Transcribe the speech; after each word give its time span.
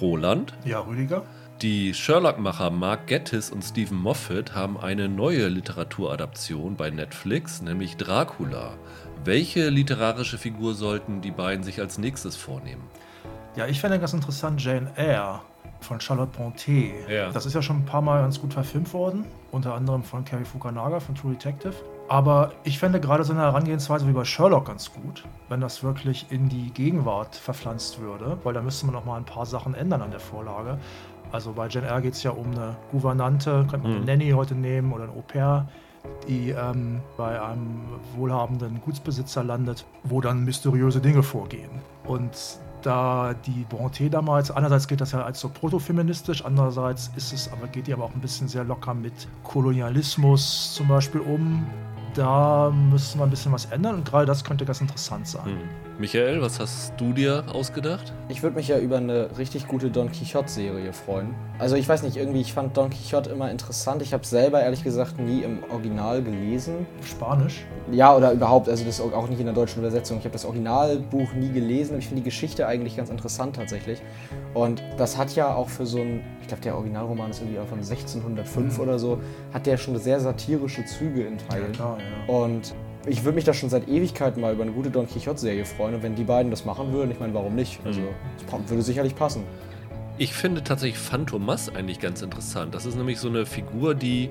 Roland. 0.00 0.54
Ja, 0.64 0.80
Rüdiger. 0.80 1.22
Die 1.62 1.94
Sherlock-Macher 1.94 2.70
Mark 2.70 3.06
Gettis 3.06 3.50
und 3.50 3.62
Stephen 3.62 3.96
Moffat 3.96 4.54
haben 4.54 4.76
eine 4.76 5.08
neue 5.08 5.48
Literaturadaption 5.48 6.76
bei 6.76 6.90
Netflix, 6.90 7.62
nämlich 7.62 7.96
Dracula. 7.96 8.74
Welche 9.24 9.70
literarische 9.70 10.36
Figur 10.36 10.74
sollten 10.74 11.20
die 11.20 11.30
beiden 11.30 11.64
sich 11.64 11.80
als 11.80 11.96
nächstes 11.96 12.36
vornehmen? 12.36 12.82
Ja, 13.56 13.66
ich 13.66 13.80
fände 13.80 14.00
ganz 14.00 14.12
interessant 14.12 14.62
Jane 14.62 14.90
Eyre 14.96 15.40
von 15.80 16.00
Charlotte 16.00 16.36
Brontë. 16.36 16.92
Ja. 17.08 17.30
Das 17.30 17.46
ist 17.46 17.54
ja 17.54 17.62
schon 17.62 17.78
ein 17.78 17.84
paar 17.84 18.02
Mal 18.02 18.20
ganz 18.22 18.40
gut 18.40 18.52
verfilmt 18.52 18.92
worden, 18.92 19.24
unter 19.52 19.74
anderem 19.74 20.02
von 20.02 20.24
Cary 20.24 20.44
Fukunaga 20.44 20.98
von 20.98 21.14
True 21.14 21.34
Detective. 21.34 21.74
Aber 22.08 22.52
ich 22.64 22.78
fände 22.78 23.00
gerade 23.00 23.24
so 23.24 23.32
eine 23.32 23.42
Herangehensweise 23.42 24.06
wie 24.06 24.12
bei 24.12 24.24
Sherlock 24.24 24.66
ganz 24.66 24.92
gut, 24.92 25.24
wenn 25.48 25.60
das 25.60 25.82
wirklich 25.82 26.26
in 26.30 26.48
die 26.50 26.70
Gegenwart 26.70 27.34
verpflanzt 27.34 27.98
würde, 28.00 28.36
weil 28.44 28.52
da 28.52 28.60
müsste 28.60 28.84
man 28.86 28.94
noch 28.94 29.06
mal 29.06 29.16
ein 29.16 29.24
paar 29.24 29.46
Sachen 29.46 29.74
ändern 29.74 30.02
an 30.02 30.10
der 30.10 30.20
Vorlage. 30.20 30.78
Also 31.32 31.52
bei 31.52 31.66
Jane 31.66 31.86
Eyre 31.86 32.02
geht 32.02 32.12
es 32.14 32.22
ja 32.22 32.30
um 32.32 32.50
eine 32.52 32.76
Gouvernante, 32.92 33.66
könnte 33.70 33.88
man 33.88 33.90
Mhm. 33.92 33.96
eine 34.02 34.06
Nanny 34.06 34.30
heute 34.32 34.54
nehmen 34.54 34.92
oder 34.92 35.04
ein 35.04 35.10
Au 35.10 35.22
pair, 35.26 35.66
die 36.28 36.50
ähm, 36.50 37.00
bei 37.16 37.40
einem 37.40 37.80
wohlhabenden 38.14 38.80
Gutsbesitzer 38.84 39.42
landet, 39.42 39.86
wo 40.04 40.20
dann 40.20 40.44
mysteriöse 40.44 41.00
Dinge 41.00 41.22
vorgehen. 41.22 41.70
Und 42.06 42.30
da 42.82 43.32
die 43.32 43.64
Bronté 43.64 44.10
damals, 44.10 44.50
einerseits 44.50 44.86
geht 44.86 45.00
das 45.00 45.12
ja 45.12 45.22
als 45.22 45.40
so 45.40 45.48
protofeministisch, 45.48 46.44
andererseits 46.44 47.10
ist 47.16 47.32
es, 47.32 47.50
aber 47.50 47.66
geht 47.66 47.86
die 47.86 47.94
aber 47.94 48.04
auch 48.04 48.14
ein 48.14 48.20
bisschen 48.20 48.46
sehr 48.46 48.62
locker 48.62 48.92
mit 48.92 49.26
Kolonialismus 49.42 50.74
zum 50.74 50.88
Beispiel 50.88 51.22
um. 51.22 51.64
Da 52.14 52.70
müssen 52.70 53.18
wir 53.18 53.24
ein 53.24 53.30
bisschen 53.30 53.52
was 53.52 53.66
ändern 53.66 53.96
und 53.96 54.04
gerade 54.04 54.26
das 54.26 54.44
könnte 54.44 54.64
ganz 54.64 54.80
interessant 54.80 55.26
sein. 55.26 55.46
Hm. 55.46 55.68
Michael, 55.96 56.42
was 56.42 56.58
hast 56.58 56.92
du 56.96 57.12
dir 57.12 57.44
ausgedacht? 57.52 58.12
Ich 58.28 58.42
würde 58.42 58.56
mich 58.56 58.66
ja 58.66 58.78
über 58.78 58.96
eine 58.96 59.28
richtig 59.38 59.68
gute 59.68 59.90
Don 59.90 60.10
Quixote-Serie 60.10 60.92
freuen. 60.92 61.36
Also 61.60 61.76
ich 61.76 61.88
weiß 61.88 62.02
nicht, 62.02 62.16
irgendwie, 62.16 62.40
ich 62.40 62.52
fand 62.52 62.76
Don 62.76 62.90
Quixote 62.90 63.30
immer 63.30 63.48
interessant. 63.48 64.02
Ich 64.02 64.12
habe 64.12 64.26
selber 64.26 64.60
ehrlich 64.60 64.82
gesagt 64.82 65.20
nie 65.20 65.42
im 65.42 65.62
Original 65.70 66.20
gelesen. 66.20 66.86
Spanisch. 67.04 67.64
Ja, 67.92 68.12
oder 68.16 68.32
überhaupt, 68.32 68.68
also 68.68 68.84
das 68.84 69.00
auch 69.00 69.28
nicht 69.28 69.38
in 69.38 69.44
der 69.46 69.54
deutschen 69.54 69.78
Übersetzung. 69.78 70.18
Ich 70.18 70.24
habe 70.24 70.32
das 70.32 70.44
Originalbuch 70.44 71.32
nie 71.34 71.52
gelesen, 71.52 71.90
aber 71.92 71.98
ich 72.00 72.08
finde 72.08 72.22
die 72.22 72.28
Geschichte 72.28 72.66
eigentlich 72.66 72.96
ganz 72.96 73.10
interessant 73.10 73.54
tatsächlich. 73.54 74.02
Und 74.52 74.82
das 74.98 75.16
hat 75.16 75.36
ja 75.36 75.54
auch 75.54 75.68
für 75.68 75.86
so 75.86 75.98
ein, 75.98 76.22
ich 76.40 76.48
glaube, 76.48 76.62
der 76.64 76.74
Originalroman 76.74 77.30
ist 77.30 77.40
irgendwie 77.40 77.60
auch 77.60 77.68
von 77.68 77.78
1605 77.78 78.76
Mhm. 78.78 78.82
oder 78.82 78.98
so, 78.98 79.20
hat 79.52 79.66
der 79.66 79.76
schon 79.76 79.96
sehr 80.00 80.18
satirische 80.18 80.84
Züge 80.86 81.22
in 81.22 81.38
Teilen. 81.38 81.70
klar, 81.70 81.98
ja. 81.98 82.34
Und 82.34 82.74
ich 83.06 83.24
würde 83.24 83.36
mich 83.36 83.44
da 83.44 83.52
schon 83.52 83.68
seit 83.70 83.88
Ewigkeiten 83.88 84.40
mal 84.40 84.52
über 84.52 84.62
eine 84.62 84.72
gute 84.72 84.90
Don 84.90 85.06
Quixote-Serie 85.08 85.64
freuen. 85.64 85.94
Und 85.96 86.02
wenn 86.02 86.14
die 86.14 86.24
beiden 86.24 86.50
das 86.50 86.64
machen 86.64 86.92
würden, 86.92 87.10
ich 87.10 87.20
meine, 87.20 87.34
warum 87.34 87.54
nicht? 87.54 87.80
Also, 87.84 88.00
Mhm. 88.00 88.06
es 88.38 88.44
pa- 88.44 88.60
würde 88.66 88.82
sicherlich 88.82 89.14
passen. 89.14 89.42
Ich 90.16 90.32
finde 90.32 90.62
tatsächlich 90.62 90.98
Phantomas 90.98 91.74
eigentlich 91.74 91.98
ganz 92.00 92.22
interessant. 92.22 92.74
Das 92.74 92.86
ist 92.86 92.96
nämlich 92.96 93.18
so 93.18 93.28
eine 93.28 93.46
Figur, 93.46 93.94
die 93.94 94.30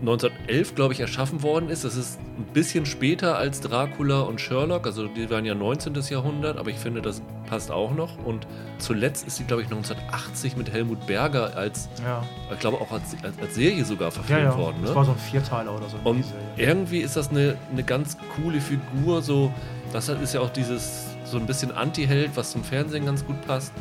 1911, 0.00 0.74
glaube 0.74 0.94
ich, 0.94 1.00
erschaffen 1.00 1.42
worden 1.42 1.68
ist. 1.68 1.84
Das 1.84 1.96
ist 1.96 2.18
ein 2.38 2.44
bisschen 2.52 2.86
später 2.86 3.36
als 3.38 3.60
Dracula 3.60 4.22
und 4.22 4.40
Sherlock. 4.40 4.84
Also 4.86 5.06
die 5.06 5.30
waren 5.30 5.44
ja 5.44 5.54
19. 5.54 5.94
Jahrhundert, 6.10 6.58
aber 6.58 6.70
ich 6.70 6.76
finde, 6.76 7.02
das 7.02 7.22
passt 7.52 7.70
auch 7.70 7.92
noch. 7.92 8.16
Und 8.24 8.46
zuletzt 8.78 9.26
ist 9.26 9.36
sie, 9.36 9.44
glaube 9.44 9.60
ich, 9.60 9.68
1980 9.68 10.56
mit 10.56 10.72
Helmut 10.72 11.06
Berger 11.06 11.54
als, 11.54 11.90
Ja, 12.02 12.24
ich 12.50 12.58
glaube 12.58 12.78
auch 12.80 12.90
als, 12.90 13.14
als, 13.22 13.38
als 13.38 13.54
Serie 13.54 13.84
sogar 13.84 14.08
ja, 14.08 14.10
verfilmt 14.10 14.42
ja. 14.44 14.56
worden. 14.56 14.76
das 14.80 14.90
Ne? 14.90 14.96
war 14.96 15.04
so 15.04 15.10
ein 15.10 15.18
Vierteiler 15.18 15.76
oder 15.76 15.86
so. 15.86 15.98
Und 16.02 16.24
irgendwie 16.56 17.00
ist 17.00 17.14
das 17.14 17.28
eine, 17.28 17.58
eine 17.70 17.82
ganz 17.82 18.16
coole 18.36 18.58
Figur. 18.58 19.20
So, 19.20 19.52
das 19.92 20.08
ist 20.08 20.32
ja 20.32 20.40
auch 20.40 20.48
dieses 20.48 21.08
so 21.26 21.36
ein 21.36 21.44
bisschen 21.44 21.72
Anti-Held, 21.72 22.30
was 22.36 22.52
zum 22.52 22.64
Fernsehen 22.64 23.04
ganz 23.04 23.22
gut 23.22 23.38
passt. 23.46 23.74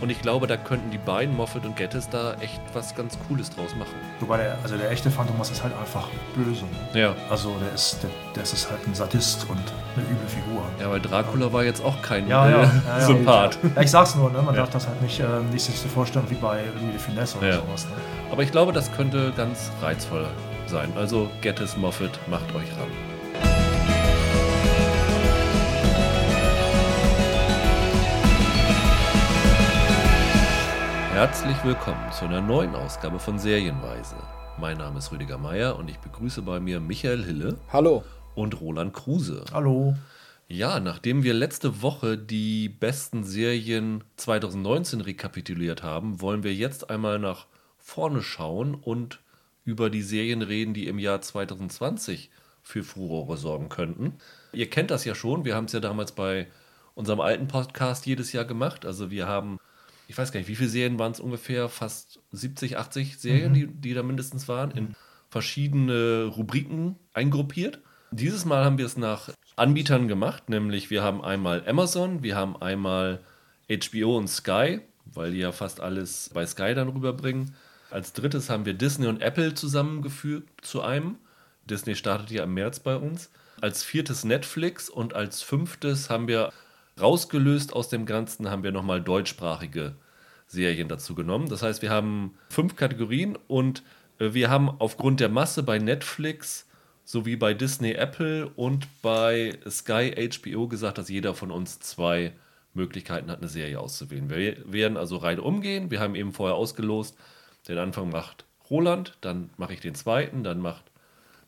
Und 0.00 0.10
ich 0.10 0.20
glaube, 0.22 0.46
da 0.46 0.56
könnten 0.56 0.90
die 0.90 0.98
beiden, 0.98 1.36
Moffat 1.36 1.64
und 1.66 1.74
Gettis, 1.76 2.08
da 2.08 2.34
echt 2.40 2.60
was 2.72 2.94
ganz 2.94 3.18
Cooles 3.26 3.50
draus 3.50 3.74
machen. 3.76 3.94
Wobei 4.20 4.36
der, 4.38 4.58
also 4.62 4.76
der 4.76 4.90
echte 4.90 5.10
Phantomas 5.10 5.50
ist 5.50 5.62
halt 5.62 5.72
einfach 5.76 6.06
böse. 6.36 6.64
Ne? 6.94 7.00
Ja. 7.00 7.14
Also 7.30 7.54
der 7.64 7.72
ist, 7.74 7.98
der, 8.02 8.10
der 8.36 8.42
ist 8.44 8.70
halt 8.70 8.86
ein 8.86 8.94
Sadist 8.94 9.44
und 9.48 9.58
eine 9.96 10.04
üble 10.06 10.28
Figur. 10.28 10.62
Ja, 10.80 10.90
weil 10.90 11.00
Dracula 11.00 11.52
war 11.52 11.64
jetzt 11.64 11.84
auch 11.84 12.00
kein 12.02 12.28
Ja, 12.28 12.46
äh, 12.46 12.50
ja, 12.52 12.58
ja, 12.86 12.98
ja. 12.98 13.00
Sympath. 13.06 13.58
Ja, 13.74 13.82
ich 13.82 13.90
sag's 13.90 14.14
nur, 14.14 14.30
ne? 14.30 14.40
man 14.42 14.54
Ja. 14.54 14.60
darf 14.62 14.70
das 14.70 14.86
halt 14.86 15.02
nicht, 15.02 15.18
äh, 15.20 15.24
nicht 15.52 15.64
sich 15.64 15.78
so 15.78 15.88
vorstellen 15.88 16.26
wie 16.28 16.34
bei 16.36 16.62
Louis 16.80 16.92
de 16.92 16.98
Finesse 16.98 17.38
oder 17.38 17.48
Ja. 17.48 17.56
sowas. 17.56 17.84
Ne? 17.86 17.92
Aber 18.30 18.42
ich 18.42 18.52
glaube, 18.52 18.72
das 18.72 18.92
könnte 18.92 19.32
ganz 19.36 19.70
reizvoll 19.82 20.26
sein. 20.66 20.92
Also 20.96 21.28
Gettis, 21.40 21.76
Moffat, 21.76 22.18
macht 22.28 22.54
euch 22.54 22.70
ran. 22.78 22.88
Herzlich 31.18 31.56
willkommen 31.64 32.12
zu 32.12 32.26
einer 32.26 32.40
neuen 32.40 32.76
Ausgabe 32.76 33.18
von 33.18 33.40
Serienweise. 33.40 34.14
Mein 34.56 34.78
Name 34.78 34.98
ist 34.98 35.10
Rüdiger 35.10 35.36
Meier 35.36 35.74
und 35.74 35.90
ich 35.90 35.98
begrüße 35.98 36.42
bei 36.42 36.60
mir 36.60 36.78
Michael 36.78 37.24
Hille 37.24 37.58
Hallo. 37.72 38.04
und 38.36 38.60
Roland 38.60 38.92
Kruse. 38.92 39.44
Hallo. 39.52 39.96
Ja, 40.46 40.78
nachdem 40.78 41.24
wir 41.24 41.34
letzte 41.34 41.82
Woche 41.82 42.16
die 42.16 42.68
besten 42.68 43.24
Serien 43.24 44.04
2019 44.14 45.00
rekapituliert 45.00 45.82
haben, 45.82 46.20
wollen 46.20 46.44
wir 46.44 46.54
jetzt 46.54 46.88
einmal 46.88 47.18
nach 47.18 47.46
vorne 47.78 48.22
schauen 48.22 48.76
und 48.76 49.18
über 49.64 49.90
die 49.90 50.02
Serien 50.02 50.42
reden, 50.42 50.72
die 50.72 50.86
im 50.86 51.00
Jahr 51.00 51.20
2020 51.20 52.30
für 52.62 52.84
Furore 52.84 53.36
sorgen 53.36 53.68
könnten. 53.68 54.18
Ihr 54.52 54.70
kennt 54.70 54.92
das 54.92 55.04
ja 55.04 55.16
schon, 55.16 55.44
wir 55.44 55.56
haben 55.56 55.64
es 55.64 55.72
ja 55.72 55.80
damals 55.80 56.12
bei 56.12 56.46
unserem 56.94 57.18
alten 57.18 57.48
Podcast 57.48 58.06
jedes 58.06 58.32
Jahr 58.32 58.44
gemacht. 58.44 58.86
Also 58.86 59.10
wir 59.10 59.26
haben, 59.26 59.58
ich 60.08 60.16
weiß 60.16 60.32
gar 60.32 60.40
nicht, 60.40 60.48
wie 60.48 60.56
viele 60.56 60.70
Serien 60.70 60.98
waren 60.98 61.12
es 61.12 61.20
ungefähr, 61.20 61.68
fast 61.68 62.20
70, 62.32 62.78
80 62.78 63.18
Serien, 63.18 63.52
die, 63.52 63.66
die 63.66 63.92
da 63.92 64.02
mindestens 64.02 64.48
waren, 64.48 64.70
in 64.70 64.96
verschiedene 65.28 66.24
Rubriken 66.24 66.96
eingruppiert. 67.12 67.80
Dieses 68.10 68.46
Mal 68.46 68.64
haben 68.64 68.78
wir 68.78 68.86
es 68.86 68.96
nach 68.96 69.28
Anbietern 69.56 70.08
gemacht, 70.08 70.48
nämlich 70.48 70.88
wir 70.88 71.02
haben 71.02 71.22
einmal 71.22 71.62
Amazon, 71.68 72.22
wir 72.22 72.36
haben 72.36 72.56
einmal 72.56 73.20
HBO 73.70 74.16
und 74.16 74.28
Sky, 74.28 74.80
weil 75.04 75.32
die 75.32 75.40
ja 75.40 75.52
fast 75.52 75.80
alles 75.80 76.30
bei 76.32 76.46
Sky 76.46 76.72
dann 76.74 76.88
rüberbringen. 76.88 77.54
Als 77.90 78.14
drittes 78.14 78.48
haben 78.48 78.64
wir 78.64 78.72
Disney 78.72 79.08
und 79.08 79.20
Apple 79.20 79.52
zusammengeführt 79.52 80.48
zu 80.62 80.80
einem. 80.80 81.16
Disney 81.66 81.94
startet 81.94 82.30
ja 82.30 82.44
im 82.44 82.54
März 82.54 82.80
bei 82.80 82.96
uns. 82.96 83.30
Als 83.60 83.84
viertes 83.84 84.24
Netflix 84.24 84.88
und 84.88 85.12
als 85.12 85.42
fünftes 85.42 86.08
haben 86.08 86.28
wir 86.28 86.50
rausgelöst 87.00 87.72
aus 87.72 87.88
dem 87.88 88.06
Ganzen, 88.06 88.50
haben 88.50 88.62
wir 88.62 88.72
nochmal 88.72 89.00
deutschsprachige 89.00 89.94
Serien 90.46 90.88
dazu 90.88 91.14
genommen. 91.14 91.48
Das 91.48 91.62
heißt, 91.62 91.82
wir 91.82 91.90
haben 91.90 92.34
fünf 92.48 92.76
Kategorien 92.76 93.36
und 93.46 93.82
äh, 94.18 94.32
wir 94.32 94.50
haben 94.50 94.68
aufgrund 94.68 95.20
der 95.20 95.28
Masse 95.28 95.62
bei 95.62 95.78
Netflix 95.78 96.66
sowie 97.04 97.36
bei 97.36 97.54
Disney, 97.54 97.92
Apple 97.92 98.48
und 98.48 98.86
bei 99.00 99.58
Sky 99.68 100.14
HBO 100.30 100.68
gesagt, 100.68 100.98
dass 100.98 101.08
jeder 101.08 101.34
von 101.34 101.50
uns 101.50 101.80
zwei 101.80 102.32
Möglichkeiten 102.74 103.30
hat, 103.30 103.38
eine 103.38 103.48
Serie 103.48 103.80
auszuwählen. 103.80 104.28
Wir 104.28 104.56
werden 104.70 104.96
also 104.96 105.16
rein 105.16 105.40
umgehen. 105.40 105.90
Wir 105.90 106.00
haben 106.00 106.14
eben 106.14 106.32
vorher 106.32 106.56
ausgelost, 106.56 107.16
den 107.66 107.78
Anfang 107.78 108.10
macht 108.10 108.44
Roland, 108.70 109.16
dann 109.22 109.50
mache 109.56 109.72
ich 109.72 109.80
den 109.80 109.94
zweiten, 109.94 110.44
dann 110.44 110.60
macht 110.60 110.84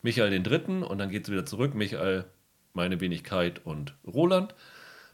Michael 0.03 0.31
den 0.31 0.45
dritten 0.45 0.83
und 0.83 0.99
dann 0.99 1.11
geht 1.11 1.25
es 1.25 1.31
wieder 1.31 1.45
zurück. 1.45 1.75
Michael, 1.75 2.25
meine 2.73 3.01
Wenigkeit 3.01 3.61
und 3.65 3.95
Roland, 4.07 4.55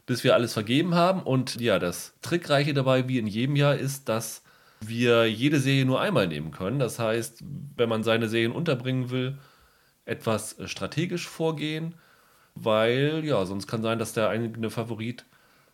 bis 0.07 0.23
wir 0.23 0.33
alles 0.33 0.53
vergeben 0.53 0.95
haben. 0.95 1.21
Und 1.21 1.61
ja, 1.61 1.77
das 1.77 2.15
Trickreiche 2.23 2.73
dabei, 2.73 3.07
wie 3.07 3.19
in 3.19 3.27
jedem 3.27 3.55
Jahr, 3.55 3.75
ist, 3.75 4.09
dass 4.09 4.41
wir 4.79 5.29
jede 5.29 5.59
Serie 5.59 5.85
nur 5.85 6.01
einmal 6.01 6.27
nehmen 6.27 6.51
können. 6.51 6.79
Das 6.79 6.97
heißt, 6.97 7.43
wenn 7.75 7.89
man 7.89 8.03
seine 8.03 8.29
Serien 8.29 8.53
unterbringen 8.53 9.11
will, 9.11 9.37
etwas 10.05 10.57
äh, 10.57 10.67
strategisch 10.67 11.27
vorgehen, 11.27 11.95
weil 12.55 13.21
ja, 13.23 13.45
sonst 13.45 13.67
kann 13.67 13.83
sein, 13.83 13.99
dass 13.99 14.13
der 14.13 14.29
eigene 14.29 14.69
Favorit 14.69 15.25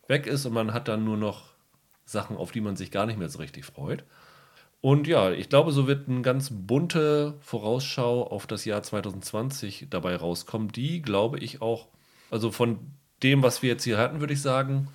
weg 0.07 0.27
ist 0.27 0.45
und 0.45 0.53
man 0.53 0.73
hat 0.73 0.88
dann 0.88 1.05
nur 1.05 1.17
noch 1.17 1.53
Sachen, 2.05 2.35
auf 2.35 2.51
die 2.51 2.59
man 2.59 2.75
sich 2.75 2.91
gar 2.91 3.05
nicht 3.05 3.19
mehr 3.19 3.29
so 3.29 3.39
richtig 3.39 3.65
freut. 3.65 4.03
Und 4.81 5.07
ja, 5.07 5.31
ich 5.31 5.47
glaube, 5.47 5.71
so 5.71 5.88
wird 5.88 6.09
eine 6.09 6.24
ganz 6.24 6.50
bunte 6.51 7.35
Vorausschau 7.39 8.27
auf 8.27 8.47
das 8.47 8.65
Jahr 8.65 8.83
2020 8.83 9.88
dabei 9.89 10.15
rauskommen, 10.18 10.69
die, 10.69 11.01
glaube 11.01 11.39
ich, 11.39 11.62
auch, 11.62 11.88
also 12.30 12.51
von 12.51 12.80
dem, 13.23 13.43
was 13.43 13.61
wir 13.61 13.69
jetzt 13.69 13.83
hier 13.83 13.97
hatten, 13.97 14.19
würde 14.19 14.33
ich 14.33 14.41
sagen, 14.41 14.87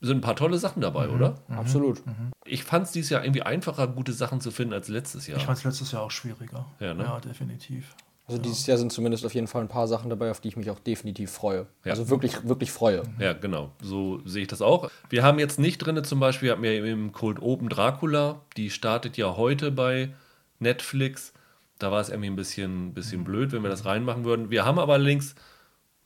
sind 0.00 0.18
ein 0.18 0.20
paar 0.20 0.36
tolle 0.36 0.58
Sachen 0.58 0.80
dabei, 0.80 1.08
oder? 1.08 1.36
Absolut. 1.48 2.02
Ich 2.44 2.64
fand 2.64 2.86
es 2.86 2.92
dieses 2.92 3.10
Jahr 3.10 3.24
irgendwie 3.24 3.42
einfacher, 3.42 3.86
gute 3.88 4.12
Sachen 4.12 4.40
zu 4.40 4.50
finden 4.50 4.74
als 4.74 4.88
letztes 4.88 5.26
Jahr. 5.26 5.38
Ich 5.38 5.44
fand 5.44 5.58
es 5.58 5.64
letztes 5.64 5.92
Jahr 5.92 6.02
auch 6.02 6.10
schwieriger. 6.10 6.66
Ja, 6.78 6.94
ne? 6.94 7.04
ja 7.04 7.20
definitiv. 7.20 7.94
Also 8.26 8.40
dieses 8.40 8.66
Jahr 8.66 8.78
sind 8.78 8.90
zumindest 8.90 9.26
auf 9.26 9.34
jeden 9.34 9.46
Fall 9.46 9.60
ein 9.60 9.68
paar 9.68 9.86
Sachen 9.86 10.08
dabei, 10.08 10.30
auf 10.30 10.40
die 10.40 10.48
ich 10.48 10.56
mich 10.56 10.70
auch 10.70 10.78
definitiv 10.78 11.30
freue. 11.30 11.66
Ja. 11.84 11.92
Also 11.92 12.08
wirklich, 12.08 12.48
wirklich 12.48 12.70
freue. 12.72 13.02
Ja, 13.18 13.34
genau. 13.34 13.70
So 13.82 14.20
sehe 14.24 14.42
ich 14.42 14.48
das 14.48 14.62
auch. 14.62 14.90
Wir 15.10 15.22
haben 15.22 15.38
jetzt 15.38 15.58
nicht 15.58 15.78
drin, 15.78 16.02
zum 16.04 16.20
Beispiel, 16.20 16.48
wir 16.48 16.52
haben 16.52 16.64
ja 16.64 16.72
im 16.72 17.12
Cold 17.12 17.40
Open 17.42 17.68
Dracula, 17.68 18.40
die 18.56 18.70
startet 18.70 19.18
ja 19.18 19.36
heute 19.36 19.70
bei 19.70 20.14
Netflix. 20.58 21.34
Da 21.78 21.92
war 21.92 22.00
es 22.00 22.08
irgendwie 22.08 22.30
ein 22.30 22.36
bisschen, 22.36 22.94
bisschen 22.94 23.24
blöd, 23.24 23.52
wenn 23.52 23.62
wir 23.62 23.68
das 23.68 23.84
reinmachen 23.84 24.24
würden. 24.24 24.48
Wir 24.48 24.64
haben 24.64 24.78
aber 24.78 24.94
allerdings, 24.94 25.34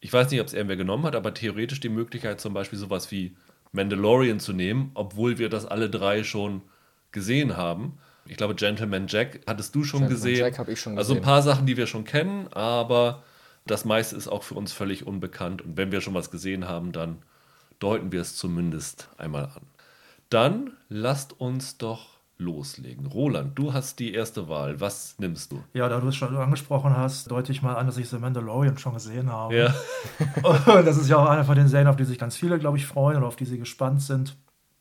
ich 0.01 0.13
weiß 0.13 0.31
nicht, 0.31 0.41
ob 0.41 0.47
es 0.47 0.55
irgendwer 0.55 0.77
genommen 0.77 1.05
hat, 1.05 1.17
aber 1.17 1.35
theoretisch 1.35 1.81
die 1.81 1.89
Möglichkeit, 1.89 2.41
zum 2.41 2.55
Beispiel 2.55 2.79
sowas 2.79 3.11
wie 3.11 3.37
Mandalorian 3.73 4.41
zu 4.41 4.53
nehmen, 4.53 4.91
obwohl 4.95 5.39
wir 5.39 5.49
das 5.49 5.67
alle 5.67 5.91
drei 5.91 6.25
schon 6.25 6.63
gesehen 7.13 7.57
haben. 7.57 7.99
Ich 8.27 8.37
glaube, 8.37 8.55
Gentleman 8.55 9.07
Jack 9.09 9.41
hattest 9.47 9.75
du 9.75 9.85
schon 9.85 10.01
Gentleman 10.01 10.23
gesehen. 10.23 10.39
Jack 10.41 10.59
habe 10.59 10.73
ich 10.73 10.81
schon 10.81 10.97
Also 10.99 11.13
ein 11.13 11.17
gesehen. 11.17 11.25
paar 11.25 11.43
Sachen, 11.43 11.67
die 11.67 11.77
wir 11.77 11.87
schon 11.87 12.05
kennen, 12.05 12.49
aber 12.53 13.23
das 13.67 13.85
meiste 13.85 14.17
ist 14.17 14.29
auch 14.29 14.43
für 14.43 14.55
uns 14.55 14.73
völlig 14.73 15.07
unbekannt. 15.07 15.63
Und 15.63 15.77
wenn 15.77 15.93
wir 15.93 16.01
schon 16.01 16.15
was 16.15 16.31
gesehen 16.31 16.69
haben, 16.69 16.93
dann 16.93 17.19
deuten 17.79 18.13
wir 18.13 18.21
es 18.21 18.37
zumindest 18.37 19.09
einmal 19.19 19.45
an. 19.45 19.63
Dann 20.31 20.73
lasst 20.89 21.39
uns 21.41 21.79
doch 21.79 22.18
loslegen. 22.39 23.07
Roland, 23.07 23.59
du 23.59 23.73
hast 23.73 23.99
die 23.99 24.15
erste 24.15 24.49
Wahl. 24.49 24.81
Was 24.81 25.17
nimmst 25.19 25.53
du? 25.53 25.63
Ja, 25.75 25.89
da 25.89 26.01
du 26.01 26.09
es 26.09 26.17
schon 26.17 26.37
angesprochen 26.37 26.97
hast, 26.97 27.31
deute 27.31 27.53
ich 27.53 27.63
mal 27.63 27.75
an, 27.75 27.87
dass 27.87 27.99
ich 27.99 28.09
The 28.09 28.19
Mandalorian 28.19 28.79
schon 28.79 28.95
gesehen 28.95 29.31
habe. 29.31 29.57
Ja, 29.57 29.75
das 30.83 30.97
ist 30.97 31.09
ja 31.09 31.17
auch 31.17 31.29
einer 31.29 31.45
von 31.45 31.57
den 31.57 31.69
Serien, 31.69 31.89
auf 31.89 31.97
die 31.97 32.05
sich 32.05 32.19
ganz 32.19 32.37
viele, 32.37 32.59
glaube 32.59 32.79
ich, 32.79 32.87
freuen 32.87 33.19
oder 33.19 33.27
auf 33.27 33.37
die 33.37 33.45
sie 33.45 33.59
gespannt 33.59 34.03
sind. 34.03 34.37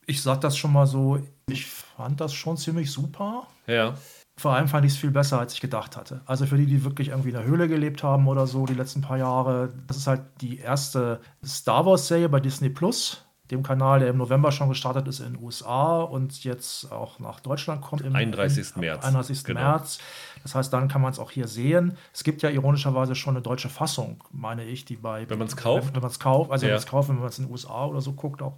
Ich 0.05 0.21
sag 0.21 0.39
das 0.41 0.55
schon 0.55 0.71
mal 0.71 0.87
so, 0.87 1.19
ich 1.47 1.65
fand 1.65 2.21
das 2.21 2.33
schon 2.33 2.57
ziemlich 2.57 2.91
super. 2.91 3.47
ja. 3.65 3.95
Vor 4.39 4.53
allem 4.53 4.67
fand 4.67 4.85
ich 4.85 4.91
es 4.91 4.99
viel 4.99 5.09
besser, 5.09 5.39
als 5.39 5.53
ich 5.55 5.61
gedacht 5.61 5.97
hatte. 5.97 6.21
Also 6.27 6.45
für 6.45 6.57
die, 6.57 6.67
die 6.67 6.83
wirklich 6.83 7.07
irgendwie 7.07 7.29
in 7.29 7.35
der 7.35 7.43
Höhle 7.43 7.67
gelebt 7.67 8.03
haben 8.03 8.27
oder 8.27 8.45
so 8.45 8.67
die 8.67 8.75
letzten 8.75 9.01
paar 9.01 9.17
Jahre, 9.17 9.73
das 9.87 9.97
ist 9.97 10.05
halt 10.05 10.21
die 10.41 10.59
erste 10.59 11.21
Star 11.43 11.87
Wars-Serie 11.87 12.29
bei 12.29 12.39
Disney 12.39 12.69
Plus, 12.69 13.25
dem 13.51 13.63
Kanal, 13.63 13.99
der 13.99 14.09
im 14.09 14.17
November 14.17 14.51
schon 14.51 14.69
gestartet 14.69 15.07
ist 15.07 15.19
in 15.19 15.33
den 15.33 15.43
USA 15.43 16.01
und 16.01 16.43
jetzt 16.43 16.91
auch 16.91 17.19
nach 17.19 17.39
Deutschland 17.39 17.81
kommt. 17.81 18.01
Im 18.01 18.15
31. 18.15 18.75
im- 18.75 18.81
März. 18.81 19.05
31. 19.05 19.43
Genau. 19.45 19.59
März. 19.61 19.99
Das 20.43 20.55
heißt, 20.55 20.71
dann 20.73 20.87
kann 20.87 21.01
man 21.01 21.11
es 21.11 21.19
auch 21.19 21.31
hier 21.31 21.47
sehen. 21.47 21.97
Es 22.13 22.23
gibt 22.23 22.41
ja 22.41 22.49
ironischerweise 22.49 23.15
schon 23.15 23.35
eine 23.35 23.41
deutsche 23.41 23.69
Fassung, 23.69 24.23
meine 24.31 24.63
ich, 24.65 24.85
die 24.85 24.95
bei. 24.97 25.29
Wenn 25.29 25.39
man's 25.39 25.55
kauft? 25.55 25.87
Wenn, 25.87 25.95
wenn 25.95 26.01
man 26.01 26.11
es 26.11 26.19
kauft, 26.19 26.51
also 26.51 26.65
Ja. 26.65 26.69
wenn 26.69 26.75
man 26.75 26.79
es 26.83 26.87
kauft, 26.87 27.09
wenn 27.09 27.15
man 27.19 27.27
es 27.27 27.39
in 27.39 27.45
den 27.45 27.51
USA 27.51 27.85
oder 27.85 28.01
so 28.01 28.13
guckt 28.13 28.41
auch. 28.41 28.57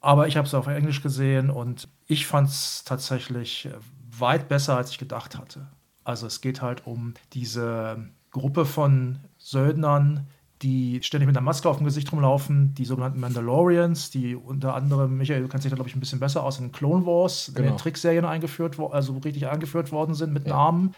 Aber 0.00 0.26
ich 0.26 0.36
habe 0.38 0.46
es 0.46 0.54
auf 0.54 0.66
Englisch 0.66 1.02
gesehen 1.02 1.50
und 1.50 1.86
ich 2.06 2.26
fand 2.26 2.48
es 2.48 2.84
tatsächlich 2.84 3.66
äh, 3.66 3.72
weit 4.18 4.48
besser, 4.48 4.76
als 4.76 4.90
ich 4.90 4.98
gedacht 4.98 5.36
hatte. 5.36 5.68
Also 6.04 6.26
es 6.26 6.40
geht 6.40 6.62
halt 6.62 6.86
um 6.86 7.12
diese 7.34 8.08
Gruppe 8.30 8.64
von 8.64 9.18
Söldnern, 9.36 10.26
die 10.62 11.00
ständig 11.02 11.26
mit 11.26 11.36
einer 11.36 11.44
Maske 11.44 11.68
auf 11.68 11.78
dem 11.78 11.84
Gesicht 11.86 12.12
rumlaufen, 12.12 12.74
die 12.74 12.84
sogenannten 12.84 13.20
Mandalorians, 13.20 14.10
die 14.10 14.36
unter 14.36 14.74
anderem, 14.74 15.16
Michael, 15.16 15.42
du 15.42 15.48
kennst 15.48 15.64
dich 15.64 15.70
da, 15.70 15.76
glaube 15.76 15.88
ich, 15.88 15.96
ein 15.96 16.00
bisschen 16.00 16.20
besser 16.20 16.42
aus, 16.44 16.58
in 16.60 16.70
Clone 16.72 17.06
Wars, 17.06 17.48
in 17.48 17.54
Genau. 17.54 17.68
den 17.70 17.76
Trickserien 17.78 18.24
eingeführt, 18.24 18.78
also 18.78 19.16
richtig 19.18 19.48
eingeführt 19.48 19.90
worden 19.90 20.14
sind 20.14 20.32
mit 20.32 20.46
Namen. 20.46 20.94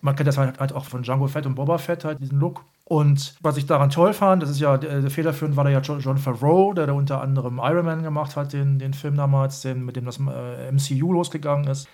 Man 0.00 0.16
kennt 0.16 0.28
das 0.28 0.38
halt, 0.38 0.58
halt 0.60 0.72
auch 0.72 0.84
von 0.84 1.02
Django 1.02 1.26
Fett 1.26 1.46
und 1.46 1.56
Boba 1.56 1.78
Fett, 1.78 2.04
halt 2.04 2.20
diesen 2.20 2.38
Look. 2.38 2.64
Und 2.84 3.34
was 3.40 3.56
ich 3.56 3.66
daran 3.66 3.90
toll 3.90 4.12
fand, 4.14 4.42
das 4.42 4.50
ist 4.50 4.60
ja, 4.60 4.78
der, 4.78 5.00
der 5.00 5.10
federführend 5.10 5.56
war 5.56 5.64
da 5.64 5.70
ja 5.70 5.80
John, 5.80 6.00
John 6.00 6.18
Favreau, 6.18 6.72
der 6.72 6.86
da 6.86 6.92
unter 6.92 7.20
anderem 7.20 7.60
Iron 7.62 7.84
Man 7.84 8.02
gemacht 8.02 8.36
hat, 8.36 8.52
den, 8.52 8.78
den 8.78 8.94
Film 8.94 9.16
damals, 9.16 9.60
den, 9.62 9.84
mit 9.84 9.96
dem 9.96 10.04
das 10.04 10.18
äh, 10.20 10.70
MCU 10.72 11.12
losgegangen 11.12 11.66
ist. 11.66 11.88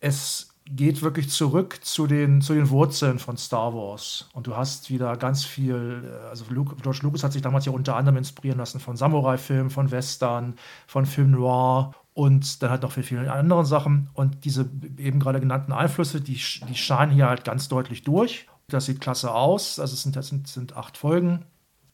Es 0.00 0.47
geht 0.70 1.02
wirklich 1.02 1.30
zurück 1.30 1.78
zu 1.82 2.06
den, 2.06 2.40
zu 2.40 2.54
den 2.54 2.70
Wurzeln 2.70 3.18
von 3.18 3.36
Star 3.36 3.74
Wars. 3.74 4.28
Und 4.32 4.46
du 4.46 4.56
hast 4.56 4.90
wieder 4.90 5.16
ganz 5.16 5.44
viel, 5.44 6.04
äh, 6.04 6.28
also 6.28 6.44
Luke, 6.50 6.76
George 6.82 7.00
Lucas 7.02 7.24
hat 7.24 7.32
sich 7.32 7.42
damals 7.42 7.64
ja 7.64 7.72
unter 7.72 7.96
anderem 7.96 8.18
inspirieren 8.18 8.58
lassen 8.58 8.80
von 8.80 8.96
Samurai-Filmen, 8.96 9.70
von 9.70 9.90
Western, 9.90 10.54
von 10.86 11.06
Film 11.06 11.32
Noir 11.32 11.92
und 12.14 12.62
dann 12.62 12.70
halt 12.70 12.82
noch 12.82 12.92
für 12.92 13.02
viele 13.02 13.32
anderen 13.32 13.64
Sachen. 13.64 14.10
Und 14.14 14.44
diese 14.44 14.68
eben 14.96 15.20
gerade 15.20 15.40
genannten 15.40 15.72
Einflüsse, 15.72 16.20
die, 16.20 16.34
die 16.68 16.74
scheinen 16.74 17.12
hier 17.12 17.28
halt 17.28 17.44
ganz 17.44 17.68
deutlich 17.68 18.02
durch. 18.02 18.46
Das 18.68 18.86
sieht 18.86 19.00
klasse 19.00 19.32
aus. 19.32 19.78
Also 19.78 19.94
es 19.94 20.02
sind, 20.02 20.16
das 20.16 20.28
sind, 20.28 20.48
sind 20.48 20.76
acht 20.76 20.96
Folgen. 20.96 21.44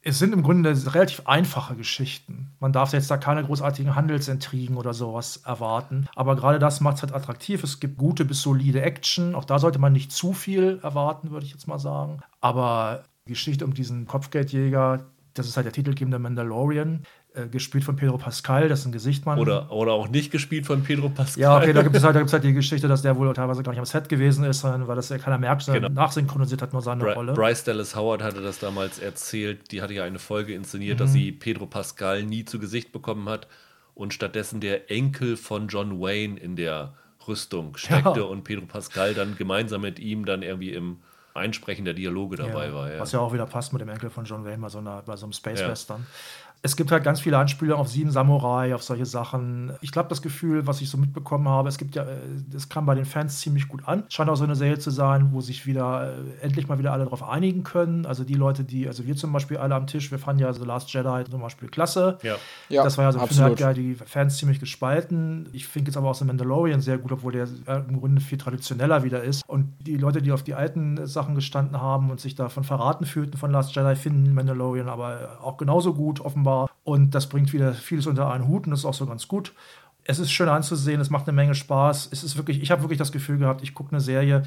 Es 0.06 0.18
sind 0.18 0.34
im 0.34 0.42
Grunde 0.42 0.70
relativ 0.92 1.22
einfache 1.24 1.76
Geschichten. 1.76 2.52
Man 2.60 2.74
darf 2.74 2.92
jetzt 2.92 3.10
da 3.10 3.16
keine 3.16 3.42
großartigen 3.42 3.94
Handelsintrigen 3.94 4.76
oder 4.76 4.92
sowas 4.92 5.38
erwarten. 5.46 6.06
Aber 6.14 6.36
gerade 6.36 6.58
das 6.58 6.82
macht 6.82 6.96
es 6.96 7.02
halt 7.02 7.14
attraktiv. 7.14 7.64
Es 7.64 7.80
gibt 7.80 7.96
gute 7.96 8.26
bis 8.26 8.42
solide 8.42 8.82
Action. 8.82 9.34
Auch 9.34 9.46
da 9.46 9.58
sollte 9.58 9.78
man 9.78 9.94
nicht 9.94 10.12
zu 10.12 10.34
viel 10.34 10.78
erwarten, 10.82 11.30
würde 11.30 11.46
ich 11.46 11.52
jetzt 11.52 11.66
mal 11.66 11.78
sagen. 11.78 12.20
Aber 12.42 13.04
die 13.26 13.32
Geschichte 13.32 13.64
um 13.64 13.72
diesen 13.72 14.06
Kopfgeldjäger, 14.06 15.06
das 15.32 15.48
ist 15.48 15.56
halt 15.56 15.64
der 15.64 15.72
titelgebende 15.72 16.18
Mandalorian, 16.18 17.04
äh, 17.34 17.48
gespielt 17.48 17.84
von 17.84 17.96
Pedro 17.96 18.16
Pascal, 18.16 18.68
das 18.68 18.80
ist 18.80 18.86
ein 18.86 18.92
Gesicht, 18.92 19.26
man. 19.26 19.38
Oder, 19.38 19.70
oder 19.72 19.92
auch 19.92 20.08
nicht 20.08 20.30
gespielt 20.30 20.66
von 20.66 20.82
Pedro 20.84 21.08
Pascal. 21.08 21.42
Ja, 21.42 21.56
okay, 21.58 21.72
da 21.72 21.82
gibt 21.84 21.94
es 21.96 22.04
halt, 22.04 22.14
da 22.14 22.20
gibt's 22.20 22.32
halt 22.32 22.44
die 22.44 22.52
Geschichte, 22.52 22.86
dass 22.88 23.02
der 23.02 23.16
wohl 23.16 23.32
teilweise 23.34 23.62
gar 23.62 23.72
nicht 23.72 23.80
am 23.80 23.84
Set 23.84 24.08
gewesen 24.08 24.44
ist, 24.44 24.60
sondern 24.60 24.86
weil 24.86 24.96
das 24.96 25.08
ja 25.08 25.18
keiner 25.18 25.38
merkt, 25.38 25.66
Genau. 25.66 25.88
nachsynchronisiert 25.88 26.62
hat 26.62 26.72
nur 26.72 26.80
seine 26.82 27.02
Bry 27.04 27.12
Rolle. 27.12 27.32
Bryce 27.34 27.64
Dallas 27.64 27.96
Howard 27.96 28.22
hatte 28.22 28.40
das 28.40 28.58
damals 28.60 28.98
erzählt. 28.98 29.70
Die 29.72 29.82
hatte 29.82 29.94
ja 29.94 30.04
eine 30.04 30.18
Folge 30.18 30.54
inszeniert, 30.54 30.98
Mhm. 30.98 31.02
dass 31.02 31.12
sie 31.12 31.32
Pedro 31.32 31.66
Pascal 31.66 32.22
nie 32.22 32.44
zu 32.44 32.58
Gesicht 32.58 32.92
bekommen 32.92 33.28
hat 33.28 33.48
und 33.94 34.14
stattdessen 34.14 34.60
der 34.60 34.90
Enkel 34.90 35.36
von 35.36 35.68
John 35.68 36.00
Wayne 36.00 36.38
in 36.38 36.56
der 36.56 36.94
Rüstung 37.26 37.76
steckte 37.76 38.20
Ja. 38.20 38.26
und 38.26 38.44
Pedro 38.44 38.66
Pascal 38.66 39.14
dann 39.14 39.36
gemeinsam 39.36 39.80
mit 39.80 39.98
ihm 39.98 40.24
dann 40.24 40.42
irgendwie 40.42 40.72
im 40.72 40.98
Einsprechen 41.32 41.84
der 41.84 41.94
Dialoge 41.94 42.36
dabei 42.36 42.66
Ja, 42.68 42.74
war. 42.74 42.92
Ja. 42.92 43.00
Was 43.00 43.10
ja 43.10 43.18
auch 43.18 43.32
wieder 43.32 43.46
passt 43.46 43.72
mit 43.72 43.82
dem 43.82 43.88
Enkel 43.88 44.08
von 44.08 44.24
John 44.24 44.44
Wayne 44.44 44.58
bei 44.58 44.68
so, 44.68 44.78
einer, 44.78 45.02
bei 45.02 45.16
so 45.16 45.26
einem 45.26 45.32
Space. 45.32 45.60
Western. 45.66 46.06
Es 46.66 46.76
gibt 46.76 46.90
halt 46.90 47.04
ganz 47.04 47.20
viele 47.20 47.36
Anspielungen 47.36 47.78
auf 47.78 47.90
Sieben 47.90 48.10
Samurai, 48.10 48.74
auf 48.74 48.82
solche 48.82 49.04
Sachen. 49.04 49.74
Ich 49.82 49.92
glaube, 49.92 50.08
das 50.08 50.22
Gefühl, 50.22 50.66
was 50.66 50.80
ich 50.80 50.88
so 50.88 50.96
mitbekommen 50.96 51.46
habe, 51.46 51.68
es 51.68 51.76
gibt 51.76 51.94
ja, 51.94 52.04
äh, 52.04 52.16
das 52.50 52.70
kam 52.70 52.86
bei 52.86 52.94
den 52.94 53.04
Fans 53.04 53.40
ziemlich 53.40 53.68
gut 53.68 53.86
an. 53.86 54.04
Scheint 54.08 54.30
auch 54.30 54.36
so 54.36 54.44
eine 54.44 54.56
Serie 54.56 54.78
zu 54.78 54.90
sein, 54.90 55.28
wo 55.32 55.42
sich 55.42 55.66
wieder 55.66 56.14
äh, 56.14 56.42
endlich 56.42 56.66
mal 56.66 56.78
wieder 56.78 56.94
alle 56.94 57.04
darauf 57.04 57.22
einigen 57.22 57.64
können. 57.64 58.06
Also 58.06 58.24
die 58.24 58.32
Leute, 58.32 58.64
die, 58.64 58.88
also 58.88 59.06
wir 59.06 59.14
zum 59.14 59.30
Beispiel 59.30 59.58
alle 59.58 59.74
am 59.74 59.86
Tisch, 59.86 60.10
wir 60.10 60.18
fanden 60.18 60.40
ja 60.40 60.54
The 60.54 60.64
Last 60.64 60.90
Jedi 60.90 61.24
zum 61.30 61.42
Beispiel 61.42 61.68
klasse. 61.68 62.16
ja. 62.22 62.36
Ja, 62.70 62.82
das 62.82 62.96
war 62.96 63.04
ja 63.04 63.12
so 63.12 63.18
ein 63.18 63.28
Film, 63.28 63.42
halt 63.42 63.58
geil, 63.58 63.74
die 63.74 63.94
Fans 63.94 64.38
ziemlich 64.38 64.58
gespalten. 64.58 65.50
Ich 65.52 65.68
finde 65.68 65.90
jetzt 65.90 65.98
aber 65.98 66.08
auch 66.08 66.14
so 66.14 66.24
Mandalorian 66.24 66.80
sehr 66.80 66.96
gut, 66.96 67.12
obwohl 67.12 67.32
der 67.32 67.46
äh, 67.66 67.82
im 67.86 68.00
Grunde 68.00 68.22
viel 68.22 68.38
traditioneller 68.38 69.04
wieder 69.04 69.22
ist. 69.22 69.46
Und 69.46 69.74
die 69.80 69.98
Leute, 69.98 70.22
die 70.22 70.32
auf 70.32 70.42
die 70.42 70.54
alten 70.54 71.06
Sachen 71.06 71.34
gestanden 71.34 71.78
haben 71.82 72.10
und 72.10 72.20
sich 72.20 72.36
davon 72.36 72.64
verraten 72.64 73.04
fühlten 73.04 73.36
von 73.36 73.50
Last 73.50 73.76
Jedi, 73.76 73.96
finden 73.96 74.32
Mandalorian 74.32 74.88
aber 74.88 75.40
auch 75.42 75.58
genauso 75.58 75.92
gut, 75.92 76.20
offenbar. 76.20 76.53
Und 76.84 77.14
das 77.14 77.28
bringt 77.28 77.52
wieder 77.52 77.72
vieles 77.74 78.06
unter 78.06 78.30
einen 78.30 78.48
Hut 78.48 78.66
und 78.66 78.70
das 78.70 78.80
ist 78.80 78.84
auch 78.86 78.94
so 78.94 79.06
ganz 79.06 79.28
gut. 79.28 79.52
Es 80.04 80.18
ist 80.18 80.30
schön 80.32 80.48
anzusehen, 80.48 81.00
es 81.00 81.10
macht 81.10 81.26
eine 81.26 81.34
Menge 81.34 81.54
Spaß. 81.54 82.10
Es 82.12 82.22
ist 82.24 82.36
wirklich, 82.36 82.60
ich 82.62 82.70
habe 82.70 82.82
wirklich 82.82 82.98
das 82.98 83.12
Gefühl 83.12 83.38
gehabt, 83.38 83.62
ich 83.62 83.74
gucke 83.74 83.92
eine 83.92 84.00
Serie. 84.00 84.42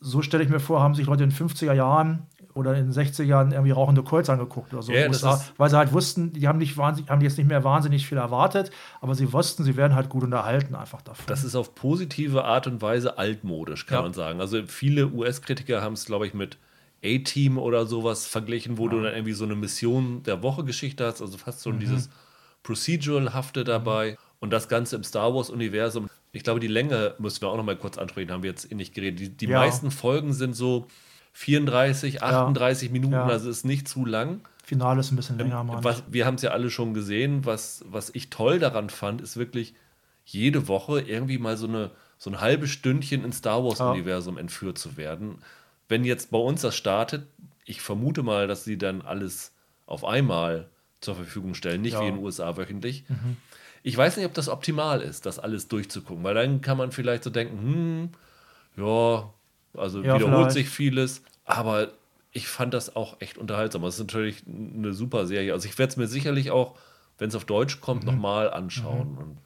So 0.00 0.22
stelle 0.22 0.42
ich 0.44 0.48
mir 0.50 0.60
vor, 0.60 0.80
haben 0.80 0.94
sich 0.94 1.06
Leute 1.06 1.24
in 1.24 1.30
den 1.30 1.48
50er 1.48 1.72
Jahren 1.72 2.26
oder 2.54 2.74
in 2.76 2.90
den 2.90 2.92
60er 2.92 3.22
Jahren 3.22 3.52
irgendwie 3.52 3.70
rauchende 3.70 4.02
Colts 4.02 4.28
angeguckt 4.30 4.72
oder 4.72 4.82
so. 4.82 4.92
Das 4.92 5.08
USA, 5.08 5.40
weil 5.56 5.70
sie 5.70 5.76
halt 5.76 5.92
wussten, 5.92 6.32
die 6.32 6.48
haben, 6.48 6.58
nicht 6.58 6.76
wahnsinnig, 6.76 7.10
haben 7.10 7.20
jetzt 7.20 7.38
nicht 7.38 7.46
mehr 7.46 7.62
wahnsinnig 7.62 8.06
viel 8.06 8.18
erwartet, 8.18 8.70
aber 9.00 9.14
sie 9.14 9.32
wussten, 9.32 9.62
sie 9.64 9.76
werden 9.76 9.94
halt 9.94 10.08
gut 10.08 10.24
unterhalten 10.24 10.74
einfach 10.74 11.02
davon. 11.02 11.24
Das 11.28 11.44
ist 11.44 11.54
auf 11.54 11.74
positive 11.76 12.44
Art 12.44 12.66
und 12.66 12.82
Weise 12.82 13.18
altmodisch, 13.18 13.86
kann 13.86 13.98
Ja. 13.98 14.02
man 14.02 14.12
sagen. 14.14 14.40
Also 14.40 14.62
viele 14.66 15.06
US-Kritiker 15.08 15.82
haben 15.82 15.92
es, 15.94 16.04
glaube 16.04 16.26
ich, 16.26 16.34
mit 16.34 16.58
A-Team 17.04 17.58
oder 17.58 17.86
sowas 17.86 18.26
verglichen, 18.26 18.76
wo 18.78 18.88
du 18.88 19.00
dann 19.02 19.12
irgendwie 19.14 19.32
so 19.32 19.44
eine 19.44 19.54
Mission 19.54 20.22
der 20.24 20.42
Woche 20.42 20.64
Geschichte 20.64 21.06
hast, 21.06 21.20
also 21.22 21.38
fast 21.38 21.58
Mhm. 21.66 21.72
so 21.72 21.78
dieses 21.78 22.10
Procedural-hafte 22.62 23.64
dabei 23.64 24.16
und 24.40 24.50
das 24.52 24.68
Ganze 24.68 24.96
im 24.96 25.04
Star 25.04 25.34
Wars-Universum. 25.34 26.08
Ich 26.32 26.42
glaube, 26.42 26.60
die 26.60 26.66
Länge 26.68 27.14
müssen 27.18 27.40
wir 27.40 27.48
auch 27.48 27.56
noch 27.56 27.64
mal 27.64 27.76
kurz 27.76 27.98
ansprechen, 27.98 28.30
haben 28.30 28.42
wir 28.42 28.50
jetzt 28.50 28.70
eh 28.70 28.74
nicht 28.74 28.94
geredet. 28.94 29.20
Die, 29.20 29.28
die 29.30 29.46
Ja. 29.46 29.58
meisten 29.60 29.90
Folgen 29.90 30.32
sind 30.32 30.54
so 30.54 30.86
34, 31.32 32.22
38 32.22 32.90
Minuten, 32.90 33.14
Ja. 33.14 33.26
also 33.26 33.48
ist 33.48 33.64
nicht 33.64 33.88
zu 33.88 34.04
lang. 34.04 34.40
Finale 34.64 35.00
ist 35.00 35.12
ein 35.12 35.16
bisschen 35.16 35.38
länger, 35.38 35.64
Mann. 35.64 35.82
Was, 35.82 36.02
wir 36.10 36.26
haben 36.26 36.34
es 36.34 36.42
ja 36.42 36.50
alle 36.50 36.70
schon 36.70 36.92
gesehen. 36.92 37.46
Was, 37.46 37.84
was 37.88 38.10
ich 38.14 38.28
toll 38.28 38.58
daran 38.58 38.90
fand, 38.90 39.20
ist 39.22 39.36
wirklich 39.38 39.74
jede 40.24 40.68
Woche 40.68 41.00
irgendwie 41.00 41.38
mal 41.38 41.56
so, 41.56 41.66
eine, 41.66 41.90
so 42.18 42.28
ein 42.30 42.40
halbes 42.40 42.68
Stündchen 42.70 43.24
ins 43.24 43.38
Star 43.38 43.64
Wars-Universum 43.64 44.36
entführt 44.36 44.76
zu 44.76 44.98
werden. 44.98 45.38
Wenn 45.88 46.04
jetzt 46.04 46.30
bei 46.30 46.38
uns 46.38 46.62
das 46.62 46.76
startet, 46.76 47.26
ich 47.64 47.80
vermute 47.80 48.22
mal, 48.22 48.46
dass 48.46 48.64
sie 48.64 48.78
dann 48.78 49.02
alles 49.02 49.54
auf 49.86 50.04
einmal 50.04 50.68
zur 51.00 51.14
Verfügung 51.14 51.54
stellen, 51.54 51.80
nicht 51.82 51.94
Ja. 51.94 52.02
wie 52.02 52.08
in 52.08 52.16
den 52.16 52.24
USA 52.24 52.56
wöchentlich. 52.56 53.04
Ich 53.82 53.96
weiß 53.96 54.16
nicht, 54.16 54.26
ob 54.26 54.34
das 54.34 54.48
optimal 54.48 55.00
ist, 55.00 55.24
das 55.26 55.38
alles 55.38 55.68
durchzugucken, 55.68 56.24
weil 56.24 56.34
dann 56.34 56.60
kann 56.60 56.76
man 56.76 56.92
vielleicht 56.92 57.24
so 57.24 57.30
denken, 57.30 57.58
hm, 57.58 58.10
ja, 58.84 59.32
also 59.74 60.04
Ja, 60.04 60.14
wiederholt 60.14 60.50
vielleicht. 60.52 60.52
sich 60.52 60.68
vieles, 60.68 61.22
aber 61.44 61.92
ich 62.32 62.48
fand 62.48 62.74
das 62.74 62.94
auch 62.96 63.20
echt 63.20 63.38
unterhaltsam. 63.38 63.84
Es 63.84 63.94
ist 63.94 64.00
natürlich 64.00 64.42
eine 64.46 64.92
super 64.92 65.26
Serie. 65.26 65.52
Also 65.52 65.68
ich 65.68 65.78
werde 65.78 65.90
es 65.90 65.96
mir 65.96 66.06
sicherlich 66.06 66.50
auch, 66.50 66.76
wenn 67.16 67.28
es 67.28 67.34
auf 67.34 67.44
Deutsch 67.44 67.80
kommt, 67.80 68.02
Mhm. 68.04 68.10
nochmal 68.10 68.50
anschauen. 68.50 69.16
Und, 69.16 69.38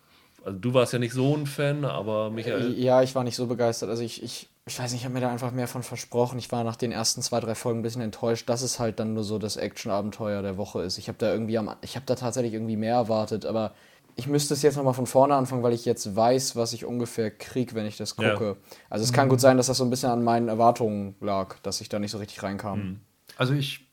also 0.45 0.59
du 0.59 0.75
warst 0.75 0.93
ja 0.93 0.99
nicht 0.99 1.13
so 1.13 1.37
ein 1.37 1.47
Fan, 1.47 1.85
aber 1.85 2.31
Michael, 2.31 2.73
Ja, 2.79 3.03
ich 3.03 3.15
war 3.15 3.23
nicht 3.25 3.37
so 3.37 3.47
begeistert. 3.47 3.89
Also 3.91 4.03
ich, 4.03 4.23
ich, 4.23 4.49
ich 4.67 4.79
weiß 4.79 4.93
nicht, 4.93 5.01
ich 5.01 5.05
habe 5.05 5.15
mir 5.15 5.21
da 5.21 5.31
einfach 5.31 5.51
mehr 5.51 5.67
von 5.67 5.83
versprochen. 5.83 6.39
Ich 6.39 6.53
war 6.53 6.63
nach 6.63 6.77
den 6.77 6.93
ersten 6.93 7.21
zwei, 7.21 7.41
drei 7.41 7.55
Folgen 7.55 7.81
ein 7.81 7.83
bisschen 7.83 8.03
enttäuscht, 8.03 8.49
dass 8.49 8.63
es 8.63 8.79
halt 8.79 9.01
dann 9.01 9.15
nur 9.15 9.25
so 9.25 9.39
das 9.39 9.57
Action-Abenteuer 9.57 10.41
der 10.43 10.57
Woche 10.57 10.83
ist. 10.83 10.99
Ich 10.99 11.09
habe 11.09 11.19
da 11.19 11.33
irgendwie 11.33 11.59
am, 11.59 11.75
ich 11.81 11.97
habe 11.97 12.07
da 12.07 12.15
tatsächlich 12.15 12.55
irgendwie 12.55 12.77
mehr 12.77 12.95
erwartet, 12.95 13.45
aber 13.45 13.73
ich 14.15 14.29
müsste 14.29 14.55
es 14.55 14.63
jetzt 14.63 14.77
nochmal 14.77 14.95
von 14.95 15.07
vorne 15.07 15.35
anfangen, 15.35 15.63
weil 15.63 15.73
ich 15.73 15.85
jetzt 15.85 16.15
weiß, 16.15 16.55
was 16.55 16.75
ich 16.75 16.85
ungefähr 16.85 17.31
krieg, 17.31 17.75
wenn 17.75 17.87
ich 17.87 17.97
das 17.97 18.15
Ja. 18.19 18.35
gucke. 18.35 18.57
Also 18.89 19.05
es 19.05 19.13
kann 19.13 19.29
gut 19.29 19.41
sein, 19.41 19.57
dass 19.57 19.67
das 19.67 19.79
so 19.79 19.85
ein 19.85 19.91
bisschen 19.91 20.11
an 20.11 20.23
meinen 20.23 20.49
Erwartungen 20.49 21.17
lag, 21.21 21.57
dass 21.63 21.81
ich 21.81 21.89
da 21.89 21.99
nicht 21.99 22.11
so 22.13 22.19
richtig 22.19 22.43
reinkam. 22.43 22.79
Mhm. 22.79 23.01
Also 23.37 23.55
ich 23.55 23.92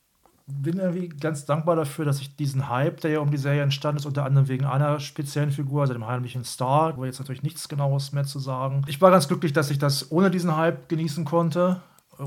bin 0.52 0.78
irgendwie 0.78 1.10
ganz 1.10 1.46
dankbar 1.46 1.76
dafür, 1.76 2.06
dass 2.06 2.22
ich 2.22 2.36
diesen 2.36 2.70
Hype, 2.70 3.02
der 3.02 3.12
ja 3.12 3.20
um 3.20 3.32
die 3.32 3.38
Serie 3.38 3.62
entstanden 3.62 4.00
ist, 4.00 4.06
unter 4.06 4.26
anderem 4.26 4.48
wegen 4.48 4.66
einer 4.66 5.00
speziellen 5.00 5.52
Figur, 5.52 5.82
also 5.82 5.94
dem 5.94 6.08
heimlichen 6.08 6.44
Star, 6.44 6.98
wo 6.98 7.06
jetzt 7.06 7.20
natürlich 7.20 7.44
nichts 7.44 7.70
genaues 7.70 8.12
mehr 8.12 8.26
zu 8.26 8.40
sagen. 8.40 8.84
Ich 8.88 9.02
war 9.02 9.12
ganz 9.12 9.28
glücklich, 9.28 9.54
dass 9.54 9.72
ich 9.72 9.78
das 9.78 10.12
ohne 10.12 10.32
diesen 10.32 10.56
Hype 10.56 10.90
genießen 10.90 11.26
konnte, 11.26 11.82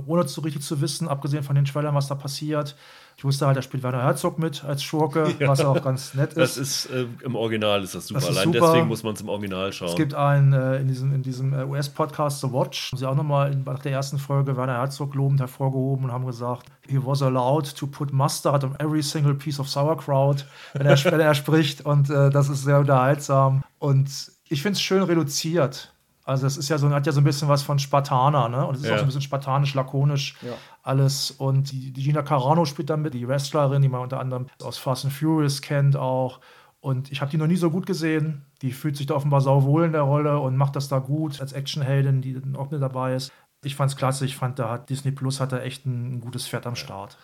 ohne 0.06 0.26
so 0.26 0.40
richtig 0.40 0.62
zu 0.62 0.80
wissen, 0.80 1.08
abgesehen 1.08 1.42
von 1.42 1.54
den 1.54 1.64
Trailern, 1.64 1.94
was 1.94 2.08
da 2.08 2.14
passiert. 2.14 2.76
Ich 3.16 3.24
wusste 3.24 3.46
halt, 3.46 3.56
da 3.56 3.62
spielt 3.62 3.82
Werner 3.82 4.02
Herzog 4.02 4.38
mit 4.38 4.64
als 4.64 4.82
Schurke, 4.82 5.34
ja, 5.38 5.48
was 5.48 5.60
auch 5.64 5.82
ganz 5.82 6.14
nett 6.14 6.30
ist. 6.30 6.36
Das 6.38 6.56
ist 6.56 6.86
äh, 6.86 7.06
im 7.22 7.34
Original 7.34 7.82
ist 7.82 7.94
das 7.94 8.06
super. 8.06 8.20
Das 8.20 8.30
ist 8.30 8.36
Allein 8.36 8.52
super. 8.52 8.66
deswegen 8.66 8.88
muss 8.88 9.02
man 9.02 9.14
es 9.14 9.20
im 9.20 9.28
Original 9.28 9.72
schauen. 9.72 9.88
Es 9.88 9.96
gibt 9.96 10.14
einen 10.14 10.52
äh, 10.52 10.78
in 10.78 10.88
diesem, 10.88 11.14
in 11.14 11.22
diesem 11.22 11.52
äh, 11.52 11.64
US-Podcast 11.64 12.40
The 12.40 12.52
Watch, 12.52 12.92
haben 12.92 12.98
sie 12.98 13.06
auch 13.06 13.14
nochmal 13.14 13.54
nach 13.54 13.80
der 13.80 13.92
ersten 13.92 14.18
Folge 14.18 14.56
Werner 14.56 14.78
Herzog 14.78 15.14
lobend 15.14 15.40
hervorgehoben 15.40 16.06
und 16.06 16.12
haben 16.12 16.26
gesagt, 16.26 16.66
he 16.88 16.98
was 17.02 17.22
allowed 17.22 17.76
to 17.76 17.86
put 17.86 18.12
mustard 18.12 18.64
on 18.64 18.74
every 18.78 19.02
single 19.02 19.34
piece 19.34 19.60
of 19.60 19.68
sauerkraut, 19.68 20.46
wenn 20.72 20.86
er, 20.86 20.96
wenn 21.04 21.20
er 21.20 21.34
spricht. 21.34 21.84
Und 21.84 22.08
äh, 22.08 22.30
das 22.30 22.48
ist 22.48 22.64
sehr 22.64 22.78
unterhaltsam. 22.78 23.62
Und 23.78 24.08
ich 24.48 24.62
finde 24.62 24.76
es 24.76 24.82
schön 24.82 25.02
reduziert. 25.02 25.91
Also 26.24 26.46
es 26.46 26.56
ist 26.56 26.68
ja 26.68 26.78
so, 26.78 26.88
hat 26.90 27.06
ja 27.06 27.12
so 27.12 27.20
ein 27.20 27.24
bisschen 27.24 27.48
was 27.48 27.62
von 27.62 27.78
Spartaner, 27.78 28.48
ne? 28.48 28.64
Und 28.64 28.76
es 28.76 28.82
ist 28.82 28.88
ja. 28.88 28.94
auch 28.94 28.98
so 28.98 29.04
ein 29.04 29.06
bisschen 29.06 29.22
spartanisch, 29.22 29.74
lakonisch 29.74 30.36
ja. 30.42 30.52
alles. 30.82 31.32
Und 31.32 31.72
die, 31.72 31.92
die, 31.92 32.02
Gina 32.02 32.22
Carano 32.22 32.64
spielt 32.64 32.90
dann 32.90 33.02
mit, 33.02 33.14
die 33.14 33.26
Wrestlerin, 33.26 33.82
die 33.82 33.88
man 33.88 34.02
unter 34.02 34.20
anderem 34.20 34.46
aus 34.62 34.78
Fast 34.78 35.04
and 35.04 35.12
Furious 35.12 35.62
kennt 35.62 35.96
auch. 35.96 36.40
Und 36.80 37.10
ich 37.10 37.20
habe 37.20 37.30
die 37.30 37.36
noch 37.36 37.46
nie 37.46 37.56
so 37.56 37.70
gut 37.70 37.86
gesehen. 37.86 38.44
Die 38.60 38.72
fühlt 38.72 38.96
sich 38.96 39.06
da 39.06 39.14
offenbar 39.14 39.40
sauwohl 39.40 39.84
in 39.84 39.92
der 39.92 40.02
Rolle 40.02 40.38
und 40.38 40.56
macht 40.56 40.76
das 40.76 40.88
da 40.88 40.98
gut 40.98 41.40
als 41.40 41.52
Actionheldin, 41.52 42.22
die 42.22 42.40
auch 42.56 42.70
mit 42.70 42.80
dabei 42.80 43.14
ist. 43.14 43.32
Ich 43.64 43.74
fand 43.74 43.90
es 43.90 43.96
klasse. 43.96 44.24
Ich 44.24 44.36
fand, 44.36 44.58
da 44.58 44.68
hat 44.68 44.90
Disney 44.90 45.10
Plus 45.10 45.40
hat 45.40 45.52
da 45.52 45.60
echt 45.60 45.86
ein, 45.86 46.14
ein 46.14 46.20
gutes 46.20 46.46
Pferd 46.46 46.66
am 46.66 46.76
Start. 46.76 47.18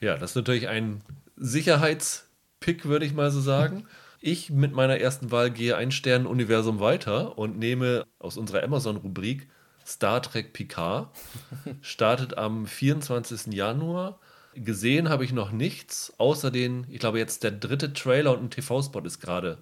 Ja, 0.00 0.16
das 0.16 0.30
ist 0.30 0.36
natürlich 0.36 0.68
ein 0.68 1.02
Sicherheitspick, 1.36 2.84
würde 2.84 3.04
ich 3.04 3.14
mal 3.14 3.30
so 3.30 3.40
sagen. 3.40 3.86
Ich 4.22 4.50
mit 4.50 4.72
meiner 4.72 4.98
ersten 4.98 5.30
Wahl 5.30 5.50
gehe 5.50 5.78
ein 5.78 5.90
Sternenuniversum 5.90 6.78
weiter 6.78 7.38
und 7.38 7.58
nehme 7.58 8.06
aus 8.18 8.36
unserer 8.36 8.62
Amazon-Rubrik 8.62 9.48
Star 9.86 10.20
Trek 10.20 10.52
Picard. 10.52 11.08
Startet 11.80 12.36
am 12.36 12.66
24. 12.66 13.54
Januar. 13.54 14.20
Gesehen 14.54 15.08
habe 15.08 15.24
ich 15.24 15.32
noch 15.32 15.52
nichts, 15.52 16.12
außer 16.18 16.50
den, 16.50 16.86
ich 16.90 16.98
glaube 16.98 17.18
jetzt 17.18 17.44
der 17.44 17.52
dritte 17.52 17.94
Trailer 17.94 18.32
und 18.32 18.44
ein 18.44 18.50
TV-Spot 18.50 19.00
ist 19.00 19.20
gerade 19.20 19.56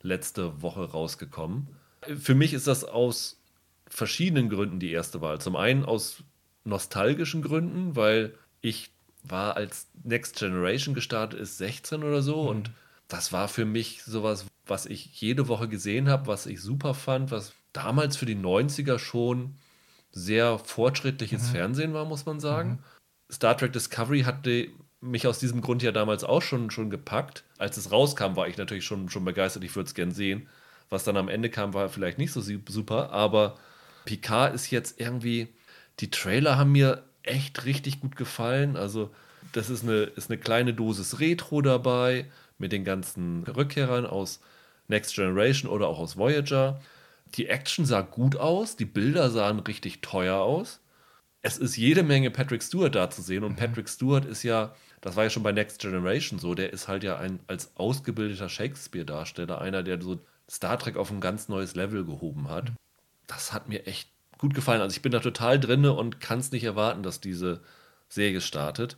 letzte 0.00 0.62
Woche 0.62 0.90
rausgekommen. 0.90 1.68
Für 2.18 2.34
mich 2.34 2.54
ist 2.54 2.66
das 2.66 2.84
aus 2.84 3.38
verschiedenen 3.88 4.48
Gründen 4.48 4.80
die 4.80 4.92
erste 4.92 5.20
Wahl. 5.20 5.38
Zum 5.40 5.54
einen 5.54 5.84
aus 5.84 6.22
nostalgischen 6.64 7.42
Gründen, 7.42 7.94
weil 7.94 8.34
ich 8.62 8.90
war 9.22 9.56
als 9.56 9.88
Next 10.02 10.38
Generation 10.38 10.94
gestartet 10.94 11.38
ist 11.38 11.58
16 11.58 12.02
oder 12.04 12.22
so 12.22 12.44
mhm. 12.44 12.48
und 12.48 12.70
das 13.08 13.32
war 13.32 13.48
für 13.48 13.64
mich 13.64 14.02
sowas, 14.04 14.46
was 14.66 14.86
ich 14.86 15.20
jede 15.20 15.48
Woche 15.48 15.68
gesehen 15.68 16.08
habe, 16.08 16.26
was 16.26 16.46
ich 16.46 16.60
super 16.60 16.94
fand, 16.94 17.30
was 17.30 17.52
damals 17.72 18.16
für 18.16 18.26
die 18.26 18.36
90er 18.36 18.98
schon 18.98 19.54
sehr 20.12 20.58
fortschrittliches 20.58 21.48
mhm. 21.48 21.52
Fernsehen 21.52 21.94
war, 21.94 22.04
muss 22.04 22.26
man 22.26 22.38
sagen. 22.38 22.70
Mhm. 22.70 23.32
Star 23.34 23.56
Trek 23.56 23.72
Discovery 23.72 24.22
hatte 24.22 24.68
mich 25.00 25.26
aus 25.26 25.38
diesem 25.38 25.60
Grund 25.60 25.82
ja 25.82 25.92
damals 25.92 26.24
auch 26.24 26.42
schon, 26.42 26.70
schon 26.70 26.90
gepackt. 26.90 27.44
Als 27.56 27.76
es 27.76 27.92
rauskam, 27.92 28.36
war 28.36 28.48
ich 28.48 28.56
natürlich 28.56 28.84
schon, 28.84 29.08
schon 29.08 29.24
begeistert, 29.24 29.64
ich 29.64 29.74
würde 29.74 29.88
es 29.88 29.94
gern 29.94 30.12
sehen. 30.12 30.48
Was 30.90 31.04
dann 31.04 31.16
am 31.16 31.28
Ende 31.28 31.50
kam, 31.50 31.74
war 31.74 31.88
vielleicht 31.88 32.18
nicht 32.18 32.32
so 32.32 32.40
super, 32.40 33.10
aber 33.10 33.58
Picard 34.06 34.54
ist 34.54 34.70
jetzt 34.70 34.98
irgendwie, 34.98 35.48
die 36.00 36.10
Trailer 36.10 36.56
haben 36.56 36.72
mir 36.72 37.04
echt 37.22 37.66
richtig 37.66 38.00
gut 38.00 38.16
gefallen. 38.16 38.76
Also, 38.76 39.10
das 39.52 39.68
ist 39.70 39.82
eine, 39.82 40.04
ist 40.04 40.30
eine 40.30 40.38
kleine 40.38 40.72
Dosis 40.72 41.20
Retro 41.20 41.60
dabei 41.60 42.26
mit 42.58 42.72
den 42.72 42.84
ganzen 42.84 43.44
Rückkehrern 43.44 44.06
aus 44.06 44.40
Next 44.88 45.14
Generation 45.14 45.70
oder 45.70 45.88
auch 45.88 45.98
aus 45.98 46.16
Voyager. 46.16 46.80
Die 47.34 47.46
Action 47.46 47.84
sah 47.84 48.00
gut 48.00 48.36
aus, 48.36 48.76
die 48.76 48.84
Bilder 48.84 49.30
sahen 49.30 49.60
richtig 49.60 50.00
teuer 50.00 50.36
aus. 50.36 50.80
Es 51.40 51.58
ist 51.58 51.76
jede 51.76 52.02
Menge 52.02 52.30
Patrick 52.30 52.62
Stewart 52.62 52.94
da 52.94 53.10
zu 53.10 53.22
sehen 53.22 53.44
und 53.44 53.52
mhm. 53.52 53.56
Patrick 53.56 53.88
Stewart 53.88 54.24
ist 54.24 54.42
ja, 54.42 54.74
das 55.00 55.14
war 55.14 55.24
ja 55.24 55.30
schon 55.30 55.42
bei 55.42 55.52
Next 55.52 55.80
Generation 55.80 56.38
so, 56.38 56.54
der 56.54 56.72
ist 56.72 56.88
halt 56.88 57.04
ja 57.04 57.16
ein 57.18 57.38
als 57.46 57.76
ausgebildeter 57.76 58.48
Shakespeare-Darsteller, 58.48 59.60
einer, 59.60 59.82
der 59.82 60.00
so 60.00 60.18
Star 60.50 60.78
Trek 60.78 60.96
auf 60.96 61.10
ein 61.10 61.20
ganz 61.20 61.48
neues 61.48 61.74
Level 61.74 62.04
gehoben 62.04 62.50
hat. 62.50 62.70
Mhm. 62.70 62.76
Das 63.26 63.52
hat 63.52 63.68
mir 63.68 63.86
echt 63.86 64.10
gut 64.38 64.54
gefallen. 64.54 64.80
Also 64.80 64.96
ich 64.96 65.02
bin 65.02 65.12
da 65.12 65.20
total 65.20 65.60
drinne 65.60 65.92
und 65.92 66.20
kann 66.20 66.38
es 66.38 66.50
nicht 66.50 66.64
erwarten, 66.64 67.02
dass 67.02 67.20
diese 67.20 67.60
Serie 68.08 68.40
startet 68.40 68.96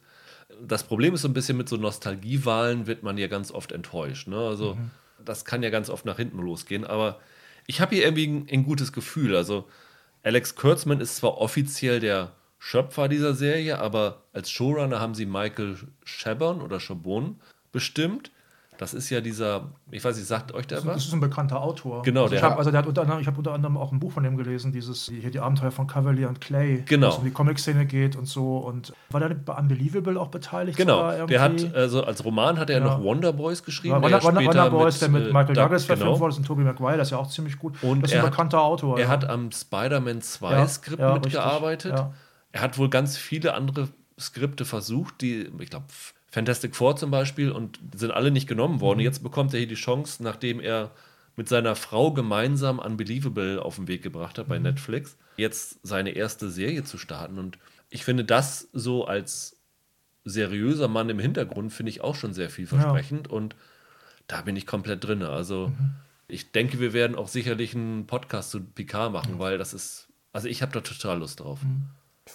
das 0.66 0.84
Problem 0.84 1.14
ist 1.14 1.22
so 1.22 1.28
ein 1.28 1.34
bisschen 1.34 1.56
mit 1.56 1.68
so 1.68 1.76
Nostalgiewahlen 1.76 2.86
wird 2.86 3.02
man 3.02 3.18
ja 3.18 3.26
ganz 3.28 3.50
oft 3.50 3.72
enttäuscht. 3.72 4.28
Ne? 4.28 4.36
Also 4.36 4.74
mhm. 4.74 4.90
das 5.24 5.44
kann 5.44 5.62
ja 5.62 5.70
ganz 5.70 5.90
oft 5.90 6.04
nach 6.04 6.16
hinten 6.16 6.38
losgehen. 6.38 6.84
Aber 6.84 7.20
ich 7.66 7.80
habe 7.80 7.94
hier 7.94 8.04
irgendwie 8.04 8.26
ein, 8.26 8.46
ein, 8.50 8.64
gutes 8.64 8.92
Gefühl. 8.92 9.36
Also 9.36 9.68
Alex 10.22 10.54
Kurtzman 10.54 11.00
ist 11.00 11.16
zwar 11.16 11.38
offiziell 11.38 12.00
der 12.00 12.32
Schöpfer 12.58 13.08
dieser 13.08 13.34
Serie, 13.34 13.78
aber 13.78 14.24
als 14.32 14.50
Showrunner 14.50 15.00
haben 15.00 15.14
sie 15.14 15.26
Michael 15.26 15.76
Chabon 16.04 16.60
oder 16.60 16.78
Chabon 16.78 17.40
bestimmt. 17.72 18.30
Das 18.80 18.94
ist 18.94 19.10
ja 19.10 19.20
dieser, 19.20 19.68
ich 19.90 20.02
weiß 20.02 20.16
nicht, 20.16 20.26
sagt 20.26 20.54
euch 20.54 20.66
der 20.66 20.78
das, 20.78 20.86
was? 20.86 20.94
Das 20.94 21.04
ist 21.04 21.12
ein 21.12 21.20
bekannter 21.20 21.60
Autor. 21.60 22.00
Genau, 22.00 22.22
also 22.22 22.30
der. 22.30 22.38
Ich 22.38 22.42
habe 22.42 22.56
also 22.56 22.70
unter 22.70 23.02
anderem, 23.02 23.26
hab 23.26 23.36
unter 23.36 23.52
anderem 23.52 23.76
auch 23.76 23.92
ein 23.92 24.00
Buch 24.00 24.10
von 24.10 24.22
dem 24.22 24.38
gelesen, 24.38 24.72
dieses 24.72 25.04
hier 25.04 25.30
die 25.30 25.38
Abenteuer 25.38 25.70
von 25.70 25.86
Cavalier 25.86 26.30
und 26.30 26.40
Clay, 26.40 26.82
genau. 26.86 27.08
wo 27.08 27.10
es 27.10 27.18
um 27.18 27.24
die 27.24 27.30
Comic-Szene 27.30 27.84
geht 27.84 28.16
und 28.16 28.24
so. 28.24 28.56
Und 28.56 28.94
war 29.10 29.20
der 29.20 29.34
bei 29.34 29.52
Unbelievable 29.52 30.18
auch 30.18 30.28
beteiligt? 30.28 30.78
Genau, 30.78 31.26
der 31.26 31.42
hat, 31.42 31.74
also 31.74 32.04
als 32.04 32.24
Roman 32.24 32.58
hat 32.58 32.70
er 32.70 32.78
ja. 32.78 32.84
noch 32.86 33.02
Wonder 33.02 33.34
Boys 33.34 33.62
geschrieben. 33.62 33.96
Ja, 33.96 34.02
Wonder, 34.02 34.22
Wonder, 34.22 34.46
Wonder 34.46 34.70
Boys, 34.70 34.98
der 34.98 35.10
mit 35.10 35.26
äh, 35.26 35.30
Michael 35.30 35.54
Douglas 35.54 35.84
verfilmt 35.84 36.12
genau. 36.12 36.20
wurde, 36.20 36.36
ein 36.36 36.44
Tobey 36.44 36.62
Maguire, 36.62 36.96
das 36.96 37.08
ist 37.08 37.12
ja 37.12 37.18
auch 37.18 37.28
ziemlich 37.28 37.58
gut. 37.58 37.82
Und 37.82 38.00
das 38.00 38.12
ist 38.12 38.16
ein 38.16 38.24
bekannter 38.24 38.62
Autor. 38.62 38.96
Er 38.96 39.04
ja. 39.04 39.08
hat 39.10 39.28
am 39.28 39.52
Spider-Man 39.52 40.22
2 40.22 40.52
ja, 40.52 40.66
Skript 40.66 41.02
mitgearbeitet. 41.02 42.02
Er 42.52 42.60
hat 42.62 42.78
wohl 42.78 42.88
ganz 42.88 43.18
viele 43.18 43.52
andere 43.52 43.88
Skripte 44.18 44.64
versucht, 44.64 45.20
die, 45.20 45.50
ich 45.58 45.68
glaube, 45.68 45.84
Fantastic 46.30 46.76
Four 46.76 46.96
zum 46.96 47.10
Beispiel 47.10 47.50
und 47.50 47.80
sind 47.94 48.12
alle 48.12 48.30
nicht 48.30 48.46
genommen 48.46 48.80
worden. 48.80 48.98
Mhm. 48.98 49.04
Jetzt 49.04 49.22
bekommt 49.22 49.52
er 49.52 49.58
hier 49.58 49.68
die 49.68 49.74
Chance, 49.74 50.22
nachdem 50.22 50.60
er 50.60 50.92
mit 51.36 51.48
seiner 51.48 51.74
Frau 51.74 52.12
gemeinsam 52.12 52.78
Unbelievable 52.78 53.62
auf 53.62 53.76
den 53.76 53.88
Weg 53.88 54.02
gebracht 54.02 54.38
hat 54.38 54.48
bei 54.48 54.58
mhm. 54.58 54.64
Netflix, 54.64 55.16
jetzt 55.36 55.78
seine 55.82 56.10
erste 56.10 56.50
Serie 56.50 56.84
zu 56.84 56.98
starten. 56.98 57.38
Und 57.38 57.58
ich 57.88 58.04
finde 58.04 58.24
das 58.24 58.68
so 58.72 59.06
als 59.06 59.56
seriöser 60.24 60.88
Mann 60.88 61.08
im 61.08 61.18
Hintergrund, 61.18 61.72
finde 61.72 61.90
ich 61.90 62.02
auch 62.02 62.14
schon 62.14 62.34
sehr 62.34 62.50
vielversprechend. 62.50 63.28
Ja. 63.28 63.32
Und 63.32 63.56
da 64.26 64.42
bin 64.42 64.54
ich 64.54 64.66
komplett 64.66 65.04
drin. 65.04 65.22
Also 65.22 65.68
mhm. 65.68 65.94
ich 66.28 66.52
denke, 66.52 66.78
wir 66.78 66.92
werden 66.92 67.16
auch 67.16 67.28
sicherlich 67.28 67.74
einen 67.74 68.06
Podcast 68.06 68.50
zu 68.50 68.60
Picard 68.60 69.12
machen, 69.12 69.34
mhm. 69.34 69.38
weil 69.38 69.58
das 69.58 69.74
ist, 69.74 70.08
also 70.32 70.46
ich 70.46 70.62
habe 70.62 70.72
da 70.72 70.80
total 70.80 71.18
Lust 71.18 71.40
drauf. 71.40 71.60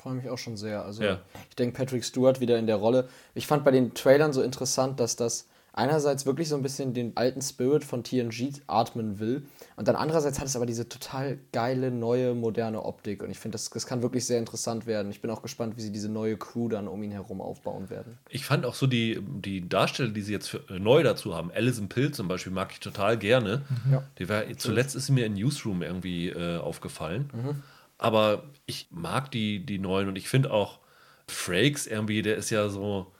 Ich 0.06 0.08
freue 0.08 0.22
mich 0.22 0.30
auch 0.30 0.38
schon 0.38 0.56
sehr. 0.56 0.86
Also 0.86 1.02
ja. 1.02 1.20
ich 1.50 1.56
denke, 1.56 1.76
Patrick 1.76 2.06
Stewart 2.06 2.40
wieder 2.40 2.60
in 2.60 2.68
der 2.68 2.76
Rolle. 2.76 3.10
Ich 3.34 3.48
fand 3.48 3.66
bei 3.66 3.72
den 3.72 3.96
Trailern 3.96 4.34
so 4.34 4.44
interessant, 4.44 5.00
dass 5.00 5.16
das 5.16 5.48
einerseits 5.74 6.28
wirklich 6.28 6.48
so 6.48 6.56
ein 6.56 6.62
bisschen 6.62 6.94
den 6.94 7.18
alten 7.18 7.42
Spirit 7.42 7.84
von 7.84 8.04
TNG 8.04 8.54
atmen 8.68 9.18
will 9.18 9.48
und 9.78 9.88
dann 9.88 9.96
andererseits 9.96 10.40
hat 10.40 10.46
es 10.46 10.56
aber 10.56 10.68
diese 10.68 10.88
total 10.88 11.40
geile, 11.52 11.90
neue, 11.90 12.36
moderne 12.36 12.86
Optik 12.86 13.24
und 13.24 13.32
ich 13.32 13.40
finde, 13.40 13.56
das, 13.56 13.72
das 13.72 13.88
kann 13.88 14.04
wirklich 14.04 14.28
sehr 14.28 14.38
interessant 14.38 14.86
werden. 14.86 15.10
Ich 15.10 15.22
bin 15.22 15.32
auch 15.32 15.42
gespannt, 15.42 15.76
wie 15.76 15.82
sie 15.82 15.92
diese 15.92 16.08
neue 16.08 16.38
Crew 16.38 16.70
dann 16.70 16.88
um 16.88 17.02
ihn 17.02 17.12
herum 17.12 17.42
aufbauen 17.42 17.90
werden. 17.90 18.20
Ich 18.30 18.46
fand 18.46 18.64
auch 18.64 18.76
so 18.76 18.86
die, 18.86 19.20
die 19.22 19.68
Darsteller, 19.68 20.12
die 20.12 20.22
sie 20.22 20.34
jetzt 20.34 20.50
für, 20.50 20.62
äh, 20.70 20.78
neu 20.78 21.02
dazu 21.02 21.36
haben, 21.36 21.52
Alison 21.52 21.90
Pill 21.90 22.12
zum 22.12 22.28
Beispiel, 22.28 22.54
mag 22.54 22.72
ich 22.72 22.80
total 22.80 23.18
gerne. 23.18 23.64
Mhm. 23.86 23.94
Ja. 23.94 24.04
Die 24.20 24.30
war, 24.30 24.44
zuletzt 24.56 24.96
ist 24.96 25.08
sie 25.08 25.14
mir 25.14 25.26
in 25.26 25.34
Newsroom 25.34 25.82
irgendwie 25.82 26.30
äh, 26.30 26.58
aufgefallen. 26.58 27.32
Mhm. 27.34 27.64
Aber 27.98 28.44
ich 28.66 28.88
mag 28.92 29.32
die, 29.32 29.66
die 29.66 29.80
neuen 29.80 30.08
und 30.08 30.18
ich 30.18 30.28
finde 30.28 30.52
auch 30.52 30.80
Frakes 31.28 31.88
irgendwie, 31.88 32.22
der 32.22 32.36
ist 32.36 32.50
ja 32.50 32.70
so, 32.70 33.14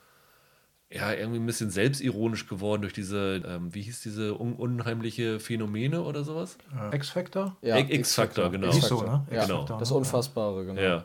ja, 0.90 1.12
irgendwie 1.12 1.38
ein 1.38 1.46
bisschen 1.46 1.70
selbstironisch 1.70 2.46
geworden 2.46 2.82
durch 2.82 2.92
diese, 2.92 3.42
ähm, 3.46 3.74
wie 3.74 3.82
hieß 3.82 4.02
diese 4.02 4.38
un 4.38 4.54
unheimliche 4.54 5.40
Phänomene 5.40 6.02
oder 6.02 6.22
sowas? 6.22 6.58
X-Factor? 6.92 7.56
Ja, 7.62 7.78
X-Factor, 7.78 8.50
genau. 8.50 8.68
X 8.68 8.86
so, 8.86 9.02
ne? 9.02 9.26
Ja, 9.30 9.46
genau. 9.46 9.64
Das 9.64 9.90
Unfassbare, 9.90 10.66
genau. 10.66 10.80
Ja. 10.80 11.04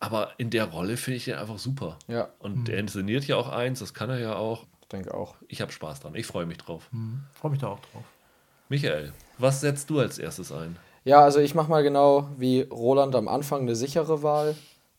Aber 0.00 0.30
in 0.38 0.50
der 0.50 0.64
Rolle 0.64 0.96
finde 0.96 1.18
ich 1.18 1.28
ihn 1.28 1.34
einfach 1.34 1.58
super. 1.58 1.98
Ja. 2.08 2.30
Und 2.38 2.60
mhm. 2.60 2.64
der 2.64 2.78
inszeniert 2.78 3.26
ja 3.26 3.36
auch 3.36 3.50
eins, 3.50 3.80
das 3.80 3.94
kann 3.94 4.10
er 4.10 4.18
ja 4.18 4.34
auch. 4.34 4.66
Ich 4.80 4.88
denke 4.88 5.14
auch. 5.14 5.36
Ich 5.46 5.60
habe 5.60 5.70
Spaß 5.70 6.00
dran, 6.00 6.14
ich 6.14 6.26
freue 6.26 6.46
mich 6.46 6.58
drauf. 6.58 6.88
Mhm. 6.90 7.22
Freue 7.34 7.52
mich 7.52 7.60
da 7.60 7.68
auch 7.68 7.80
drauf. 7.80 8.04
Michael, 8.68 9.12
was 9.38 9.60
setzt 9.60 9.90
du 9.90 10.00
als 10.00 10.18
erstes 10.18 10.50
ein? 10.50 10.76
Ja, 11.04 11.22
also 11.22 11.40
ich 11.40 11.54
mache 11.54 11.70
mal 11.70 11.82
genau 11.82 12.28
wie 12.36 12.62
Roland 12.62 13.14
am 13.14 13.28
Anfang 13.28 13.62
eine 13.62 13.74
sichere 13.76 14.22
Wahl 14.22 14.54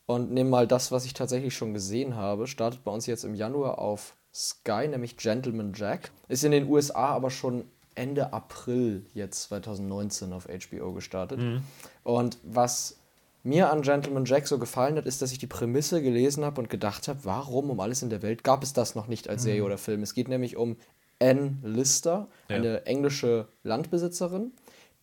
und 0.08 0.32
nehme 0.32 0.50
mal 0.50 0.68
das, 0.68 0.92
was 0.92 1.06
ich 1.06 1.14
tatsächlich 1.14 1.56
schon 1.56 1.74
gesehen 1.74 2.16
habe. 2.16 2.48
Startet 2.48 2.84
bei 2.84 2.92
uns 2.92 3.06
jetzt 3.06 3.24
im 3.24 3.36
Januar 3.36 3.78
auf 3.80 4.16
Sky, 4.34 4.88
nämlich 4.88 5.18
Gentleman 5.18 5.74
Jack. 5.76 6.12
Ist 6.28 6.44
in 6.44 6.52
den 6.52 6.68
USA 6.70 7.10
aber 7.10 7.30
schon 7.30 7.66
Ende 7.94 8.34
April 8.34 9.06
jetzt 9.14 9.44
2019 9.44 10.34
auf 10.34 10.48
HBO 10.48 10.94
gestartet. 10.94 11.40
Mhm. 11.40 11.62
Und 12.04 12.38
was 12.44 12.98
mir 13.44 13.72
an 13.72 13.82
Gentleman 13.82 14.26
Jack 14.26 14.48
so 14.48 14.58
gefallen 14.58 14.96
hat, 14.98 15.06
ist, 15.06 15.22
dass 15.22 15.32
ich 15.32 15.40
die 15.40 15.48
Prämisse 15.48 16.02
gelesen 16.02 16.46
habe 16.46 16.62
und 16.62 16.70
gedacht 16.70 17.08
habe, 17.08 17.20
warum 17.24 17.70
um 17.70 17.80
alles 17.80 18.02
in 18.02 18.10
der 18.10 18.22
Welt 18.22 18.44
gab 18.44 18.64
es 18.64 18.74
das 18.74 18.96
noch 18.96 19.08
nicht 19.08 19.30
als 19.30 19.44
Serie 19.44 19.64
oder 19.64 19.78
Film? 19.78 20.04
Es 20.04 20.14
geht 20.14 20.30
nämlich 20.30 20.58
um 20.58 20.78
Anne 21.20 21.58
Lister, 21.64 22.28
Ja. 22.50 22.56
eine 22.56 22.86
englische 22.86 23.48
Landbesitzerin, 23.64 24.52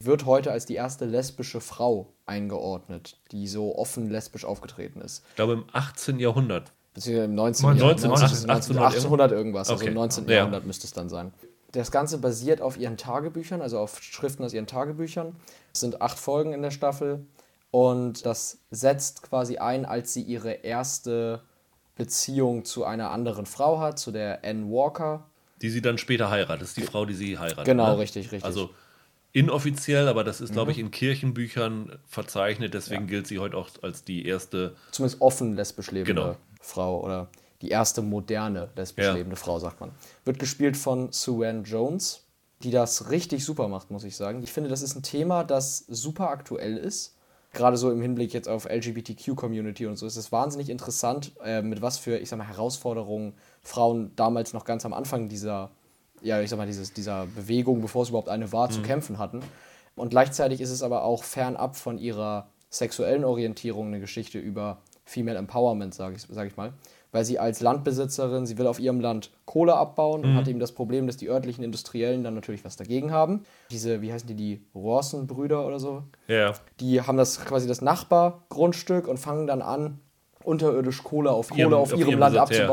wird 0.00 0.26
heute 0.26 0.52
als 0.52 0.66
die 0.66 0.74
erste 0.74 1.04
lesbische 1.04 1.60
Frau 1.60 2.12
eingeordnet, 2.26 3.18
die 3.32 3.48
so 3.48 3.76
offen 3.76 4.10
lesbisch 4.10 4.44
aufgetreten 4.44 5.00
ist. 5.00 5.24
Ich 5.30 5.36
glaube 5.36 5.54
im 5.54 5.64
18. 5.72 6.18
Jahrhundert. 6.20 6.72
Beziehungsweise 6.94 7.24
im 7.24 7.34
19. 7.34 7.66
19. 7.66 7.80
Jahrhundert, 7.80 8.20
19. 8.20 8.50
1800, 8.50 8.86
1800 8.86 9.32
irgendwas, 9.32 9.68
also 9.68 9.80
Okay. 9.80 9.88
im 9.88 9.94
19. 9.94 10.28
Ja. 10.28 10.34
Jahrhundert 10.36 10.66
müsste 10.66 10.86
es 10.86 10.92
dann 10.92 11.08
sein. 11.08 11.32
Das 11.72 11.90
Ganze 11.90 12.18
basiert 12.18 12.62
auf 12.62 12.78
ihren 12.78 12.96
Tagebüchern, 12.96 13.60
also 13.60 13.78
auf 13.78 14.02
Schriften 14.02 14.42
aus 14.44 14.54
ihren 14.54 14.66
Tagebüchern. 14.66 15.36
Es 15.74 15.80
sind 15.80 16.00
acht 16.00 16.18
Folgen 16.18 16.52
in 16.52 16.62
der 16.62 16.70
Staffel 16.70 17.26
und 17.70 18.24
das 18.24 18.58
setzt 18.70 19.22
quasi 19.22 19.58
ein, 19.58 19.84
als 19.84 20.14
sie 20.14 20.22
ihre 20.22 20.50
erste 20.50 21.42
Beziehung 21.96 22.64
zu 22.64 22.84
einer 22.84 23.10
anderen 23.10 23.44
Frau 23.44 23.80
hat, 23.80 23.98
zu 23.98 24.12
der 24.12 24.44
Anne 24.44 24.70
Walker. 24.70 25.26
Die 25.60 25.68
sie 25.68 25.82
dann 25.82 25.98
später 25.98 26.30
heiratet. 26.30 26.62
Das 26.62 26.68
ist 26.68 26.76
die 26.76 26.82
Frau, 26.82 27.04
die 27.04 27.14
sie 27.14 27.38
heiratet. 27.38 27.64
Genau, 27.66 27.92
ne? 27.92 27.98
richtig, 27.98 28.32
richtig. 28.32 28.44
Also 28.44 28.70
inoffiziell, 29.32 30.08
aber 30.08 30.24
das 30.24 30.40
ist, 30.40 30.52
glaube 30.52 30.72
ich, 30.72 30.78
in 30.78 30.90
Kirchenbüchern 30.90 31.98
verzeichnet. 32.06 32.74
Deswegen 32.74 33.06
gilt 33.06 33.26
sie 33.26 33.38
heute 33.38 33.56
auch 33.56 33.68
als 33.82 34.04
die 34.04 34.26
erste. 34.26 34.74
zumindest 34.90 35.20
offen 35.20 35.54
lesbisch 35.54 35.90
lebende 35.90 36.14
Genau. 36.22 36.36
Frau 36.60 37.02
oder 37.04 37.28
die 37.62 37.68
erste 37.68 38.02
moderne 38.02 38.70
lesbisch 38.76 39.04
Ja. 39.04 39.12
lebende 39.14 39.36
Frau, 39.36 39.58
sagt 39.58 39.80
man. 39.80 39.90
Wird 40.24 40.38
gespielt 40.38 40.76
von 40.76 41.12
Sue 41.12 41.48
Jones, 41.64 42.24
die 42.62 42.70
das 42.70 43.10
richtig 43.10 43.44
super 43.44 43.68
macht, 43.68 43.90
muss 43.90 44.04
ich 44.04 44.16
sagen. 44.16 44.42
Ich 44.42 44.52
finde, 44.52 44.70
das 44.70 44.82
ist 44.82 44.94
ein 44.96 45.02
Thema, 45.02 45.44
das 45.44 45.78
super 45.88 46.30
aktuell 46.30 46.76
ist. 46.76 47.14
Gerade 47.52 47.76
so 47.76 47.90
im 47.90 48.02
Hinblick 48.02 48.34
jetzt 48.34 48.48
auf 48.48 48.66
LGBTQ-Community 48.68 49.86
und 49.86 49.96
so 49.96 50.06
ist 50.06 50.16
es 50.16 50.32
wahnsinnig 50.32 50.68
interessant, 50.68 51.32
äh, 51.44 51.62
mit 51.62 51.80
was 51.80 51.96
für, 51.98 52.18
ich 52.18 52.28
sag 52.28 52.36
mal, 52.38 52.46
Herausforderungen 52.46 53.34
Frauen 53.62 54.12
damals 54.16 54.52
noch 54.52 54.64
ganz 54.64 54.84
am 54.84 54.92
Anfang 54.92 55.28
dieser, 55.28 55.70
ja, 56.22 56.40
ich 56.40 56.50
sag 56.50 56.56
mal, 56.56 56.66
dieses, 56.66 56.92
dieser 56.92 57.26
Bewegung, 57.26 57.80
bevor 57.80 58.02
es 58.02 58.08
überhaupt 58.10 58.28
eine 58.28 58.52
war, 58.52 58.70
zu 58.70 58.80
kämpfen 58.82 59.18
hatten. 59.18 59.40
Und 59.96 60.10
gleichzeitig 60.10 60.60
ist 60.60 60.70
es 60.70 60.82
aber 60.82 61.02
auch 61.04 61.24
fernab 61.24 61.76
von 61.76 61.98
ihrer 61.98 62.48
sexuellen 62.70 63.24
Orientierung 63.24 63.88
eine 63.88 64.00
Geschichte 64.00 64.38
über 64.38 64.78
Female 65.04 65.38
Empowerment, 65.38 65.94
sage 65.94 66.16
ich, 66.16 66.22
sag 66.30 66.46
ich 66.46 66.56
mal. 66.56 66.72
Weil 67.10 67.24
sie 67.24 67.38
als 67.38 67.60
Landbesitzerin, 67.60 68.44
sie 68.46 68.58
will 68.58 68.66
auf 68.66 68.78
ihrem 68.78 69.00
Land 69.00 69.30
Kohle 69.46 69.74
abbauen 69.74 70.22
und 70.24 70.34
hat 70.36 70.46
eben 70.46 70.60
das 70.60 70.72
Problem, 70.72 71.06
dass 71.06 71.16
die 71.16 71.28
örtlichen 71.30 71.64
Industriellen 71.64 72.22
dann 72.22 72.34
natürlich 72.34 72.64
was 72.66 72.76
dagegen 72.76 73.10
haben. 73.12 73.44
Diese, 73.70 74.02
wie 74.02 74.12
heißen 74.12 74.28
die, 74.28 74.34
die 74.34 74.62
Rawson-Brüder 74.74 75.66
oder 75.66 75.80
so, 75.80 76.02
Ja, 76.26 76.52
die 76.80 77.00
haben 77.00 77.16
das 77.16 77.42
quasi 77.44 77.66
das 77.66 77.80
Nachbargrundstück 77.80 79.08
und 79.08 79.16
fangen 79.18 79.46
dann 79.46 79.62
an, 79.62 79.98
unterirdisch 80.44 81.02
Kohle 81.02 81.30
auf 81.30 81.48
Kohle 81.48 81.62
Ihrem- 81.62 81.72
auf, 81.74 81.92
auf 81.92 81.98
ihrem 81.98 82.10
ihrem 82.10 82.20
Land 82.20 82.34
Besitz, 82.48 82.58
ja. 82.58 82.66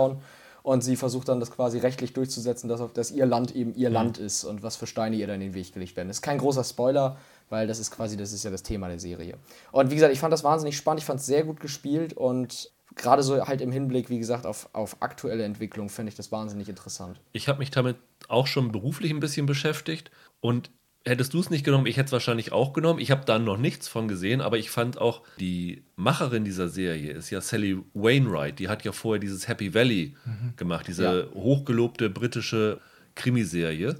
Und 0.65 0.83
sie 0.83 0.95
versucht 0.95 1.29
dann 1.29 1.39
das 1.39 1.51
quasi 1.51 1.77
rechtlich 1.77 2.13
durchzusetzen, 2.13 2.67
dass, 2.67 2.81
auf, 2.81 2.91
dass 2.91 3.11
ihr 3.11 3.27
Land 3.27 3.55
eben 3.55 3.75
ihr 3.75 3.91
Land 3.91 4.17
ist 4.17 4.43
und 4.45 4.63
was 4.63 4.75
für 4.75 4.87
Steine 4.87 5.15
ihr 5.15 5.27
dann 5.27 5.35
in 5.35 5.51
den 5.51 5.53
Weg 5.53 5.71
gelegt 5.71 5.95
werden. 5.95 6.07
Das 6.07 6.17
ist 6.17 6.21
kein 6.23 6.39
großer 6.39 6.63
Spoiler, 6.63 7.17
weil 7.49 7.67
das 7.67 7.77
ist 7.77 7.91
quasi, 7.91 8.17
das 8.17 8.33
ist 8.33 8.43
ja 8.43 8.49
das 8.49 8.63
Thema 8.63 8.87
der 8.87 8.97
Serie. 8.97 9.37
Und 9.71 9.91
wie 9.91 9.93
gesagt, 9.93 10.11
ich 10.11 10.19
fand 10.19 10.33
das 10.33 10.43
wahnsinnig 10.43 10.75
spannend, 10.75 11.01
ich 11.01 11.05
fand 11.05 11.19
es 11.19 11.27
sehr 11.27 11.43
gut 11.43 11.59
gespielt 11.59 12.13
und 12.13 12.71
gerade 12.95 13.21
so 13.21 13.45
halt 13.45 13.61
im 13.61 13.71
Hinblick, 13.71 14.09
wie 14.09 14.17
gesagt, 14.17 14.47
auf, 14.47 14.67
auf 14.73 14.97
aktuelle 15.01 15.43
Entwicklung 15.43 15.87
finde 15.89 16.09
ich 16.09 16.15
das 16.15 16.31
wahnsinnig 16.31 16.67
interessant. 16.67 17.21
ich 17.31 17.47
habe 17.47 17.59
mich 17.59 17.69
damit 17.69 17.97
auch 18.27 18.47
schon 18.47 18.71
beruflich 18.71 19.11
ein 19.11 19.19
bisschen 19.19 19.45
beschäftigt. 19.45 20.09
Und 20.41 20.71
hättest 21.05 21.33
du 21.33 21.39
es 21.39 21.49
nicht 21.49 21.63
genommen, 21.63 21.85
ich 21.85 21.97
hätte 21.97 22.07
es 22.07 22.11
wahrscheinlich 22.11 22.51
auch 22.51 22.73
genommen. 22.73 22.99
Ich 22.99 23.11
habe 23.11 23.25
da 23.25 23.37
noch 23.37 23.57
nichts 23.57 23.87
von 23.87 24.07
gesehen, 24.07 24.41
aber 24.41 24.57
ich 24.57 24.69
fand 24.69 24.97
auch, 24.97 25.21
die 25.39 25.83
Macherin 25.95 26.43
dieser 26.43 26.67
Serie 26.67 27.13
ist 27.13 27.29
ja 27.29 27.41
Sally 27.41 27.77
Wainwright. 27.93 28.59
Die 28.59 28.69
hat 28.69 28.83
ja 28.83 28.91
vorher 28.91 29.19
dieses 29.19 29.47
Happy 29.47 29.73
Valley 29.73 30.15
gemacht, 30.57 30.87
diese 30.87 31.29
hochgelobte 31.33 32.09
britische 32.09 32.81
Krimiserie. 33.13 33.97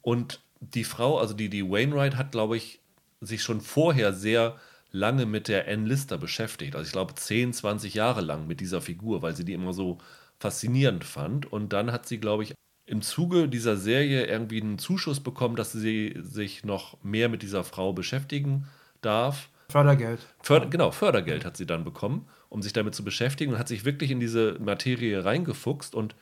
Und 0.00 0.40
die 0.60 0.84
Frau, 0.84 1.18
also 1.18 1.34
die, 1.34 1.50
die 1.50 1.68
Wainwright, 1.68 2.16
hat, 2.16 2.32
glaube 2.32 2.56
ich, 2.56 2.80
sich 3.20 3.42
schon 3.42 3.60
vorher 3.60 4.12
sehr 4.12 4.56
lange 4.90 5.26
mit 5.26 5.48
der 5.48 5.68
Anne 5.68 5.86
Lister 5.86 6.16
beschäftigt. 6.16 6.74
Also 6.74 6.86
ich 6.86 6.92
glaube 6.92 7.14
10, 7.14 7.52
20 7.52 7.94
Jahre 7.94 8.22
lang 8.22 8.46
mit 8.46 8.60
dieser 8.60 8.80
Figur, 8.80 9.20
weil 9.20 9.36
sie 9.36 9.44
die 9.44 9.52
immer 9.52 9.74
so 9.74 9.98
faszinierend 10.38 11.04
fand. 11.04 11.50
Und 11.50 11.72
dann 11.72 11.92
hat 11.92 12.06
sie, 12.06 12.18
glaube 12.18 12.44
ich, 12.44 12.54
im 12.88 13.02
Zuge 13.02 13.48
dieser 13.48 13.76
Serie 13.76 14.26
irgendwie 14.26 14.60
einen 14.60 14.78
Zuschuss 14.78 15.20
bekommen, 15.20 15.56
dass 15.56 15.72
sie 15.72 16.16
sich 16.20 16.64
noch 16.64 17.02
mehr 17.02 17.28
mit 17.28 17.42
dieser 17.42 17.62
Frau 17.62 17.92
beschäftigen 17.92 18.66
darf. 19.02 19.50
Fördergeld. 19.68 20.20
Förder, 20.42 20.66
genau, 20.66 20.90
Fördergeld 20.90 21.44
hat 21.44 21.58
sie 21.58 21.66
dann 21.66 21.84
bekommen, 21.84 22.26
um 22.48 22.62
sich 22.62 22.72
damit 22.72 22.94
zu 22.94 23.04
beschäftigen 23.04 23.52
und 23.52 23.58
hat 23.58 23.68
sich 23.68 23.84
wirklich 23.84 24.10
in 24.10 24.20
diese 24.20 24.56
Materie 24.58 25.22
reingefuchst. 25.22 25.94
Und 25.94 26.16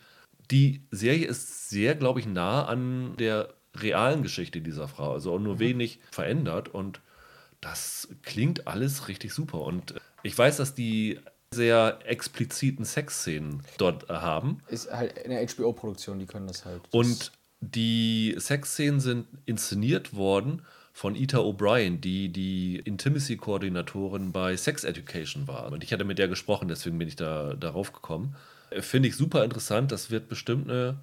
die 0.51 0.83
Serie 0.91 1.27
ist 1.27 1.71
sehr, 1.71 1.95
glaube 1.95 2.19
ich, 2.19 2.27
nah 2.27 2.65
an 2.65 3.17
der 3.17 3.55
realen 3.77 4.25
Geschichte 4.25 4.61
dieser 4.61 4.89
Frau, 4.89 5.13
also 5.13 5.39
nur 5.39 5.61
wenig 5.61 6.01
verändert. 6.11 6.69
Und 6.69 7.01
das 7.61 8.09
klingt 8.23 8.67
alles 8.67 9.07
richtig 9.07 9.33
super. 9.33 9.61
Und 9.61 9.95
ich 10.25 10.37
weiß, 10.37 10.57
dass 10.57 10.75
die 10.75 11.21
sehr 11.55 11.99
expliziten 12.05 12.85
Sexszenen 12.85 13.63
dort 13.79 14.11
äh, 14.11 14.15
haben. 14.15 14.63
Ist 14.69 14.91
halt 14.91 15.25
eine 15.25 15.47
HBO-Produktion, 15.47 16.19
die 16.19 16.27
können 16.27 16.47
das 16.47 16.65
halt. 16.65 16.83
Und 16.91 17.33
die 17.61 18.35
Sexszenen 18.39 19.01
sind 19.01 19.27
inszeniert 19.47 20.15
worden 20.15 20.63
von 20.93 21.15
Ita 21.15 21.39
O'Brien, 21.39 22.01
die 22.01 22.31
die 22.31 22.77
Intimacy-Koordinatorin 22.77 24.33
bei 24.33 24.57
Sex 24.57 24.85
Education 24.85 25.47
war. 25.47 25.71
Und 25.73 25.85
ich 25.85 25.93
hatte 25.93 26.05
mit 26.05 26.19
der 26.19 26.29
gesprochen, 26.29 26.69
deswegen 26.69 26.99
bin 26.99 27.09
ich 27.09 27.17
da 27.17 27.55
darauf 27.55 27.93
gekommen. 27.93 28.35
Äh, 28.71 28.83
Finde 28.83 29.09
ich 29.09 29.17
super 29.17 29.45
interessant. 29.45 29.93
Das 29.93 30.11
wird 30.11 30.29
bestimmt 30.29 30.71
eine 30.71 30.99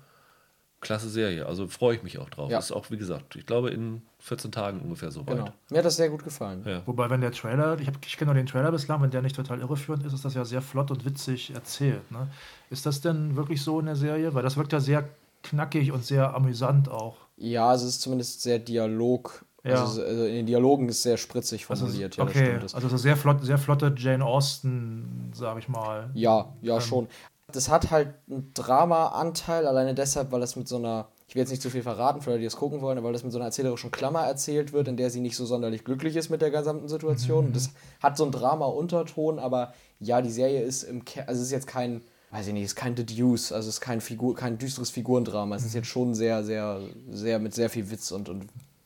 klasse 0.84 1.10
Serie. 1.10 1.46
Also 1.48 1.68
freue 1.68 1.96
ich 1.96 2.04
mich 2.04 2.20
auch 2.20 2.30
drauf. 2.30 2.52
Ja. 2.52 2.60
Ist 2.60 2.72
auch, 2.72 2.92
wie 2.92 2.98
gesagt, 2.98 3.36
ich 3.36 3.46
glaube 3.46 3.72
in 3.72 4.02
14 4.20 4.52
Tagen 4.52 4.80
ungefähr 4.82 5.10
so 5.12 5.22
weit. 5.22 5.36
genau. 5.38 5.50
Mir 5.72 5.80
hat 5.80 5.86
das 5.86 5.96
sehr 5.96 6.10
gut 6.10 6.24
gefallen. 6.24 6.64
Ja. 6.66 6.82
Wobei, 6.86 7.10
wenn 7.10 7.22
der 7.22 7.32
Trailer, 7.32 7.80
ich, 7.80 7.90
ich 8.06 8.18
kenne 8.18 8.28
nur 8.32 8.36
den 8.36 8.46
Trailer 8.46 8.72
bislang, 8.72 9.02
wenn 9.02 9.10
der 9.12 9.22
nicht 9.22 9.36
total 9.36 9.60
irreführend 9.60 10.06
ist, 10.06 10.14
ist 10.14 10.24
das 10.26 10.34
ja 10.36 10.46
sehr 10.46 10.62
flott 10.62 10.92
und 10.92 11.04
witzig 11.06 11.52
erzählt. 11.56 12.10
Ne? 12.12 12.28
Ist 12.70 12.86
das 12.86 13.02
denn 13.02 13.36
wirklich 13.36 13.62
so 13.64 13.80
in 13.80 13.88
der 13.88 13.96
Serie? 13.96 14.34
Weil 14.34 14.44
das 14.44 14.56
wirkt 14.58 14.72
ja 14.74 14.80
sehr 14.80 15.10
knackig 15.42 15.92
und 15.92 16.06
sehr 16.06 16.34
amüsant 16.36 16.88
auch. 16.90 17.18
Ja, 17.38 17.70
also 17.70 17.86
es 17.88 17.96
ist 17.96 18.02
zumindest 18.02 18.42
sehr 18.44 18.60
Dialog. 18.60 19.44
Ja. 19.66 19.82
Also, 19.82 20.02
also 20.04 20.26
in 20.26 20.34
den 20.36 20.46
Dialogen 20.46 20.90
ist 20.90 21.04
sehr 21.04 21.16
spritzig 21.18 21.66
Also, 21.70 21.86
formuliert. 21.86 22.18
ja, 22.18 22.26
das 22.26 22.36
okay, 22.36 22.46
stimmt. 22.48 22.64
Das- 22.64 22.76
also 22.76 22.90
so 22.90 22.98
sehr, 22.98 23.16
flott, 23.16 23.44
sehr 23.46 23.58
flotte 23.58 23.94
Jane 23.98 24.24
Austen, 24.26 25.32
sage 25.34 25.60
ich 25.60 25.70
mal. 25.70 26.10
Ja, 26.14 26.54
ja, 26.62 26.76
Ähm. 26.76 26.82
schon. 26.82 27.08
Das 27.52 27.70
hat 27.70 27.92
halt 27.92 28.14
einen 28.30 28.54
Drama-Anteil, 28.54 29.68
alleine 29.68 29.94
deshalb, 29.94 30.32
weil 30.32 30.40
das 30.40 30.56
mit 30.56 30.68
so 30.68 30.78
einer, 30.78 31.10
ich 31.28 31.36
will 31.36 31.42
jetzt 31.42 31.50
nicht 31.52 31.62
zu 31.62 31.70
viel 31.70 31.84
verraten 31.84 32.22
für 32.22 32.30
Leute, 32.30 32.40
die 32.40 32.46
das 32.46 32.56
gucken 32.56 32.82
wollen, 32.82 32.98
aber 32.98 33.08
weil 33.08 33.14
das 33.14 33.24
mit 33.24 33.32
so 33.34 33.38
einer 33.38 33.46
erzählerischen 33.46 33.92
Klammer 33.92 34.22
erzählt 34.22 34.72
wird, 34.72 34.88
in 34.88 34.98
der 34.98 35.10
sie 35.10 35.20
nicht 35.20 35.36
so 35.36 35.46
sonderlich 35.46 35.84
glücklich 35.84 36.16
ist 36.16 36.30
mit 36.30 36.42
der 36.42 36.52
gesamten 36.52 36.88
Situation. 36.88 37.50
Mhm. 37.50 37.54
Das 37.54 37.72
hat 38.02 38.18
so 38.18 38.24
einen 38.24 38.32
Drama-Unterton, 38.32 39.40
aber 39.40 39.74
ja, 40.00 40.22
die 40.22 40.32
Serie 40.32 40.62
ist 40.62 40.84
im 40.84 41.04
Kern, 41.06 41.28
also 41.28 41.42
es 41.42 41.48
ist 41.48 41.52
jetzt 41.52 41.68
kein, 41.68 42.02
weiß 42.32 42.48
ich 42.48 42.54
nicht, 42.54 42.64
es 42.64 42.72
ist 42.72 42.76
kein 42.76 42.96
The 42.96 43.06
Deuce, 43.06 43.52
also 43.52 43.68
es 43.68 43.76
ist 43.76 43.82
kein, 43.82 44.00
Figur, 44.02 44.36
kein 44.36 44.58
düsteres 44.58 44.90
Figurendrama. 44.90 45.56
Es 45.56 45.64
Mhm. 45.64 45.68
ist 45.68 45.74
jetzt 45.76 45.88
schon 45.88 46.16
sehr, 46.16 46.44
sehr, 46.44 46.80
sehr 47.12 47.40
mit 47.40 47.54
sehr 47.54 47.70
viel 47.70 47.92
Witz 47.92 48.12
und, 48.12 48.30
und 48.30 48.46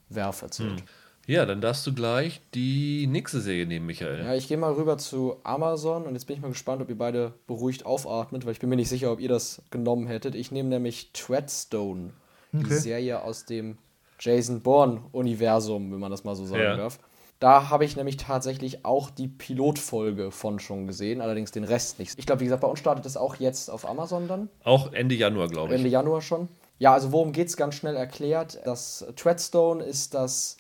Werf 0.10 0.42
erzählt. 0.42 0.84
Ja, 1.28 1.46
dann 1.46 1.60
darfst 1.60 1.86
du 1.86 1.94
gleich 1.94 2.40
die 2.54 3.06
nächste 3.06 3.42
Serie 3.42 3.66
nehmen, 3.68 3.86
Michael. 3.86 4.24
Ja, 4.24 4.34
ich 4.34 4.48
gehe 4.48 4.56
mal 4.58 4.72
rüber 4.74 4.98
zu 4.98 5.36
Amazon 5.44 6.06
und 6.06 6.14
jetzt 6.14 6.26
bin 6.26 6.38
ich 6.38 6.42
mal 6.42 6.48
gespannt, 6.48 6.82
ob 6.82 6.90
ihr 6.90 6.98
beide 6.98 7.34
beruhigt 7.48 7.86
aufatmet, 7.86 8.46
weil 8.46 8.54
ich 8.54 8.60
bin 8.60 8.70
mir 8.70 8.78
nicht 8.78 8.88
sicher, 8.88 9.12
ob 9.12 9.20
ihr 9.20 9.28
das 9.28 9.62
genommen 9.70 10.08
hättet. 10.08 10.36
Ich 10.36 10.52
nehme 10.54 10.70
nämlich 10.70 11.12
Treadstone, 11.12 12.12
die 12.54 12.64
Okay. 12.66 12.76
Serie 12.80 13.22
aus 13.24 13.44
dem 13.46 13.78
Jason 14.20 14.62
Bourne-Universum, 14.62 15.92
wenn 15.92 16.00
man 16.00 16.12
das 16.12 16.24
mal 16.24 16.34
so 16.36 16.46
sagen 16.46 16.62
Ja. 16.64 16.78
darf. 16.78 16.98
Da 17.40 17.70
habe 17.70 17.86
ich 17.86 17.96
nämlich 17.96 18.18
tatsächlich 18.18 18.84
auch 18.84 19.12
die 19.12 19.28
Pilotfolge 19.28 20.32
von 20.32 20.60
schon 20.60 20.88
gesehen, 20.88 21.22
allerdings 21.22 21.52
den 21.52 21.66
Rest 21.66 22.00
nicht. 22.00 22.18
Ich 22.18 22.26
glaube, 22.26 22.40
wie 22.40 22.46
gesagt, 22.46 22.62
bei 22.62 22.68
uns 22.68 22.80
startet 22.80 23.06
es 23.06 23.16
auch 23.16 23.36
jetzt 23.36 23.70
auf 23.70 23.88
Amazon 23.88 24.28
dann. 24.28 24.50
Auch 24.64 24.92
Ende 24.94 25.14
Januar, 25.14 25.48
glaube 25.48 25.74
ich. 25.74 25.78
Ende 25.80 25.90
Januar 25.90 26.22
schon. 26.22 26.48
Ja, 26.80 26.94
also 26.94 27.12
worum 27.12 27.34
geht 27.34 27.48
es 27.50 27.58
ganz 27.58 27.76
schnell 27.76 27.96
erklärt? 27.96 28.60
Das 28.66 29.06
Treadstone 29.18 29.84
ist 29.84 30.16
das, 30.16 30.57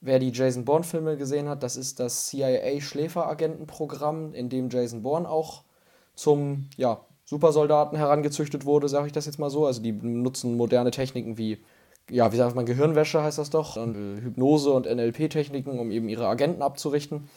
wer 0.00 0.18
die 0.18 0.32
Jason 0.32 0.64
Bourne-Filme 0.64 1.16
gesehen 1.16 1.48
hat, 1.48 1.62
das 1.62 1.76
ist 1.76 2.00
das 2.00 2.26
CIA-Schläferagentenprogramm, 2.26 4.34
in 4.34 4.48
dem 4.48 4.70
Jason 4.70 5.02
Bourne 5.02 5.28
auch 5.28 5.62
zum 6.14 6.70
ja, 6.76 7.04
Supersoldaten 7.24 7.98
herangezüchtet 7.98 8.64
wurde, 8.64 8.88
sage 8.88 9.06
ich 9.06 9.12
das 9.12 9.26
jetzt 9.26 9.38
mal 9.38 9.50
so. 9.50 9.66
Also 9.66 9.82
die 9.82 9.92
nutzen 9.92 10.56
moderne 10.56 10.90
Techniken 10.90 11.36
wie, 11.36 11.58
ja, 12.10 12.32
wie 12.32 12.36
sagt 12.36 12.56
man, 12.56 12.66
Gehirnwäsche 12.66 13.22
heißt 13.22 13.38
das 13.38 13.50
doch, 13.50 13.76
und 13.76 13.94
Hypnose 14.22 14.70
und 14.70 14.86
NLP-Techniken, 14.86 15.78
um 15.78 15.90
eben 15.90 16.08
ihre 16.08 16.26
Agenten 16.26 16.62
abzurichten. 16.62 17.28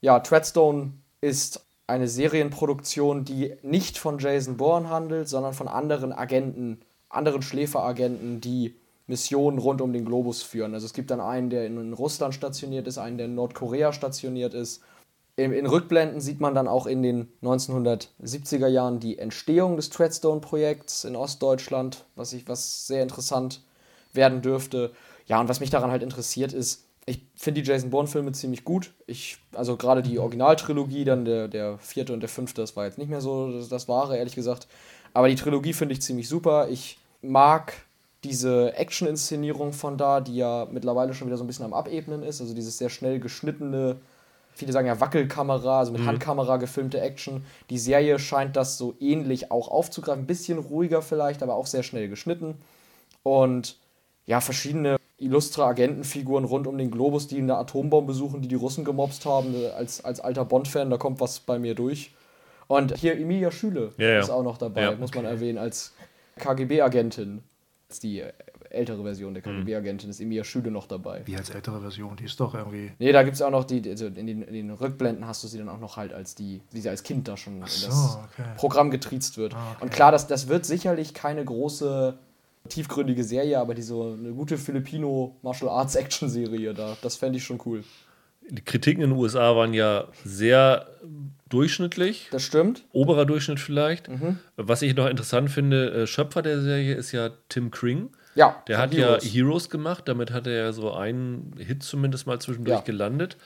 Ja, 0.00 0.20
Treadstone 0.20 0.92
ist 1.20 1.64
eine 1.86 2.08
Serienproduktion, 2.08 3.24
die 3.24 3.54
nicht 3.62 3.98
von 3.98 4.18
Jason 4.18 4.56
Bourne 4.56 4.90
handelt, 4.90 5.28
sondern 5.28 5.54
von 5.54 5.68
anderen 5.68 6.12
Agenten, 6.12 6.80
anderen 7.08 7.42
Schläferagenten, 7.42 8.40
die 8.40 8.74
Missionen 9.06 9.58
rund 9.58 9.80
um 9.80 9.92
den 9.92 10.04
Globus 10.04 10.42
führen. 10.42 10.74
Also 10.74 10.86
es 10.86 10.92
gibt 10.92 11.10
dann 11.10 11.20
einen, 11.20 11.50
der 11.50 11.66
in 11.66 11.92
Russland 11.92 12.34
stationiert 12.34 12.86
ist, 12.86 12.98
einen, 12.98 13.18
der 13.18 13.26
in 13.26 13.34
Nordkorea 13.34 13.92
stationiert 13.92 14.54
ist. 14.54 14.82
in, 15.36 15.52
in 15.52 15.66
Rückblenden 15.66 16.20
sieht 16.20 16.40
man 16.40 16.54
dann 16.54 16.66
auch 16.66 16.86
in 16.86 17.02
den 17.02 17.28
1970er 17.42 18.66
Jahren 18.66 19.00
die 19.00 19.18
Entstehung 19.18 19.76
des 19.76 19.90
Treadstone-Projekts 19.90 21.04
in 21.04 21.14
Ostdeutschland, 21.14 22.04
was, 22.16 22.32
ich, 22.32 22.48
was 22.48 22.86
sehr 22.86 23.02
interessant 23.02 23.62
werden 24.12 24.42
dürfte. 24.42 24.92
Ja, 25.26 25.40
und 25.40 25.48
was 25.48 25.60
mich 25.60 25.70
daran 25.70 25.90
halt 25.90 26.02
interessiert 26.02 26.52
ist, 26.52 26.86
ich 27.08 27.24
finde 27.36 27.62
die 27.62 27.68
Jason 27.68 27.90
Bourne-Filme 27.90 28.32
ziemlich 28.32 28.64
gut. 28.64 28.92
Ich, 29.06 29.38
also 29.52 29.76
gerade 29.76 30.02
die 30.02 30.18
Originaltrilogie, 30.18 31.04
dann 31.04 31.24
der, 31.24 31.46
der 31.46 31.78
vierte 31.78 32.12
und 32.12 32.18
der 32.18 32.28
fünfte, 32.28 32.60
das 32.60 32.74
war 32.74 32.84
jetzt 32.84 32.98
nicht 32.98 33.08
mehr 33.08 33.20
so 33.20 33.52
das, 33.52 33.68
das 33.68 33.86
Wahre, 33.86 34.16
ehrlich 34.16 34.34
gesagt. 34.34 34.66
Aber 35.14 35.28
die 35.28 35.36
Trilogie 35.36 35.72
finde 35.72 35.94
ich 35.94 36.02
ziemlich 36.02 36.28
super. 36.28 36.68
Ich 36.68 36.98
mag 37.22 37.74
diese 38.26 38.74
Action-Inszenierung 38.74 39.72
von 39.72 39.96
da, 39.96 40.20
die 40.20 40.36
ja 40.36 40.66
mittlerweile 40.70 41.14
schon 41.14 41.28
wieder 41.28 41.36
so 41.36 41.44
ein 41.44 41.46
bisschen 41.46 41.64
am 41.64 41.74
Abebnen 41.74 42.22
ist. 42.22 42.40
Also 42.40 42.54
dieses 42.54 42.76
sehr 42.78 42.90
schnell 42.90 43.20
geschnittene, 43.20 43.96
viele 44.52 44.72
sagen 44.72 44.88
ja 44.88 45.00
Wackelkamera, 45.00 45.78
also 45.78 45.92
mit 45.92 46.02
mhm. 46.02 46.06
Handkamera 46.06 46.56
gefilmte 46.56 47.00
Action. 47.00 47.44
Die 47.70 47.78
Serie 47.78 48.18
scheint 48.18 48.56
das 48.56 48.78
so 48.78 48.94
ähnlich 49.00 49.50
auch 49.50 49.68
aufzugreifen. 49.68 50.24
Ein 50.24 50.26
bisschen 50.26 50.58
ruhiger 50.58 51.02
vielleicht, 51.02 51.42
aber 51.42 51.54
auch 51.54 51.66
sehr 51.66 51.82
schnell 51.82 52.08
geschnitten. 52.08 52.56
Und 53.22 53.78
ja, 54.26 54.40
verschiedene 54.40 54.96
illustre 55.18 55.64
Agentenfiguren 55.64 56.44
rund 56.44 56.66
um 56.66 56.76
den 56.76 56.90
Globus, 56.90 57.28
die 57.28 57.38
eine 57.38 57.56
Atombombe 57.56 58.08
besuchen, 58.08 58.42
die 58.42 58.48
die 58.48 58.56
Russen 58.56 58.84
gemobst 58.84 59.24
haben. 59.24 59.54
Als, 59.76 60.04
als 60.04 60.20
alter 60.20 60.44
Bond-Fan, 60.44 60.90
da 60.90 60.98
kommt 60.98 61.20
was 61.20 61.40
bei 61.40 61.58
mir 61.58 61.74
durch. 61.74 62.12
Und 62.66 62.96
hier 62.96 63.16
Emilia 63.18 63.50
Schüle 63.50 63.92
ja, 63.96 64.08
ja. 64.08 64.20
ist 64.20 64.30
auch 64.30 64.42
noch 64.42 64.58
dabei, 64.58 64.82
ja, 64.82 64.96
muss 64.96 65.14
man 65.14 65.24
erwähnen, 65.24 65.58
als 65.58 65.92
KGB-Agentin. 66.36 67.42
Als 67.88 68.00
die 68.00 68.24
ältere 68.70 69.02
Version 69.02 69.32
der 69.32 69.42
KGB-Agentin 69.42 70.10
ist 70.10 70.20
Emilia 70.20 70.42
Schüle 70.44 70.70
noch 70.70 70.86
dabei. 70.86 71.22
Wie 71.24 71.36
als 71.36 71.50
ältere 71.50 71.80
Version? 71.80 72.16
Die 72.16 72.24
ist 72.24 72.40
doch 72.40 72.54
irgendwie. 72.54 72.90
Nee, 72.98 73.12
da 73.12 73.22
gibt 73.22 73.36
es 73.36 73.42
auch 73.42 73.50
noch 73.50 73.64
die, 73.64 73.88
also 73.88 74.06
in 74.06 74.26
den, 74.26 74.42
in 74.42 74.54
den, 74.54 74.70
Rückblenden 74.70 75.26
hast 75.26 75.44
du 75.44 75.48
sie 75.48 75.58
dann 75.58 75.68
auch 75.68 75.78
noch 75.78 75.96
halt 75.96 76.12
als 76.12 76.34
die, 76.34 76.60
wie 76.72 76.80
sie 76.80 76.88
als 76.88 77.02
Kind 77.02 77.28
da 77.28 77.36
schon 77.36 77.54
so, 77.66 77.86
in 77.86 77.90
das 77.90 78.18
okay. 78.32 78.48
Programm 78.56 78.90
getriezt 78.90 79.38
wird. 79.38 79.54
Ah, 79.54 79.72
okay. 79.72 79.84
Und 79.84 79.92
klar, 79.92 80.10
das, 80.10 80.26
das 80.26 80.48
wird 80.48 80.66
sicherlich 80.66 81.14
keine 81.14 81.44
große 81.44 82.18
tiefgründige 82.68 83.24
Serie, 83.24 83.60
aber 83.60 83.74
die 83.74 83.82
so 83.82 84.16
eine 84.18 84.32
gute 84.32 84.58
Filipino 84.58 85.36
Martial 85.42 85.70
Arts 85.70 85.94
Action 85.94 86.28
Serie 86.28 86.74
da, 86.74 86.96
das 87.02 87.16
fände 87.16 87.38
ich 87.38 87.44
schon 87.44 87.60
cool. 87.64 87.84
Die 88.48 88.62
Kritiken 88.62 89.02
in 89.02 89.10
den 89.10 89.18
USA 89.18 89.56
waren 89.56 89.74
ja 89.74 90.08
sehr 90.24 90.86
durchschnittlich. 91.48 92.28
Das 92.30 92.42
stimmt. 92.42 92.84
Oberer 92.92 93.24
Durchschnitt 93.26 93.60
vielleicht. 93.60 94.08
Mhm. 94.08 94.38
Was 94.56 94.82
ich 94.82 94.94
noch 94.94 95.06
interessant 95.06 95.50
finde, 95.50 95.90
äh, 95.92 96.06
Schöpfer 96.06 96.42
der 96.42 96.60
Serie 96.60 96.94
ist 96.94 97.12
ja 97.12 97.30
Tim 97.48 97.70
Kring. 97.70 98.10
Ja, 98.34 98.62
Der 98.68 98.78
hat 98.78 98.92
ja 98.92 99.18
Heroes 99.20 99.70
gemacht, 99.70 100.08
damit 100.08 100.30
hat 100.30 100.46
er 100.46 100.52
ja 100.54 100.72
so 100.72 100.92
einen 100.92 101.54
Hit 101.58 101.82
zumindest 101.82 102.26
mal 102.26 102.38
zwischendurch 102.38 102.78
Ja. 102.80 102.84
gelandet. 102.84 103.36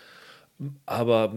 Aber 0.87 1.35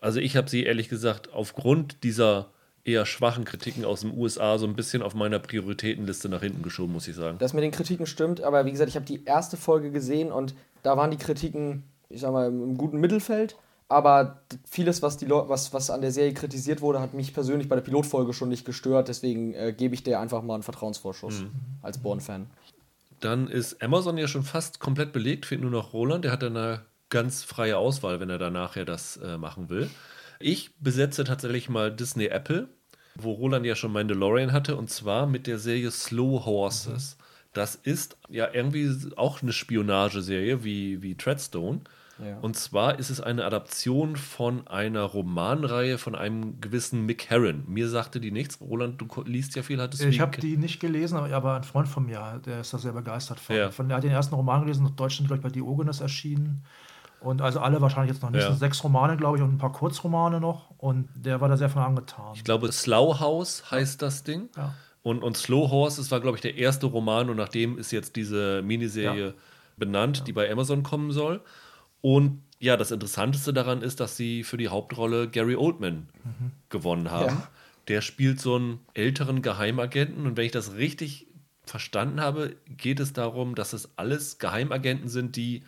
also 0.00 0.20
ich 0.20 0.36
habe 0.36 0.48
sie 0.48 0.64
ehrlich 0.64 0.88
gesagt 0.88 1.32
aufgrund 1.32 2.02
dieser 2.04 2.50
eher 2.84 3.04
schwachen 3.04 3.44
Kritiken 3.44 3.84
aus 3.84 4.02
den 4.02 4.16
USA 4.16 4.58
so 4.58 4.66
ein 4.66 4.76
bisschen 4.76 5.02
auf 5.02 5.14
meiner 5.14 5.40
Prioritätenliste 5.40 6.28
nach 6.28 6.40
hinten 6.40 6.62
geschoben, 6.62 6.92
muss 6.92 7.08
ich 7.08 7.16
sagen. 7.16 7.36
Das 7.38 7.52
mit 7.52 7.64
den 7.64 7.72
Kritiken 7.72 8.06
stimmt, 8.06 8.40
aber 8.40 8.64
wie 8.64 8.70
gesagt, 8.70 8.88
ich 8.88 8.94
habe 8.96 9.04
die 9.06 9.24
erste 9.24 9.56
Folge 9.56 9.90
gesehen 9.90 10.30
und 10.30 10.54
da 10.84 10.96
waren 10.96 11.10
die 11.10 11.16
Kritiken, 11.16 11.82
ich 12.08 12.20
sag 12.20 12.32
mal, 12.32 12.46
im 12.46 12.76
guten 12.78 12.98
Mittelfeld. 13.00 13.56
Aber 13.88 14.42
vieles, 14.68 15.00
was, 15.00 15.16
die 15.16 15.28
was, 15.30 15.72
was 15.72 15.90
an 15.90 16.00
der 16.00 16.10
Serie 16.10 16.34
kritisiert 16.34 16.80
wurde, 16.80 17.00
hat 17.00 17.14
mich 17.14 17.32
persönlich 17.32 17.68
bei 17.68 17.76
der 17.76 17.82
Pilotfolge 17.82 18.32
schon 18.32 18.48
nicht 18.48 18.64
gestört. 18.64 19.08
Deswegen 19.08 19.54
äh, 19.54 19.72
gebe 19.72 19.94
ich 19.94 20.02
der 20.02 20.20
einfach 20.20 20.42
mal 20.42 20.54
einen 20.54 20.64
Vertrauensvorschuss 20.64 21.44
als 21.82 21.98
Bourne-Fan. 21.98 22.46
Dann 23.20 23.48
ist 23.48 23.82
Amazon 23.82 24.18
ja 24.18 24.26
schon 24.26 24.42
fast 24.42 24.80
komplett 24.80 25.12
belegt, 25.12 25.46
fehlt 25.46 25.60
nur 25.60 25.70
noch 25.70 25.92
Roland. 25.92 26.24
Der 26.24 26.32
hat 26.32 26.42
dann 26.42 26.56
eine 26.56 26.82
ganz 27.10 27.44
freie 27.44 27.78
Auswahl, 27.78 28.20
wenn 28.20 28.30
er 28.30 28.38
dann 28.38 28.52
nachher 28.54 28.84
das 28.84 29.18
äh, 29.18 29.38
machen 29.38 29.68
will. 29.68 29.88
Ich 30.38 30.76
besetze 30.78 31.24
tatsächlich 31.24 31.68
mal 31.68 31.94
Disney 31.94 32.26
Apple, 32.26 32.68
wo 33.14 33.32
Roland 33.32 33.64
ja 33.64 33.74
schon 33.74 33.92
Mandalorian 33.92 34.52
hatte, 34.52 34.76
und 34.76 34.90
zwar 34.90 35.26
mit 35.26 35.46
der 35.46 35.58
Serie 35.58 35.90
Slow 35.90 36.44
Horses. 36.44 37.16
Das 37.52 37.74
ist 37.74 38.18
ja 38.28 38.52
irgendwie 38.52 38.94
auch 39.16 39.40
eine 39.40 39.52
Spionageserie 39.52 40.62
wie, 40.62 41.02
wie 41.02 41.14
Treadstone. 41.14 41.80
Ja. 42.18 42.38
Und 42.40 42.56
zwar 42.56 42.98
ist 42.98 43.10
es 43.10 43.20
eine 43.20 43.44
Adaption 43.44 44.16
von 44.16 44.66
einer 44.68 45.02
Romanreihe 45.02 45.98
von 45.98 46.14
einem 46.14 46.60
gewissen 46.60 47.04
Mick 47.04 47.28
Herron. 47.28 47.64
Mir 47.66 47.88
sagte 47.88 48.20
die 48.20 48.30
nichts. 48.30 48.60
Roland, 48.60 49.00
du 49.00 49.06
liest 49.24 49.54
ja 49.54 49.62
viel, 49.62 49.80
hattest 49.80 50.02
du 50.02 50.08
Ich 50.08 50.20
habe 50.20 50.40
die 50.40 50.56
nicht 50.56 50.80
gelesen, 50.80 51.18
aber, 51.18 51.54
ein 51.56 51.64
Freund 51.64 51.88
von 51.88 52.06
mir, 52.06 52.40
der 52.46 52.60
ist 52.60 52.72
da 52.72 52.78
sehr 52.78 52.92
begeistert 52.92 53.38
von. 53.38 53.56
Ja. 53.56 53.70
von 53.70 53.88
der 53.88 53.98
hat 53.98 54.04
den 54.04 54.12
ersten 54.12 54.34
Roman 54.34 54.62
gelesen, 54.62 54.86
in 54.86 54.96
Deutschland, 54.96 55.28
glaube 55.28 55.40
ich, 55.40 55.42
bei 55.42 55.50
Diogenes 55.50 56.00
erschienen. 56.00 56.64
Und 57.20 57.42
also 57.42 57.60
alle 57.60 57.80
wahrscheinlich 57.80 58.12
jetzt 58.14 58.22
noch 58.22 58.30
nicht. 58.30 58.42
Ja. 58.42 58.54
Sechs 58.54 58.82
Romane, 58.84 59.16
glaube 59.16 59.38
ich, 59.38 59.42
und 59.42 59.54
ein 59.54 59.58
paar 59.58 59.72
Kurzromane 59.72 60.40
noch. 60.40 60.70
Und 60.78 61.08
der 61.14 61.40
war 61.40 61.48
da 61.48 61.56
sehr 61.56 61.68
von 61.70 61.82
angetan. 61.82 62.32
Ich 62.34 62.44
glaube, 62.44 62.70
Slough 62.72 63.20
House 63.20 63.70
heißt 63.70 64.00
das 64.02 64.22
Ding. 64.22 64.48
Ja. 64.56 64.74
Und, 65.02 65.22
und 65.22 65.36
Slow 65.36 65.70
Horses 65.70 66.10
war, 66.10 66.20
glaube 66.20 66.36
ich, 66.36 66.42
der 66.42 66.56
erste 66.56 66.86
Roman 66.86 67.30
und 67.30 67.36
nachdem 67.36 67.78
ist 67.78 67.90
jetzt 67.92 68.16
diese 68.16 68.60
Miniserie 68.62 69.26
Ja. 69.28 69.32
benannt, 69.76 70.26
die 70.26 70.32
bei 70.32 70.50
Amazon 70.50 70.82
kommen 70.82 71.12
soll. 71.12 71.40
Und 72.06 72.40
ja, 72.60 72.76
das 72.76 72.92
Interessanteste 72.92 73.52
daran 73.52 73.82
ist, 73.82 73.98
dass 73.98 74.16
sie 74.16 74.44
für 74.44 74.56
die 74.56 74.68
Hauptrolle 74.68 75.28
Gary 75.28 75.56
Oldman 75.56 76.08
gewonnen 76.68 77.10
haben. 77.10 77.26
Ja. 77.34 77.48
Der 77.88 78.00
spielt 78.00 78.40
so 78.40 78.54
einen 78.54 78.78
älteren 78.94 79.42
Geheimagenten 79.42 80.24
und 80.24 80.36
wenn 80.36 80.46
ich 80.46 80.52
das 80.52 80.74
richtig 80.74 81.26
verstanden 81.64 82.20
habe, 82.20 82.54
geht 82.68 83.00
es 83.00 83.12
darum, 83.12 83.56
dass 83.56 83.72
es 83.72 83.98
alles 83.98 84.38
Geheimagenten 84.38 85.08
sind, 85.08 85.34
die 85.34 85.64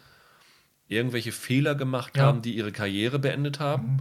irgendwelche 0.86 1.32
Fehler 1.32 1.74
gemacht 1.74 2.16
Ja. 2.16 2.26
haben, 2.26 2.40
die 2.40 2.54
ihre 2.54 2.70
Karriere 2.70 3.18
beendet 3.18 3.58
haben. 3.58 3.98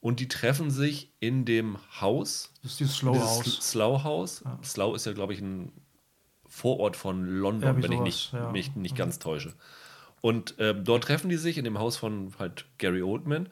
Und 0.00 0.18
die 0.18 0.26
treffen 0.26 0.72
sich 0.72 1.12
in 1.20 1.44
dem 1.44 1.78
Haus 2.00 2.52
Das 2.62 2.72
ist 2.72 2.80
dieses 2.80 2.96
Slow 2.96 3.16
House. 3.20 3.44
Slough 3.70 4.02
House. 4.02 4.42
Slough 4.64 4.96
ist 4.96 5.06
ja, 5.06 5.12
glaube 5.12 5.34
ich, 5.34 5.40
ein 5.40 5.70
Vorort 6.48 6.96
von 6.96 7.24
London, 7.24 7.76
Ja, 7.76 7.82
wenn 7.82 7.92
ich 7.92 7.98
sowas, 7.98 8.04
nicht, 8.04 8.32
ja. 8.32 8.50
mich 8.50 8.74
nicht 8.74 8.96
ganz 8.96 9.20
täusche. 9.20 9.54
Und 10.20 10.54
ähm, 10.58 10.84
dort 10.84 11.04
treffen 11.04 11.30
die 11.30 11.36
sich 11.36 11.58
in 11.58 11.64
dem 11.64 11.78
Haus 11.78 11.96
von 11.96 12.32
halt 12.38 12.66
Gary 12.78 13.02
Oldman, 13.02 13.48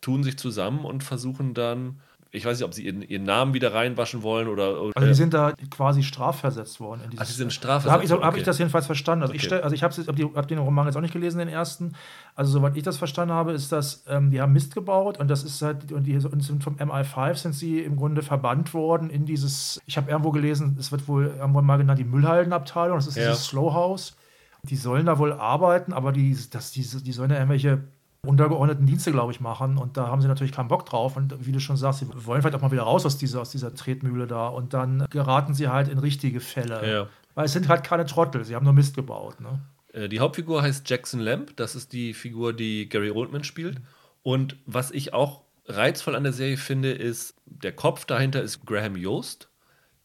tun 0.00 0.22
sich 0.22 0.38
zusammen 0.38 0.84
und 0.84 1.02
versuchen 1.02 1.54
dann, 1.54 2.00
ich 2.32 2.44
weiß 2.44 2.58
nicht, 2.58 2.64
ob 2.64 2.74
sie 2.74 2.84
ihren, 2.86 3.02
ihren 3.02 3.24
Namen 3.24 3.54
wieder 3.54 3.74
reinwaschen 3.74 4.22
wollen 4.22 4.46
oder. 4.46 4.80
oder 4.80 4.92
Also 4.94 5.08
die 5.08 5.14
sind 5.14 5.34
da 5.34 5.52
quasi 5.70 6.02
strafversetzt 6.02 6.78
worden. 6.78 7.00
In 7.10 7.18
Ach, 7.18 7.26
die 7.26 7.32
sind 7.32 7.52
strafversetzt 7.52 7.92
habe 7.92 8.04
ich, 8.04 8.10
worden, 8.10 8.22
hab 8.22 8.34
okay. 8.34 8.40
ich 8.40 8.44
das 8.44 8.58
jedenfalls 8.58 8.86
verstanden. 8.86 9.22
Also 9.22 9.34
ich, 9.34 9.40
Okay. 9.40 9.46
stell, 9.46 9.62
also 9.62 9.74
ich 9.74 9.82
habe 9.82 9.94
hab 9.94 10.36
hab 10.36 10.46
den 10.48 10.58
Roman 10.58 10.86
jetzt 10.86 10.96
auch 10.96 11.00
nicht 11.00 11.12
gelesen, 11.12 11.38
den 11.38 11.48
ersten. 11.48 11.96
Also 12.36 12.52
soweit 12.52 12.76
ich 12.76 12.82
das 12.82 12.98
verstanden 12.98 13.34
habe, 13.34 13.52
ist 13.52 13.72
das, 13.72 14.04
ähm, 14.08 14.30
die 14.30 14.40
haben 14.40 14.52
Mist 14.52 14.74
gebaut 14.74 15.18
und 15.18 15.28
das 15.28 15.42
ist 15.42 15.60
halt, 15.62 15.90
und 15.90 16.04
die 16.04 16.14
und 16.16 16.42
sind 16.44 16.62
vom 16.62 16.76
MI5 16.76 17.34
sind 17.34 17.54
sie 17.54 17.80
im 17.80 17.96
Grunde 17.96 18.22
verbannt 18.22 18.74
worden 18.74 19.10
in 19.10 19.24
dieses, 19.26 19.80
ich 19.86 19.96
habe 19.96 20.10
irgendwo 20.10 20.30
gelesen, 20.30 20.76
es 20.78 20.92
wird 20.92 21.08
wohl 21.08 21.34
irgendwann 21.38 21.64
mal 21.66 21.78
genannt, 21.78 21.98
die 21.98 22.04
Müllhaldenabteilung, 22.04 22.96
das 22.98 23.06
ist 23.08 23.16
Ja. 23.16 23.30
dieses 23.30 23.46
Slow 23.46 23.72
House. 23.72 24.16
Die 24.64 24.76
sollen 24.76 25.06
da 25.06 25.18
wohl 25.18 25.32
arbeiten, 25.32 25.92
aber 25.92 26.12
die, 26.12 26.36
das, 26.50 26.72
die, 26.72 26.82
die 26.82 27.12
sollen 27.12 27.30
ja 27.30 27.36
irgendwelche 27.36 27.80
untergeordneten 28.26 28.86
Dienste, 28.86 29.12
glaube 29.12 29.32
ich, 29.32 29.40
machen. 29.40 29.78
Und 29.78 29.96
da 29.96 30.08
haben 30.08 30.20
sie 30.20 30.28
natürlich 30.28 30.52
keinen 30.52 30.68
Bock 30.68 30.84
drauf. 30.84 31.16
Und 31.16 31.46
wie 31.46 31.52
du 31.52 31.60
schon 31.60 31.76
sagst, 31.76 32.00
sie 32.00 32.06
wollen 32.26 32.42
vielleicht 32.42 32.54
auch 32.54 32.60
mal 32.60 32.70
wieder 32.70 32.82
raus 32.82 33.06
aus 33.06 33.16
dieser, 33.16 33.40
aus 33.40 33.50
dieser 33.50 33.74
Tretmühle 33.74 34.26
da. 34.26 34.48
Und 34.48 34.74
dann 34.74 35.06
geraten 35.10 35.54
sie 35.54 35.68
halt 35.68 35.88
in 35.88 35.98
richtige 35.98 36.40
Fälle. 36.40 36.92
Ja. 36.92 37.06
Weil 37.34 37.46
es 37.46 37.52
sind 37.52 37.68
halt 37.68 37.84
keine 37.84 38.04
Trottel, 38.04 38.44
sie 38.44 38.54
haben 38.54 38.64
nur 38.64 38.74
Mist 38.74 38.94
gebaut. 38.94 39.40
Ne? 39.40 39.60
Äh, 39.92 40.08
Die 40.08 40.20
Hauptfigur 40.20 40.62
heißt 40.62 40.88
Jackson 40.88 41.20
Lamb. 41.20 41.56
Das 41.56 41.74
ist 41.74 41.92
die 41.92 42.12
Figur, 42.12 42.52
die 42.52 42.88
Gary 42.88 43.10
Oldman 43.10 43.44
spielt. 43.44 43.78
Und 44.22 44.56
was 44.66 44.90
ich 44.90 45.14
auch 45.14 45.42
reizvoll 45.66 46.14
an 46.14 46.24
der 46.24 46.32
Serie 46.34 46.58
finde, 46.58 46.92
ist, 46.92 47.34
der 47.46 47.72
Kopf 47.72 48.04
dahinter 48.04 48.42
ist 48.42 48.66
Graham 48.66 48.96
Yost, 48.96 49.48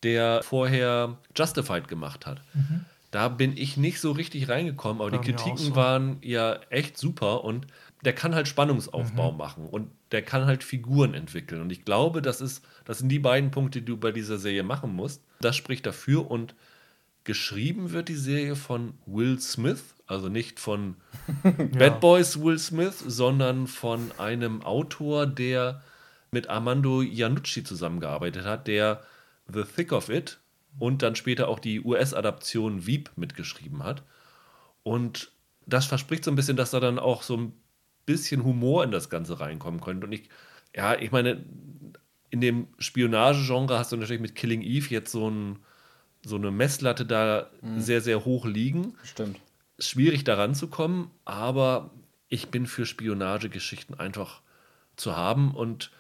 der 0.04 0.42
vorher 0.44 1.18
Justified 1.36 1.88
gemacht 1.88 2.26
hat. 2.26 2.42
Da 3.16 3.30
bin 3.30 3.56
ich 3.56 3.78
nicht 3.78 4.02
so 4.02 4.12
richtig 4.12 4.50
reingekommen, 4.50 5.02
aber 5.02 5.10
War 5.10 5.22
die 5.22 5.32
Kritiken 5.32 5.58
so. 5.58 5.76
waren 5.78 6.18
ja 6.20 6.60
echt 6.70 6.98
super 6.98 7.46
und 7.46 7.66
der 8.04 8.12
kann 8.12 8.36
halt 8.36 8.50
Spannungsaufbau 8.50 9.32
machen 9.32 9.68
und 9.68 9.90
der 10.12 10.22
kann 10.22 10.46
halt 10.48 10.66
Figuren 10.66 11.14
entwickeln. 11.14 11.62
Und 11.62 11.72
ich 11.72 11.86
glaube, 11.86 12.22
das, 12.22 12.42
ist, 12.42 12.66
das 12.84 12.98
sind 12.98 13.08
die 13.08 13.20
beiden 13.20 13.52
Punkte, 13.52 13.80
die 13.80 13.86
du 13.86 13.96
bei 13.96 14.12
dieser 14.12 14.38
Serie 14.38 14.64
machen 14.64 14.94
musst. 14.94 15.24
Das 15.40 15.56
spricht 15.56 15.86
dafür 15.86 16.30
und 16.30 16.56
geschrieben 17.24 17.94
wird 17.94 18.10
die 18.10 18.16
Serie 18.16 18.58
von 18.58 18.96
Will 19.06 19.40
Smith, 19.40 19.96
also 20.08 20.28
nicht 20.28 20.60
von 20.60 20.98
Bad 21.72 22.02
Boys 22.02 22.42
Will 22.42 22.60
Smith, 22.60 23.02
sondern 23.08 23.68
von 23.68 24.12
einem 24.18 24.62
Autor, 24.62 25.26
der 25.26 25.82
mit 26.32 26.50
Armando 26.50 27.02
Iannucci 27.02 27.64
zusammengearbeitet 27.64 28.44
hat, 28.44 28.68
der 28.68 29.04
The 29.48 29.64
Thick 29.64 29.94
of 29.94 30.10
It 30.10 30.38
und 30.80 31.02
dann 31.02 31.16
später 31.16 31.48
auch 31.48 31.60
die 31.60 31.82
US-Adaption 31.82 32.86
Veep 32.86 33.12
mitgeschrieben 33.16 33.84
hat. 33.84 34.04
Und 34.84 35.32
das 35.66 35.86
verspricht 35.86 36.24
so 36.24 36.32
ein 36.32 36.36
bisschen, 36.36 36.58
dass 36.58 36.72
da 36.72 36.80
dann 36.80 37.00
auch 37.00 37.24
so 37.24 37.38
ein 37.38 37.54
bisschen 38.06 38.44
Humor 38.44 38.84
in 38.84 38.92
das 38.92 39.10
Ganze 39.10 39.40
reinkommen 39.40 39.82
könnte. 39.82 40.06
Und 40.06 40.14
ich, 40.14 40.30
ja, 40.76 40.96
ich 40.96 41.12
meine, 41.12 41.44
in 42.30 42.42
dem 42.42 42.68
Spionage-Genre 42.78 43.80
hast 43.80 43.92
du 43.92 43.98
natürlich 43.98 44.22
mit 44.22 44.36
Killing 44.36 44.62
Eve 44.62 44.88
jetzt 44.90 45.12
so, 45.12 45.30
ein, 45.30 45.60
so 46.24 46.36
eine 46.36 46.52
Messlatte 46.52 47.06
da 47.06 47.50
sehr, 47.78 48.02
sehr 48.02 48.26
hoch 48.26 48.46
liegen 48.46 48.94
Stimmt. 49.04 49.40
schwierig 49.80 50.24
daran 50.24 50.54
zu 50.54 50.68
kommen, 50.68 51.12
aber 51.24 51.92
ich 52.28 52.50
bin 52.50 52.68
für 52.68 52.86
Spionagegeschichten 52.86 53.98
einfach 54.00 54.42
zu 54.98 55.16
haben. 55.16 55.56
Und 55.56 55.92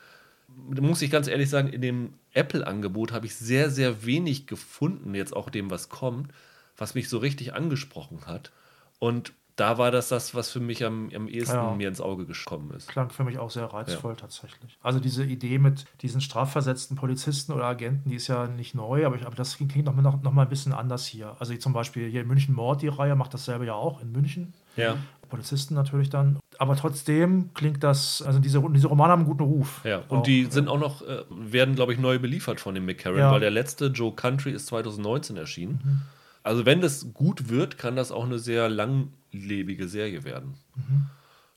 muss 0.48 1.02
ich 1.02 1.12
ganz 1.12 1.28
ehrlich 1.28 1.50
sagen, 1.50 1.70
in 1.70 1.82
dem 1.82 2.14
Apple-Angebot 2.36 3.12
habe 3.12 3.26
ich 3.26 3.36
sehr, 3.36 3.69
sehr 3.69 4.06
wenig 4.06 4.45
gefunden, 4.45 5.15
jetzt 5.15 5.36
auch 5.36 5.50
dem, 5.50 5.71
was 5.71 5.89
kommt, 5.89 6.32
was 6.78 6.95
mich 6.95 7.10
so 7.10 7.17
richtig 7.17 7.54
angesprochen 7.54 8.28
hat. 8.28 8.52
Und 9.00 9.34
da 9.56 9.78
war 9.78 9.89
das 9.89 10.10
das, 10.10 10.36
was 10.36 10.52
für 10.52 10.60
mich 10.60 10.84
am, 10.84 11.10
am 11.15 11.30
ehesten 11.30 11.56
ja. 11.56 11.74
mir 11.74 11.88
ins 11.88 12.02
Auge 12.02 12.26
gekommen 12.26 12.71
ist. 12.71 12.89
Klang 12.89 13.10
für 13.10 13.24
mich 13.24 13.38
auch 13.38 13.50
sehr 13.50 13.65
reizvoll 13.65 14.12
ja. 14.12 14.17
tatsächlich. 14.17 14.78
Also 14.82 15.00
diese 15.00 15.24
Idee 15.24 15.60
mit 15.60 15.86
diesen 16.02 16.19
strafversetzten 16.19 16.98
Polizisten 16.98 17.54
oder 17.54 17.63
Agenten, 17.63 18.10
die 18.10 18.15
ist 18.15 18.28
ja 18.28 18.48
nicht 18.48 18.76
neu, 18.76 19.06
aber, 19.06 19.15
ich, 19.15 19.26
aber 19.26 19.36
das 19.36 19.56
klingt 19.56 19.86
noch, 19.86 19.95
noch, 19.95 20.21
noch 20.21 20.34
mal 20.34 20.41
ein 20.41 20.50
bisschen 20.50 20.74
anders 20.74 21.06
hier. 21.06 21.38
Also 21.39 21.56
zum 21.56 21.71
Beispiel 21.71 22.10
hier 22.10 22.21
in 22.21 22.28
München 22.28 22.54
Mord, 22.54 22.82
die 22.82 22.89
Reihe 22.89 23.15
macht 23.15 23.34
dasselbe 23.34 23.65
ja 23.65 23.76
auch 23.76 24.02
in 24.02 24.12
München. 24.12 24.54
Ja. 24.76 24.98
Polizisten 25.30 25.74
natürlich 25.74 26.10
dann. 26.10 26.40
Aber 26.58 26.76
trotzdem 26.76 27.50
klingt 27.54 27.84
das, 27.84 28.22
also 28.22 28.40
diese, 28.40 28.64
diese 28.74 28.88
Romane 28.88 29.12
haben 29.12 29.22
einen 29.22 29.30
guten 29.30 29.44
Ruf. 29.44 29.82
Ja, 29.84 30.04
und 30.08 30.20
auch, 30.20 30.24
die 30.24 30.46
sind 30.46 30.68
auch 30.68 30.80
noch, 30.80 31.02
äh, 31.02 31.24
werden, 31.30 31.76
glaube 31.76 31.94
ich, 31.94 32.00
neu 32.00 32.20
beliefert 32.20 32.60
von 32.60 32.76
dem 32.76 32.86
McCarran, 32.86 33.20
ja. 33.20 33.32
weil 33.32 33.40
der 33.40 33.52
letzte 33.52 33.88
Joe 33.88 34.14
Country 34.14 34.52
ist 34.52 34.68
2019 34.68 35.38
erschienen. 35.38 35.80
Mhm. 35.84 36.02
Also 36.44 36.66
wenn 36.66 36.80
das 36.80 37.14
gut 37.14 37.50
wird, 37.50 37.78
kann 37.78 37.96
das 37.96 38.12
auch 38.12 38.26
eine 38.26 38.40
sehr 38.40 38.70
langlebige 38.70 39.88
Serie 39.88 40.24
werden. 40.24 40.56
Mhm. 40.76 41.08